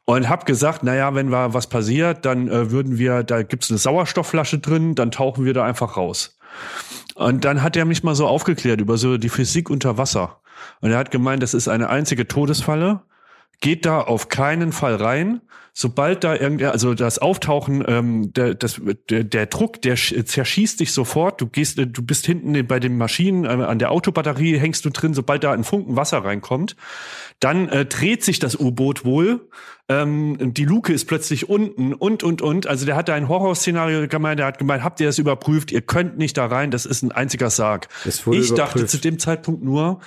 Und 0.05 0.28
habe 0.28 0.45
gesagt, 0.45 0.84
naja, 0.84 1.14
wenn 1.16 1.32
war 1.32 1.53
was 1.53 1.66
passiert, 1.66 2.24
dann 2.24 2.47
äh, 2.47 2.70
würden 2.70 2.97
wir, 2.97 3.24
da 3.24 3.43
gibt's 3.43 3.70
eine 3.70 3.78
Sauerstoffflasche 3.78 4.61
drin, 4.61 4.95
dann 4.95 5.11
tauchen 5.11 5.45
wir 5.45 5.53
da 5.53 5.64
einfach 5.64 5.97
raus. 5.97 6.39
Und 7.16 7.45
dann 7.45 7.62
hat 7.62 7.76
er 7.76 7.86
mich 7.86 8.05
mal 8.05 8.14
so 8.14 8.28
aufgeklärt 8.28 8.80
über 8.80 8.99
so 8.99 9.18
die 9.18 9.28
Physik 9.28 9.68
unter 9.68 9.99
Wasser. 9.99 10.41
Und 10.80 10.93
er 10.93 10.99
hat 10.99 11.11
gemeint, 11.11 11.43
das 11.43 11.55
ist 11.55 11.66
eine 11.66 11.91
einzige 11.91 12.28
Todesfalle. 12.28 13.01
Geht 13.61 13.87
da 13.87 14.01
auf 14.01 14.29
keinen 14.29 14.73
Fall 14.73 14.97
rein. 14.97 15.41
Sobald 15.75 16.25
da 16.25 16.35
irgendwer, 16.35 16.73
also 16.73 16.95
das 16.95 17.21
Auftauchen, 17.21 17.85
ähm, 17.87 18.33
der, 18.33 18.55
das, 18.57 18.81
der, 19.11 19.23
der 19.23 19.47
Druck, 19.47 19.81
der 19.83 19.97
sch- 19.97 20.25
zerschießt 20.25 20.81
dich 20.81 20.93
sofort. 20.93 21.41
Du 21.41 21.47
gehst, 21.47 21.79
äh, 21.79 21.87
du 21.87 22.03
bist 22.03 22.27
hinten 22.27 22.67
bei 22.67 22.81
den 22.81 22.99
Maschinen, 22.99 23.45
äh, 23.45 23.49
an 23.49 23.79
der 23.79 23.93
Autobatterie 23.93 24.59
hängst 24.59 24.85
du 24.85 24.91
drin. 24.91 25.15
Sobald 25.15 25.45
da 25.45 25.53
ein 25.53 25.63
Funken 25.63 25.95
Wasser 25.95 26.25
reinkommt, 26.25 26.75
dann 27.39 27.69
äh, 27.69 27.85
dreht 27.85 28.25
sich 28.25 28.41
das 28.41 28.59
U-Boot 28.59 29.05
wohl. 29.05 29.49
Ähm, 29.89 30.53
die 30.53 30.65
Luke 30.65 30.93
ist 30.93 31.05
plötzlich 31.05 31.49
unten 31.49 31.95
und, 31.95 32.25
und, 32.25 32.43
und. 32.43 32.67
Also 32.67 32.85
der 32.85 32.97
hat 32.97 33.09
da 33.09 33.15
ein 33.15 33.29
Horrorszenario 33.29 34.09
gemeint, 34.09 34.41
der 34.41 34.47
hat 34.47 34.59
gemeint, 34.59 34.83
habt 34.83 34.99
ihr 34.99 35.07
das 35.07 35.19
überprüft? 35.19 35.71
Ihr 35.71 35.83
könnt 35.83 36.19
nicht 36.19 36.37
da 36.37 36.47
rein, 36.47 36.73
das 36.73 36.87
ist 36.87 37.03
ein 37.03 37.13
einziger 37.13 37.51
Sarg. 37.51 37.87
Ich 38.05 38.49
dachte 38.49 38.79
überprüft. 38.81 38.91
zu 38.91 38.99
dem 38.99 39.21
Zeitpunkt 39.21 39.63
nur, 39.63 40.01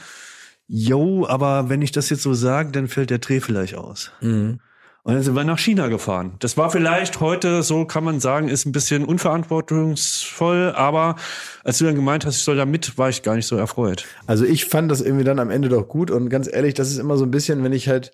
yo, 0.74 1.28
aber 1.28 1.68
wenn 1.68 1.82
ich 1.82 1.92
das 1.92 2.10
jetzt 2.10 2.24
so 2.24 2.34
sage, 2.34 2.72
dann 2.72 2.88
fällt 2.88 3.10
der 3.10 3.18
Dreh 3.20 3.42
vielleicht 3.42 3.76
aus. 3.76 4.12
Mhm. 4.22 4.60
Und 5.04 5.16
dann 5.16 5.24
sind 5.24 5.36
wir 5.36 5.44
nach 5.44 5.58
China 5.60 5.88
gefahren. 5.88 6.36
Das 6.40 6.58
war 6.58 6.70
vielleicht 6.70 7.20
heute, 7.20 7.64
so 7.64 7.86
kann 7.86 8.04
man 8.04 8.20
sagen, 8.20 8.48
ist 8.48 8.66
ein 8.66 8.72
bisschen 8.72 9.04
unverantwortungsvoll, 9.04 10.74
aber 10.76 11.16
als 11.64 11.80
du 11.80 11.86
dann 11.86 11.96
gemeint 11.96 12.26
hast, 12.26 12.38
ich 12.38 12.44
soll 12.44 12.56
da 12.56 12.66
mit, 12.66 12.98
war 12.98 13.10
ich 13.10 13.24
gar 13.24 13.36
nicht 13.36 13.48
so 13.48 13.58
erfreut. 13.58 14.06
Also 14.28 14.46
ich 14.46 14.66
fand 14.66 14.90
das 14.92 15.02
irgendwie 15.02 15.24
dann 15.24 15.40
am 15.40 15.50
Ende 15.50 15.70
doch 15.70 15.88
gut 15.88 16.10
und 16.12 16.30
ganz 16.30 16.48
ehrlich, 16.52 16.76
das 16.76 16.90
ist 16.92 17.00
immer 17.00 17.18
so 17.18 17.26
ein 17.26 17.32
bisschen, 17.32 17.64
wenn 17.64 17.74
ich 17.74 17.90
halt, 17.90 18.12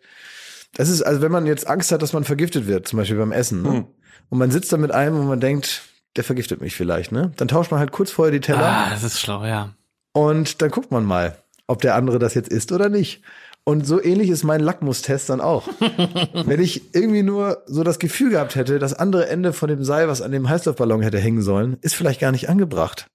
das 0.76 0.90
ist, 0.90 1.02
also 1.04 1.22
wenn 1.22 1.32
man 1.32 1.46
jetzt 1.46 1.68
Angst 1.68 1.92
hat, 1.92 2.02
dass 2.02 2.14
man 2.14 2.24
vergiftet 2.24 2.68
wird, 2.68 2.88
zum 2.88 2.98
Beispiel 2.98 3.18
beim 3.18 3.34
Essen, 3.34 3.62
ne? 3.62 3.70
Hm. 3.70 3.88
und 4.30 4.40
man 4.40 4.50
sitzt 4.50 4.72
da 4.72 4.78
mit 4.78 4.92
einem 4.92 5.20
und 5.20 5.28
man 5.28 5.42
denkt, 5.42 5.84
der 6.16 6.24
vergiftet 6.24 6.62
mich 6.62 6.76
vielleicht, 6.76 7.12
ne? 7.12 7.34
Dann 7.36 7.50
tauscht 7.50 7.70
man 7.70 7.80
halt 7.82 7.92
kurz 7.92 8.12
vorher 8.12 8.32
die 8.32 8.40
Teller 8.40 8.66
Ah, 8.66 8.90
das 8.90 9.04
ist 9.04 9.20
schlau, 9.20 9.46
ja. 9.46 9.74
und 10.14 10.62
dann 10.62 10.72
guckt 10.72 10.90
man 10.90 11.06
mal, 11.06 11.38
ob 11.68 11.82
der 11.82 11.96
andere 11.96 12.20
das 12.20 12.34
jetzt 12.34 12.50
isst 12.50 12.72
oder 12.72 12.90
nicht. 12.90 13.22
Und 13.64 13.86
so 13.86 14.02
ähnlich 14.02 14.30
ist 14.30 14.46
mein 14.46 14.62
Lackmustest 14.62 15.30
dann 15.30 15.42
auch. 15.42 15.68
Wenn 16.46 16.62
ich 16.62 16.96
irgendwie 16.96 17.24
nur 17.24 17.64
so 17.66 17.84
das 17.84 18.00
Gefühl 18.00 18.30
gehabt 18.30 18.56
hätte, 18.56 18.80
das 18.80 18.94
andere 18.94 19.28
Ende 19.28 19.52
von 19.52 19.68
dem 19.68 19.84
Seil, 19.84 20.08
was 20.08 20.22
an 20.22 20.32
dem 20.32 20.48
Heißluftballon 20.48 21.02
hätte 21.02 21.20
hängen 21.20 21.42
sollen, 21.42 21.78
ist 21.82 21.94
vielleicht 21.94 22.22
gar 22.22 22.32
nicht 22.32 22.48
angebracht. 22.48 23.08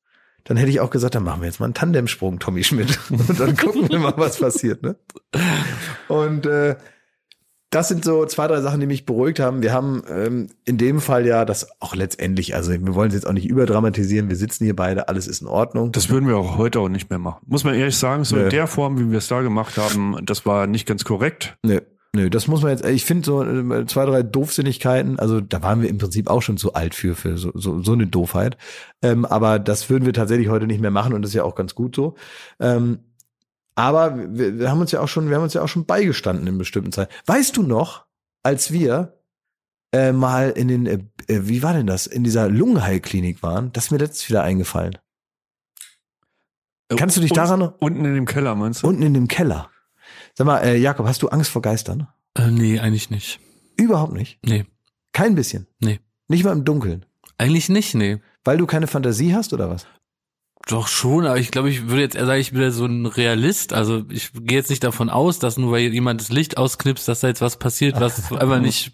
Dann 0.45 0.59
hätte 0.59 0.71
ich 0.71 0.81
auch 0.81 0.91
gesagt, 0.91 1.15
dann 1.15 1.25
machen 1.25 1.41
wir 1.41 1.47
jetzt 1.47 1.61
mal 1.61 1.67
einen 1.67 1.75
Tandemsprung, 1.75 2.39
Tommy 2.39 2.65
Schmidt. 2.65 2.99
Und 3.11 3.41
dann 3.41 3.57
gucken 3.57 3.89
wir 3.89 3.99
mal, 3.99 4.15
was 4.17 4.39
passiert. 4.41 4.83
Ne? 4.83 4.97
Und 6.09 6.45
äh, 6.45 6.77
das 7.73 7.89
sind 7.89 8.05
so 8.05 8.25
zwei, 8.27 8.47
drei 8.47 8.61
Sachen, 8.61 8.81
die 8.81 8.87
mich 8.87 9.07
beruhigt 9.07 9.41
haben. 9.41 9.63
Wir 9.63 9.73
haben 9.73 10.03
ähm, 10.09 10.49
in 10.67 10.77
dem 10.77 11.01
Fall 11.01 11.27
ja 11.27 11.45
das 11.47 11.69
auch 11.81 11.95
letztendlich, 11.97 12.55
also 12.55 12.71
wir 12.71 12.95
wollen 12.95 13.09
es 13.09 13.15
jetzt 13.15 13.27
auch 13.27 13.33
nicht 13.33 13.49
überdramatisieren, 13.49 14.29
wir 14.29 14.37
sitzen 14.37 14.65
hier 14.65 14.77
beide, 14.77 15.09
alles 15.09 15.27
ist 15.27 15.41
in 15.41 15.49
Ordnung. 15.49 15.91
Das 15.91 16.11
würden 16.11 16.29
wir 16.29 16.37
auch 16.37 16.59
heute 16.59 16.81
auch 16.81 16.91
nicht 16.91 17.09
mehr 17.09 17.19
machen. 17.19 17.41
Muss 17.47 17.65
man 17.65 17.75
ehrlich 17.75 17.97
sagen, 17.97 18.25
so 18.25 18.37
Nee. 18.37 18.45
in 18.45 18.51
der 18.51 18.67
Form, 18.67 18.99
wie 18.99 19.11
wir 19.11 19.19
es 19.19 19.27
da 19.29 19.41
gemacht 19.41 19.79
haben, 19.79 20.17
das 20.25 20.45
war 20.45 20.67
nicht 20.67 20.87
ganz 20.87 21.05
korrekt. 21.05 21.57
Nö, 21.63 21.81
nö, 22.15 22.29
das 22.29 22.47
muss 22.47 22.61
man 22.61 22.73
jetzt, 22.73 22.85
ich 22.85 23.07
finde 23.07 23.25
so 23.25 23.43
äh, 23.43 23.87
zwei, 23.87 24.05
drei 24.05 24.23
Doofsinnigkeiten, 24.23 25.19
also 25.19 25.41
da 25.41 25.63
waren 25.63 25.81
wir 25.81 25.89
im 25.89 25.97
Prinzip 25.97 26.29
auch 26.29 26.43
schon 26.43 26.59
zu 26.59 26.75
alt 26.75 26.95
für, 26.95 27.15
für 27.15 27.39
so, 27.39 27.53
so, 27.55 27.83
so 27.83 27.93
eine 27.95 28.07
Doofheit. 28.07 28.59
Ähm, 29.01 29.25
aber 29.25 29.59
das 29.59 29.89
würden 29.89 30.05
wir 30.05 30.13
tatsächlich 30.13 30.51
heute 30.51 30.67
nicht 30.67 30.83
mehr 30.83 30.91
machen 30.91 31.15
und 31.15 31.23
das 31.23 31.31
ist 31.31 31.37
ja 31.37 31.45
auch 31.45 31.55
ganz 31.55 31.75
gut 31.75 31.97
so. 31.97 32.17
Ähm, 32.61 32.99
aber 33.75 34.17
wir, 34.37 34.59
wir 34.59 34.71
haben 34.71 34.81
uns 34.81 34.93
ja 34.93 35.01
auch 35.01 35.09
schon, 35.09 35.29
wir 35.29 35.37
haben 35.37 35.43
uns 35.45 35.55
ja 35.55 35.63
auch 35.63 35.69
schon 35.69 35.87
beigestanden 35.87 36.47
in 36.47 36.59
bestimmten 36.59 36.93
Zeiten. 36.93 37.13
Weißt 37.27 37.57
du 37.57 37.63
noch, 37.63 38.07
als 38.43 38.73
wir 38.73 39.19
äh, 39.93 40.13
mal 40.13 40.51
in 40.51 40.69
den, 40.69 40.87
äh, 40.87 40.99
äh, 41.29 41.47
wie 41.49 41.63
war 41.63 41.73
denn 41.75 41.87
das, 41.87 42.07
in 42.07 42.25
dieser 42.25 42.49
Lungenheilklinik 42.49 43.43
waren, 43.43 43.73
das 43.73 43.85
ist 43.87 43.91
mir 43.91 43.99
letztens 43.99 44.29
wieder 44.29 44.43
eingefallen. 44.43 44.99
Kannst 46.97 47.17
du 47.17 47.21
dich 47.21 47.31
Und- 47.31 47.37
daran 47.39 47.61
noch- 47.61 47.75
Unten 47.81 48.05
in 48.05 48.15
dem 48.15 48.27
Keller, 48.27 48.55
meinst 48.55 48.83
du? 48.83 48.89
Unten 48.89 49.03
in 49.03 49.15
dem 49.15 49.29
Keller. 49.29 49.71
Sag 50.35 50.47
mal, 50.47 50.59
äh, 50.59 50.77
Jakob, 50.77 51.07
hast 51.07 51.23
du 51.23 51.29
Angst 51.29 51.51
vor 51.51 51.63
Geistern? 51.63 52.09
Äh, 52.35 52.51
nee, 52.51 52.79
eigentlich 52.79 53.11
nicht. 53.11 53.41
Überhaupt 53.77 54.13
nicht. 54.13 54.39
Nee. 54.45 54.67
Kein 55.13 55.35
bisschen. 55.35 55.67
Nee. 55.81 56.01
Nicht 56.29 56.45
mal 56.45 56.53
im 56.53 56.65
Dunkeln. 56.65 57.07
Eigentlich 57.39 57.69
nicht, 57.69 57.95
nee. 57.95 58.21
Weil 58.45 58.59
du 58.59 58.67
keine 58.67 58.87
Fantasie 58.87 59.35
hast 59.35 59.53
oder 59.53 59.71
was? 59.71 59.87
Doch 60.69 60.87
schon, 60.87 61.27
aber 61.27 61.39
ich 61.39 61.51
glaube, 61.51 61.71
ich 61.71 61.89
würde 61.89 62.03
jetzt 62.03 62.15
eher 62.15 62.27
sagen, 62.27 62.41
ich 62.41 62.53
bin 62.53 62.71
so 62.71 62.87
ein 62.87 63.07
Realist. 63.07 63.73
Also 63.73 64.05
ich 64.09 64.31
gehe 64.33 64.59
jetzt 64.59 64.71
nicht 64.71 64.85
davon 64.85 65.11
aus, 65.11 65.39
dass 65.39 65.59
nur 65.59 65.73
weil 65.73 65.93
jemand 65.93 66.21
das 66.21 66.31
Licht 66.31 66.57
ausknipst, 66.57 67.09
dass 67.09 67.21
da 67.21 67.29
jetzt 67.29 67.41
was 67.41 67.57
passiert, 67.57 68.01
was 68.01 68.31
einfach 68.33 68.61
nicht 68.61 68.93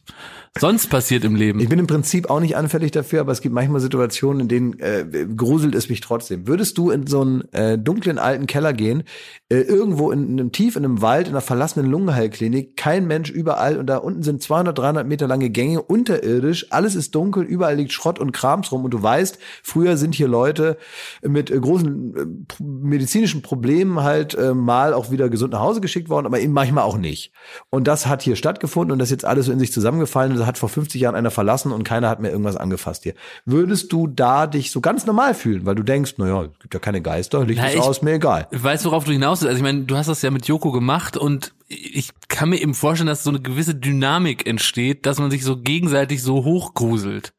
sonst 0.58 0.88
passiert 0.88 1.24
im 1.24 1.34
Leben. 1.34 1.60
Ich 1.60 1.68
bin 1.68 1.78
im 1.78 1.86
Prinzip 1.86 2.30
auch 2.30 2.40
nicht 2.40 2.56
anfällig 2.56 2.90
dafür, 2.90 3.20
aber 3.20 3.32
es 3.32 3.40
gibt 3.40 3.54
manchmal 3.54 3.80
Situationen, 3.80 4.42
in 4.42 4.48
denen 4.48 4.78
äh, 4.78 5.04
gruselt 5.36 5.74
es 5.74 5.88
mich 5.88 6.00
trotzdem. 6.00 6.46
Würdest 6.46 6.78
du 6.78 6.90
in 6.90 7.06
so 7.06 7.20
einen 7.20 7.52
äh, 7.52 7.78
dunklen 7.78 8.18
alten 8.18 8.46
Keller 8.46 8.72
gehen, 8.72 9.02
äh, 9.48 9.60
irgendwo 9.60 10.10
in 10.10 10.30
einem 10.30 10.52
tief 10.52 10.76
in 10.76 10.84
einem 10.84 11.02
Wald, 11.02 11.28
in 11.28 11.34
einer 11.34 11.40
verlassenen 11.40 11.90
Lungenheilklinik, 11.90 12.76
kein 12.76 13.06
Mensch 13.06 13.30
überall 13.30 13.78
und 13.78 13.86
da 13.86 13.98
unten 13.98 14.22
sind 14.22 14.42
200, 14.42 14.76
300 14.76 15.06
Meter 15.06 15.26
lange 15.26 15.50
Gänge, 15.50 15.82
unterirdisch, 15.82 16.66
alles 16.70 16.94
ist 16.94 17.14
dunkel, 17.14 17.44
überall 17.44 17.76
liegt 17.76 17.92
Schrott 17.92 18.18
und 18.18 18.32
Krams 18.32 18.72
rum 18.72 18.84
und 18.84 18.92
du 18.92 19.02
weißt, 19.02 19.38
früher 19.62 19.96
sind 19.96 20.14
hier 20.14 20.28
Leute 20.28 20.78
mit 21.22 21.50
äh, 21.50 21.58
großen 21.58 22.16
äh, 22.16 22.62
medizinischen 22.62 23.42
Problemen 23.42 24.02
halt 24.02 24.34
äh, 24.34 24.54
mal 24.54 24.94
auch 24.94 25.10
wieder 25.10 25.28
gesund 25.28 25.52
nach 25.52 25.60
Hause 25.60 25.80
geschickt 25.80 26.08
worden, 26.08 26.26
aber 26.26 26.40
eben 26.40 26.52
manchmal 26.52 26.84
auch 26.84 26.96
nicht. 26.96 27.32
Und 27.70 27.86
das 27.86 28.06
hat 28.06 28.22
hier 28.22 28.36
stattgefunden 28.36 28.92
und 28.92 28.98
das 28.98 29.08
ist 29.08 29.12
jetzt 29.12 29.24
alles 29.24 29.46
so 29.46 29.52
in 29.52 29.58
sich 29.58 29.72
zusammengefallen 29.72 30.37
da 30.38 30.46
hat 30.46 30.58
vor 30.58 30.68
50 30.68 31.00
Jahren 31.00 31.14
einer 31.14 31.30
verlassen 31.30 31.72
und 31.72 31.84
keiner 31.84 32.08
hat 32.08 32.20
mehr 32.20 32.30
irgendwas 32.30 32.56
angefasst 32.56 33.02
hier. 33.02 33.14
Würdest 33.44 33.92
du 33.92 34.06
da 34.06 34.46
dich 34.46 34.70
so 34.70 34.80
ganz 34.80 35.06
normal 35.06 35.34
fühlen, 35.34 35.66
weil 35.66 35.74
du 35.74 35.82
denkst, 35.82 36.14
naja, 36.18 36.44
es 36.44 36.58
gibt 36.60 36.74
ja 36.74 36.80
keine 36.80 37.00
Geister, 37.02 37.44
Licht 37.44 37.60
Na, 37.60 37.68
ist 37.68 37.74
ich- 37.74 37.80
aus, 37.80 38.02
mir 38.02 38.14
egal. 38.14 38.46
Ich 38.50 38.62
weiß, 38.62 38.84
worauf 38.84 39.04
du 39.04 39.12
hinaus 39.12 39.40
willst. 39.40 39.48
Also 39.48 39.56
ich 39.58 39.62
meine, 39.62 39.82
du 39.84 39.96
hast 39.96 40.08
das 40.08 40.22
ja 40.22 40.30
mit 40.30 40.46
Joko 40.46 40.72
gemacht 40.72 41.16
und 41.16 41.54
ich 41.68 42.10
kann 42.28 42.48
mir 42.48 42.60
eben 42.62 42.74
vorstellen, 42.74 43.08
dass 43.08 43.24
so 43.24 43.30
eine 43.30 43.40
gewisse 43.40 43.74
Dynamik 43.74 44.46
entsteht, 44.46 45.04
dass 45.06 45.18
man 45.18 45.30
sich 45.30 45.44
so 45.44 45.56
gegenseitig 45.58 46.22
so 46.22 46.44
hochgruselt. 46.44 47.32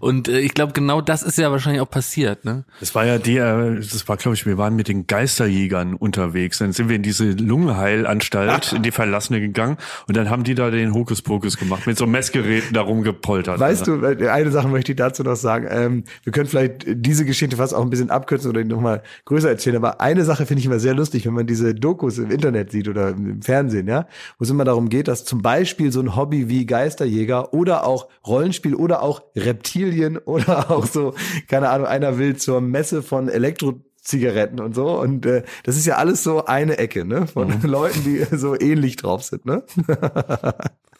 Und 0.00 0.28
äh, 0.28 0.40
ich 0.40 0.54
glaube, 0.54 0.72
genau 0.72 1.00
das 1.00 1.22
ist 1.22 1.38
ja 1.38 1.50
wahrscheinlich 1.50 1.80
auch 1.80 1.90
passiert, 1.90 2.44
ne? 2.44 2.64
Das 2.80 2.94
war 2.94 3.06
ja 3.06 3.18
der, 3.18 3.74
das 3.76 4.06
war 4.08 4.16
glaube 4.16 4.34
ich, 4.34 4.46
wir 4.46 4.58
waren 4.58 4.76
mit 4.76 4.88
den 4.88 5.06
Geisterjägern 5.06 5.94
unterwegs. 5.94 6.58
Dann 6.58 6.72
sind 6.72 6.88
wir 6.88 6.96
in 6.96 7.02
diese 7.02 7.30
Lungenheilanstalt, 7.30 8.72
in 8.76 8.82
die 8.82 8.90
Verlassene 8.90 9.40
gegangen 9.40 9.76
und 10.06 10.16
dann 10.16 10.30
haben 10.30 10.44
die 10.44 10.54
da 10.54 10.70
den 10.70 10.94
Hokuspokus 10.94 11.56
gemacht, 11.56 11.86
mit 11.86 11.96
so 11.96 12.06
Messgeräten 12.06 12.74
da 12.74 12.82
rumgepoltert. 12.82 13.58
Weißt 13.58 13.86
du, 13.86 14.04
äh, 14.04 14.28
eine 14.28 14.50
Sache 14.50 14.68
möchte 14.68 14.92
ich 14.92 14.96
dazu 14.96 15.22
noch 15.22 15.36
sagen. 15.36 15.66
Ähm, 15.70 16.04
wir 16.22 16.32
können 16.32 16.48
vielleicht 16.48 16.84
diese 16.86 17.24
Geschichte 17.24 17.56
fast 17.56 17.74
auch 17.74 17.82
ein 17.82 17.90
bisschen 17.90 18.10
abkürzen 18.10 18.50
oder 18.50 18.64
nochmal 18.64 19.02
größer 19.24 19.48
erzählen. 19.48 19.76
Aber 19.76 20.00
eine 20.00 20.24
Sache 20.24 20.46
finde 20.46 20.60
ich 20.60 20.66
immer 20.66 20.78
sehr 20.78 20.94
lustig, 20.94 21.26
wenn 21.26 21.34
man 21.34 21.46
diese 21.46 21.74
Dokus 21.74 22.18
im 22.18 22.30
Internet 22.30 22.72
sieht 22.72 22.88
oder 22.88 23.10
im 23.10 23.42
Fernsehen, 23.42 23.88
ja, 23.88 24.06
wo 24.38 24.44
es 24.44 24.50
immer 24.50 24.64
darum 24.64 24.88
geht, 24.88 25.08
dass 25.08 25.24
zum 25.24 25.42
Beispiel 25.42 25.92
so 25.92 26.00
ein 26.00 26.16
Hobby 26.16 26.48
wie 26.48 26.66
Geisterjäger 26.66 27.54
oder 27.54 27.86
auch 27.86 28.08
Rollenspiel 28.26 28.74
oder 28.74 29.02
auch 29.02 29.22
Reptilien 29.44 30.18
oder 30.18 30.70
auch 30.70 30.86
so, 30.86 31.14
keine 31.48 31.68
Ahnung, 31.70 31.86
einer 31.86 32.18
will 32.18 32.36
zur 32.36 32.60
Messe 32.60 33.02
von 33.02 33.28
Elektro 33.28 33.80
Zigaretten 34.02 34.60
und 34.60 34.74
so. 34.74 35.00
Und 35.00 35.24
äh, 35.24 35.44
das 35.62 35.76
ist 35.76 35.86
ja 35.86 35.96
alles 35.96 36.22
so 36.22 36.44
eine 36.44 36.76
Ecke, 36.76 37.06
ne? 37.06 37.26
Von 37.26 37.48
Mhm. 37.48 37.62
Leuten, 37.70 38.04
die 38.04 38.24
so 38.36 38.54
ähnlich 38.58 38.96
drauf 38.96 39.24
sind, 39.24 39.46
ne? 39.46 39.62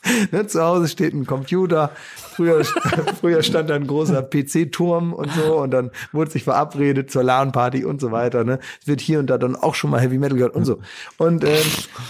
ne? 0.32 0.46
Zu 0.46 0.62
Hause 0.62 0.88
steht 0.88 1.14
ein 1.14 1.26
Computer. 1.26 1.90
Früher, 2.16 2.64
früher 3.20 3.42
stand 3.42 3.70
da 3.70 3.74
ein 3.74 3.86
großer 3.86 4.22
PC-Turm 4.22 5.12
und 5.12 5.30
so 5.32 5.60
und 5.60 5.70
dann 5.70 5.90
wurde 6.12 6.30
sich 6.30 6.44
verabredet 6.44 7.10
zur 7.10 7.22
LAN-Party 7.22 7.84
und 7.84 8.00
so 8.00 8.10
weiter. 8.12 8.44
Ne? 8.44 8.58
Es 8.80 8.86
wird 8.86 9.00
hier 9.00 9.18
und 9.18 9.28
da 9.28 9.38
dann 9.38 9.56
auch 9.56 9.74
schon 9.74 9.90
mal 9.90 10.00
Heavy 10.00 10.18
Metal 10.18 10.36
gehört 10.36 10.54
und 10.54 10.64
so. 10.64 10.78
Und 11.18 11.44
ähm, 11.44 11.50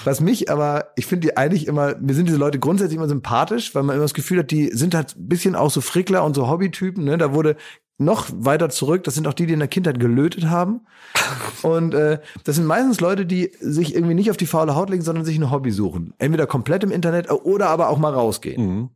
was 0.04 0.20
mich 0.20 0.50
aber, 0.50 0.86
ich 0.96 1.06
finde 1.06 1.28
die 1.28 1.36
eigentlich 1.36 1.66
immer, 1.66 1.94
mir 1.96 2.14
sind 2.14 2.26
diese 2.26 2.38
Leute 2.38 2.58
grundsätzlich 2.58 2.96
immer 2.96 3.08
sympathisch, 3.08 3.74
weil 3.74 3.82
man 3.82 3.96
immer 3.96 4.04
das 4.04 4.14
Gefühl 4.14 4.38
hat, 4.40 4.50
die 4.50 4.68
sind 4.68 4.94
halt 4.94 5.16
ein 5.16 5.28
bisschen 5.28 5.54
auch 5.54 5.70
so 5.70 5.80
Frickler 5.80 6.24
und 6.24 6.34
so 6.34 6.48
Hobbytypen. 6.48 7.04
Ne? 7.04 7.18
Da 7.18 7.34
wurde 7.34 7.56
noch 7.98 8.28
weiter 8.32 8.70
zurück, 8.70 9.04
das 9.04 9.14
sind 9.14 9.26
auch 9.28 9.34
die, 9.34 9.46
die 9.46 9.52
in 9.52 9.60
der 9.60 9.68
Kindheit 9.68 10.00
gelötet 10.00 10.46
haben. 10.46 10.80
Und 11.62 11.94
äh, 11.94 12.20
das 12.44 12.56
sind 12.56 12.66
meistens 12.66 13.00
Leute, 13.00 13.24
die 13.26 13.52
sich 13.60 13.94
irgendwie 13.94 14.14
nicht 14.14 14.30
auf 14.30 14.36
die 14.36 14.46
faule 14.46 14.74
Haut 14.74 14.90
legen, 14.90 15.02
sondern 15.02 15.24
sich 15.24 15.38
ein 15.38 15.50
Hobby 15.50 15.70
suchen. 15.70 16.14
Entweder 16.18 16.46
komplett 16.46 16.82
im 16.84 16.90
Internet 16.90 17.30
oder 17.30 17.68
aber 17.68 17.88
auch 17.88 17.98
mal 17.98 18.12
rausgehen. 18.12 18.66
Mhm. 18.66 18.90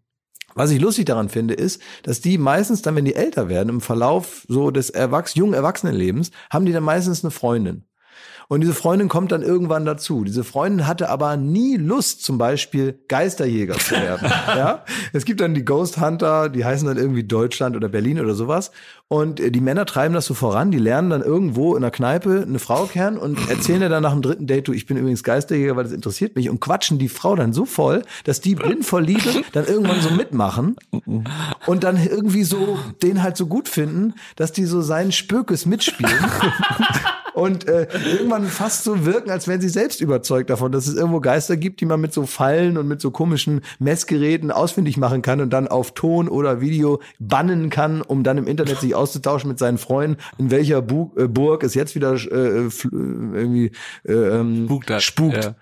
Was 0.54 0.70
ich 0.70 0.80
lustig 0.80 1.04
daran 1.04 1.28
finde, 1.28 1.54
ist, 1.54 1.80
dass 2.02 2.20
die 2.20 2.36
meistens 2.36 2.82
dann, 2.82 2.96
wenn 2.96 3.04
die 3.04 3.14
älter 3.14 3.48
werden, 3.48 3.68
im 3.68 3.80
Verlauf 3.80 4.44
so 4.48 4.70
des 4.70 4.90
Erwachs 4.90 5.34
jungen 5.34 5.54
Erwachsenenlebens, 5.54 6.32
haben 6.50 6.66
die 6.66 6.72
dann 6.72 6.82
meistens 6.82 7.22
eine 7.22 7.30
Freundin. 7.30 7.84
Und 8.48 8.62
diese 8.62 8.72
Freundin 8.72 9.08
kommt 9.08 9.30
dann 9.30 9.42
irgendwann 9.42 9.84
dazu. 9.84 10.24
Diese 10.24 10.42
Freundin 10.42 10.86
hatte 10.86 11.10
aber 11.10 11.36
nie 11.36 11.76
Lust, 11.76 12.24
zum 12.24 12.38
Beispiel 12.38 12.98
Geisterjäger 13.08 13.74
zu 13.74 13.90
werden. 13.90 14.26
ja? 14.48 14.84
Es 15.12 15.26
gibt 15.26 15.42
dann 15.42 15.54
die 15.54 15.66
Ghost 15.66 16.00
Hunter, 16.00 16.48
die 16.48 16.64
heißen 16.64 16.88
dann 16.88 16.96
irgendwie 16.96 17.24
Deutschland 17.24 17.76
oder 17.76 17.90
Berlin 17.90 18.18
oder 18.18 18.34
sowas. 18.34 18.70
Und 19.06 19.38
äh, 19.38 19.50
die 19.50 19.60
Männer 19.60 19.84
treiben 19.84 20.14
das 20.14 20.24
so 20.24 20.32
voran, 20.32 20.70
die 20.70 20.78
lernen 20.78 21.10
dann 21.10 21.22
irgendwo 21.22 21.76
in 21.76 21.82
der 21.82 21.90
Kneipe 21.90 22.44
eine 22.46 22.58
Frau 22.58 22.84
kennen 22.86 23.18
und 23.18 23.38
erzählen 23.50 23.82
ihr 23.82 23.88
dann 23.90 24.02
nach 24.02 24.12
dem 24.12 24.22
dritten 24.22 24.46
Date, 24.46 24.68
du, 24.68 24.72
ich 24.72 24.86
bin 24.86 24.96
übrigens 24.96 25.22
Geisterjäger, 25.22 25.76
weil 25.76 25.84
das 25.84 25.92
interessiert 25.92 26.34
mich 26.34 26.48
und 26.48 26.60
quatschen 26.60 26.98
die 26.98 27.08
Frau 27.08 27.36
dann 27.36 27.52
so 27.52 27.66
voll, 27.66 28.02
dass 28.24 28.40
die 28.40 28.54
blind 28.54 28.84
vor 28.84 29.02
Liebe 29.02 29.42
dann 29.52 29.66
irgendwann 29.66 30.00
so 30.00 30.10
mitmachen 30.10 30.76
und 31.66 31.84
dann 31.84 31.96
irgendwie 32.02 32.44
so 32.44 32.78
den 33.02 33.22
halt 33.22 33.36
so 33.36 33.46
gut 33.46 33.68
finden, 33.68 34.14
dass 34.36 34.52
die 34.52 34.64
so 34.64 34.80
seinen 34.80 35.12
Spökes 35.12 35.66
mitspielen. 35.66 36.12
Und 37.38 37.68
äh, 37.68 37.86
irgendwann 38.04 38.46
fast 38.46 38.82
so 38.82 39.06
wirken, 39.06 39.30
als 39.30 39.46
wären 39.46 39.60
sie 39.60 39.68
selbst 39.68 40.00
überzeugt 40.00 40.50
davon, 40.50 40.72
dass 40.72 40.88
es 40.88 40.96
irgendwo 40.96 41.20
Geister 41.20 41.56
gibt, 41.56 41.80
die 41.80 41.86
man 41.86 42.00
mit 42.00 42.12
so 42.12 42.26
Fallen 42.26 42.76
und 42.76 42.88
mit 42.88 43.00
so 43.00 43.12
komischen 43.12 43.60
Messgeräten 43.78 44.50
ausfindig 44.50 44.96
machen 44.96 45.22
kann 45.22 45.40
und 45.40 45.50
dann 45.50 45.68
auf 45.68 45.94
Ton 45.94 46.28
oder 46.28 46.60
Video 46.60 47.00
bannen 47.20 47.70
kann, 47.70 48.02
um 48.02 48.24
dann 48.24 48.38
im 48.38 48.48
Internet 48.48 48.80
sich 48.80 48.96
auszutauschen 48.96 49.48
mit 49.48 49.60
seinen 49.60 49.78
Freunden, 49.78 50.16
in 50.38 50.50
welcher 50.50 50.82
Bu 50.82 51.12
äh, 51.16 51.28
Burg 51.28 51.62
es 51.62 51.74
jetzt 51.74 51.94
wieder 51.94 52.14
äh, 52.14 52.66
äh, 52.66 52.70
irgendwie 52.82 53.70
äh, 54.04 54.12
ähm, 54.12 54.64
Spukt 54.64 55.00
spukt. 55.00 55.44
Ja. 55.44 55.54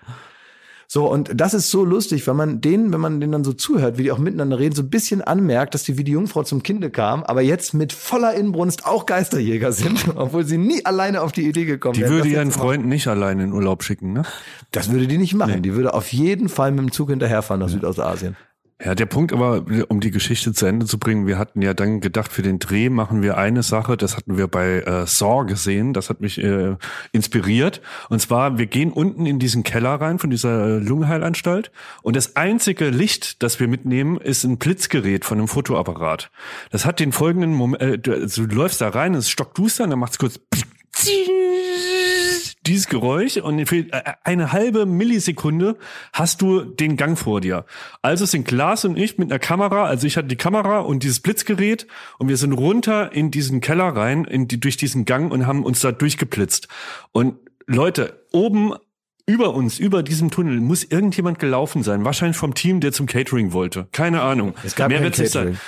So, 0.88 1.10
und 1.10 1.30
das 1.34 1.52
ist 1.54 1.70
so 1.70 1.84
lustig, 1.84 2.26
wenn 2.26 2.36
man 2.36 2.60
denen, 2.60 2.92
wenn 2.92 3.00
man 3.00 3.20
denen 3.20 3.32
dann 3.32 3.44
so 3.44 3.52
zuhört, 3.52 3.98
wie 3.98 4.04
die 4.04 4.12
auch 4.12 4.18
miteinander 4.18 4.58
reden, 4.58 4.74
so 4.74 4.82
ein 4.82 4.90
bisschen 4.90 5.20
anmerkt, 5.22 5.74
dass 5.74 5.82
die 5.82 5.98
wie 5.98 6.04
die 6.04 6.12
Jungfrau 6.12 6.42
zum 6.44 6.62
Kinde 6.62 6.90
kam, 6.90 7.24
aber 7.24 7.42
jetzt 7.42 7.74
mit 7.74 7.92
voller 7.92 8.34
Inbrunst 8.34 8.86
auch 8.86 9.06
Geisterjäger 9.06 9.72
sind, 9.72 10.06
obwohl 10.16 10.44
sie 10.44 10.58
nie 10.58 10.84
alleine 10.84 11.22
auf 11.22 11.32
die 11.32 11.48
Idee 11.48 11.64
gekommen 11.64 11.94
Die 11.94 12.02
wären. 12.02 12.12
würde 12.12 12.28
ihren 12.28 12.48
machen. 12.48 12.60
Freund 12.60 12.86
nicht 12.86 13.08
alleine 13.08 13.44
in 13.44 13.52
Urlaub 13.52 13.82
schicken, 13.82 14.12
ne? 14.12 14.22
Das 14.70 14.90
würde 14.90 15.06
die 15.06 15.18
nicht 15.18 15.34
machen. 15.34 15.62
Die 15.62 15.74
würde 15.74 15.94
auf 15.94 16.12
jeden 16.12 16.48
Fall 16.48 16.70
mit 16.70 16.80
dem 16.80 16.92
Zug 16.92 17.10
hinterherfahren 17.10 17.60
nach 17.60 17.68
Südostasien. 17.68 18.36
Ja, 18.84 18.94
der 18.94 19.06
Punkt 19.06 19.32
aber, 19.32 19.64
um 19.88 20.00
die 20.00 20.10
Geschichte 20.10 20.52
zu 20.52 20.66
Ende 20.66 20.84
zu 20.84 20.98
bringen, 20.98 21.26
wir 21.26 21.38
hatten 21.38 21.62
ja 21.62 21.72
dann 21.72 22.00
gedacht, 22.00 22.30
für 22.30 22.42
den 22.42 22.58
Dreh 22.58 22.90
machen 22.90 23.22
wir 23.22 23.38
eine 23.38 23.62
Sache, 23.62 23.96
das 23.96 24.18
hatten 24.18 24.36
wir 24.36 24.48
bei 24.48 24.80
äh, 24.80 25.06
Saw 25.06 25.46
gesehen, 25.46 25.94
das 25.94 26.10
hat 26.10 26.20
mich 26.20 26.36
äh, 26.36 26.76
inspiriert. 27.10 27.80
Und 28.10 28.20
zwar, 28.20 28.58
wir 28.58 28.66
gehen 28.66 28.92
unten 28.92 29.24
in 29.24 29.38
diesen 29.38 29.62
Keller 29.62 29.94
rein 29.94 30.18
von 30.18 30.28
dieser 30.28 30.66
äh, 30.66 30.78
Lungenheilanstalt 30.78 31.70
und 32.02 32.16
das 32.16 32.36
einzige 32.36 32.90
Licht, 32.90 33.42
das 33.42 33.58
wir 33.60 33.66
mitnehmen, 33.66 34.18
ist 34.18 34.44
ein 34.44 34.58
Blitzgerät 34.58 35.24
von 35.24 35.38
einem 35.38 35.48
Fotoapparat. 35.48 36.30
Das 36.70 36.84
hat 36.84 37.00
den 37.00 37.12
folgenden 37.12 37.54
Moment, 37.54 37.82
äh, 37.82 37.98
du, 37.98 38.12
also 38.12 38.46
du 38.46 38.54
läufst 38.54 38.82
da 38.82 38.90
rein, 38.90 39.14
es 39.14 39.24
ist 39.24 39.30
stockduster 39.30 39.84
und 39.84 39.90
dann 39.90 39.98
macht's 39.98 40.18
kurz 40.18 40.38
dieses 42.66 42.88
Geräusch 42.88 43.36
und 43.36 43.66
für 43.66 43.86
eine 44.24 44.52
halbe 44.52 44.86
Millisekunde 44.86 45.76
hast 46.12 46.42
du 46.42 46.64
den 46.64 46.96
Gang 46.96 47.18
vor 47.18 47.40
dir. 47.40 47.64
Also 48.02 48.26
sind 48.26 48.46
Glas 48.46 48.84
und 48.84 48.96
ich 48.96 49.18
mit 49.18 49.30
einer 49.30 49.38
Kamera, 49.38 49.84
also 49.84 50.06
ich 50.06 50.16
hatte 50.16 50.28
die 50.28 50.36
Kamera 50.36 50.80
und 50.80 51.02
dieses 51.02 51.20
Blitzgerät 51.20 51.86
und 52.18 52.28
wir 52.28 52.36
sind 52.36 52.52
runter 52.52 53.12
in 53.12 53.30
diesen 53.30 53.60
Keller 53.60 53.88
rein, 53.88 54.24
in 54.24 54.48
die, 54.48 54.58
durch 54.58 54.76
diesen 54.76 55.04
Gang 55.04 55.32
und 55.32 55.46
haben 55.46 55.64
uns 55.64 55.80
da 55.80 55.92
durchgeblitzt. 55.92 56.68
Und 57.12 57.36
Leute, 57.66 58.24
oben 58.32 58.74
über 59.26 59.54
uns, 59.54 59.78
über 59.78 60.02
diesem 60.02 60.30
Tunnel, 60.30 60.60
muss 60.60 60.84
irgendjemand 60.84 61.38
gelaufen 61.38 61.82
sein. 61.82 62.04
Wahrscheinlich 62.04 62.36
vom 62.36 62.54
Team, 62.54 62.80
der 62.80 62.92
zum 62.92 63.06
Catering 63.06 63.52
wollte. 63.52 63.88
Keine 63.92 64.22
Ahnung. 64.22 64.54
Es 64.62 64.76
gab 64.76 64.88
Mehr 64.88 65.00
kein 65.00 65.10
Catering. 65.10 65.58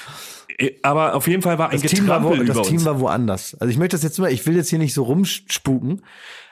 Äh, 0.59 0.73
Aber 0.83 1.15
auf 1.15 1.27
jeden 1.29 1.43
Fall 1.43 1.59
war 1.59 1.71
ein 1.71 1.81
Das 1.81 1.91
Team 1.91 2.07
war, 2.09 2.23
wo, 2.23 2.35
das 2.35 2.63
Team 2.67 2.77
uns. 2.77 2.85
war 2.85 3.01
woanders. 3.01 3.55
Also 3.61 3.71
ich 3.71 3.79
möchte 3.79 3.95
das 3.97 4.03
jetzt 4.03 4.19
mal, 4.19 4.31
ich 4.33 4.47
will 4.47 4.57
jetzt 4.57 4.71
hier 4.71 4.79
nicht 4.79 4.95
so 4.95 5.05
rumspuken, 5.05 6.03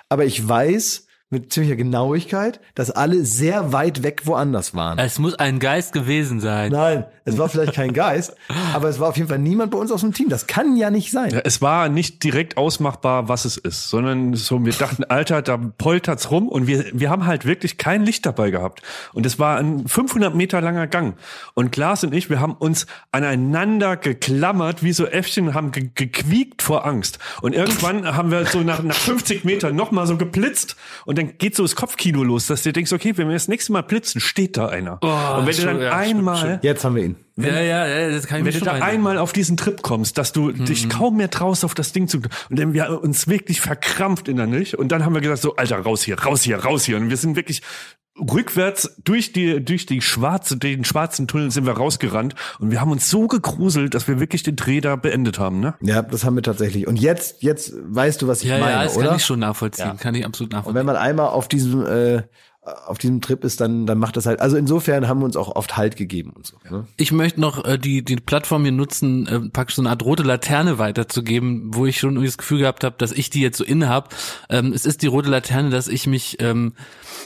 aber 0.09 0.25
ich 0.25 0.47
weiß 0.47 1.06
mit 1.29 1.53
ziemlicher 1.53 1.75
Genauigkeit, 1.75 2.61
dass 2.77 2.93
alle 2.93 3.25
sehr 3.25 3.73
weit 3.73 4.05
weg 4.05 4.23
woanders 4.27 4.75
waren. 4.75 4.97
Es 5.01 5.19
muss 5.19 5.35
ein 5.35 5.59
Geist 5.59 5.93
gewesen 5.93 6.39
sein. 6.39 6.71
Nein, 6.71 7.05
es 7.25 7.37
war 7.37 7.49
vielleicht 7.49 7.73
kein 7.73 7.93
Geist, 7.93 8.37
aber 8.75 8.89
es 8.89 9.01
war 9.01 9.09
auf 9.09 9.17
jeden 9.17 9.29
Fall 9.29 9.41
niemand 9.41 9.73
bei 9.73 9.79
uns 9.79 9.91
aus 9.91 10.03
dem 10.03 10.13
Team. 10.13 10.29
Das 10.29 10.47
kann 10.47 10.77
ja 10.77 10.89
nicht 10.89 11.11
sein. 11.11 11.31
Ja, 11.31 11.41
es 11.43 11.61
war 11.61 11.89
nicht 11.89 12.23
direkt 12.23 12.57
ausmachbar, 12.57 13.29
was 13.29 13.45
es 13.45 13.57
ist, 13.57 13.91
sondern 13.91 14.35
so, 14.35 14.65
wir 14.65 14.73
dachten, 14.73 15.03
Alter, 15.09 15.43
da 15.43 15.57
poltert's 15.57 16.31
rum 16.31 16.49
und 16.49 16.69
wir, 16.69 16.85
wir 16.93 17.11
haben 17.11 17.27
halt 17.27 17.45
wirklich 17.45 17.77
kein 17.77 18.05
Licht 18.05 18.25
dabei 18.25 18.53
gehabt. 18.53 18.83
Und 19.13 19.27
es 19.27 19.41
war 19.41 19.59
ein 19.59 19.89
500 19.89 20.33
Meter 20.33 20.61
langer 20.61 20.87
Gang. 20.87 21.17
Und 21.55 21.73
Klaas 21.73 22.05
und 22.05 22.15
ich, 22.15 22.31
wir 22.31 22.39
haben 22.39 22.55
uns 22.55 22.87
aneinander 23.11 23.97
geklammert, 23.97 24.85
wie 24.85 24.93
so 24.93 25.07
Äffchen, 25.07 25.55
haben 25.55 25.73
ge 25.73 25.91
gequiekt 25.93 26.63
vor 26.63 26.87
Angst. 26.87 27.19
Und 27.43 27.53
irgendwann 27.53 28.15
haben 28.17 28.31
wir 28.31 28.47
so 28.47 28.61
nach, 28.61 28.81
nach 28.83 28.95
50 28.95 29.45
Metern 29.45 29.75
nochmal 29.75 30.07
so 30.07 30.17
geblitzt 30.17 30.77
und 31.05 31.16
dann 31.17 31.39
geht 31.39 31.57
so 31.57 31.63
das 31.63 31.77
Kopfkino 31.77 32.23
los, 32.23 32.47
dass 32.47 32.63
du 32.63 32.73
denkst, 32.73 32.93
okay, 32.93 33.17
wenn 33.17 33.29
wir 33.29 33.35
das 33.35 33.49
nächste 33.49 33.73
Mal 33.73 33.83
blitzen, 33.83 34.21
steht 34.21 34.57
da 34.57 34.67
einer. 34.67 34.99
Oh, 35.03 35.07
und 35.39 35.47
wenn 35.47 35.47
du 35.47 35.53
schon, 35.55 35.67
dann 35.67 35.81
ja, 35.81 36.03
stimmt, 36.03 36.19
einmal 36.19 36.37
stimmt. 36.37 36.65
Jetzt 36.65 36.85
haben 36.85 36.97
wir 36.97 37.05
ihn. 37.05 37.17
Ja, 37.39 37.61
ja, 37.61 37.87
ja, 37.87 38.11
das 38.11 38.27
kann 38.27 38.39
ich 38.39 38.47
wenn 38.47 38.55
du 38.55 38.65
da 38.65 38.71
erinnern. 38.73 38.89
einmal 38.89 39.19
auf 39.19 39.35
diesen 39.35 39.59
Trip 39.59 39.83
kommst, 39.83 40.17
dass 40.17 40.33
du 40.33 40.53
dich 40.53 40.89
kaum 40.89 41.19
mehr 41.19 41.31
traust, 41.31 41.67
auf 41.67 41.75
das 41.75 41.93
Ding 41.93 42.09
zu, 42.09 42.19
und 42.19 42.59
dann 42.59 42.73
wir 42.73 42.85
haben 42.85 42.97
uns 42.97 43.29
wirklich 43.29 43.61
verkrampft 43.61 44.29
innerlich, 44.29 44.79
und 44.79 44.91
dann 44.91 45.05
haben 45.05 45.15
wir 45.15 45.21
gesagt 45.21 45.43
so, 45.43 45.55
Alter, 45.57 45.79
raus 45.81 46.03
hier, 46.03 46.19
raus 46.19 46.43
hier, 46.43 46.57
raus 46.57 46.85
hier, 46.85 46.97
und 46.97 47.11
wir 47.11 47.17
sind 47.19 47.37
wirklich 47.37 47.61
rückwärts 48.19 48.97
durch 49.05 49.33
die, 49.33 49.65
durch 49.65 49.87
die 49.87 50.01
schwarze, 50.01 50.57
den 50.57 50.85
schwarzen 50.85 51.29
Tunnel 51.29 51.51
sind 51.51 51.67
wir 51.67 51.75
rausgerannt, 51.75 52.35
und 52.59 52.71
wir 52.71 52.81
haben 52.81 52.91
uns 52.91 53.11
so 53.11 53.27
gegruselt, 53.27 53.95
dass 53.95 54.09
wir 54.09 54.21
wirklich 54.21 54.43
den 54.43 54.57
Dreh 54.57 54.81
da 54.81 54.97
beendet 54.97 55.39
haben, 55.39 55.61
ne? 55.61 55.75
Ja, 55.81 56.03
das 56.03 56.25
haben 56.25 56.35
wir 56.37 56.43
tatsächlich. 56.43 56.87
Und 56.87 56.97
jetzt, 56.97 57.43
jetzt 57.43 57.75
weißt 57.77 58.23
du, 58.23 58.29
was 58.29 58.43
ich 58.43 58.49
ja, 58.49 58.59
meine, 58.59 58.73
ja, 58.73 58.85
das 58.85 58.97
oder? 58.97 59.09
kann 59.09 59.17
ich 59.17 59.25
schon 59.25 59.41
nachvollziehen. 59.41 59.97
Kann 59.99 60.15
ich 60.15 60.25
absolut 60.25 60.53
Und 60.53 60.59
nachvollziehen. 60.59 60.79
wenn 60.79 60.87
man 60.87 60.97
einmal 60.97 61.29
auf 61.29 61.49
diesem 61.49 61.87
äh, 61.87 62.23
auf 62.87 62.99
diesem 62.99 63.21
Trip 63.21 63.45
ist, 63.45 63.61
dann 63.61 63.87
dann 63.87 63.99
macht 63.99 64.17
das 64.17 64.27
halt. 64.27 64.41
Also 64.41 64.57
insofern 64.57 65.09
haben 65.09 65.21
wir 65.21 65.25
uns 65.25 65.37
auch 65.37 65.55
oft 65.55 65.77
Halt 65.77 65.97
gegeben 65.97 66.33
und 66.35 66.47
so. 66.47 66.57
Ne? 66.69 66.87
Ich 66.97 67.13
möchte 67.13 67.41
noch 67.41 67.65
äh, 67.65 67.79
die 67.79 68.05
die 68.05 68.17
Plattform 68.17 68.63
hier 68.63 68.73
nutzen, 68.73 69.27
äh, 69.27 69.41
praktisch 69.51 69.77
so 69.77 69.83
eine 69.83 69.91
Art 69.91 70.05
rote 70.05 70.23
Laterne 70.23 70.79
weiterzugeben, 70.79 71.75
wo 71.75 71.87
ich 71.87 71.99
schon 71.99 72.11
irgendwie 72.11 72.27
das 72.27 72.39
Gefühl 72.39 72.59
gehabt 72.59 72.83
habe, 72.83 72.97
dass 72.99 73.13
ich 73.13 73.31
die 73.31 73.41
jetzt 73.41 73.59
so 73.59 73.65
inne 73.65 73.89
hab. 73.89 74.15
Ähm, 74.51 74.73
es 74.73 74.85
ist 74.85 75.03
die 75.03 75.07
rote 75.07 75.31
Laterne, 75.31 75.71
dass 75.71 75.87
ich 75.87 76.07
mich 76.07 76.39
ähm, 76.41 76.73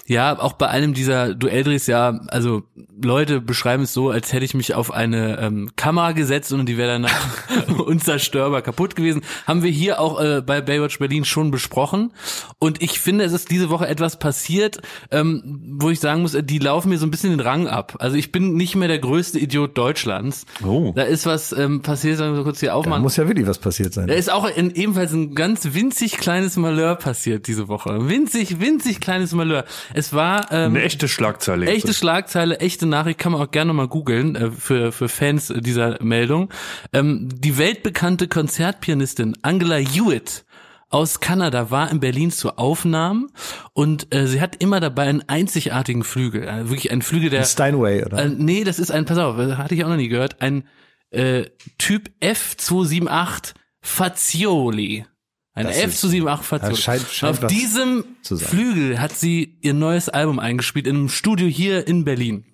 ja 0.06 0.38
auch 0.38 0.54
bei 0.54 0.68
einem 0.68 0.94
dieser 0.94 1.34
Duelldrehs 1.34 1.86
ja, 1.86 2.20
also 2.28 2.64
Leute 3.02 3.40
beschreiben 3.40 3.84
es 3.84 3.94
so, 3.94 4.10
als 4.10 4.32
hätte 4.32 4.44
ich 4.44 4.54
mich 4.54 4.74
auf 4.74 4.92
eine 4.92 5.38
ähm, 5.38 5.70
Kamera 5.76 6.12
gesetzt 6.12 6.52
und 6.52 6.66
die 6.66 6.76
wäre 6.76 6.92
danach 6.92 7.26
unzerstörbar 7.78 8.62
kaputt 8.62 8.96
gewesen. 8.96 9.22
Haben 9.46 9.62
wir 9.62 9.70
hier 9.70 10.00
auch 10.00 10.20
äh, 10.20 10.42
bei 10.44 10.60
Baywatch 10.60 10.98
Berlin 10.98 11.24
schon 11.24 11.50
besprochen. 11.50 12.12
Und 12.58 12.82
ich 12.82 13.00
finde, 13.00 13.24
es 13.24 13.32
ist 13.32 13.50
diese 13.50 13.70
Woche 13.70 13.86
etwas 13.88 14.18
passiert, 14.18 14.82
ähm, 15.10 15.29
wo 15.78 15.90
ich 15.90 16.00
sagen 16.00 16.22
muss, 16.22 16.36
die 16.42 16.58
laufen 16.58 16.88
mir 16.90 16.98
so 16.98 17.06
ein 17.06 17.10
bisschen 17.10 17.30
den 17.30 17.40
Rang 17.40 17.66
ab. 17.68 17.96
Also 17.98 18.16
ich 18.16 18.32
bin 18.32 18.54
nicht 18.54 18.76
mehr 18.76 18.88
der 18.88 18.98
größte 18.98 19.38
Idiot 19.38 19.76
Deutschlands. 19.78 20.46
Oh. 20.64 20.92
Da 20.94 21.02
ist 21.02 21.26
was 21.26 21.52
ähm, 21.52 21.82
passiert, 21.82 22.18
sagen 22.18 22.32
wir 22.32 22.38
so 22.38 22.44
kurz 22.44 22.60
hier 22.60 22.70
Da 22.70 22.74
aufmachen. 22.74 23.02
muss 23.02 23.16
ja 23.16 23.26
wirklich 23.26 23.46
was 23.46 23.58
passiert 23.58 23.92
sein. 23.94 24.06
Da 24.08 24.14
ist 24.14 24.30
auch 24.30 24.48
in, 24.48 24.70
ebenfalls 24.74 25.12
ein 25.12 25.34
ganz 25.34 25.68
winzig 25.72 26.16
kleines 26.18 26.56
Malheur 26.56 26.96
passiert 26.96 27.46
diese 27.46 27.68
Woche. 27.68 28.08
Winzig, 28.08 28.60
winzig 28.60 29.00
kleines 29.00 29.32
Malheur. 29.32 29.64
Es 29.94 30.12
war 30.12 30.50
ähm, 30.52 30.74
Eine 30.74 30.82
echte 30.82 31.08
Schlagzeile. 31.08 31.66
Echte 31.66 31.94
Schlagzeile, 31.94 32.58
echte 32.60 32.86
Nachricht, 32.86 33.18
kann 33.18 33.32
man 33.32 33.40
auch 33.42 33.50
gerne 33.50 33.72
mal 33.72 33.88
googeln 33.88 34.36
äh, 34.36 34.50
für, 34.50 34.92
für 34.92 35.08
Fans 35.08 35.50
äh, 35.50 35.60
dieser 35.60 36.02
Meldung. 36.02 36.48
Ähm, 36.92 37.28
die 37.32 37.58
weltbekannte 37.58 38.28
Konzertpianistin 38.28 39.36
Angela 39.42 39.76
Hewitt 39.76 40.44
aus 40.90 41.20
Kanada 41.20 41.70
war 41.70 41.90
in 41.90 42.00
Berlin 42.00 42.30
zur 42.30 42.58
Aufnahme 42.58 43.28
und 43.72 44.14
äh, 44.14 44.26
sie 44.26 44.40
hat 44.40 44.56
immer 44.62 44.80
dabei 44.80 45.04
einen 45.04 45.22
einzigartigen 45.28 46.04
Flügel, 46.04 46.42
äh, 46.46 46.68
wirklich 46.68 46.90
einen 46.90 47.02
Flügel, 47.02 47.30
der 47.30 47.44
Steinway, 47.44 48.04
oder? 48.04 48.18
äh, 48.24 48.28
nee, 48.28 48.64
das 48.64 48.78
ist 48.78 48.90
ein, 48.90 49.04
pass 49.06 49.16
auf, 49.18 49.36
das 49.36 49.56
hatte 49.56 49.74
ich 49.74 49.84
auch 49.84 49.88
noch 49.88 49.96
nie 49.96 50.08
gehört, 50.08 50.42
ein 50.42 50.64
äh, 51.10 51.44
Typ 51.78 52.10
F278 52.20 53.54
Fazioli. 53.80 55.06
Eine 55.52 55.68
Das 55.68 55.78
F 55.78 55.86
ist- 55.90 56.00
zu 56.00 56.08
7 56.08 56.28
8 56.28 56.44
Fraktion. 56.44 56.70
das 56.72 56.80
scheint- 56.80 57.08
scheint 57.10 57.42
Auf 57.44 57.46
diesem 57.48 58.04
zu. 58.22 58.36
Flügel 58.36 59.00
hat 59.00 59.12
sie 59.16 59.58
ihr 59.62 59.74
neues 59.74 60.08
Album 60.08 60.38
eingespielt 60.38 60.86
in 60.86 60.96
einem 60.96 61.08
Studio 61.08 61.46
hier 61.48 61.86
in 61.88 62.04
Berlin. 62.04 62.44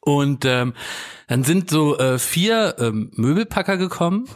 Und 0.00 0.44
ähm, 0.44 0.74
dann 1.28 1.44
sind 1.44 1.70
so 1.70 1.96
äh, 1.98 2.18
vier 2.18 2.74
ähm, 2.78 3.10
Möbelpacker 3.14 3.76
gekommen 3.76 4.26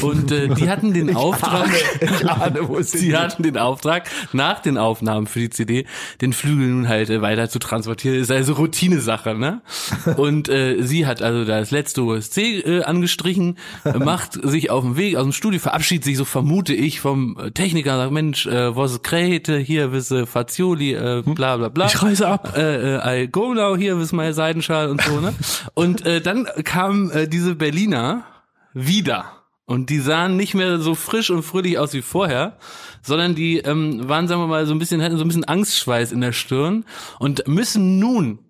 und 0.00 0.32
äh, 0.32 0.48
die 0.48 0.68
hatten 0.70 0.94
den 0.94 1.14
Auftrag, 1.16 1.68
Ich 2.00 2.28
ahne, 2.28 2.68
wo 2.68 2.78
es 2.78 2.90
sie 2.92 2.98
hingeht. 2.98 3.18
hatten 3.18 3.42
den 3.42 3.58
Auftrag, 3.58 4.08
nach 4.32 4.60
den 4.60 4.78
Aufnahmen 4.78 5.26
für 5.26 5.40
die 5.40 5.50
CD 5.50 5.86
den 6.22 6.32
Flügel 6.32 6.68
nun 6.68 6.88
halt 6.88 7.10
äh, 7.10 7.20
weiter 7.20 7.48
zu 7.50 7.58
transportieren. 7.58 8.18
Ist 8.18 8.30
also 8.30 8.54
Routinesache, 8.54 9.34
ne? 9.34 9.60
Und 10.16 10.48
äh, 10.48 10.82
sie 10.82 11.06
hat 11.06 11.20
also 11.22 11.44
da 11.44 11.60
das 11.60 11.70
letzte 11.70 12.02
OSC 12.02 12.38
äh, 12.38 12.82
angestrichen, 12.82 13.58
äh, 13.84 13.98
macht 13.98 14.32
sich 14.42 14.70
auf 14.70 14.84
den 14.84 14.96
Weg 14.96 15.16
aus 15.16 15.24
dem 15.24 15.32
Studio, 15.32 15.60
verabschiedet 15.60 16.04
sich, 16.04 16.16
so 16.16 16.24
vermute 16.24 16.72
ich, 16.72 17.00
vom 17.00 17.36
äh, 17.38 17.50
Techniker, 17.50 17.96
sagt, 17.98 18.12
Mensch, 18.12 18.46
äh, 18.46 18.74
was 18.74 19.02
Krete, 19.02 19.58
hier 19.58 19.92
wisse 19.92 20.26
Fazioli, 20.26 20.94
äh, 20.94 21.22
bla 21.26 21.58
bla 21.58 21.68
bla. 21.68 21.86
Ich 21.86 22.02
reise 22.02 22.26
ab. 22.26 22.54
Äh, 22.56 22.96
äh, 22.96 23.24
I 23.24 23.28
go 23.28 23.52
now, 23.52 23.76
hier 23.76 23.98
wiss 23.98 24.12
meine 24.12 24.32
Seidenschal 24.32 24.88
und 24.88 25.02
so, 25.02 25.20
ne? 25.20 25.34
Und 25.74 26.06
äh, 26.06 26.21
dann 26.26 26.46
kamen 26.64 27.10
äh, 27.10 27.28
diese 27.28 27.54
Berliner 27.54 28.24
wieder. 28.72 29.42
Und 29.64 29.90
die 29.90 30.00
sahen 30.00 30.36
nicht 30.36 30.54
mehr 30.54 30.78
so 30.78 30.94
frisch 30.94 31.30
und 31.30 31.42
fröhlich 31.42 31.78
aus 31.78 31.92
wie 31.94 32.02
vorher, 32.02 32.58
sondern 33.00 33.34
die 33.34 33.58
ähm, 33.58 34.08
waren, 34.08 34.28
sagen 34.28 34.40
wir 34.40 34.48
mal, 34.48 34.66
so 34.66 34.74
ein 34.74 34.78
bisschen, 34.78 35.02
hatten 35.02 35.16
so 35.16 35.24
ein 35.24 35.28
bisschen 35.28 35.44
Angstschweiß 35.44 36.12
in 36.12 36.20
der 36.20 36.32
Stirn 36.32 36.84
und 37.18 37.46
müssen 37.46 37.98
nun 37.98 38.40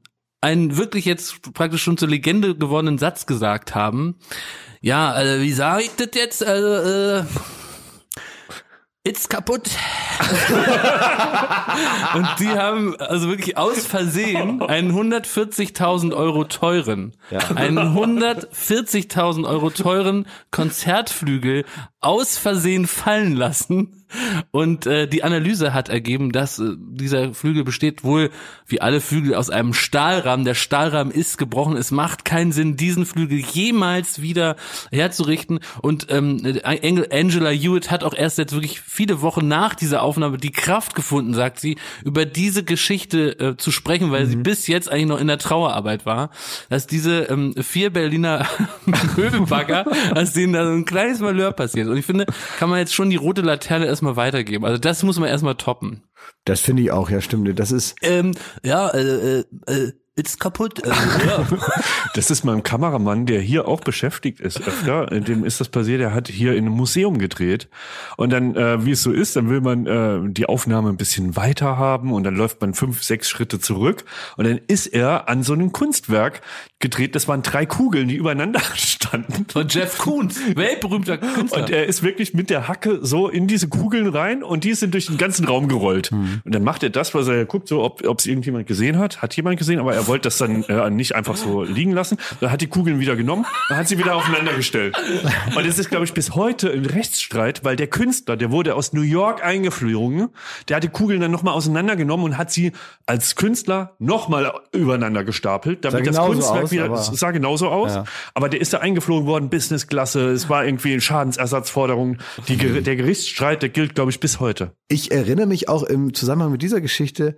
einen 0.40 0.76
wirklich 0.76 1.04
jetzt 1.04 1.52
praktisch 1.54 1.82
schon 1.82 1.96
zur 1.96 2.08
Legende 2.08 2.56
gewordenen 2.56 2.98
Satz 2.98 3.26
gesagt 3.26 3.74
haben. 3.74 4.16
Ja, 4.80 5.12
also 5.12 5.42
wie 5.42 5.52
sage 5.52 5.84
ich 5.84 5.94
das 5.96 6.08
jetzt? 6.14 6.44
Also, 6.44 6.74
äh, 6.74 7.24
It's 9.04 9.28
kaputt. 9.28 9.68
Und 12.14 12.28
die 12.38 12.50
haben 12.50 12.94
also 13.00 13.26
wirklich 13.28 13.56
aus 13.56 13.84
Versehen 13.84 14.62
einen 14.62 14.92
140.000 14.92 16.14
Euro 16.14 16.44
teuren, 16.44 17.12
einen 17.56 17.78
140.000 17.78 19.44
Euro 19.44 19.70
teuren 19.70 20.28
Konzertflügel 20.52 21.64
aus 22.00 22.38
Versehen 22.38 22.86
fallen 22.86 23.34
lassen. 23.34 24.01
Und 24.50 24.86
äh, 24.86 25.06
die 25.06 25.24
Analyse 25.24 25.74
hat 25.74 25.88
ergeben, 25.88 26.32
dass 26.32 26.58
äh, 26.58 26.74
dieser 26.78 27.34
Flügel 27.34 27.64
besteht 27.64 28.04
wohl 28.04 28.30
wie 28.66 28.80
alle 28.80 29.00
Flügel 29.00 29.34
aus 29.34 29.50
einem 29.50 29.74
Stahlrahmen. 29.74 30.44
Der 30.44 30.54
Stahlrahmen 30.54 31.12
ist 31.12 31.38
gebrochen. 31.38 31.76
Es 31.76 31.90
macht 31.90 32.24
keinen 32.24 32.52
Sinn, 32.52 32.76
diesen 32.76 33.06
Flügel 33.06 33.38
jemals 33.38 34.22
wieder 34.22 34.56
herzurichten. 34.90 35.60
Und 35.80 36.06
ähm, 36.10 36.60
Angel- 36.64 37.08
Angela 37.10 37.50
Hewitt 37.50 37.90
hat 37.90 38.04
auch 38.04 38.14
erst 38.14 38.38
jetzt 38.38 38.52
wirklich 38.52 38.80
viele 38.80 39.22
Wochen 39.22 39.48
nach 39.48 39.74
dieser 39.74 40.02
Aufnahme 40.02 40.38
die 40.38 40.52
Kraft 40.52 40.94
gefunden, 40.94 41.34
sagt 41.34 41.60
sie, 41.60 41.76
über 42.04 42.24
diese 42.24 42.64
Geschichte 42.64 43.38
äh, 43.38 43.56
zu 43.56 43.70
sprechen, 43.70 44.10
weil 44.10 44.26
sie 44.26 44.36
bis 44.36 44.66
jetzt 44.66 44.90
eigentlich 44.90 45.06
noch 45.06 45.20
in 45.20 45.26
der 45.26 45.38
Trauerarbeit 45.38 46.06
war, 46.06 46.30
dass 46.68 46.86
diese 46.86 47.22
ähm, 47.24 47.54
vier 47.60 47.90
Berliner 47.90 48.46
Möbelpacker, 49.16 49.86
dass 50.14 50.32
denen 50.32 50.52
da 50.52 50.64
so 50.64 50.72
ein 50.72 50.84
kleines 50.84 51.20
Malheur 51.20 51.52
passiert. 51.52 51.88
Und 51.88 51.96
ich 51.96 52.06
finde, 52.06 52.26
kann 52.58 52.70
man 52.70 52.78
jetzt 52.78 52.94
schon 52.94 53.10
die 53.10 53.16
rote 53.16 53.42
Laterne 53.42 53.86
erstmal 54.02 54.16
weitergeben. 54.16 54.64
Also 54.64 54.78
das 54.78 55.02
muss 55.02 55.18
man 55.18 55.28
erstmal 55.28 55.54
toppen. 55.54 56.02
Das 56.44 56.60
finde 56.60 56.82
ich 56.82 56.90
auch, 56.90 57.08
ja, 57.10 57.20
stimmt. 57.20 57.58
Das 57.58 57.70
ist, 57.70 57.94
Ähm, 58.02 58.32
ja, 58.64 58.88
äh, 58.88 59.40
äh, 59.40 59.44
äh, 59.66 59.92
ist 60.14 60.40
kaputt. 60.40 60.84
Äh, 60.84 60.88
ja. 61.26 61.46
Das 62.14 62.30
ist 62.30 62.44
mein 62.44 62.62
Kameramann, 62.62 63.26
der 63.26 63.40
hier 63.40 63.66
auch 63.66 63.80
beschäftigt 63.80 64.40
ist 64.40 64.60
öfter. 64.60 65.06
Dem 65.06 65.44
ist 65.44 65.60
das 65.60 65.68
passiert, 65.68 66.00
er 66.00 66.12
hat 66.12 66.28
hier 66.28 66.52
in 66.52 66.66
einem 66.66 66.74
Museum 66.74 67.18
gedreht. 67.18 67.68
Und 68.16 68.30
dann, 68.30 68.54
äh, 68.56 68.84
wie 68.84 68.90
es 68.90 69.02
so 69.02 69.12
ist, 69.12 69.36
dann 69.36 69.48
will 69.48 69.60
man 69.60 69.86
äh, 69.86 70.32
die 70.32 70.46
Aufnahme 70.46 70.90
ein 70.90 70.96
bisschen 70.96 71.36
weiter 71.36 71.78
haben 71.78 72.12
und 72.12 72.24
dann 72.24 72.36
läuft 72.36 72.60
man 72.60 72.74
fünf, 72.74 73.02
sechs 73.02 73.30
Schritte 73.30 73.58
zurück. 73.58 74.04
Und 74.36 74.46
dann 74.46 74.60
ist 74.66 74.86
er 74.86 75.28
an 75.28 75.42
so 75.42 75.54
einem 75.54 75.72
Kunstwerk 75.72 76.42
gedreht. 76.82 77.14
Das 77.14 77.28
waren 77.28 77.42
drei 77.42 77.64
Kugeln, 77.64 78.08
die 78.08 78.16
übereinander 78.16 78.60
standen. 78.74 79.46
Von 79.50 79.68
Jeff 79.68 79.96
Koons, 79.96 80.38
weltberühmter 80.54 81.16
Künstler. 81.16 81.62
Und 81.62 81.70
er 81.70 81.86
ist 81.86 82.02
wirklich 82.02 82.34
mit 82.34 82.50
der 82.50 82.68
Hacke 82.68 82.98
so 83.02 83.28
in 83.28 83.46
diese 83.46 83.68
Kugeln 83.68 84.08
rein 84.08 84.42
und 84.42 84.64
die 84.64 84.74
sind 84.74 84.92
durch 84.92 85.06
den 85.06 85.16
ganzen 85.16 85.46
Raum 85.46 85.68
gerollt. 85.68 86.12
Und 86.12 86.54
dann 86.54 86.62
macht 86.62 86.82
er 86.82 86.90
das, 86.90 87.14
was 87.14 87.28
er 87.28 87.46
guckt, 87.46 87.68
so 87.68 87.82
ob 87.82 88.18
es 88.18 88.26
irgendjemand 88.26 88.66
gesehen 88.66 88.98
hat. 88.98 89.22
Hat 89.22 89.34
jemand 89.34 89.58
gesehen, 89.58 89.78
aber 89.78 89.94
er 89.94 90.06
wollte 90.06 90.24
das 90.24 90.38
dann 90.38 90.64
äh, 90.64 90.90
nicht 90.90 91.14
einfach 91.14 91.36
so 91.36 91.62
liegen 91.62 91.92
lassen. 91.92 92.18
Dann 92.40 92.50
hat 92.50 92.60
die 92.60 92.66
Kugeln 92.66 93.00
wieder 93.00 93.16
genommen 93.16 93.46
und 93.70 93.76
hat 93.76 93.88
sie 93.88 93.98
wieder 93.98 94.14
aufeinander 94.16 94.52
gestellt. 94.54 94.96
Und 95.54 95.66
es 95.66 95.78
ist, 95.78 95.88
glaube 95.88 96.04
ich, 96.04 96.12
bis 96.12 96.34
heute 96.34 96.70
ein 96.70 96.84
Rechtsstreit, 96.84 97.64
weil 97.64 97.76
der 97.76 97.86
Künstler, 97.86 98.36
der 98.36 98.50
wurde 98.50 98.74
aus 98.74 98.92
New 98.92 99.02
York 99.02 99.44
eingeflogen, 99.44 100.28
der 100.68 100.76
hat 100.76 100.84
die 100.84 100.88
Kugeln 100.88 101.20
dann 101.20 101.30
nochmal 101.30 101.54
auseinandergenommen 101.54 102.26
und 102.26 102.38
hat 102.38 102.50
sie 102.50 102.72
als 103.06 103.36
Künstler 103.36 103.94
nochmal 103.98 104.52
übereinander 104.72 105.24
gestapelt, 105.24 105.84
damit 105.84 106.06
das 106.06 106.16
Kunstwerk 106.16 106.64
aus, 106.64 106.71
wieder, 106.72 106.84
aber- 106.86 107.02
sah 107.02 107.30
genauso 107.30 107.68
aus. 107.68 107.94
Ja. 107.94 108.04
Aber 108.34 108.48
der 108.48 108.60
ist 108.60 108.72
da 108.72 108.78
eingeflogen 108.78 109.26
worden, 109.26 109.48
Businessklasse, 109.50 110.30
es 110.30 110.48
war 110.48 110.64
irgendwie 110.64 111.00
Schadensersatzforderung. 111.00 112.18
Die, 112.48 112.56
Ger- 112.56 112.80
der 112.80 112.96
Gerichtsstreit, 112.96 113.62
der 113.62 113.68
gilt, 113.68 113.94
glaube 113.94 114.10
ich, 114.10 114.20
bis 114.20 114.40
heute. 114.40 114.72
ich 114.88 115.10
erinnere 115.12 115.46
mich 115.46 115.68
auch 115.68 115.82
im 115.82 116.14
Zusammenhang 116.14 116.52
mit 116.52 116.62
dieser 116.62 116.80
Geschichte 116.80 117.36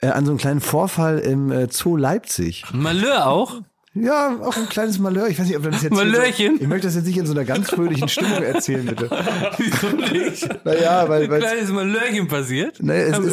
äh, 0.00 0.08
an 0.08 0.24
so 0.24 0.30
einen 0.32 0.38
kleinen 0.38 0.60
Vorfall 0.60 1.18
im 1.18 1.50
äh, 1.50 1.68
Zoo 1.70 1.96
Leipzig. 1.96 2.64
Malheur 2.72 3.26
auch. 3.26 3.60
Ja, 3.94 4.38
auch 4.44 4.56
ein 4.56 4.68
kleines 4.68 4.98
Malheur. 5.00 5.26
Ich 5.28 5.40
weiß 5.40 5.46
nicht, 5.48 5.56
ob 5.56 5.64
das 5.64 5.82
jetzt. 5.82 5.92
hier 5.92 6.04
Malhörchen. 6.04 6.56
So, 6.58 6.62
ich 6.62 6.68
möchte 6.68 6.86
das 6.86 6.94
jetzt 6.94 7.06
nicht 7.06 7.16
in 7.18 7.26
so 7.26 7.32
einer 7.32 7.44
ganz 7.44 7.70
fröhlichen 7.70 8.08
Stimmung 8.08 8.42
erzählen, 8.42 8.86
bitte. 8.86 9.10
Wieso 9.58 9.88
nicht? 9.96 10.64
Naja, 10.64 11.08
weil. 11.08 11.28
weil 11.28 11.40
Kleines 11.40 11.70
Malhörchen 11.72 12.28
passiert. 12.28 12.76
Nee, 12.80 13.00
es 13.00 13.14
Am 13.14 13.24
ist-. 13.26 13.32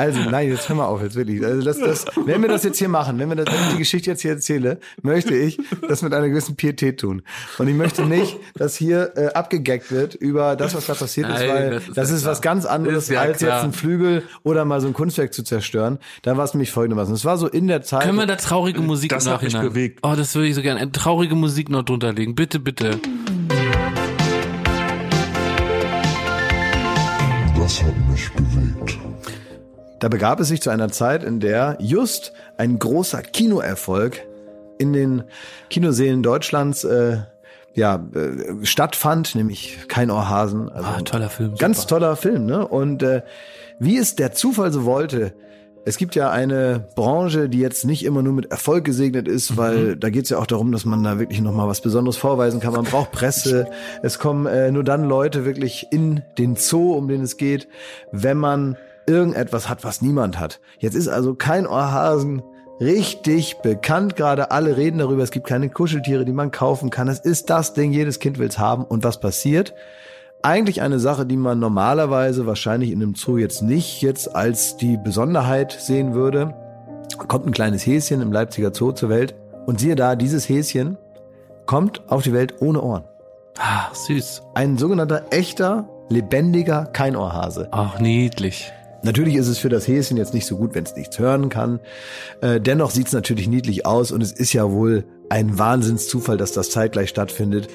Also, 0.00 0.20
nein, 0.30 0.48
jetzt 0.48 0.66
hör 0.66 0.76
mal 0.76 0.86
auf, 0.86 1.02
jetzt 1.02 1.14
wirklich. 1.14 1.44
Also 1.44 1.62
das, 1.62 1.78
das, 1.78 2.06
wenn 2.24 2.40
wir 2.40 2.48
das 2.48 2.64
jetzt 2.64 2.78
hier 2.78 2.88
machen, 2.88 3.18
wenn 3.18 3.28
wir 3.28 3.36
das, 3.36 3.46
wenn 3.54 3.62
ich 3.66 3.72
die 3.72 3.78
Geschichte 3.78 4.08
jetzt 4.10 4.22
hier 4.22 4.30
erzähle, 4.30 4.80
möchte 5.02 5.34
ich 5.34 5.58
das 5.86 6.00
mit 6.00 6.14
einer 6.14 6.26
gewissen 6.26 6.56
Pietät 6.56 7.00
tun. 7.00 7.20
Und 7.58 7.68
ich 7.68 7.74
möchte 7.74 8.06
nicht, 8.06 8.38
dass 8.54 8.76
hier 8.76 9.12
äh, 9.16 9.26
abgegackt 9.34 9.90
wird 9.92 10.14
über 10.14 10.56
das, 10.56 10.74
was 10.74 10.86
da 10.86 10.94
passiert 10.94 11.28
ist, 11.28 11.40
Nein, 11.40 11.48
weil 11.50 11.70
das 11.70 11.82
das 11.94 12.08
ist 12.08 12.16
ist, 12.16 12.20
ja 12.22 12.24
klar. 12.24 12.32
was 12.32 12.40
ganz 12.40 12.64
anderes, 12.64 13.04
Ist 13.04 13.10
ja 13.10 13.20
als 13.20 13.38
klar. 13.38 13.56
jetzt 13.56 13.64
ein 13.64 13.72
Flügel 13.74 14.22
oder 14.42 14.64
mal 14.64 14.80
so 14.80 14.86
ein 14.86 14.94
Kunstwerk 14.94 15.34
zu 15.34 15.42
zerstören. 15.42 15.98
Da 16.22 16.38
war 16.38 16.44
es 16.46 16.54
nämlich 16.54 16.70
folgendermaßen. 16.70 17.14
Es 17.14 17.26
war 17.26 17.36
so 17.36 17.46
in 17.46 17.68
der 17.68 17.82
Zeit. 17.82 18.04
Können 18.04 18.16
wir 18.16 18.26
da 18.26 18.36
traurige 18.36 18.80
Musik 18.80 19.10
Das 19.10 19.26
hat 19.26 19.42
mich 19.42 19.52
bewegt. 19.52 19.98
Oh, 20.02 20.14
das 20.16 20.34
würde 20.34 20.48
ich 20.48 20.54
so 20.54 20.62
gerne. 20.62 20.80
Eine 20.80 20.92
traurige 20.92 21.34
Musik 21.34 21.68
noch 21.68 21.82
drunter 21.82 22.14
legen. 22.14 22.34
Bitte, 22.34 22.58
bitte. 22.58 22.98
Das 27.54 27.82
hat 27.82 27.94
mich 28.10 28.30
bewegt. 28.32 28.99
Da 30.00 30.08
begab 30.08 30.40
es 30.40 30.48
sich 30.48 30.62
zu 30.62 30.70
einer 30.70 30.90
Zeit, 30.90 31.22
in 31.22 31.40
der 31.40 31.76
just 31.78 32.32
ein 32.56 32.78
großer 32.78 33.22
Kinoerfolg 33.22 34.22
in 34.78 34.92
den 34.94 35.24
Kinosälen 35.68 36.22
Deutschlands 36.22 36.84
äh, 36.84 37.18
ja, 37.74 38.02
äh, 38.14 38.64
stattfand, 38.64 39.34
nämlich 39.34 39.78
Kein 39.88 40.10
Ohrhasen. 40.10 40.70
Also 40.70 40.88
Ah, 40.88 41.00
toller 41.02 41.28
Film. 41.28 41.54
Ganz 41.56 41.82
super. 41.82 41.88
toller 42.00 42.16
Film, 42.16 42.46
ne? 42.46 42.66
Und 42.66 43.02
äh, 43.02 43.22
wie 43.78 43.98
es 43.98 44.16
der 44.16 44.32
Zufall 44.32 44.72
so 44.72 44.84
wollte, 44.86 45.34
es 45.84 45.96
gibt 45.96 46.14
ja 46.14 46.30
eine 46.30 46.84
Branche, 46.94 47.48
die 47.48 47.58
jetzt 47.58 47.84
nicht 47.84 48.04
immer 48.04 48.22
nur 48.22 48.32
mit 48.32 48.50
Erfolg 48.50 48.84
gesegnet 48.84 49.28
ist, 49.28 49.56
weil 49.56 49.96
da 49.96 50.10
geht 50.10 50.24
es 50.24 50.30
ja 50.30 50.38
auch 50.38 50.46
darum, 50.46 50.72
dass 50.72 50.84
man 50.84 51.02
da 51.04 51.18
wirklich 51.18 51.40
nochmal 51.40 51.68
was 51.68 51.80
Besonderes 51.80 52.16
vorweisen 52.16 52.60
kann. 52.60 52.72
Man 52.72 52.84
braucht 52.84 53.12
Presse. 53.12 53.66
Es 54.02 54.18
kommen 54.18 54.46
äh, 54.46 54.70
nur 54.70 54.84
dann 54.84 55.04
Leute 55.04 55.44
wirklich 55.44 55.86
in 55.90 56.22
den 56.38 56.56
Zoo, 56.56 56.94
um 56.94 57.08
den 57.08 57.22
es 57.22 57.36
geht, 57.36 57.68
wenn 58.12 58.36
man 58.38 58.76
irgendetwas 59.10 59.68
hat, 59.68 59.84
was 59.84 60.02
niemand 60.02 60.38
hat. 60.38 60.60
Jetzt 60.78 60.94
ist 60.94 61.08
also 61.08 61.34
kein 61.34 61.66
Ohrhasen 61.66 62.42
richtig 62.80 63.58
bekannt 63.58 64.16
gerade. 64.16 64.50
Alle 64.50 64.76
reden 64.76 64.98
darüber. 64.98 65.22
Es 65.22 65.30
gibt 65.30 65.46
keine 65.46 65.68
Kuscheltiere, 65.68 66.24
die 66.24 66.32
man 66.32 66.50
kaufen 66.50 66.90
kann. 66.90 67.08
Es 67.08 67.20
ist 67.20 67.50
das 67.50 67.74
Ding. 67.74 67.92
Jedes 67.92 68.18
Kind 68.18 68.38
will's 68.38 68.58
haben. 68.58 68.84
Und 68.84 69.04
was 69.04 69.20
passiert? 69.20 69.74
eigentlich 70.42 70.82
eine 70.82 70.98
Sache, 70.98 71.26
die 71.26 71.36
man 71.36 71.58
normalerweise 71.58 72.46
wahrscheinlich 72.46 72.90
in 72.90 73.02
einem 73.02 73.14
Zoo 73.14 73.38
jetzt 73.38 73.62
nicht 73.62 74.02
jetzt 74.02 74.34
als 74.34 74.76
die 74.76 74.96
Besonderheit 74.96 75.72
sehen 75.72 76.14
würde. 76.14 76.54
Kommt 77.28 77.46
ein 77.46 77.52
kleines 77.52 77.84
Häschen 77.84 78.22
im 78.22 78.32
Leipziger 78.32 78.72
Zoo 78.74 78.92
zur 78.92 79.08
Welt 79.08 79.34
und 79.66 79.80
siehe 79.80 79.96
da, 79.96 80.16
dieses 80.16 80.48
Häschen 80.48 80.96
kommt 81.66 82.08
auf 82.10 82.22
die 82.22 82.32
Welt 82.32 82.54
ohne 82.60 82.82
Ohren. 82.82 83.04
Ah, 83.58 83.92
süß. 83.92 84.42
Ein 84.54 84.78
sogenannter 84.78 85.24
echter, 85.30 85.88
lebendiger 86.08 86.86
Keinohrhase. 86.86 87.68
Ach, 87.72 87.98
niedlich. 88.00 88.72
Natürlich 89.02 89.36
ist 89.36 89.48
es 89.48 89.58
für 89.58 89.68
das 89.68 89.88
Häschen 89.88 90.16
jetzt 90.16 90.34
nicht 90.34 90.46
so 90.46 90.56
gut, 90.56 90.74
wenn 90.74 90.84
es 90.84 90.94
nichts 90.94 91.18
hören 91.18 91.48
kann. 91.48 91.80
Äh, 92.40 92.60
dennoch 92.60 92.90
sieht 92.90 93.06
es 93.06 93.12
natürlich 93.12 93.48
niedlich 93.48 93.86
aus 93.86 94.12
und 94.12 94.22
es 94.22 94.32
ist 94.32 94.52
ja 94.52 94.70
wohl 94.70 95.04
ein 95.30 95.58
Wahnsinnszufall, 95.58 96.36
dass 96.36 96.52
das 96.52 96.70
zeitgleich 96.70 97.08
stattfindet, 97.08 97.68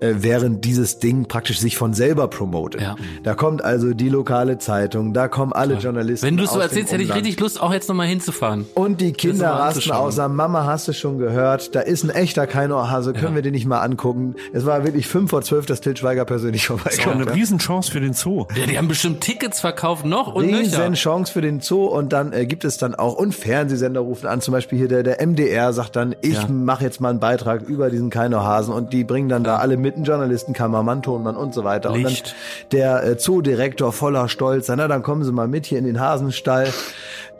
äh, 0.00 0.14
während 0.18 0.64
dieses 0.64 0.98
Ding 0.98 1.26
praktisch 1.28 1.60
sich 1.60 1.76
von 1.76 1.94
selber 1.94 2.26
promotet. 2.28 2.80
Ja. 2.80 2.96
Da 3.22 3.34
kommt 3.34 3.62
also 3.62 3.94
die 3.94 4.08
lokale 4.08 4.58
Zeitung, 4.58 5.12
da 5.14 5.28
kommen 5.28 5.52
alle 5.52 5.74
Journalisten. 5.74 6.26
Wenn 6.26 6.36
du 6.36 6.44
es 6.44 6.52
so 6.52 6.58
erzählst, 6.58 6.92
hätte 6.92 7.02
ich 7.02 7.14
richtig 7.14 7.38
Lust, 7.38 7.60
auch 7.60 7.72
jetzt 7.72 7.88
nochmal 7.88 8.06
hinzufahren. 8.08 8.66
Und 8.74 9.00
die 9.00 9.12
Kinder 9.12 9.50
rasten 9.50 9.92
aus, 9.92 10.16
sagen, 10.16 10.34
Mama, 10.34 10.64
hast 10.64 10.88
du 10.88 10.92
schon 10.92 11.18
gehört, 11.18 11.74
da 11.74 11.80
ist 11.80 12.02
ein 12.02 12.10
echter 12.10 12.46
Keinohrhase, 12.46 13.12
können 13.12 13.34
wir 13.34 13.42
den 13.42 13.52
nicht 13.52 13.66
mal 13.66 13.80
angucken? 13.80 14.34
Es 14.52 14.64
war 14.66 14.84
wirklich 14.84 15.06
fünf 15.06 15.30
vor 15.30 15.42
zwölf, 15.42 15.66
dass 15.66 15.80
Til 15.82 15.96
Schweiger 15.96 16.24
persönlich 16.24 16.66
Das 16.84 17.04
war 17.06 17.12
eine 17.12 17.34
Riesenchance 17.34 17.90
für 17.92 18.00
den 18.00 18.14
Zoo. 18.14 18.46
Ja, 18.56 18.66
die 18.66 18.78
haben 18.78 18.88
bestimmt 18.88 19.20
Tickets 19.20 19.60
verkauft, 19.60 20.06
noch 20.06 20.34
und 20.34 20.44
Riesen 20.46 20.78
nöcher. 20.80 20.92
Chance 20.94 21.32
für 21.32 21.42
den 21.42 21.60
Zoo 21.60 21.84
und 21.84 22.12
dann 22.12 22.32
äh, 22.32 22.46
gibt 22.46 22.64
es 22.64 22.78
dann 22.78 22.94
auch 22.94 23.14
und 23.14 23.34
Fernsehsender 23.34 24.00
rufen 24.00 24.26
an, 24.26 24.40
zum 24.40 24.52
Beispiel 24.52 24.78
hier 24.78 24.88
der, 24.88 25.02
der 25.02 25.20
MDR 25.26 25.72
sagt 25.74 25.96
dann, 25.96 26.14
ich 26.22 26.34
Ja. 26.34 26.48
mache 26.48 26.84
jetzt 26.84 27.00
mal 27.02 27.10
einen 27.10 27.20
Beitrag 27.20 27.62
über 27.62 27.90
diesen 27.90 28.08
Keinohrhasen 28.08 28.72
und 28.72 28.92
die 28.92 29.04
bringen 29.04 29.28
dann 29.28 29.44
da 29.44 29.56
alle 29.56 29.76
mit, 29.76 29.96
einen 29.96 30.04
Journalisten, 30.04 30.54
Kameramann, 30.54 31.02
Tonmann 31.02 31.36
und 31.36 31.52
so 31.52 31.64
weiter. 31.64 31.92
Licht. 31.92 32.06
Und 32.06 32.34
dann 32.72 32.78
der 32.78 33.04
äh, 33.04 33.18
Zoodirektor 33.18 33.92
voller 33.92 34.28
Stolz, 34.28 34.68
na 34.68 34.88
dann 34.88 35.02
kommen 35.02 35.24
Sie 35.24 35.32
mal 35.32 35.48
mit 35.48 35.66
hier 35.66 35.78
in 35.78 35.84
den 35.84 36.00
Hasenstall. 36.00 36.68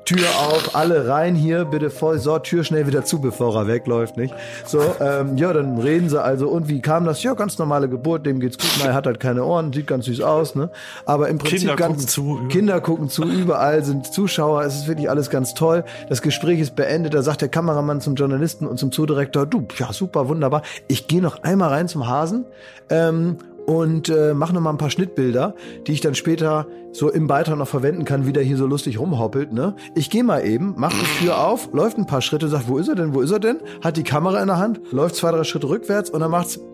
Tür 0.04 0.26
auf, 0.48 0.74
alle 0.74 1.08
rein 1.08 1.34
hier, 1.34 1.64
bitte 1.64 1.90
voll, 1.90 2.18
so, 2.18 2.38
Tür 2.38 2.64
schnell 2.64 2.86
wieder 2.86 3.04
zu, 3.04 3.20
bevor 3.20 3.54
er 3.54 3.66
wegläuft, 3.68 4.16
nicht? 4.16 4.34
So, 4.66 4.80
ähm, 5.00 5.36
ja, 5.36 5.52
dann 5.52 5.78
reden 5.78 6.08
sie 6.08 6.20
also, 6.20 6.48
und 6.48 6.68
wie 6.68 6.80
kam 6.80 7.04
das? 7.04 7.22
Ja, 7.22 7.34
ganz 7.34 7.58
normale 7.58 7.88
Geburt, 7.88 8.26
dem 8.26 8.40
geht's 8.40 8.58
gut, 8.58 8.84
er 8.84 8.94
hat 8.94 9.06
halt 9.06 9.20
keine 9.20 9.44
Ohren, 9.44 9.72
sieht 9.72 9.86
ganz 9.86 10.06
süß 10.06 10.20
aus, 10.22 10.54
ne? 10.54 10.70
Aber 11.06 11.28
im 11.28 11.38
Prinzip 11.38 11.60
Kinder 11.60 11.76
ganz, 11.76 11.92
gucken 11.92 12.08
zu, 12.08 12.22
überall. 12.22 12.48
Kinder 12.48 12.80
gucken 12.80 13.08
zu, 13.08 13.24
überall 13.24 13.84
sind 13.84 14.12
Zuschauer, 14.12 14.64
es 14.64 14.74
ist 14.74 14.88
wirklich 14.88 15.08
alles 15.08 15.30
ganz 15.30 15.54
toll. 15.54 15.84
Das 16.08 16.20
Gespräch 16.20 16.60
ist 16.60 16.74
beendet, 16.74 17.14
da 17.14 17.22
sagt 17.22 17.40
der 17.42 17.48
Kameramann 17.48 18.00
zum 18.00 18.16
Journalisten 18.16 18.66
und 18.66 18.78
zum 18.78 18.90
Zoodirektor, 18.90 19.46
du, 19.46 19.66
ja, 19.78 19.92
super, 19.92 20.28
wunderbar, 20.28 20.62
ich 20.88 21.06
gehe 21.06 21.22
noch 21.22 21.42
einmal 21.44 21.68
rein 21.68 21.88
zum 21.88 22.08
Hasen, 22.08 22.44
ähm, 22.90 23.38
und 23.66 24.08
äh, 24.08 24.34
mache 24.34 24.54
noch 24.54 24.60
mal 24.60 24.70
ein 24.70 24.78
paar 24.78 24.90
Schnittbilder, 24.90 25.54
die 25.86 25.92
ich 25.92 26.00
dann 26.00 26.14
später 26.14 26.66
so 26.92 27.10
im 27.10 27.26
Beitrag 27.26 27.56
noch 27.56 27.68
verwenden 27.68 28.04
kann, 28.04 28.26
wie 28.26 28.32
der 28.32 28.42
hier 28.42 28.56
so 28.56 28.66
lustig 28.66 28.98
rumhoppelt. 28.98 29.52
Ne? 29.52 29.76
Ich 29.94 30.10
gehe 30.10 30.24
mal 30.24 30.44
eben, 30.44 30.74
mach 30.76 30.92
die 30.92 31.24
Tür 31.24 31.38
auf, 31.38 31.72
läuft 31.72 31.98
ein 31.98 32.06
paar 32.06 32.22
Schritte, 32.22 32.48
sagt, 32.48 32.68
wo 32.68 32.78
ist 32.78 32.88
er 32.88 32.94
denn, 32.94 33.14
wo 33.14 33.20
ist 33.20 33.30
er 33.30 33.40
denn? 33.40 33.60
Hat 33.82 33.96
die 33.96 34.04
Kamera 34.04 34.40
in 34.40 34.48
der 34.48 34.58
Hand, 34.58 34.80
läuft 34.90 35.16
zwei, 35.16 35.30
drei 35.30 35.44
Schritte 35.44 35.68
rückwärts 35.68 36.10
und 36.10 36.20
dann 36.20 36.30
macht's 36.30 36.60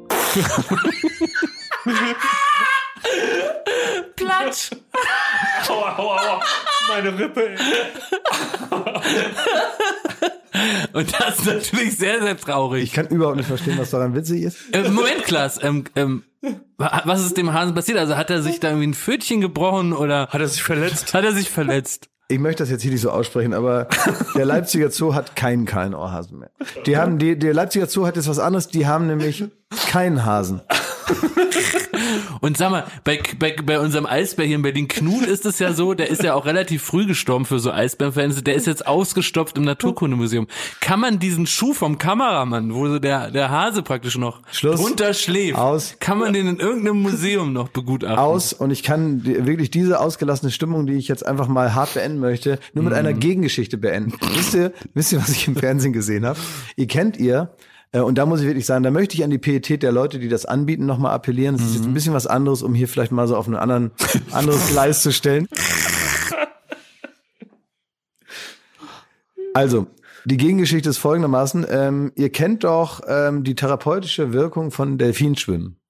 Platsch. 4.18 4.70
Aua, 5.68 5.96
aua, 5.98 6.20
aua. 6.20 6.40
Meine 6.88 7.18
Rippe. 7.18 7.54
Und 10.92 11.12
das 11.20 11.38
ist 11.38 11.46
natürlich 11.46 11.96
sehr, 11.96 12.20
sehr 12.22 12.36
traurig. 12.36 12.82
Ich 12.82 12.92
kann 12.92 13.06
überhaupt 13.08 13.36
nicht 13.36 13.46
verstehen, 13.46 13.76
was 13.78 13.90
daran 13.90 14.14
witzig 14.14 14.42
ist. 14.42 14.56
Äh, 14.72 14.88
Moment, 14.88 15.24
Klaas, 15.24 15.62
ähm, 15.62 15.84
ähm, 15.94 16.24
wa- 16.78 17.02
was 17.04 17.24
ist 17.24 17.36
dem 17.36 17.52
Hasen 17.52 17.74
passiert? 17.74 17.98
Also 17.98 18.16
hat 18.16 18.30
er 18.30 18.42
sich 18.42 18.58
da 18.60 18.68
irgendwie 18.68 18.88
ein 18.88 18.94
Pfötchen 18.94 19.40
gebrochen 19.40 19.92
oder 19.92 20.28
Hat 20.28 20.40
er 20.40 20.48
sich 20.48 20.62
verletzt? 20.62 21.14
hat 21.14 21.24
er 21.24 21.32
sich 21.32 21.50
verletzt? 21.50 22.08
Ich 22.28 22.38
möchte 22.38 22.62
das 22.62 22.70
jetzt 22.70 22.82
hier 22.82 22.90
nicht 22.92 23.00
so 23.00 23.10
aussprechen, 23.10 23.54
aber 23.54 23.88
der 24.34 24.44
Leipziger 24.44 24.90
Zoo 24.90 25.14
hat 25.14 25.34
keinen 25.36 25.64
kahlen 25.64 25.94
Ohrhasen 25.94 26.38
mehr. 26.40 26.50
Die 26.84 26.96
haben, 26.98 27.18
die, 27.18 27.38
der 27.38 27.54
Leipziger 27.54 27.86
Zoo 27.86 28.06
hat 28.06 28.16
jetzt 28.16 28.28
was 28.28 28.38
anderes, 28.38 28.68
die 28.68 28.86
haben 28.86 29.06
nämlich 29.06 29.44
keinen 29.90 30.24
Hasen. 30.26 30.60
Und 32.40 32.56
sag 32.56 32.70
mal, 32.70 32.84
bei, 33.04 33.20
bei, 33.38 33.54
bei 33.64 33.80
unserem 33.80 34.06
Eisbär 34.06 34.46
hier 34.46 34.56
in 34.56 34.62
Berlin, 34.62 34.88
Knut, 34.88 35.26
ist 35.26 35.46
es 35.46 35.58
ja 35.58 35.72
so, 35.72 35.94
der 35.94 36.08
ist 36.08 36.22
ja 36.22 36.34
auch 36.34 36.46
relativ 36.46 36.82
früh 36.82 37.06
gestorben 37.06 37.44
für 37.44 37.58
so 37.58 37.72
Eisbärenfans. 37.72 38.42
Der 38.44 38.54
ist 38.54 38.66
jetzt 38.66 38.86
ausgestopft 38.86 39.56
im 39.56 39.64
Naturkundemuseum. 39.64 40.46
Kann 40.80 41.00
man 41.00 41.18
diesen 41.18 41.46
Schuh 41.46 41.74
vom 41.74 41.98
Kameramann, 41.98 42.74
wo 42.74 42.88
so 42.88 42.98
der, 42.98 43.30
der 43.30 43.50
Hase 43.50 43.82
praktisch 43.82 44.16
noch 44.18 44.40
Schluss. 44.52 44.80
drunter 44.80 45.14
schläft, 45.14 45.58
Aus. 45.58 45.96
kann 46.00 46.18
man 46.18 46.32
den 46.32 46.46
in 46.46 46.58
irgendeinem 46.58 47.02
Museum 47.02 47.52
noch 47.52 47.68
begutachten? 47.68 48.18
Aus 48.18 48.52
und 48.52 48.70
ich 48.70 48.82
kann 48.82 49.24
wirklich 49.24 49.70
diese 49.70 50.00
ausgelassene 50.00 50.50
Stimmung, 50.50 50.86
die 50.86 50.94
ich 50.94 51.08
jetzt 51.08 51.26
einfach 51.26 51.48
mal 51.48 51.74
hart 51.74 51.94
beenden 51.94 52.20
möchte, 52.20 52.58
nur 52.72 52.84
mit 52.84 52.92
einer 52.92 53.12
Gegengeschichte 53.12 53.78
beenden. 53.78 54.12
wisst 54.34 54.54
ihr, 54.54 54.72
wisst 54.94 55.12
ihr, 55.12 55.20
was 55.20 55.30
ich 55.30 55.48
im 55.48 55.56
Fernsehen 55.56 55.92
gesehen 55.92 56.26
habe? 56.26 56.38
Ihr 56.76 56.86
kennt 56.86 57.16
ihr, 57.16 57.50
und 57.92 58.16
da 58.16 58.26
muss 58.26 58.40
ich 58.40 58.46
wirklich 58.46 58.66
sagen, 58.66 58.82
da 58.82 58.90
möchte 58.90 59.16
ich 59.16 59.24
an 59.24 59.30
die 59.30 59.38
Pietät 59.38 59.82
der 59.82 59.92
Leute, 59.92 60.18
die 60.18 60.28
das 60.28 60.44
anbieten, 60.44 60.84
nochmal 60.86 61.14
appellieren. 61.14 61.56
Das 61.56 61.66
ist 61.66 61.76
jetzt 61.76 61.86
ein 61.86 61.94
bisschen 61.94 62.12
was 62.14 62.26
anderes, 62.26 62.62
um 62.62 62.74
hier 62.74 62.88
vielleicht 62.88 63.12
mal 63.12 63.26
so 63.26 63.36
auf 63.36 63.46
ein 63.46 63.56
anderen, 63.56 63.92
anderes 64.30 64.68
Gleis 64.70 65.02
zu 65.02 65.12
stellen. 65.12 65.48
Also, 69.54 69.86
die 70.24 70.36
Gegengeschichte 70.36 70.90
ist 70.90 70.98
folgendermaßen. 70.98 71.66
Ähm, 71.68 72.12
ihr 72.14 72.30
kennt 72.30 72.64
doch 72.64 73.00
ähm, 73.08 73.44
die 73.44 73.54
therapeutische 73.54 74.32
Wirkung 74.32 74.70
von 74.70 74.98
Delfinschwimmen. 74.98 75.80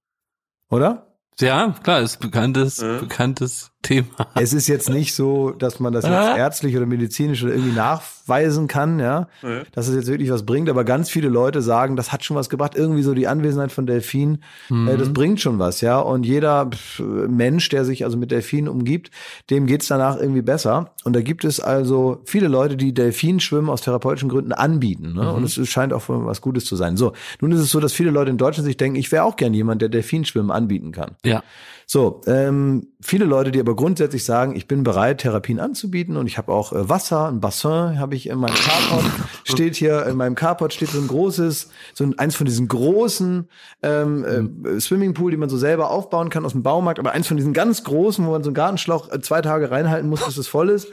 Oder? 0.71 1.17
Ja, 1.41 1.75
klar, 1.83 2.01
ist 2.01 2.19
bekanntes, 2.21 2.79
bekanntes 2.79 3.71
Thema. 3.83 4.09
Es 4.35 4.53
ist 4.53 4.67
jetzt 4.67 4.91
nicht 4.91 5.15
so, 5.15 5.51
dass 5.51 5.79
man 5.79 5.93
das 5.93 6.05
jetzt 6.05 6.37
ärztlich 6.37 6.77
oder 6.77 6.87
medizinisch 6.87 7.45
oder 7.45 7.55
irgendwie 7.55 7.75
nachweisen 7.75 8.67
kann, 8.67 8.99
ja, 8.99 9.29
dass 9.73 9.87
es 9.87 9.95
jetzt 9.95 10.09
wirklich 10.09 10.31
was 10.31 10.45
bringt. 10.45 10.69
Aber 10.69 10.85
ganz 10.85 11.11
viele 11.11 11.29
Leute 11.29 11.63
sagen, 11.63 11.95
das 11.95 12.13
hat 12.13 12.25
schon 12.25 12.37
was 12.37 12.51
gebracht. 12.51 12.75
Irgendwie 12.75 13.03
so 13.03 13.15
die 13.15 13.29
Anwesenheit 13.29 13.71
von 13.71 13.87
Delfinen, 13.87 14.43
äh, 14.71 14.97
das 14.97 15.13
bringt 15.13 15.41
schon 15.41 15.59
was, 15.59 15.81
ja. 15.81 15.99
Und 15.99 16.27
jeder 16.27 16.69
Mensch, 16.99 17.69
der 17.69 17.85
sich 17.85 18.05
also 18.05 18.17
mit 18.17 18.31
Delfinen 18.31 18.69
umgibt, 18.69 19.11
dem 19.49 19.67
geht's 19.67 19.87
danach 19.87 20.19
irgendwie 20.19 20.43
besser. 20.43 20.93
Und 21.05 21.15
da 21.15 21.21
gibt 21.21 21.45
es 21.45 21.61
also 21.61 22.21
viele 22.25 22.49
Leute, 22.49 22.77
die 22.77 22.93
Delfinschwimmen 22.93 23.71
aus 23.71 23.83
therapeutischen 23.83 24.29
Gründen 24.29 24.53
anbieten. 24.53 25.15
Ne? 25.15 25.33
Und 25.33 25.45
es 25.45 25.69
scheint 25.69 25.93
auch 25.93 26.05
was 26.09 26.41
Gutes 26.41 26.65
zu 26.65 26.77
sein. 26.77 26.97
So, 26.97 27.13
nun 27.41 27.53
ist 27.53 27.61
es 27.61 27.71
so, 27.71 27.81
dass 27.81 27.93
viele 27.93 28.11
Leute 28.11 28.31
in 28.31 28.39
Deutschland 28.39 28.67
sich 28.67 28.77
denken, 28.77 28.99
ich 28.99 29.13
wäre 29.13 29.25
auch 29.25 29.37
gern 29.37 29.55
jemand, 29.55 29.83
der 29.83 29.89
Delfinschwimmen 29.89 30.51
anbieten 30.51 30.93
kann. 30.93 31.13
Ja. 31.25 31.43
So, 31.91 32.21
ähm, 32.27 32.89
viele 33.01 33.25
Leute, 33.25 33.51
die 33.51 33.61
aber 33.61 33.75
grundsätzlich 33.75 34.23
sagen, 34.23 34.55
ich 34.55 34.69
bin 34.69 34.83
bereit, 34.83 35.23
Therapien 35.23 35.59
anzubieten 35.59 36.19
und 36.19 36.27
ich 36.27 36.37
habe 36.37 36.53
auch 36.53 36.75
äh, 36.75 36.87
Wasser, 36.91 37.29
ein 37.29 37.41
Bassin 37.41 37.99
habe 37.99 38.15
ich 38.15 38.29
in 38.29 38.37
meinem 38.37 38.55
Carport, 38.57 39.07
steht 39.45 39.75
hier, 39.75 40.05
in 40.05 40.19
meinem 40.19 40.35
Carport 40.35 40.75
steht 40.75 40.91
so 40.91 40.99
ein 40.99 41.09
großes, 41.09 41.71
so 41.95 42.05
ein, 42.05 42.19
eins 42.19 42.37
von 42.37 42.45
diesen 42.45 42.69
großen 42.69 43.49
ähm, 43.83 44.67
äh, 44.67 44.79
Swimmingpool, 44.79 45.31
die 45.31 45.39
man 45.39 45.49
so 45.49 45.57
selber 45.57 45.91
aufbauen 45.91 46.29
kann 46.29 46.45
aus 46.45 46.53
dem 46.53 46.63
Baumarkt, 46.63 46.99
aber 46.99 47.13
eins 47.13 47.27
von 47.27 47.39
diesen 47.39 47.55
ganz 47.55 47.85
großen, 47.85 48.27
wo 48.27 48.33
man 48.33 48.45
so 48.45 48.51
einen 48.51 48.55
Gartenschlauch 48.55 49.11
äh, 49.11 49.23
zwei 49.23 49.41
Tage 49.41 49.71
reinhalten 49.71 50.11
muss, 50.11 50.23
bis 50.23 50.37
es 50.37 50.47
voll 50.47 50.69
ist. 50.69 50.89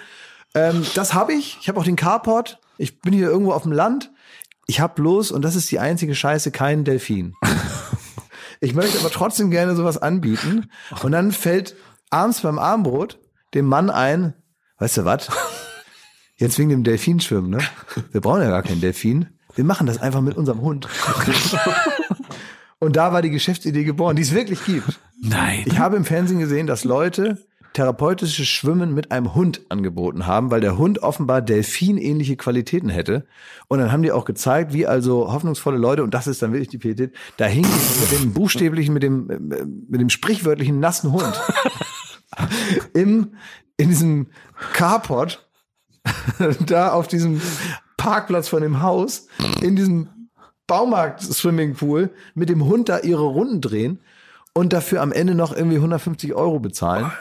Ähm, 0.53 0.85
das 0.95 1.13
habe 1.13 1.33
ich. 1.33 1.57
Ich 1.59 1.67
habe 1.67 1.77
auch 1.77 1.83
den 1.83 1.97
Carport. 1.97 2.61
Ich 2.77 3.01
bin 3.01 3.11
hier 3.11 3.27
irgendwo 3.27 3.51
auf 3.51 3.63
dem 3.63 3.73
Land. 3.73 4.13
Ich 4.65 4.79
habe 4.79 4.93
bloß, 4.95 5.31
und 5.31 5.41
das 5.43 5.57
ist 5.57 5.69
die 5.71 5.79
einzige 5.79 6.15
Scheiße, 6.15 6.51
keinen 6.51 6.85
Delfin. 6.85 7.33
Ich 8.59 8.73
möchte 8.73 8.99
aber 8.99 9.09
trotzdem 9.09 9.51
gerne 9.51 9.75
sowas 9.75 9.97
anbieten. 9.97 10.71
Und 11.01 11.11
dann 11.11 11.31
fällt 11.31 11.75
abends 12.09 12.41
beim 12.41 12.59
Abendbrot 12.59 13.19
dem 13.53 13.65
Mann 13.65 13.89
ein, 13.89 14.33
weißt 14.79 14.97
du 14.97 15.05
was? 15.05 15.29
Jetzt 16.37 16.59
wegen 16.59 16.69
dem 16.69 16.83
Delfinschwimmen, 16.83 17.49
ne? 17.49 17.59
Wir 18.11 18.19
brauchen 18.21 18.41
ja 18.41 18.49
gar 18.49 18.63
keinen 18.63 18.81
Delfin. 18.81 19.29
Wir 19.55 19.63
machen 19.63 19.87
das 19.87 20.01
einfach 20.01 20.21
mit 20.21 20.35
unserem 20.35 20.61
Hund. 20.61 20.87
Und 22.79 22.97
da 22.97 23.13
war 23.13 23.21
die 23.21 23.29
Geschäftsidee 23.29 23.85
geboren, 23.85 24.17
die 24.17 24.21
es 24.21 24.33
wirklich 24.33 24.63
gibt. 24.65 24.99
Nein. 25.21 25.63
Ich 25.65 25.79
habe 25.79 25.95
im 25.95 26.03
Fernsehen 26.03 26.39
gesehen, 26.39 26.67
dass 26.67 26.83
Leute 26.83 27.47
therapeutisches 27.75 28.47
Schwimmen 28.47 28.93
mit 28.93 29.11
einem 29.11 29.35
Hund 29.35 29.61
angeboten 29.69 30.25
haben, 30.25 30.49
weil 30.49 30.61
der 30.61 30.77
Hund 30.77 31.03
offenbar 31.03 31.41
delfinähnliche 31.41 32.37
Qualitäten 32.37 32.89
hätte. 32.89 33.27
Und 33.67 33.79
dann 33.79 33.91
haben 33.91 34.01
die 34.01 34.13
auch 34.13 34.25
gezeigt, 34.25 34.73
wie 34.73 34.87
also 34.87 35.31
hoffnungsvolle 35.31 35.77
Leute, 35.77 36.01
und 36.01 36.13
das 36.13 36.25
ist 36.25 36.41
dann 36.41 36.53
wirklich 36.53 36.69
die 36.69 36.77
Pietät, 36.77 37.13
da 37.37 37.45
hing 37.45 37.65
mit 37.99 38.11
dem 38.11 38.33
buchstäblichen, 38.33 38.93
mit 38.93 39.03
dem, 39.03 39.29
äh, 39.29 39.65
mit 39.89 39.99
dem 39.99 40.09
sprichwörtlichen 40.09 40.79
nassen 40.79 41.11
Hund 41.11 41.39
im, 42.93 43.35
in 43.77 43.89
diesem 43.89 44.27
Carport, 44.73 45.47
da 46.65 46.93
auf 46.93 47.09
diesem 47.09 47.41
Parkplatz 47.97 48.47
von 48.47 48.61
dem 48.61 48.81
Haus, 48.81 49.27
in 49.61 49.75
diesem 49.75 50.29
Baumarkt-Swimmingpool 50.67 52.09
mit 52.35 52.49
dem 52.49 52.63
Hund 52.63 52.87
da 52.87 52.99
ihre 52.99 53.25
Runden 53.25 53.59
drehen 53.59 53.99
und 54.53 54.71
dafür 54.71 55.01
am 55.01 55.11
Ende 55.11 55.35
noch 55.35 55.53
irgendwie 55.53 55.75
150 55.75 56.33
Euro 56.33 56.59
bezahlen. 56.59 57.11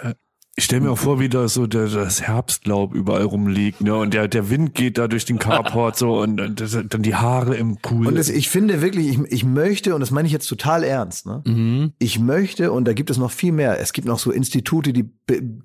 Ich 0.56 0.64
stelle 0.64 0.82
mir 0.82 0.92
auch 0.92 0.98
vor, 0.98 1.18
wie 1.18 1.28
da 1.28 1.48
so 1.48 1.66
der, 1.66 1.88
das 1.88 2.22
Herbstlaub 2.22 2.94
überall 2.94 3.24
rumliegt, 3.24 3.80
ne? 3.80 3.96
Und 3.96 4.14
der, 4.14 4.28
der 4.28 4.50
Wind 4.50 4.72
geht 4.72 4.98
da 4.98 5.08
durch 5.08 5.24
den 5.24 5.40
Carport 5.40 5.96
so 5.96 6.20
und, 6.20 6.40
und 6.40 6.60
das, 6.60 6.78
dann 6.88 7.02
die 7.02 7.16
Haare 7.16 7.56
im 7.56 7.78
Pool. 7.78 8.06
Und 8.06 8.16
das, 8.16 8.28
ich 8.28 8.48
finde 8.48 8.80
wirklich, 8.80 9.08
ich, 9.08 9.18
ich 9.32 9.44
möchte, 9.44 9.96
und 9.96 10.00
das 10.00 10.12
meine 10.12 10.26
ich 10.26 10.32
jetzt 10.32 10.46
total 10.46 10.84
ernst, 10.84 11.26
ne? 11.26 11.42
Ich 11.98 12.20
möchte, 12.20 12.70
und 12.70 12.86
da 12.86 12.92
gibt 12.92 13.10
es 13.10 13.18
noch 13.18 13.32
viel 13.32 13.50
mehr. 13.50 13.80
Es 13.80 13.92
gibt 13.92 14.06
noch 14.06 14.20
so 14.20 14.30
Institute, 14.30 14.92
die, 14.92 15.10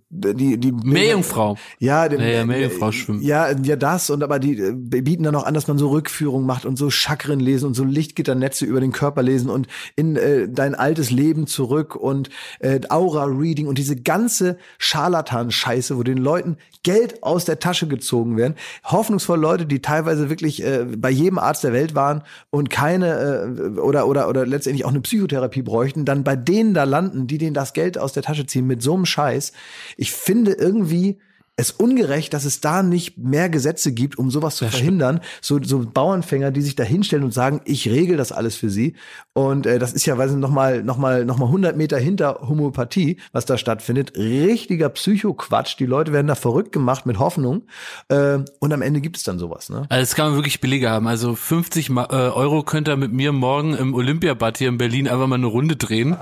die, 0.09 0.57
die, 0.57 0.71
Meerjungfrau. 0.71 1.55
Ja, 1.77 2.09
dem, 2.09 2.21
Ja, 2.21 2.27
ja, 2.27 2.45
Meerjungfrau 2.45 2.91
schwimmen. 2.91 3.21
Ja, 3.21 3.51
ja, 3.51 3.75
das 3.75 4.09
und 4.09 4.23
aber 4.23 4.39
die 4.39 4.57
äh, 4.57 4.73
bieten 4.73 5.21
dann 5.21 5.35
auch 5.35 5.45
an, 5.45 5.53
dass 5.53 5.67
man 5.67 5.77
so 5.77 5.89
Rückführungen 5.89 6.47
macht 6.47 6.65
und 6.65 6.77
so 6.77 6.89
Chakren 6.89 7.39
lesen 7.39 7.67
und 7.67 7.73
so 7.75 7.83
Lichtgitternetze 7.83 8.65
über 8.65 8.81
den 8.81 8.91
Körper 8.91 9.21
lesen 9.21 9.51
und 9.51 9.67
in 9.95 10.15
äh, 10.15 10.49
dein 10.49 10.73
altes 10.73 11.11
Leben 11.11 11.45
zurück 11.45 11.95
und 11.95 12.31
äh, 12.59 12.79
Aura 12.89 13.25
Reading 13.25 13.67
und 13.67 13.77
diese 13.77 13.95
ganze 13.95 14.57
Scharlatan-Scheiße, 14.79 15.97
wo 15.97 16.03
den 16.03 16.17
Leuten 16.17 16.57
Geld 16.83 17.21
aus 17.21 17.45
der 17.45 17.59
Tasche 17.59 17.87
gezogen 17.87 18.37
werden. 18.37 18.55
Hoffnungsvolle 18.83 19.41
Leute, 19.41 19.65
die 19.65 19.81
teilweise 19.81 20.29
wirklich 20.29 20.63
äh, 20.63 20.85
bei 20.97 21.11
jedem 21.11 21.37
Arzt 21.37 21.63
der 21.63 21.73
Welt 21.73 21.93
waren 21.93 22.23
und 22.49 22.69
keine 22.69 23.45
äh, 23.77 23.79
oder 23.79 24.07
oder 24.07 24.29
oder 24.29 24.45
letztendlich 24.45 24.85
auch 24.85 24.89
eine 24.89 25.01
Psychotherapie 25.01 25.61
bräuchten, 25.61 26.05
dann 26.05 26.23
bei 26.23 26.35
denen 26.35 26.73
da 26.73 26.85
landen, 26.85 27.27
die 27.27 27.37
denen 27.37 27.53
das 27.53 27.73
Geld 27.73 27.97
aus 27.97 28.13
der 28.13 28.23
Tasche 28.23 28.47
ziehen 28.47 28.65
mit 28.65 28.81
so 28.81 28.95
einem 28.95 29.05
Scheiß. 29.05 29.51
Ich 29.97 30.11
finde 30.11 30.53
irgendwie 30.53 31.19
es 31.59 31.71
ungerecht, 31.71 32.33
dass 32.33 32.45
es 32.45 32.61
da 32.61 32.81
nicht 32.83 33.17
mehr 33.17 33.49
Gesetze 33.49 33.91
gibt, 33.91 34.17
um 34.17 34.31
sowas 34.31 34.55
zu 34.55 34.65
verhindern. 34.65 35.19
So, 35.41 35.61
so 35.61 35.79
Bauernfänger, 35.79 36.51
die 36.51 36.61
sich 36.61 36.75
da 36.75 36.83
hinstellen 36.83 37.25
und 37.25 37.33
sagen, 37.33 37.59
ich 37.65 37.89
regel 37.89 38.15
das 38.15 38.31
alles 38.31 38.55
für 38.55 38.69
sie. 38.69 38.95
Und 39.33 39.65
äh, 39.65 39.77
das 39.77 39.91
ist 39.91 40.05
ja, 40.05 40.17
weiß 40.17 40.31
nicht, 40.31 40.39
noch 40.39 40.51
mal, 40.51 40.83
noch 40.83 40.97
mal, 40.97 41.25
noch 41.25 41.37
mal 41.37 41.47
100 41.47 41.75
Meter 41.75 41.97
hinter 41.97 42.39
Homöopathie, 42.47 43.17
was 43.33 43.45
da 43.45 43.57
stattfindet. 43.57 44.17
Richtiger 44.17 44.87
Psychoquatsch. 44.89 45.75
Die 45.79 45.85
Leute 45.85 46.13
werden 46.13 46.27
da 46.27 46.35
verrückt 46.35 46.71
gemacht 46.71 47.05
mit 47.05 47.19
Hoffnung. 47.19 47.63
Äh, 48.07 48.39
und 48.59 48.71
am 48.73 48.81
Ende 48.81 49.01
gibt 49.01 49.17
es 49.17 49.23
dann 49.23 49.37
sowas. 49.37 49.69
Ne? 49.69 49.85
Also 49.89 50.01
das 50.01 50.15
kann 50.15 50.27
man 50.27 50.35
wirklich 50.35 50.61
billiger 50.61 50.91
haben. 50.91 51.07
Also 51.07 51.35
50 51.35 51.89
Ma- 51.89 52.07
äh, 52.09 52.29
Euro 52.31 52.63
könnt 52.63 52.87
ihr 52.87 52.95
mit 52.95 53.11
mir 53.11 53.33
morgen 53.33 53.73
im 53.75 53.93
Olympiabad 53.93 54.57
hier 54.57 54.69
in 54.69 54.77
Berlin 54.77 55.07
einfach 55.09 55.27
mal 55.27 55.35
eine 55.35 55.47
Runde 55.47 55.75
drehen. 55.75 56.15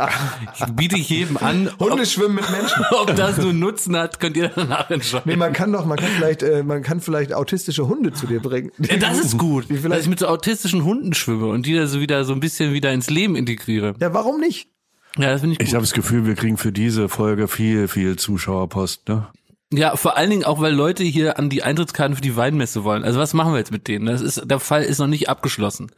Ich 0.57 0.65
biete 0.73 0.97
ich 0.97 1.09
jedem 1.09 1.37
an. 1.37 1.69
Hunde 1.79 2.05
schwimmen 2.07 2.35
mit 2.35 2.49
Menschen. 2.49 2.83
ob 2.91 3.15
das 3.15 3.39
einen 3.39 3.59
Nutzen 3.59 3.95
hat, 3.95 4.19
könnt 4.19 4.35
ihr 4.37 4.49
danach 4.49 4.89
entscheiden. 4.89 5.26
Nee, 5.27 5.35
man 5.35 5.53
kann 5.53 5.71
doch, 5.71 5.85
man 5.85 5.97
kann 5.97 6.09
vielleicht, 6.09 6.41
äh, 6.43 6.63
man 6.63 6.83
kann 6.83 7.01
vielleicht 7.01 7.33
autistische 7.33 7.87
Hunde 7.87 8.13
zu 8.13 8.27
dir 8.27 8.39
bringen. 8.39 8.71
Ja, 8.79 8.97
das 8.97 9.19
ist 9.19 9.37
gut, 9.37 9.69
dass 9.69 9.79
vielleicht, 9.79 10.01
ich 10.03 10.09
mit 10.09 10.19
so 10.19 10.27
autistischen 10.27 10.83
Hunden 10.83 11.13
schwimme 11.13 11.47
und 11.47 11.65
die 11.65 11.75
da 11.75 11.87
so 11.87 11.99
wieder 11.99 12.23
so 12.23 12.33
ein 12.33 12.39
bisschen 12.39 12.73
wieder 12.73 12.91
ins 12.93 13.09
Leben 13.09 13.35
integriere. 13.35 13.93
ja, 13.99 14.13
warum 14.13 14.39
nicht? 14.39 14.69
Ja, 15.17 15.31
das 15.31 15.41
finde 15.41 15.53
ich 15.53 15.59
gut. 15.59 15.67
Ich 15.67 15.73
habe 15.73 15.83
das 15.83 15.93
Gefühl, 15.93 16.25
wir 16.25 16.35
kriegen 16.35 16.57
für 16.57 16.71
diese 16.71 17.09
Folge 17.09 17.47
viel, 17.47 17.87
viel 17.87 18.17
Zuschauerpost. 18.17 19.09
Ne? 19.09 19.27
Ja, 19.73 19.95
vor 19.97 20.15
allen 20.15 20.29
Dingen 20.29 20.45
auch, 20.45 20.61
weil 20.61 20.73
Leute 20.73 21.03
hier 21.03 21.37
an 21.37 21.49
die 21.49 21.63
Eintrittskarten 21.63 22.15
für 22.15 22.21
die 22.21 22.35
Weinmesse 22.35 22.83
wollen. 22.83 23.03
Also 23.03 23.19
was 23.19 23.33
machen 23.33 23.51
wir 23.51 23.57
jetzt 23.57 23.71
mit 23.71 23.87
denen? 23.87 24.05
Das 24.05 24.21
ist, 24.21 24.49
der 24.49 24.59
Fall 24.59 24.83
ist 24.83 24.99
noch 24.99 25.07
nicht 25.07 25.27
abgeschlossen. 25.27 25.91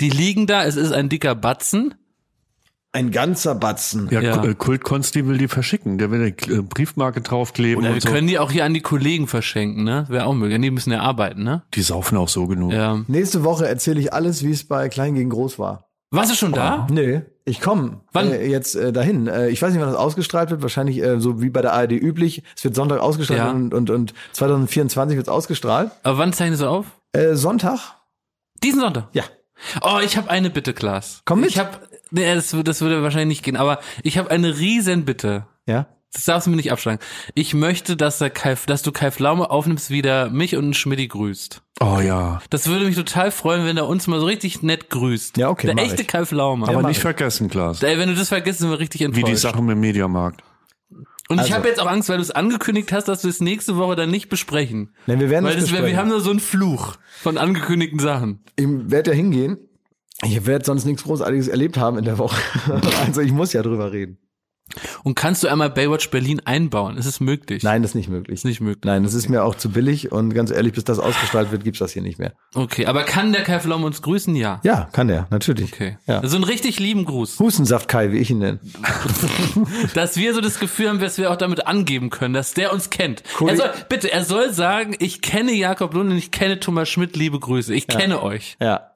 Die 0.00 0.10
liegen 0.10 0.46
da, 0.46 0.64
es 0.64 0.76
ist 0.76 0.92
ein 0.92 1.08
dicker 1.08 1.34
Batzen. 1.34 1.94
Ein 2.94 3.10
ganzer 3.10 3.54
Batzen. 3.56 4.08
Ja, 4.10 4.20
Ja. 4.20 4.42
ja. 4.44 4.54
Kult 4.54 4.84
Konsti 4.84 5.26
will 5.26 5.36
die 5.36 5.48
verschicken. 5.48 5.98
Der 5.98 6.10
will 6.10 6.20
eine 6.20 6.58
äh, 6.58 6.62
Briefmarke 6.62 7.20
draufkleben 7.20 7.78
Oder 7.84 7.88
wir 7.88 7.94
und 7.96 8.00
so. 8.02 8.08
können 8.08 8.26
die 8.28 8.38
auch 8.38 8.50
hier 8.52 8.64
an 8.64 8.72
die 8.72 8.80
Kollegen 8.82 9.26
verschenken, 9.26 9.82
ne? 9.84 10.06
Wäre 10.08 10.26
auch 10.26 10.32
möglich. 10.34 10.60
Die 10.60 10.70
müssen 10.70 10.92
ja 10.92 11.00
arbeiten, 11.00 11.42
ne? 11.42 11.62
Die 11.74 11.82
saufen 11.82 12.16
auch 12.16 12.28
so 12.28 12.46
genug. 12.46 12.72
Ja. 12.72 13.00
Nächste 13.08 13.42
Woche 13.44 13.66
erzähle 13.68 13.98
ich 14.00 14.12
alles, 14.12 14.42
wie 14.44 14.52
es 14.52 14.64
bei 14.66 14.88
Klein 14.88 15.14
gegen 15.16 15.28
Groß 15.30 15.58
war. 15.58 15.90
Warst 16.10 16.30
du 16.30 16.36
schon 16.36 16.52
da? 16.52 16.86
Nee, 16.90 17.22
ich 17.44 17.60
komme 17.60 18.00
Wann? 18.12 18.30
äh, 18.30 18.46
jetzt 18.46 18.76
äh, 18.76 18.92
dahin. 18.92 19.26
Äh, 19.26 19.48
ich 19.48 19.60
weiß 19.60 19.72
nicht, 19.72 19.80
wann 19.82 19.88
das 19.90 19.98
ausgestrahlt 19.98 20.50
wird. 20.50 20.62
Wahrscheinlich 20.62 21.02
äh, 21.02 21.18
so 21.20 21.42
wie 21.42 21.50
bei 21.50 21.60
der 21.62 21.72
ARD 21.72 21.90
üblich. 21.92 22.44
Es 22.56 22.62
wird 22.62 22.76
Sonntag 22.76 23.00
ausgestrahlt 23.00 23.40
Ja. 23.40 23.50
und, 23.50 23.74
und, 23.74 23.90
und 23.90 24.14
2024 24.34 25.16
wird 25.16 25.26
es 25.26 25.32
ausgestrahlt. 25.32 25.90
Aber 26.04 26.18
wann 26.18 26.32
zeichnest 26.32 26.62
du 26.62 26.66
auf? 26.68 26.86
Äh, 27.12 27.34
Sonntag? 27.34 27.96
Diesen 28.62 28.78
Sonntag. 28.80 29.08
Ja. 29.12 29.24
Oh, 29.82 29.98
ich 30.04 30.16
habe 30.16 30.30
eine 30.30 30.50
Bitte, 30.50 30.72
Klaas. 30.72 31.22
Komm 31.24 31.40
mit. 31.40 31.50
Ich 31.50 31.58
habe, 31.58 31.70
nee, 32.10 32.34
das, 32.34 32.52
würde- 32.52 32.64
das 32.64 32.80
würde 32.80 33.02
wahrscheinlich 33.02 33.38
nicht 33.38 33.44
gehen, 33.44 33.56
aber 33.56 33.80
ich 34.02 34.18
habe 34.18 34.30
eine 34.30 34.58
riesen 34.58 35.04
Bitte. 35.04 35.46
Ja. 35.66 35.86
Das 36.12 36.26
darfst 36.26 36.46
du 36.46 36.50
mir 36.50 36.56
nicht 36.56 36.70
abschlagen. 36.70 37.00
Ich 37.34 37.54
möchte, 37.54 37.96
dass, 37.96 38.18
der 38.18 38.30
Kai, 38.30 38.56
dass 38.66 38.82
du 38.82 38.92
Kai 38.92 39.10
Pflaume 39.10 39.50
aufnimmst, 39.50 39.90
wie 39.90 40.00
der 40.00 40.30
mich 40.30 40.54
und 40.54 40.74
Schmidti 40.76 41.08
grüßt. 41.08 41.60
Oh 41.80 41.98
ja. 41.98 42.40
Das 42.50 42.68
würde 42.68 42.84
mich 42.84 42.94
total 42.94 43.32
freuen, 43.32 43.66
wenn 43.66 43.76
er 43.76 43.88
uns 43.88 44.06
mal 44.06 44.20
so 44.20 44.26
richtig 44.26 44.62
nett 44.62 44.90
grüßt. 44.90 45.36
Ja, 45.38 45.48
okay, 45.48 45.66
Der 45.74 45.76
echte 45.84 46.02
ich. 46.02 46.08
Kai 46.08 46.24
Pflaume. 46.24 46.68
Aber 46.68 46.82
mach 46.82 46.88
nicht 46.88 46.98
ich. 46.98 47.02
vergessen, 47.02 47.48
Klaas. 47.50 47.82
Ey, 47.82 47.98
wenn 47.98 48.08
du 48.08 48.14
das 48.14 48.28
vergisst, 48.28 48.60
sind 48.60 48.70
wir 48.70 48.78
richtig 48.78 49.00
Wie 49.00 49.04
enttäuscht. 49.06 49.26
die 49.28 49.36
Sachen 49.36 49.68
im 49.68 49.80
Mediamarkt. 49.80 50.42
Und 51.28 51.36
ich 51.38 51.40
Also- 51.40 51.54
habe 51.54 51.66
jetzt 51.68 51.80
auch 51.80 51.86
Angst, 51.90 52.08
weil 52.08 52.18
du 52.18 52.22
es 52.22 52.30
angekündigt 52.30 52.92
hast, 52.92 53.08
dass 53.08 53.24
wir 53.24 53.30
es 53.30 53.40
nächste 53.40 53.76
Woche 53.76 53.96
dann 53.96 54.10
nicht 54.12 54.28
besprechen. 54.28 54.94
Nee, 55.08 55.18
wir 55.18 55.30
werden 55.30 55.44
Weil 55.46 55.56
das 55.56 55.64
wär, 55.64 55.78
wir 55.78 55.80
besprechen. 55.80 55.98
haben 55.98 56.08
nur 56.10 56.20
so 56.20 56.30
einen 56.30 56.38
Fluch 56.38 56.94
von 57.22 57.38
angekündigten 57.38 57.98
Sachen. 57.98 58.44
Ich 58.54 58.66
werde 58.68 59.10
ja 59.10 59.16
hingehen. 59.16 59.58
Ich 60.22 60.46
werde 60.46 60.64
sonst 60.64 60.84
nichts 60.84 61.04
Großartiges 61.04 61.48
erlebt 61.48 61.76
haben 61.76 61.98
in 61.98 62.04
der 62.04 62.18
Woche. 62.18 62.40
also 63.06 63.20
ich 63.20 63.32
muss 63.32 63.52
ja 63.52 63.62
drüber 63.62 63.92
reden. 63.92 64.18
Und 65.02 65.14
kannst 65.14 65.44
du 65.44 65.48
einmal 65.48 65.68
Baywatch 65.68 66.10
Berlin 66.10 66.40
einbauen? 66.44 66.96
Ist 66.96 67.04
es 67.04 67.20
möglich? 67.20 67.62
Nein, 67.62 67.82
das 67.82 67.90
ist 67.90 67.94
nicht 67.94 68.08
möglich. 68.08 68.34
Ist 68.34 68.44
nicht 68.44 68.60
möglich. 68.62 68.84
Nein, 68.84 69.02
das 69.02 69.12
ist 69.12 69.28
mir 69.28 69.44
auch 69.44 69.54
zu 69.54 69.70
billig 69.70 70.10
und 70.10 70.32
ganz 70.32 70.50
ehrlich, 70.50 70.72
bis 70.72 70.84
das 70.84 70.98
ausgestrahlt 70.98 71.52
wird, 71.52 71.64
gibt's 71.64 71.80
das 71.80 71.92
hier 71.92 72.00
nicht 72.00 72.18
mehr. 72.18 72.32
Okay, 72.54 72.86
aber 72.86 73.04
kann 73.04 73.32
der 73.32 73.42
Kai 73.42 73.60
Pflaume 73.60 73.84
uns 73.84 74.00
grüßen? 74.00 74.34
Ja. 74.34 74.60
Ja, 74.64 74.88
kann 74.92 75.08
der, 75.08 75.26
natürlich. 75.30 75.72
Okay. 75.72 75.98
Ja. 76.06 76.26
So 76.26 76.36
einen 76.36 76.44
richtig 76.44 76.80
lieben 76.80 77.04
Gruß. 77.04 77.38
Hustensaft 77.38 77.88
Kai, 77.88 78.10
wie 78.12 78.18
ich 78.18 78.30
ihn 78.30 78.38
nenne. 78.38 78.60
Dass 79.94 80.16
wir 80.16 80.32
so 80.32 80.40
das 80.40 80.58
Gefühl 80.58 80.88
haben, 80.88 80.98
dass 80.98 81.18
wir 81.18 81.30
auch 81.30 81.36
damit 81.36 81.66
angeben 81.66 82.08
können, 82.10 82.34
dass 82.34 82.54
der 82.54 82.72
uns 82.72 82.90
kennt. 82.90 83.22
Cool. 83.38 83.50
Er 83.50 83.56
soll, 83.56 83.70
bitte, 83.88 84.10
er 84.10 84.24
soll 84.24 84.52
sagen, 84.52 84.96
ich 84.98 85.20
kenne 85.20 85.52
Jakob 85.52 85.92
Lund 85.94 86.10
und 86.10 86.16
ich 86.16 86.30
kenne 86.30 86.58
Thomas 86.58 86.88
Schmidt, 86.88 87.16
liebe 87.16 87.38
Grüße. 87.38 87.74
Ich 87.74 87.86
kenne 87.86 88.22
euch. 88.22 88.56
Ja. 88.60 88.93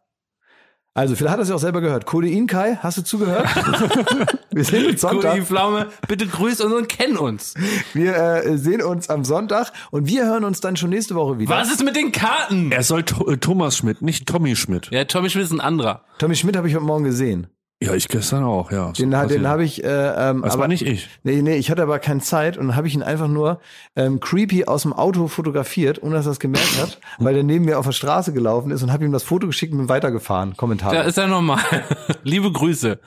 Also, 0.99 1.15
vielleicht 1.15 1.31
hat 1.31 1.39
er 1.39 1.43
es 1.45 1.49
ja 1.49 1.55
auch 1.55 1.61
selber 1.61 1.81
gehört. 1.81 2.07
Codein 2.07 2.49
Kai, 2.49 2.77
hast 2.83 2.99
du 2.99 3.05
zugehört? 3.05 3.47
Wir 4.51 4.65
sehen 4.65 4.85
uns 4.87 5.01
Sonntag. 5.01 5.41
Pflaume, 5.45 5.87
bitte 6.09 6.27
grüß 6.27 6.61
uns 6.61 6.75
und 6.75 6.89
kenn 6.89 7.17
uns. 7.17 7.55
Wir 7.95 8.17
äh, 8.17 8.59
sehen 8.59 8.83
uns 8.83 9.09
am 9.09 9.25
Sonntag 9.25 9.73
und 9.93 10.09
wir 10.09 10.27
hören 10.27 10.43
uns 10.43 10.61
dann 10.61 10.77
schon 10.77 10.91
nächste 10.91 11.15
Woche 11.15 11.39
wieder. 11.39 11.55
Was 11.55 11.71
ist 11.71 11.85
mit 11.85 11.95
den 11.95 12.11
Karten? 12.11 12.73
Er 12.73 12.83
soll 12.83 13.05
to 13.05 13.31
äh, 13.31 13.37
Thomas 13.37 13.77
Schmidt, 13.77 14.03
nicht 14.03 14.27
Tommy 14.27 14.57
Schmidt. 14.57 14.89
Ja, 14.91 15.05
Tommy 15.05 15.31
Schmidt 15.31 15.45
ist 15.45 15.53
ein 15.53 15.61
anderer. 15.61 16.03
Tommy 16.19 16.35
Schmidt 16.35 16.57
habe 16.57 16.67
ich 16.67 16.75
heute 16.75 16.85
Morgen 16.85 17.05
gesehen. 17.05 17.47
Ja, 17.81 17.95
ich 17.95 18.09
gestern 18.09 18.43
auch, 18.43 18.73
ja. 18.73 18.91
Den, 18.91 19.13
den 19.13 19.47
habe 19.47 19.63
ich. 19.63 19.85
Äh, 19.85 19.87
ähm, 19.87 20.43
Das 20.43 20.55
aber, 20.55 20.63
war 20.63 20.69
nicht 20.69 20.85
ich. 20.85 21.09
Nee, 21.23 21.43
nee, 21.43 21.57
ich 21.57 21.71
hatte 21.71 21.83
aber 21.83 22.01
keine 22.01 22.21
Zeit 22.21 22.57
und 22.57 22.75
habe 22.75 22.89
ich 22.89 22.95
ihn 22.95 23.05
einfach 23.05 23.29
nur 23.29 23.61
ähm, 23.95 24.19
creepy 24.19 24.65
aus 24.65 24.83
dem 24.83 24.93
Auto 24.93 25.29
fotografiert, 25.29 26.03
ohne 26.03 26.17
dass 26.17 26.27
er 26.27 26.33
es 26.33 26.41
gemerkt 26.41 26.77
hat, 26.81 27.01
weil 27.19 27.35
der 27.35 27.45
neben 27.45 27.67
mir 27.67 27.79
auf 27.79 27.87
der 27.87 27.93
Straße 27.93 28.33
gelaufen 28.33 28.73
ist 28.73 28.83
und 28.83 28.93
habe 28.93 29.05
ihm 29.05 29.13
das 29.13 29.23
Foto 29.23 29.47
geschickt 29.47 29.73
und 29.73 29.79
bin 29.79 29.89
weitergefahren. 29.89 30.57
Kommentar. 30.57 30.93
Ja, 30.93 31.03
ist 31.03 31.19
ja 31.19 31.29
normal. 31.29 31.63
liebe 32.25 32.51
Grüße. 32.51 32.99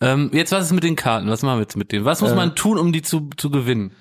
Ähm, 0.00 0.30
jetzt 0.32 0.50
was 0.52 0.64
ist 0.64 0.72
mit 0.72 0.84
den 0.84 0.96
Karten? 0.96 1.28
Was 1.28 1.42
machen 1.42 1.58
wir 1.58 1.62
jetzt 1.62 1.76
mit 1.76 1.92
denen? 1.92 2.06
Was 2.06 2.22
muss 2.22 2.34
man 2.34 2.54
tun, 2.54 2.78
um 2.78 2.92
die 2.92 3.02
zu, 3.02 3.28
zu 3.36 3.50
gewinnen? 3.50 3.92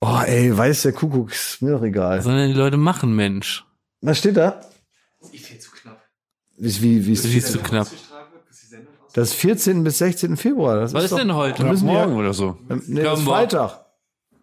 oh, 0.00 0.20
ey, 0.24 0.56
weiß 0.56 0.82
der 0.82 0.92
Kuckuck, 0.92 1.32
ist 1.32 1.62
mir 1.62 1.72
doch 1.72 1.82
egal. 1.82 2.18
Was 2.18 2.24
sollen 2.24 2.36
denn 2.36 2.52
die 2.52 2.58
Leute 2.58 2.76
machen, 2.76 3.14
Mensch? 3.16 3.64
Was 4.00 4.18
steht 4.18 4.36
da? 4.36 4.60
Ist 5.32 5.46
viel 5.46 5.58
zu 5.58 5.70
knapp. 5.70 6.02
Wie, 6.58 6.82
wie, 6.82 7.06
wie 7.06 7.12
ist 7.12 7.24
Ist 7.24 7.52
zu 7.52 7.58
knapp. 7.58 7.88
Das 9.14 9.30
ist 9.30 9.34
14. 9.36 9.82
bis 9.84 9.98
16. 9.98 10.36
Februar. 10.36 10.80
Das 10.80 10.92
Was 10.92 11.04
ist 11.04 11.12
doch, 11.12 11.18
denn 11.18 11.34
heute? 11.34 11.62
Da 11.62 11.68
müssen 11.68 11.86
Morgen 11.86 12.12
wir, 12.12 12.18
oder 12.20 12.34
so. 12.34 12.58
ähm, 12.68 12.82
nee, 12.86 13.00
Ja, 13.00 13.10
das 13.10 13.20
ist 13.20 13.24
morgen. 13.24 13.38
Freitag. 13.38 13.80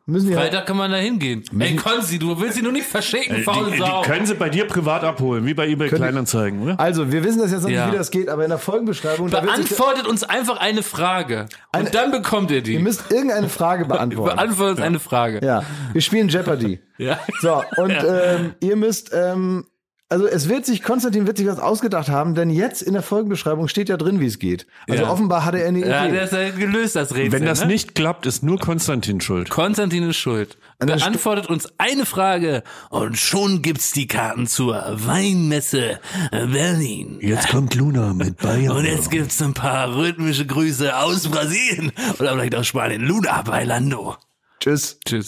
Müssen 0.08 0.34
Freitag 0.34 0.66
kann 0.66 0.78
man 0.78 0.90
da 0.92 0.98
hingehen. 0.98 1.44
Ey, 1.60 1.76
Konzi, 1.76 2.18
du 2.18 2.38
willst 2.42 2.56
sie 2.56 2.64
nur 2.64 2.72
nicht 2.72 2.88
verschicken, 2.88 3.44
faule 3.44 3.68
Die, 3.68 3.74
die 3.74 3.78
Sau. 3.78 4.02
können 4.02 4.26
sie 4.26 4.34
bei 4.34 4.50
dir 4.50 4.66
privat 4.66 5.04
abholen, 5.04 5.46
wie 5.46 5.54
bei 5.54 5.68
eBay 5.68 5.90
Kleinanzeigen, 5.90 6.64
oder? 6.64 6.80
Also, 6.80 7.12
wir 7.12 7.24
wissen 7.24 7.40
das 7.40 7.52
jetzt 7.52 7.62
noch 7.64 7.70
Ja. 7.70 7.86
nicht, 7.86 7.94
wie 7.94 7.98
das 8.00 8.10
geht, 8.12 8.28
aber 8.28 8.44
in 8.44 8.50
der 8.50 8.58
Folgenbeschreibung, 8.58 9.30
Beantwortet 9.30 10.08
uns 10.08 10.24
einfach 10.24 10.58
eine 10.60 10.82
Frage. 10.84 11.46
Eine- 11.72 11.86
und 11.86 11.96
dann 11.96 12.12
bekommt 12.12 12.50
ihr 12.52 12.62
die. 12.64 12.74
ihr 12.74 12.80
müsst 12.80 13.12
irgendeine 13.12 13.48
Frage 13.48 13.86
beantworten. 13.88 14.36
Beantwortet 14.36 14.78
uns 14.80 14.86
eine 14.86 15.00
Frage. 15.00 15.40
Ja, 15.46 15.64
wir 15.94 16.02
spielen 16.02 16.30
Jeopardy. 16.30 16.80
Ja. 16.98 17.20
So, 17.42 17.64
und 17.78 17.92
ähm, 18.06 18.56
ihr 18.60 18.76
müsst, 18.76 19.12
ähm, 19.14 19.66
also 20.12 20.28
es 20.28 20.50
wird 20.50 20.66
sich, 20.66 20.84
Konstantin 20.84 21.26
wird 21.26 21.38
sich 21.38 21.48
was 21.48 21.58
ausgedacht 21.60 22.10
haben, 22.10 22.36
denn 22.36 22.50
jetzt 22.50 22.82
in 22.82 22.92
der 22.92 23.02
Folgenbeschreibung 23.02 23.70
steht 23.70 23.88
ja 23.88 23.96
drin, 23.96 24.20
wie 24.20 24.26
es 24.26 24.40
geht. 24.40 24.68
Also 24.90 25.04
Ja. 25.04 25.10
offenbar 25.10 25.46
hatte 25.46 25.62
er 25.62 25.70
eine 25.70 25.80
Idee. 25.80 25.90
Ja, 25.90 26.08
der 26.10 26.24
ist 26.24 26.34
ja 26.34 26.50
gelöst, 26.50 26.98
das 26.98 27.16
Rätsel. 27.16 27.32
Wenn 27.32 27.46
das 27.46 27.62
ne? 27.62 27.68
nicht 27.68 27.96
klappt, 27.96 28.26
ist 28.26 28.44
nur 28.44 28.60
Konstantin 28.60 29.22
schuld. 29.22 29.50
Konstantin 29.50 30.10
ist 30.10 30.18
schuld. 30.18 30.58
Beantwortet 30.80 31.48
uns 31.48 31.72
eine 31.78 32.06
Frage 32.06 32.64
und 32.90 33.18
schon 33.18 33.62
gibt's 33.62 33.92
die 33.92 34.08
Karten 34.08 34.48
zur 34.48 34.84
Weinmesse 34.96 36.00
Berlin. 36.32 37.20
Jetzt 37.22 37.48
kommt 37.48 37.76
Luna 37.76 38.14
mit 38.14 38.36
Bayern. 38.38 38.76
Und 38.76 38.84
jetzt 38.86 39.12
gibt's 39.12 39.42
ein 39.42 39.54
paar 39.54 39.96
rhythmische 39.96 40.46
Grüße 40.46 40.98
aus 40.98 41.28
Brasilien 41.30 41.94
oder 42.20 42.34
vielleicht 42.34 42.56
aus 42.56 42.68
Spanien. 42.68 43.02
Luna 43.02 43.44
Bailando. 43.44 44.18
Tschüss. 44.60 45.00
Tschüss. 45.06 45.28